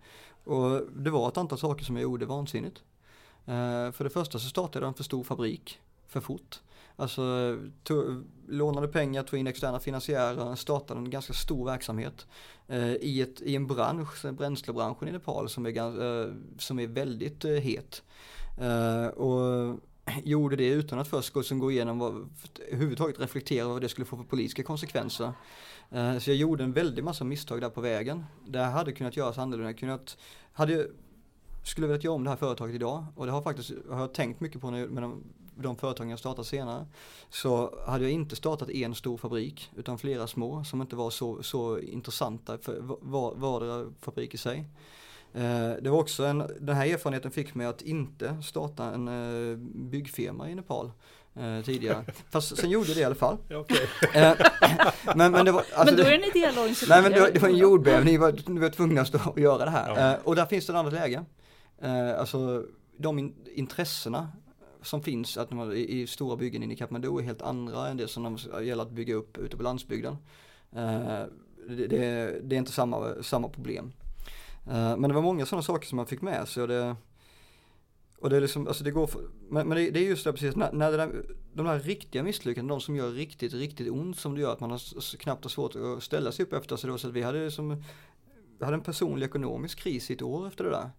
Och 0.43 0.81
det 0.95 1.09
var 1.09 1.27
ett 1.27 1.37
antal 1.37 1.57
saker 1.57 1.85
som 1.85 1.95
jag 1.95 2.03
gjorde 2.03 2.25
vansinnigt. 2.25 2.83
Eh, 3.45 3.91
för 3.91 4.03
det 4.03 4.09
första 4.09 4.39
så 4.39 4.49
startade 4.49 4.85
jag 4.85 4.87
en 4.87 4.93
för 4.93 5.03
stor 5.03 5.23
fabrik 5.23 5.79
för 6.07 6.21
fort. 6.21 6.61
Alltså 6.95 7.57
tog, 7.83 8.23
lånade 8.47 8.87
pengar, 8.87 9.23
tog 9.23 9.39
in 9.39 9.47
externa 9.47 9.79
finansiärer, 9.79 10.55
startade 10.55 10.99
en 10.99 11.09
ganska 11.09 11.33
stor 11.33 11.65
verksamhet 11.65 12.27
eh, 12.67 12.93
i, 12.93 13.21
ett, 13.21 13.41
i 13.41 13.55
en 13.55 13.67
bransch, 13.67 14.25
bränslebranschen 14.31 15.07
i 15.07 15.11
Nepal 15.11 15.49
som 15.49 15.65
är, 15.65 16.01
uh, 16.01 16.33
som 16.57 16.79
är 16.79 16.87
väldigt 16.87 17.45
eh, 17.45 17.51
het. 17.51 18.03
och 19.15 19.79
gjorde 20.23 20.55
det 20.55 20.67
utan 20.67 20.99
att 20.99 21.07
först 21.07 21.33
gå, 21.33 21.41
gå 21.49 21.71
igenom 21.71 21.99
vad, 21.99 22.29
överhuvudtaget 22.67 23.19
reflektera 23.19 23.67
vad 23.67 23.81
det 23.81 23.89
skulle 23.89 24.05
få 24.05 24.17
för 24.17 24.23
politiska 24.23 24.63
konsekvenser. 24.63 25.31
Eh, 25.91 26.17
så 26.17 26.29
jag 26.29 26.37
gjorde 26.37 26.63
en 26.63 26.73
väldig 26.73 27.03
massa 27.03 27.23
misstag 27.23 27.61
där 27.61 27.69
på 27.69 27.81
vägen. 27.81 28.25
Det 28.45 28.59
hade 28.59 28.91
kunnat 28.91 29.17
göras 29.17 29.37
annorlunda. 29.37 29.73
Kunnat, 29.73 30.17
hade, 30.53 30.87
skulle 31.63 31.87
velat 31.87 32.03
göra 32.03 32.15
om 32.15 32.23
det 32.23 32.29
här 32.29 32.37
företaget 32.37 32.75
idag 32.75 33.05
och 33.15 33.25
det 33.25 33.31
har 33.31 33.41
faktiskt, 33.41 33.71
har 33.89 33.99
jag 33.99 34.13
tänkt 34.13 34.39
mycket 34.39 34.61
på 34.61 34.71
med 34.71 35.03
de, 35.03 35.23
de 35.55 35.75
företagen 35.75 36.09
jag 36.09 36.19
startat 36.19 36.47
senare. 36.47 36.85
Så 37.29 37.79
hade 37.87 38.03
jag 38.03 38.11
inte 38.11 38.35
startat 38.35 38.69
en 38.69 38.95
stor 38.95 39.17
fabrik 39.17 39.71
utan 39.75 39.97
flera 39.97 40.27
små 40.27 40.63
som 40.63 40.81
inte 40.81 40.95
var 40.95 41.09
så, 41.09 41.43
så 41.43 41.79
intressanta 41.79 42.57
för 42.57 42.77
var, 43.01 43.35
vardera 43.35 43.91
fabrik 44.01 44.33
i 44.33 44.37
sig. 44.37 44.65
Eh, 45.33 45.71
det 45.81 45.89
var 45.89 45.99
också 45.99 46.25
en, 46.25 46.43
den 46.59 46.75
här 46.75 46.87
erfarenheten 46.87 47.31
fick 47.31 47.55
mig 47.55 47.67
att 47.67 47.81
inte 47.81 48.41
starta 48.43 48.93
en 48.93 49.07
eh, 49.07 49.57
byggfirma 49.57 50.49
i 50.49 50.55
Nepal 50.55 50.91
eh, 51.39 51.63
tidigare. 51.65 52.05
Fast 52.29 52.57
sen 52.57 52.69
gjorde 52.69 52.93
det 52.93 52.99
i 52.99 53.03
alla 53.03 53.15
fall. 53.15 53.37
Okej. 53.53 53.89
Eh, 54.13 54.33
men, 55.15 55.31
men 55.31 55.45
det 55.45 55.51
var, 55.51 55.63
alltså 55.75 55.95
men 55.95 56.03
då 56.03 56.09
är 56.09 56.09
det 56.09 56.15
en 56.15 56.23
ideell 56.23 56.57
organisation. 56.57 56.89
Nej 56.89 57.01
men 57.01 57.11
det 57.11 57.19
var, 57.19 57.31
det 57.31 57.39
var 57.39 57.49
en 57.49 57.57
jordbävning, 57.57 58.13
vi 58.13 58.17
var, 58.17 58.59
var 58.59 58.69
tvungna 58.69 59.01
att 59.01 59.07
stå 59.07 59.19
och 59.25 59.39
göra 59.39 59.65
det 59.65 59.71
här. 59.71 59.89
Ja. 59.89 60.13
Eh, 60.13 60.19
och 60.23 60.35
där 60.35 60.45
finns 60.45 60.65
det 60.65 60.73
ett 60.73 60.77
annat 60.77 60.93
läge. 60.93 61.25
Alltså 62.17 62.63
de 62.97 63.19
in, 63.19 63.33
intressena 63.55 64.31
som 64.81 65.03
finns 65.03 65.37
att 65.37 65.51
man, 65.51 65.73
i, 65.73 66.01
i 66.01 66.07
stora 66.07 66.35
byggen 66.35 66.63
inne 66.63 66.73
i 66.73 66.77
Kathmandu 66.77 67.17
är 67.17 67.21
helt 67.21 67.41
andra 67.41 67.87
än 67.87 67.97
det 67.97 68.07
som 68.07 68.23
de 68.23 68.65
gäller 68.65 68.83
att 68.83 68.91
bygga 68.91 69.15
upp 69.15 69.37
ute 69.37 69.57
på 69.57 69.63
landsbygden. 69.63 70.17
Det, 71.67 71.87
det, 71.87 72.39
det 72.43 72.55
är 72.55 72.57
inte 72.57 72.71
samma, 72.71 73.23
samma 73.23 73.49
problem. 73.49 73.93
Men 74.63 75.01
det 75.01 75.13
var 75.13 75.21
många 75.21 75.45
sådana 75.45 75.63
saker 75.63 75.87
som 75.87 75.95
man 75.95 76.05
fick 76.05 76.21
med 76.21 76.47
sig 76.47 76.61
och 76.61 76.67
det 76.67 76.95
och 78.19 78.29
det 78.29 78.37
är 78.37 78.41
liksom, 78.41 78.67
alltså 78.67 78.83
det 78.83 78.91
går 78.91 79.07
för, 79.07 79.21
men, 79.49 79.67
men 79.67 79.77
det, 79.77 79.89
det 79.91 79.99
är 79.99 80.03
just 80.03 80.23
det 80.23 80.33
precis, 80.33 80.55
när, 80.55 80.71
när 80.71 80.91
det 80.91 80.97
där, 80.97 81.25
de 81.53 81.65
där 81.65 81.79
riktiga 81.79 82.23
misslyckandena, 82.23 82.73
de 82.73 82.81
som 82.81 82.95
gör 82.95 83.11
riktigt, 83.11 83.53
riktigt 83.53 83.89
ont 83.91 84.17
som 84.17 84.35
det 84.35 84.41
gör 84.41 84.53
att 84.53 84.59
man 84.59 84.71
har 84.71 85.17
knappt 85.17 85.43
har 85.43 85.49
svårt 85.49 85.75
att 85.75 86.03
ställa 86.03 86.31
sig 86.31 86.45
upp 86.45 86.53
efter. 86.53 86.75
Så 86.75 86.87
det 86.87 86.91
var 86.91 86.97
så 86.97 87.07
att 87.07 87.13
vi 87.13 87.21
hade 87.21 87.51
som, 87.51 87.83
vi 88.59 88.65
hade 88.65 88.75
en 88.75 88.81
personlig 88.81 89.25
ekonomisk 89.25 89.79
kris 89.79 90.09
i 90.11 90.13
ett 90.13 90.21
år 90.21 90.47
efter 90.47 90.63
det 90.63 90.69
där. 90.69 90.89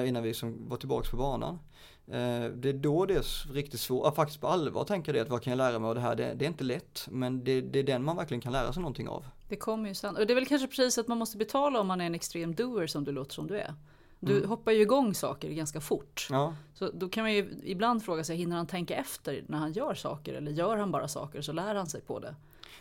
eh, 0.00 0.08
innan 0.08 0.22
vi 0.22 0.34
som 0.34 0.68
var 0.68 0.76
tillbaks 0.76 1.10
på 1.10 1.16
banan. 1.16 1.58
Eh, 2.06 2.44
det 2.54 2.68
är 2.68 2.72
då 2.72 3.06
det 3.06 3.14
är 3.14 3.52
riktigt 3.52 3.80
svårt, 3.80 4.06
att 4.06 4.16
faktiskt 4.16 4.40
på 4.40 4.48
allvar 4.48 4.84
tänka 4.84 5.12
det 5.12 5.20
att 5.20 5.28
vad 5.28 5.42
kan 5.42 5.50
jag 5.50 5.58
lära 5.58 5.78
mig 5.78 5.88
av 5.88 5.94
det 5.94 6.00
här? 6.00 6.16
Det, 6.16 6.34
det 6.34 6.44
är 6.44 6.48
inte 6.48 6.64
lätt, 6.64 7.06
men 7.10 7.44
det, 7.44 7.60
det 7.60 7.78
är 7.78 7.82
den 7.82 8.04
man 8.04 8.16
verkligen 8.16 8.40
kan 8.40 8.52
lära 8.52 8.72
sig 8.72 8.80
någonting 8.82 9.08
av. 9.08 9.24
Det 9.48 9.56
kommer 9.56 9.88
ju 9.88 9.94
sen. 9.94 10.16
Och 10.16 10.26
det 10.26 10.32
är 10.32 10.34
väl 10.34 10.46
kanske 10.46 10.68
precis 10.68 10.98
att 10.98 11.08
man 11.08 11.18
måste 11.18 11.36
betala 11.36 11.80
om 11.80 11.86
man 11.86 12.00
är 12.00 12.06
en 12.06 12.14
extrem 12.14 12.54
doer 12.54 12.86
som 12.86 13.04
du 13.04 13.12
låter 13.12 13.34
som 13.34 13.46
du 13.46 13.58
är. 13.58 13.74
Du 14.20 14.46
hoppar 14.46 14.72
ju 14.72 14.80
igång 14.80 15.14
saker 15.14 15.50
ganska 15.50 15.80
fort. 15.80 16.26
Ja. 16.30 16.54
Så 16.74 16.90
då 16.90 17.08
kan 17.08 17.24
man 17.24 17.32
ju 17.32 17.60
ibland 17.62 18.04
fråga 18.04 18.24
sig, 18.24 18.36
hinner 18.36 18.56
han 18.56 18.66
tänka 18.66 18.96
efter 18.96 19.44
när 19.46 19.58
han 19.58 19.72
gör 19.72 19.94
saker? 19.94 20.34
Eller 20.34 20.52
gör 20.52 20.76
han 20.76 20.90
bara 20.90 21.08
saker 21.08 21.42
så 21.42 21.52
lär 21.52 21.74
han 21.74 21.86
sig 21.86 22.00
på 22.00 22.18
det? 22.18 22.34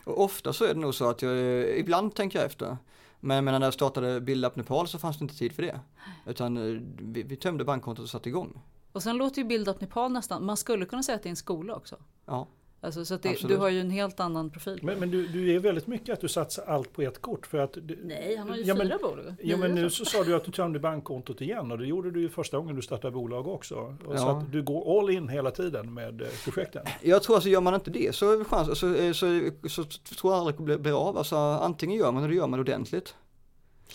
Och 0.04 0.24
ofta 0.24 0.54
så 0.54 0.66
är 0.66 0.74
det 0.74 0.80
nog 0.80 0.96
så 0.96 1.10
att 1.10 1.22
jag, 1.22 1.38
ibland 1.78 2.16
tänker 2.16 2.40
jag 2.40 2.46
efter. 2.46 2.78
Men, 3.20 3.46
men 3.46 3.60
när 3.60 3.68
jag 3.68 3.74
startade 3.74 4.22
Build 4.22 4.46
Up 4.46 4.56
Nepal 4.56 4.88
så 4.88 4.98
fanns 5.00 5.18
det 5.18 5.24
inte 5.24 5.38
tid 5.38 5.54
för 5.54 5.64
det. 5.64 5.80
Utan 6.26 6.58
eh, 6.58 6.82
vi, 6.98 7.24
vi 7.24 7.36
tömde 7.36 7.66
bankkontot 7.66 8.04
och 8.04 8.10
satte 8.10 8.30
igång. 8.30 8.62
Och 8.92 9.04
sen 9.04 9.18
låter 9.18 9.42
ju 9.42 9.48
Build 9.48 9.68
Up 9.68 9.82
Nepal 9.82 10.12
nästan, 10.12 10.46
man 10.46 10.58
skulle 10.58 10.86
kunna 10.86 11.04
säga 11.04 11.16
att 11.16 11.24
det 11.24 11.28
är 11.28 11.32
en 11.32 11.36
skola 11.36 11.76
också. 11.76 11.98
Ja. 12.26 12.48
Alltså, 12.82 13.06
så 13.06 13.14
att 13.16 13.24
det, 13.24 13.48
du 13.48 13.58
har 13.58 13.70
ju 13.70 13.80
en 13.82 13.90
helt 13.90 14.20
annan 14.20 14.50
profil. 14.50 14.80
Men, 14.82 15.00
men 15.00 15.12
du, 15.12 15.28
du 15.28 15.56
är 15.56 15.60
väldigt 15.60 15.88
mycket 15.88 16.14
att 16.14 16.22
du 16.22 16.28
satsar 16.28 16.64
allt 16.68 16.94
på 16.94 17.02
ett 17.02 17.22
kort. 17.22 17.48
För 17.48 17.58
att 17.58 17.74
du, 17.74 18.00
Nej, 18.04 18.36
han 18.36 18.50
har 18.50 18.56
ju 18.58 18.64
Ja, 18.64 18.76
men- 18.76 18.88
fyra 18.88 18.98
bolag. 19.02 19.36
Ja 19.44 19.58
men 19.58 19.76
nu 19.76 19.90
så. 19.90 20.06
så 20.06 20.12
sa 20.12 20.24
du 20.24 20.36
att 20.36 20.44
du 20.46 20.52
tömde 20.52 20.80
bankkontot 20.80 21.42
igen 21.42 21.72
och 21.72 21.78
det 21.78 21.86
gjorde 21.88 22.12
du 22.12 22.22
ju 22.22 22.30
första 22.30 22.58
gången 22.58 22.76
du 22.76 22.82
startade 22.82 23.12
bolag 23.12 23.48
också. 23.48 23.76
Och 24.06 24.20
Så 24.20 24.26
Ja. 24.26 24.32
att 24.40 24.52
du 24.52 24.64
går 24.64 25.00
all 25.00 25.10
in 25.10 25.30
hela 25.30 25.52
tiden 25.52 25.94
med 25.94 26.22
eh, 26.22 26.28
projekten. 26.44 26.86
Jag 27.02 27.24
tror 27.24 27.36
alltså 27.36 27.50
gör 27.50 27.62
man 27.62 27.76
inte 27.76 27.92
det 27.92 28.16
så, 28.16 28.44
chans, 28.46 28.68
så, 28.68 29.14
så, 29.14 29.50
så, 29.70 29.84
så 29.84 30.16
tror 30.16 30.34
jag 30.34 30.40
aldrig 30.40 30.56
det 30.58 30.64
blir- 30.64 30.78
blir 30.78 31.08
av. 31.10 31.18
Alltså 31.18 31.36
antingen 31.36 31.98
gör 31.98 32.12
man 32.12 32.22
det, 32.24 32.28
eller 32.28 32.36
gör 32.38 32.48
man 32.48 32.60
det 32.60 32.62
ordentligt. 32.72 33.16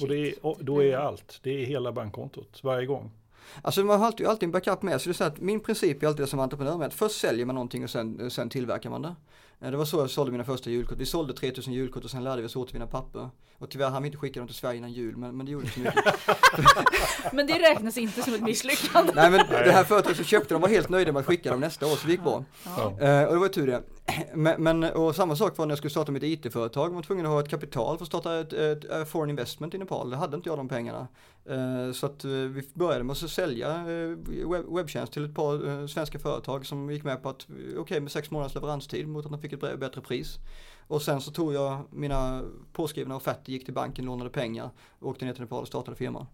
Och, 0.01 0.09
det 0.09 0.16
är, 0.18 0.35
och 0.47 0.57
då 0.61 0.82
är 0.82 0.97
allt, 0.97 1.41
det 1.43 1.51
är 1.62 1.66
hela 1.66 1.93
bankkontot 1.93 2.61
varje 2.62 2.87
gång. 2.87 3.11
Alltså 3.62 3.84
man 3.84 4.01
har 4.01 4.07
alltid, 4.07 4.26
alltid 4.26 4.47
en 4.47 4.53
backup 4.53 4.82
med 4.82 5.01
sig. 5.01 5.11
Det 5.11 5.12
är 5.12 5.16
så 5.16 5.24
att 5.24 5.40
min 5.40 5.61
princip 5.61 6.03
är 6.03 6.07
alltid 6.07 6.22
det 6.22 6.30
som 6.30 6.40
entreprenör 6.40 6.78
med 6.78 6.86
att 6.86 6.95
först 6.95 7.20
säljer 7.20 7.47
man 7.47 7.55
någonting 7.55 7.84
och 7.84 7.90
sen, 7.90 8.30
sen 8.30 8.51
tillverkar 8.51 8.90
man 8.90 9.03
det. 9.03 9.14
Eh, 9.61 9.70
det 9.70 9.76
var 9.76 9.84
så 9.84 9.99
jag 9.99 10.11
sålde 10.11 10.32
mina 10.32 10.45
första 10.45 10.70
julkort. 10.70 10.99
Vi 10.99 11.07
sålde 11.07 11.32
3000 11.32 11.72
julkort 11.72 12.05
och 12.05 12.11
sen 12.11 12.24
lärde 12.24 12.42
vi 12.42 12.49
oss 12.49 12.57
återvinna 12.57 12.86
papper. 12.86 13.28
Och 13.64 13.70
tyvärr 13.70 13.90
hann 13.90 14.02
vi 14.02 14.06
inte 14.06 14.18
skicka 14.18 14.40
dem 14.40 14.46
till 14.46 14.56
Sverige 14.56 14.78
innan 14.78 14.92
jul 14.92 15.16
men, 15.16 15.36
men 15.36 15.46
det 15.46 15.52
gjorde 15.52 15.64
inte 15.64 15.74
så 15.74 15.80
mycket. 15.80 16.04
Men 17.32 17.46
det 17.46 17.58
räknas 17.58 17.98
inte 17.98 18.22
som 18.22 18.34
ett 18.34 18.42
misslyckande. 18.42 19.12
Nej 19.14 19.30
men 19.30 19.46
det 19.48 19.72
här 19.72 19.84
företaget 19.84 20.16
som 20.16 20.24
köpte 20.24 20.54
dem 20.54 20.60
var 20.60 20.68
helt 20.68 20.88
nöjda 20.88 21.12
med 21.12 21.20
att 21.20 21.26
skicka 21.26 21.50
dem 21.50 21.60
nästa 21.60 21.86
år 21.86 21.90
så 21.90 22.06
det 22.06 22.12
gick 22.12 22.22
bra. 22.22 22.44
Ja. 22.64 23.00
Eh, 23.00 23.24
och 23.24 23.34
det 23.34 23.40
var 23.40 23.48
tur 23.48 23.66
det. 23.66 23.82
Men, 24.34 24.62
men, 24.62 24.84
och 24.84 25.16
samma 25.16 25.36
sak 25.36 25.58
var 25.58 25.66
när 25.66 25.72
jag 25.72 25.78
skulle 25.78 25.90
starta 25.90 26.12
mitt 26.12 26.22
IT-företag. 26.22 26.90
Jag 26.90 26.94
var 26.94 27.02
tvungen 27.02 27.26
att 27.26 27.32
ha 27.32 27.40
ett 27.40 27.48
kapital 27.48 27.96
för 27.96 28.04
att 28.04 28.08
starta 28.08 28.40
ett, 28.40 28.52
ett, 28.52 29.08
foreign 29.08 29.30
investment 29.30 29.74
i 29.74 29.78
Nepal. 29.78 30.10
Det 30.10 30.16
hade 30.16 30.36
inte 30.36 30.48
jag 30.48 30.58
de 30.58 30.68
pengarna. 30.68 31.08
Eh, 31.48 31.92
så 31.92 32.06
att 32.06 32.24
eh, 32.24 32.30
vi 32.30 32.68
började 32.74 33.04
med 33.04 33.12
att 33.12 33.30
sälja 33.30 33.84
webb, 33.84 34.74
webbtjänst 34.74 35.12
till 35.12 35.24
ett 35.24 35.34
par 35.34 35.86
svenska 35.86 36.18
företag 36.18 36.66
som 36.66 36.90
gick 36.90 37.04
med 37.04 37.22
på 37.22 37.28
att 37.28 37.46
okej 37.78 38.00
med 38.00 38.12
sex 38.12 38.30
månaders 38.30 38.54
leveranstid 38.54 39.08
mot 39.08 39.24
att 39.24 39.32
de 39.32 39.40
fick 39.40 39.52
ett 39.52 39.60
bä- 39.60 39.76
bättre 39.76 40.00
pris. 40.00 40.38
Och 40.87 41.03
sen 41.03 41.20
så 41.20 41.30
tog 41.30 41.55
jag 41.55 41.80
mina 41.91 42.43
påskrivna 42.72 43.16
offerter, 43.16 43.53
gick 43.53 43.64
till 43.64 43.74
banken, 43.74 44.05
lånade 44.05 44.30
pengar, 44.30 44.70
åkte 45.01 45.24
ner 45.24 45.32
till 45.32 45.43
Nepal 45.43 45.62
och 45.62 45.68
startade 45.68 45.97
firman. 45.97 46.26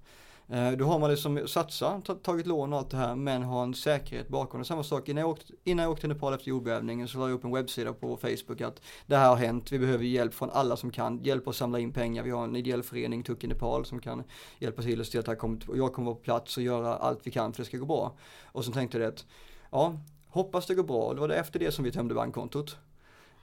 Eh, 0.52 0.70
då 0.72 0.84
har 0.84 0.98
man 0.98 1.10
liksom 1.10 1.48
satsat, 1.48 2.22
tagit 2.22 2.46
lån 2.46 2.72
och 2.72 2.78
allt 2.78 2.90
det 2.90 2.96
här 2.96 3.14
men 3.14 3.42
har 3.42 3.62
en 3.62 3.74
säkerhet 3.74 4.28
bakom 4.28 4.60
det. 4.60 4.66
Samma 4.66 4.82
sak 4.82 5.08
innan 5.08 5.20
jag, 5.20 5.30
åkte, 5.30 5.52
innan 5.64 5.82
jag 5.82 5.92
åkte 5.92 6.00
till 6.00 6.08
Nepal 6.08 6.34
efter 6.34 6.48
jordbävningen 6.48 7.08
så 7.08 7.18
la 7.18 7.28
jag 7.28 7.34
upp 7.34 7.44
en 7.44 7.52
webbsida 7.52 7.92
på 7.92 8.16
Facebook 8.16 8.60
att 8.60 8.80
det 9.06 9.16
här 9.16 9.28
har 9.28 9.36
hänt, 9.36 9.72
vi 9.72 9.78
behöver 9.78 10.04
hjälp 10.04 10.34
från 10.34 10.50
alla 10.50 10.76
som 10.76 10.90
kan, 10.90 11.24
hjälp 11.24 11.48
att 11.48 11.56
samla 11.56 11.78
in 11.78 11.92
pengar. 11.92 12.22
Vi 12.22 12.30
har 12.30 12.44
en 12.44 12.56
ideell 12.56 12.82
förening, 12.82 13.22
Tuck 13.22 13.44
i 13.44 13.46
Nepal, 13.46 13.84
som 13.84 14.00
kan 14.00 14.22
hjälpa 14.58 14.82
till 14.82 15.00
och 15.00 15.06
se 15.06 15.18
att 15.18 15.24
det 15.24 15.30
här 15.30 15.38
kommer, 15.38 15.70
och 15.70 15.78
jag 15.78 15.92
kommer 15.92 16.06
vara 16.06 16.16
på 16.16 16.22
plats 16.22 16.56
och 16.56 16.62
göra 16.62 16.94
allt 16.94 17.20
vi 17.22 17.30
kan 17.30 17.52
för 17.52 17.62
att 17.62 17.66
det 17.66 17.68
ska 17.68 17.78
gå 17.78 17.86
bra. 17.86 18.16
Och 18.44 18.64
så 18.64 18.72
tänkte 18.72 18.98
jag 18.98 19.08
att, 19.08 19.26
ja, 19.70 19.94
hoppas 20.28 20.66
det 20.66 20.74
går 20.74 20.84
bra. 20.84 21.14
Det 21.14 21.20
var 21.20 21.28
det 21.28 21.36
efter 21.36 21.58
det 21.58 21.72
som 21.72 21.84
vi 21.84 21.92
tömde 21.92 22.14
bankkontot. 22.14 22.76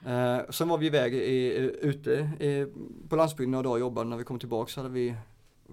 Eh, 0.06 0.40
sen 0.50 0.68
var 0.70 0.78
vi 0.78 0.86
iväg 0.86 1.14
i, 1.14 1.54
ute 1.82 2.12
i, 2.40 2.68
på 3.10 3.16
landsbygden 3.16 3.52
några 3.52 3.64
dagar 3.64 3.74
och 3.74 3.80
jobbade. 3.80 4.10
När 4.10 4.18
vi 4.18 4.24
kom 4.24 4.40
tillbaka 4.40 4.72
så 4.72 4.80
hade 4.80 4.94
vi 4.94 5.16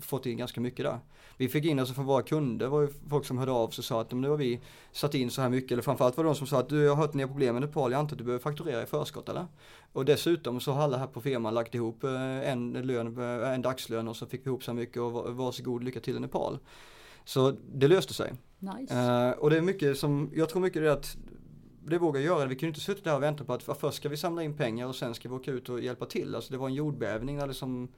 fått 0.00 0.26
in 0.26 0.36
ganska 0.36 0.60
mycket 0.60 0.84
där. 0.84 0.98
Vi 1.36 1.48
fick 1.48 1.64
in 1.64 1.78
alltså 1.78 1.94
från 1.94 2.04
våra 2.04 2.22
kunder, 2.22 2.66
var 2.68 2.80
ju 2.80 2.88
folk 3.08 3.24
som 3.24 3.38
hörde 3.38 3.52
av 3.52 3.68
sig 3.68 3.80
och 3.80 3.84
sa 3.84 4.00
att 4.00 4.10
"Men 4.12 4.20
nu 4.20 4.28
har 4.28 4.36
vi 4.36 4.60
satt 4.92 5.14
in 5.14 5.30
så 5.30 5.42
här 5.42 5.48
mycket. 5.48 5.72
Eller 5.72 5.82
framförallt 5.82 6.16
var 6.16 6.24
det 6.24 6.30
de 6.30 6.34
som 6.36 6.46
sa 6.46 6.58
att 6.60 6.68
du 6.68 6.82
jag 6.84 6.94
har 6.94 7.02
hört 7.06 7.14
har 7.14 7.26
problem 7.26 7.54
med 7.54 7.62
Nepal, 7.62 7.92
jag 7.92 7.98
antar 7.98 8.14
att 8.14 8.18
du 8.18 8.24
behöver 8.24 8.42
fakturera 8.42 8.82
i 8.82 8.86
förskott 8.86 9.28
eller? 9.28 9.46
Och 9.92 10.04
dessutom 10.04 10.60
så 10.60 10.72
har 10.72 10.82
alla 10.82 10.98
här 10.98 11.06
på 11.06 11.20
firman 11.20 11.54
lagt 11.54 11.74
ihop 11.74 12.04
eh, 12.04 12.50
en, 12.50 12.72
lön, 12.72 13.18
eh, 13.42 13.52
en 13.54 13.62
dagslön 13.62 14.08
och 14.08 14.16
så 14.16 14.26
fick 14.26 14.46
vi 14.46 14.48
ihop 14.48 14.62
så 14.64 14.70
här 14.70 14.76
mycket 14.76 15.02
och 15.02 15.12
var- 15.12 15.28
varsågod 15.30 15.84
lycka 15.84 16.00
till 16.00 16.16
i 16.16 16.20
Nepal. 16.20 16.58
Så 17.24 17.54
det 17.74 17.88
löste 17.88 18.14
sig. 18.14 18.32
Nice. 18.58 18.94
Eh, 18.94 19.30
och 19.30 19.50
det 19.50 19.56
är 19.56 19.60
mycket 19.60 19.98
som, 19.98 20.30
jag 20.34 20.48
tror 20.48 20.62
mycket 20.62 20.82
det 20.82 20.88
är 20.88 20.92
att 20.92 21.16
det 21.86 21.98
vågar 21.98 22.20
jag 22.20 22.38
göra. 22.38 22.48
Vi 22.48 22.54
kunde 22.54 22.68
inte 22.68 22.80
sitta 22.80 23.10
där 23.10 23.16
och 23.16 23.22
vänta 23.22 23.44
på 23.44 23.52
att 23.52 23.62
först 23.62 23.96
ska 23.96 24.08
vi 24.08 24.16
samla 24.16 24.42
in 24.42 24.56
pengar 24.56 24.86
och 24.86 24.96
sen 24.96 25.14
ska 25.14 25.28
vi 25.28 25.34
åka 25.34 25.50
ut 25.50 25.68
och 25.68 25.80
hjälpa 25.80 26.06
till. 26.06 26.34
Alltså 26.34 26.52
det 26.52 26.58
var 26.58 26.68
en 26.68 26.74
jordbävning 26.74 27.38
där 27.38 27.46
liksom, 27.46 27.88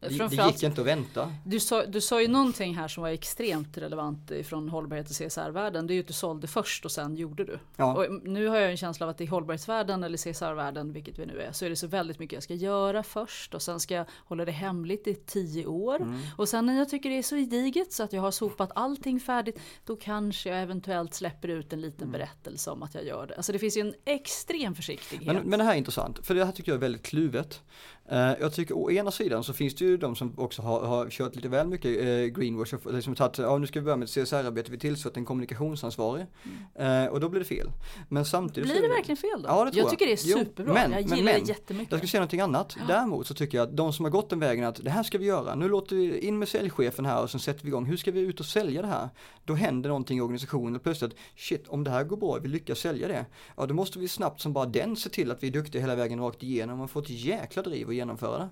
det, 0.00 0.46
gick 0.46 0.62
inte 0.62 0.80
att 0.80 0.86
vänta. 0.86 1.32
Du 1.44 1.60
sa, 1.60 1.86
du 1.86 2.00
sa 2.00 2.22
ju 2.22 2.28
någonting 2.28 2.74
här 2.74 2.88
som 2.88 3.02
var 3.02 3.10
extremt 3.10 3.78
relevant 3.78 4.32
från 4.44 4.68
hållbarhet 4.68 5.10
och 5.10 5.16
CSR-världen. 5.16 5.86
Det 5.86 5.92
är 5.92 5.94
ju 5.94 6.00
att 6.00 6.06
du 6.06 6.12
sålde 6.12 6.46
först 6.46 6.84
och 6.84 6.92
sen 6.92 7.16
gjorde 7.16 7.44
du. 7.44 7.58
Ja. 7.76 7.96
Och 7.96 8.22
nu 8.22 8.46
har 8.46 8.56
jag 8.56 8.70
en 8.70 8.76
känsla 8.76 9.06
av 9.06 9.10
att 9.10 9.20
i 9.20 9.26
hållbarhetsvärlden 9.26 10.04
eller 10.04 10.18
CSR-världen, 10.18 10.92
vilket 10.92 11.18
vi 11.18 11.26
nu 11.26 11.40
är, 11.40 11.52
så 11.52 11.64
är 11.64 11.70
det 11.70 11.76
så 11.76 11.86
väldigt 11.86 12.18
mycket 12.18 12.32
jag 12.32 12.42
ska 12.42 12.54
göra 12.54 13.02
först 13.02 13.54
och 13.54 13.62
sen 13.62 13.80
ska 13.80 13.94
jag 13.94 14.06
hålla 14.24 14.44
det 14.44 14.52
hemligt 14.52 15.06
i 15.06 15.14
tio 15.14 15.66
år. 15.66 15.96
Mm. 15.96 16.20
Och 16.36 16.48
sen 16.48 16.66
när 16.66 16.78
jag 16.78 16.88
tycker 16.88 17.10
det 17.10 17.18
är 17.18 17.22
så 17.22 17.36
gediget 17.36 17.92
så 17.92 18.02
att 18.02 18.12
jag 18.12 18.22
har 18.22 18.30
sopat 18.30 18.70
allting 18.74 19.20
färdigt, 19.20 19.60
då 19.84 19.96
kanske 19.96 20.48
jag 20.48 20.62
eventuellt 20.62 21.14
släpper 21.14 21.48
ut 21.48 21.72
en 21.72 21.80
liten 21.80 22.10
berättelse 22.10 22.70
om 22.70 22.82
att 22.82 22.94
jag 22.94 23.04
gör 23.04 23.26
det. 23.26 23.36
Alltså 23.36 23.52
det 23.52 23.58
finns 23.58 23.76
ju 23.76 23.80
en 23.80 23.94
extrem 24.04 24.74
försiktighet. 24.74 25.34
Men, 25.34 25.36
men 25.36 25.58
det 25.58 25.64
här 25.64 25.72
är 25.72 25.78
intressant, 25.78 26.26
för 26.26 26.34
det 26.34 26.44
här 26.44 26.52
tycker 26.52 26.72
jag 26.72 26.76
är 26.76 26.80
väldigt 26.80 27.02
kluvet. 27.02 27.62
Eh, 28.10 28.32
jag 28.40 28.52
tycker 28.52 28.76
å 28.76 28.90
ena 28.90 29.10
sidan 29.10 29.44
så 29.44 29.52
finns 29.52 29.74
det 29.74 29.84
ju 29.84 29.96
de 29.96 30.16
som 30.16 30.34
också 30.36 30.62
har, 30.62 30.80
har 30.86 31.10
kört 31.10 31.36
lite 31.36 31.48
väl 31.48 31.66
mycket 31.66 32.00
eh, 32.00 32.06
greenwash 32.40 32.74
och 32.74 32.94
liksom 32.94 33.14
tagit, 33.14 33.38
ja 33.38 33.58
nu 33.58 33.66
ska 33.66 33.80
vi 33.80 33.84
börja 33.84 33.96
med 33.96 34.06
ett 34.08 34.10
CSR-arbete, 34.28 34.70
vi 34.70 34.78
tillsätter 34.78 35.18
en 35.18 35.24
kommunikationsansvarig. 35.24 36.26
Eh, 36.74 37.04
och 37.06 37.20
då 37.20 37.28
blir 37.28 37.40
det 37.40 37.46
fel. 37.46 37.70
Men 38.08 38.24
samtidigt 38.24 38.70
Blir 38.70 38.82
det 38.82 38.88
verkligen 38.88 39.16
fel 39.16 39.42
då? 39.42 39.48
Ja, 39.48 39.64
det 39.64 39.70
tror 39.70 39.78
jag 39.78 39.84
jag. 39.84 39.90
tycker 39.90 40.06
det 40.06 40.12
är 40.12 40.18
Jo, 40.24 40.38
superbra. 40.38 40.74
men- 40.74 40.92
jag 40.92 41.00
gillar 41.02 41.16
men, 41.16 41.42
det 41.44 41.48
jättemycket. 41.48 41.90
Jag 41.92 42.00
ska 42.00 42.06
säga 42.08 42.20
någonting 42.20 42.40
annat. 42.40 42.76
Däremot 42.88 43.26
så 43.26 43.34
tycker 43.34 43.58
jag 43.58 43.68
att 43.68 43.76
de 43.76 43.92
som 43.92 44.04
har 44.04 44.12
gått 44.12 44.30
den 44.30 44.40
vägen 44.40 44.64
att 44.64 44.84
det 44.84 44.90
här 44.90 45.02
ska 45.02 45.18
vi 45.18 45.24
göra. 45.24 45.54
Nu 45.54 45.68
låter 45.68 45.96
vi 45.96 46.18
in 46.18 46.38
med 46.38 46.48
säljchefen 46.48 47.06
här 47.06 47.22
och 47.22 47.30
sen 47.30 47.40
sätter 47.40 47.62
vi 47.62 47.68
igång. 47.68 47.84
Hur 47.86 47.96
ska 47.96 48.10
vi 48.10 48.20
ut 48.20 48.40
och 48.40 48.46
sälja 48.46 48.82
det 48.82 48.88
här? 48.88 49.08
Då 49.44 49.54
händer 49.54 49.88
någonting 49.88 50.18
i 50.18 50.20
organisationen 50.20 50.76
och 50.76 50.82
plötsligt 50.82 51.14
shit 51.36 51.68
om 51.68 51.84
det 51.84 51.90
här 51.90 52.04
går 52.04 52.16
bra, 52.16 52.38
vi 52.42 52.48
lyckas 52.48 52.78
sälja 52.78 53.08
det. 53.08 53.26
Ja 53.56 53.66
då 53.66 53.74
måste 53.74 53.98
vi 53.98 54.08
snabbt 54.08 54.40
som 54.40 54.52
bara 54.52 54.66
den 54.66 54.96
se 54.96 55.08
till 55.10 55.30
att 55.30 55.42
vi 55.42 55.46
är 55.48 55.52
duktiga 55.52 55.80
hela 55.82 55.94
vägen 55.94 56.20
rakt 56.20 56.42
igenom 56.42 56.80
och 56.80 56.90
få 56.90 56.98
ett 56.98 57.10
jäkla 57.10 57.62
driv 57.62 57.88
att 57.88 57.94
genomföra 57.98 58.38
det. 58.38 58.48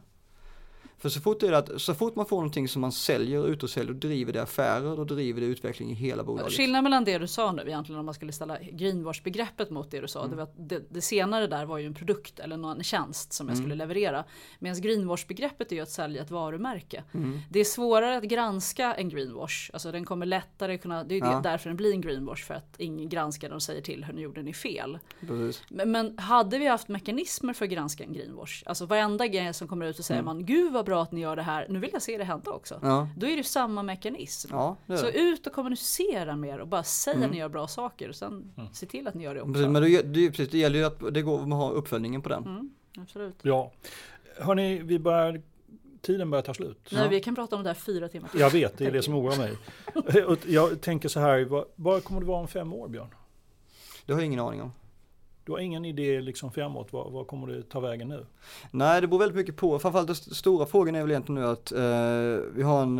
För 0.98 1.08
så 1.08 1.20
fort, 1.20 1.40
det 1.40 1.46
är 1.48 1.52
att, 1.52 1.80
så 1.82 1.94
fort 1.94 2.16
man 2.16 2.26
får 2.26 2.36
någonting 2.36 2.68
som 2.68 2.80
man 2.80 2.92
säljer, 2.92 3.48
ut 3.48 3.62
och 3.62 3.70
säljer, 3.70 3.92
då 3.94 3.98
driver 4.08 4.32
det 4.32 4.42
affärer, 4.42 4.96
då 4.96 5.04
driver 5.04 5.40
det 5.40 5.46
utveckling 5.46 5.90
i 5.90 5.94
hela 5.94 6.24
bolaget. 6.24 6.52
Skillnaden 6.52 6.84
mellan 6.84 7.04
det 7.04 7.18
du 7.18 7.26
sa 7.26 7.52
nu 7.52 7.62
egentligen 7.62 7.98
om 7.98 8.04
man 8.06 8.14
skulle 8.14 8.32
ställa 8.32 8.58
greenwash-begreppet 8.58 9.70
mot 9.70 9.90
det 9.90 10.00
du 10.00 10.08
sa. 10.08 10.18
Mm. 10.18 10.30
Det, 10.30 10.36
var 10.36 10.42
att 10.42 10.54
det, 10.68 10.82
det 10.90 11.00
senare 11.00 11.46
där 11.46 11.64
var 11.66 11.78
ju 11.78 11.86
en 11.86 11.94
produkt 11.94 12.38
eller 12.38 12.56
någon 12.56 12.82
tjänst 12.82 13.32
som 13.32 13.48
jag 13.48 13.56
skulle 13.56 13.74
Mm. 13.74 13.78
leverera. 13.88 14.24
Medan 14.58 14.76
greenwash-begreppet 14.80 15.72
är 15.72 15.76
ju 15.76 15.82
att 15.82 15.90
sälja 15.90 16.22
ett 16.22 16.30
varumärke. 16.30 17.04
Mm. 17.14 17.38
Det 17.50 17.60
är 17.60 17.64
svårare 17.64 18.16
att 18.16 18.24
granska 18.24 18.94
en 18.94 19.08
greenwash. 19.08 19.70
Alltså 19.72 19.92
den 19.92 20.04
kommer 20.04 20.26
lättare 20.26 20.78
kunna, 20.78 21.04
det 21.04 21.14
är 21.14 21.16
ju 21.16 21.24
Ja. 21.24 21.40
därför 21.42 21.70
den 21.70 21.76
blir 21.76 21.92
en 21.92 22.00
greenwash. 22.00 22.44
För 22.46 22.54
att 22.54 22.74
ingen 22.78 23.08
granskar 23.08 23.48
den 23.48 23.54
och 23.56 23.62
säger 23.62 23.82
till 23.82 24.04
hur 24.04 24.20
gjorde 24.20 24.42
ni 24.42 24.52
fel. 24.52 24.98
Precis. 25.20 25.62
Men, 25.68 25.90
men 25.90 26.18
hade 26.18 26.58
vi 26.58 26.66
haft 26.66 26.88
mekanismer 26.88 27.52
för 27.52 27.64
att 27.64 27.70
granska 27.70 28.04
en 28.04 28.12
greenwash, 28.12 28.62
alltså 28.66 28.86
varenda 28.86 29.26
grej 29.26 29.54
som 29.54 29.68
kommer 29.68 29.86
ut 29.86 29.98
och 29.98 30.04
säger 30.04 30.22
man 30.22 30.46
gud 30.46 30.72
vad 30.72 30.85
bra 30.86 31.02
att 31.02 31.12
ni 31.12 31.20
gör 31.20 31.36
det 31.36 31.42
här, 31.42 31.66
nu 31.68 31.78
vill 31.78 31.90
jag 31.92 32.02
se 32.02 32.18
det 32.18 32.24
hända 32.24 32.50
också. 32.50 32.78
Ja. 32.82 33.08
Då 33.16 33.26
är 33.26 33.36
det 33.36 33.44
samma 33.44 33.82
mekanism. 33.82 34.48
Ja, 34.52 34.76
det 34.86 34.98
Så 34.98 35.08
ut 35.08 35.46
och 35.46 35.52
kommunicera 35.52 36.36
mer 36.36 36.58
och 36.58 36.68
bara 36.68 36.82
säg 36.82 37.14
Mm. 37.14 37.24
att 37.24 37.30
ni 37.32 37.38
gör 37.38 37.48
bra 37.48 37.68
saker 37.68 38.08
och 38.08 38.14
sen 38.16 38.52
se 38.72 38.86
till 38.86 39.08
att 39.08 39.14
ni 39.14 39.24
gör 39.24 39.34
det 39.34 39.40
också. 39.40 39.52
Precis, 39.52 39.68
men 39.68 39.82
det, 39.82 40.02
det, 40.02 40.30
precis, 40.30 40.48
det 40.50 40.58
gäller 40.58 40.78
ju 40.78 40.84
att 40.84 41.14
det 41.14 41.22
går 41.22 41.42
att 41.42 41.48
ha 41.48 41.70
uppföljningen 41.70 42.22
på 42.22 42.28
den. 42.28 42.44
Mm, 42.44 42.70
absolut. 42.98 43.36
Ja. 43.42 43.72
Hörni, 44.40 44.78
vi 44.78 44.98
börjar, 44.98 45.42
tiden 46.02 46.30
börjar 46.30 46.42
ta 46.42 46.54
slut. 46.54 46.88
Nej, 46.92 47.08
vi 47.08 47.20
kan 47.20 47.34
prata 47.34 47.56
om 47.56 47.62
det 47.62 47.68
här 47.68 47.74
fyra 47.74 48.08
timmar 48.08 48.28
till. 48.28 48.40
Jag 48.40 48.50
vet, 48.50 48.78
det 48.78 48.86
är 48.86 48.90
det 48.92 49.02
som 49.02 49.14
oroar 49.14 49.36
mig. 49.38 49.52
Jag 50.46 50.80
tänker 50.80 51.08
så 51.08 51.20
här, 51.20 51.44
vad, 51.44 51.64
vad 51.76 52.04
kommer 52.04 52.20
det 52.20 52.26
vara 52.26 52.40
om 52.40 52.48
fem 52.48 52.72
år 52.72 52.88
Björn? 52.88 53.14
Det 54.06 54.12
har 54.12 54.20
jag 54.20 54.26
ingen 54.26 54.40
aning 54.40 54.62
om. 54.62 54.72
Du 55.46 55.52
har 55.52 55.58
ingen 55.58 55.84
idé 55.84 56.20
liksom 56.20 56.50
framåt, 56.52 56.92
vad, 56.92 57.12
vad 57.12 57.26
kommer 57.26 57.46
det 57.46 57.62
ta 57.62 57.80
vägen 57.80 58.08
nu? 58.08 58.26
Nej, 58.70 59.00
det 59.00 59.06
beror 59.06 59.18
väldigt 59.18 59.36
mycket 59.36 59.56
på. 59.56 59.78
Framförallt 59.78 60.06
den 60.08 60.12
st- 60.14 60.34
stora 60.34 60.66
frågan 60.66 60.94
är 60.94 61.02
väl 61.02 61.10
egentligen 61.10 61.40
nu 61.42 61.48
att 61.48 61.72
eh, 61.72 62.44
vi 62.54 62.62
har 62.62 62.82
en 62.82 62.98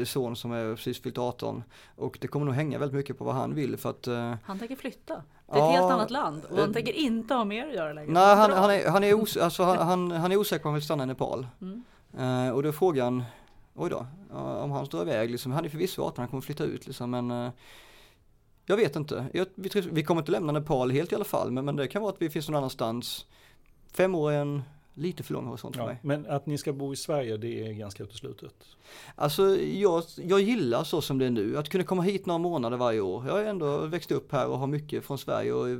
eh, 0.00 0.04
son 0.04 0.36
som 0.36 0.52
är 0.52 0.74
precis 0.74 1.02
fyllt 1.02 1.18
18 1.18 1.62
och 1.96 2.18
det 2.20 2.28
kommer 2.28 2.46
nog 2.46 2.54
hänga 2.54 2.78
väldigt 2.78 2.96
mycket 2.96 3.18
på 3.18 3.24
vad 3.24 3.34
han 3.34 3.54
vill 3.54 3.76
för 3.76 3.90
att 3.90 4.06
eh, 4.06 4.34
Han 4.44 4.58
tänker 4.58 4.76
flytta 4.76 5.14
till 5.14 5.22
ett 5.48 5.56
Ja, 5.58 5.70
helt 5.70 5.90
annat 5.92 6.10
land 6.10 6.44
och 6.50 6.56
han 6.58 6.68
eh, 6.68 6.72
tänker 6.74 6.92
inte 6.92 7.34
ha 7.34 7.44
mer 7.44 7.66
att 7.68 7.74
göra 7.74 7.92
längre. 7.92 8.12
Nej, 8.12 8.36
han, 8.36 8.52
han, 8.52 8.70
är, 8.70 8.88
han, 8.90 9.04
är 9.04 9.22
os, 9.22 9.36
alltså, 9.36 9.62
han, 9.62 9.78
han, 9.78 10.10
han 10.10 10.32
är 10.32 10.36
osäker 10.36 10.62
på 10.62 10.68
om 10.68 10.72
han 10.72 10.74
vill 10.74 10.84
stanna 10.84 11.02
i 11.02 11.06
Nepal. 11.06 11.46
Mm. 11.60 11.84
Eh, 12.18 12.54
och 12.54 12.62
då 12.62 12.68
är 12.68 12.72
frågan, 12.72 13.24
oj 13.74 13.90
då, 13.90 14.06
om 14.38 14.70
han 14.70 14.86
står 14.86 15.02
iväg 15.02 15.30
liksom, 15.30 15.52
han 15.52 15.64
är 15.64 15.68
förvisso 15.68 16.02
18, 16.02 16.14
han 16.22 16.28
kommer 16.28 16.40
flytta 16.40 16.64
ut 16.64 16.86
liksom, 16.86 17.10
men 17.10 17.30
eh, 17.30 17.50
jag 18.70 18.76
vet 18.76 18.96
inte. 18.96 19.26
Jag, 19.32 19.46
vi, 19.54 19.80
vi 19.80 20.02
kommer 20.02 20.20
inte 20.20 20.32
lämna 20.32 20.52
Nepal 20.52 20.90
helt 20.90 21.12
i 21.12 21.14
alla 21.14 21.24
fall, 21.24 21.50
men, 21.50 21.64
men 21.64 21.76
det 21.76 21.88
kan 21.88 22.02
vara 22.02 22.12
att 22.12 22.22
vi 22.22 22.30
finns 22.30 22.48
någon 22.48 22.56
annanstans. 22.56 23.26
Fem 23.92 24.14
år 24.14 24.32
är 24.32 24.38
en 24.40 24.62
lite 24.94 25.22
för 25.22 25.32
lång 25.34 25.46
horisont 25.46 25.76
för 25.76 25.82
Ja, 25.82 25.86
mig. 25.86 25.98
men 26.02 26.26
att 26.26 26.46
ni 26.46 26.58
ska 26.58 26.72
bo 26.72 26.92
i 26.92 26.96
Sverige, 26.96 27.36
det 27.36 27.66
är 27.68 27.72
ganska 27.72 28.02
uteslutet. 28.02 28.54
Alltså 29.14 29.56
jag, 29.56 30.04
jag 30.16 30.40
gillar 30.40 30.84
så 30.84 31.00
som 31.02 31.18
det 31.18 31.26
är 31.26 31.30
nu, 31.30 31.58
att 31.58 31.68
kunna 31.68 31.84
komma 31.84 32.02
hit 32.02 32.26
några 32.26 32.38
månader 32.38 32.76
varje 32.76 33.00
år. 33.00 33.26
Jag 33.26 33.32
har 33.32 33.42
ändå 33.44 33.86
växt 33.86 34.10
upp 34.12 34.32
här 34.32 34.48
och 34.48 34.58
har 34.58 34.66
mycket 34.66 35.04
från 35.04 35.18
Sverige 35.18 35.52
och 35.52 35.68
eh, 35.68 35.78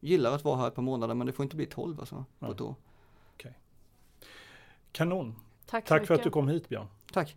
gillar 0.00 0.32
att 0.34 0.44
vara 0.44 0.56
här 0.56 0.68
ett 0.68 0.74
par 0.74 0.82
månader 0.82 1.14
men 1.14 1.26
det 1.26 1.32
får 1.32 1.42
inte 1.42 1.56
bli 1.56 1.66
12 1.66 2.00
alltså, 2.00 2.24
på 2.38 2.52
ett 2.52 2.60
år. 2.60 2.74
Kanon. 4.92 5.34
Tack, 5.66 5.84
Tack 5.84 6.06
för 6.06 6.14
mycket. 6.14 6.18
att 6.18 6.24
du 6.24 6.30
kom 6.30 6.48
hit 6.48 6.68
Björn. 6.68 6.86
Tack! 7.12 7.36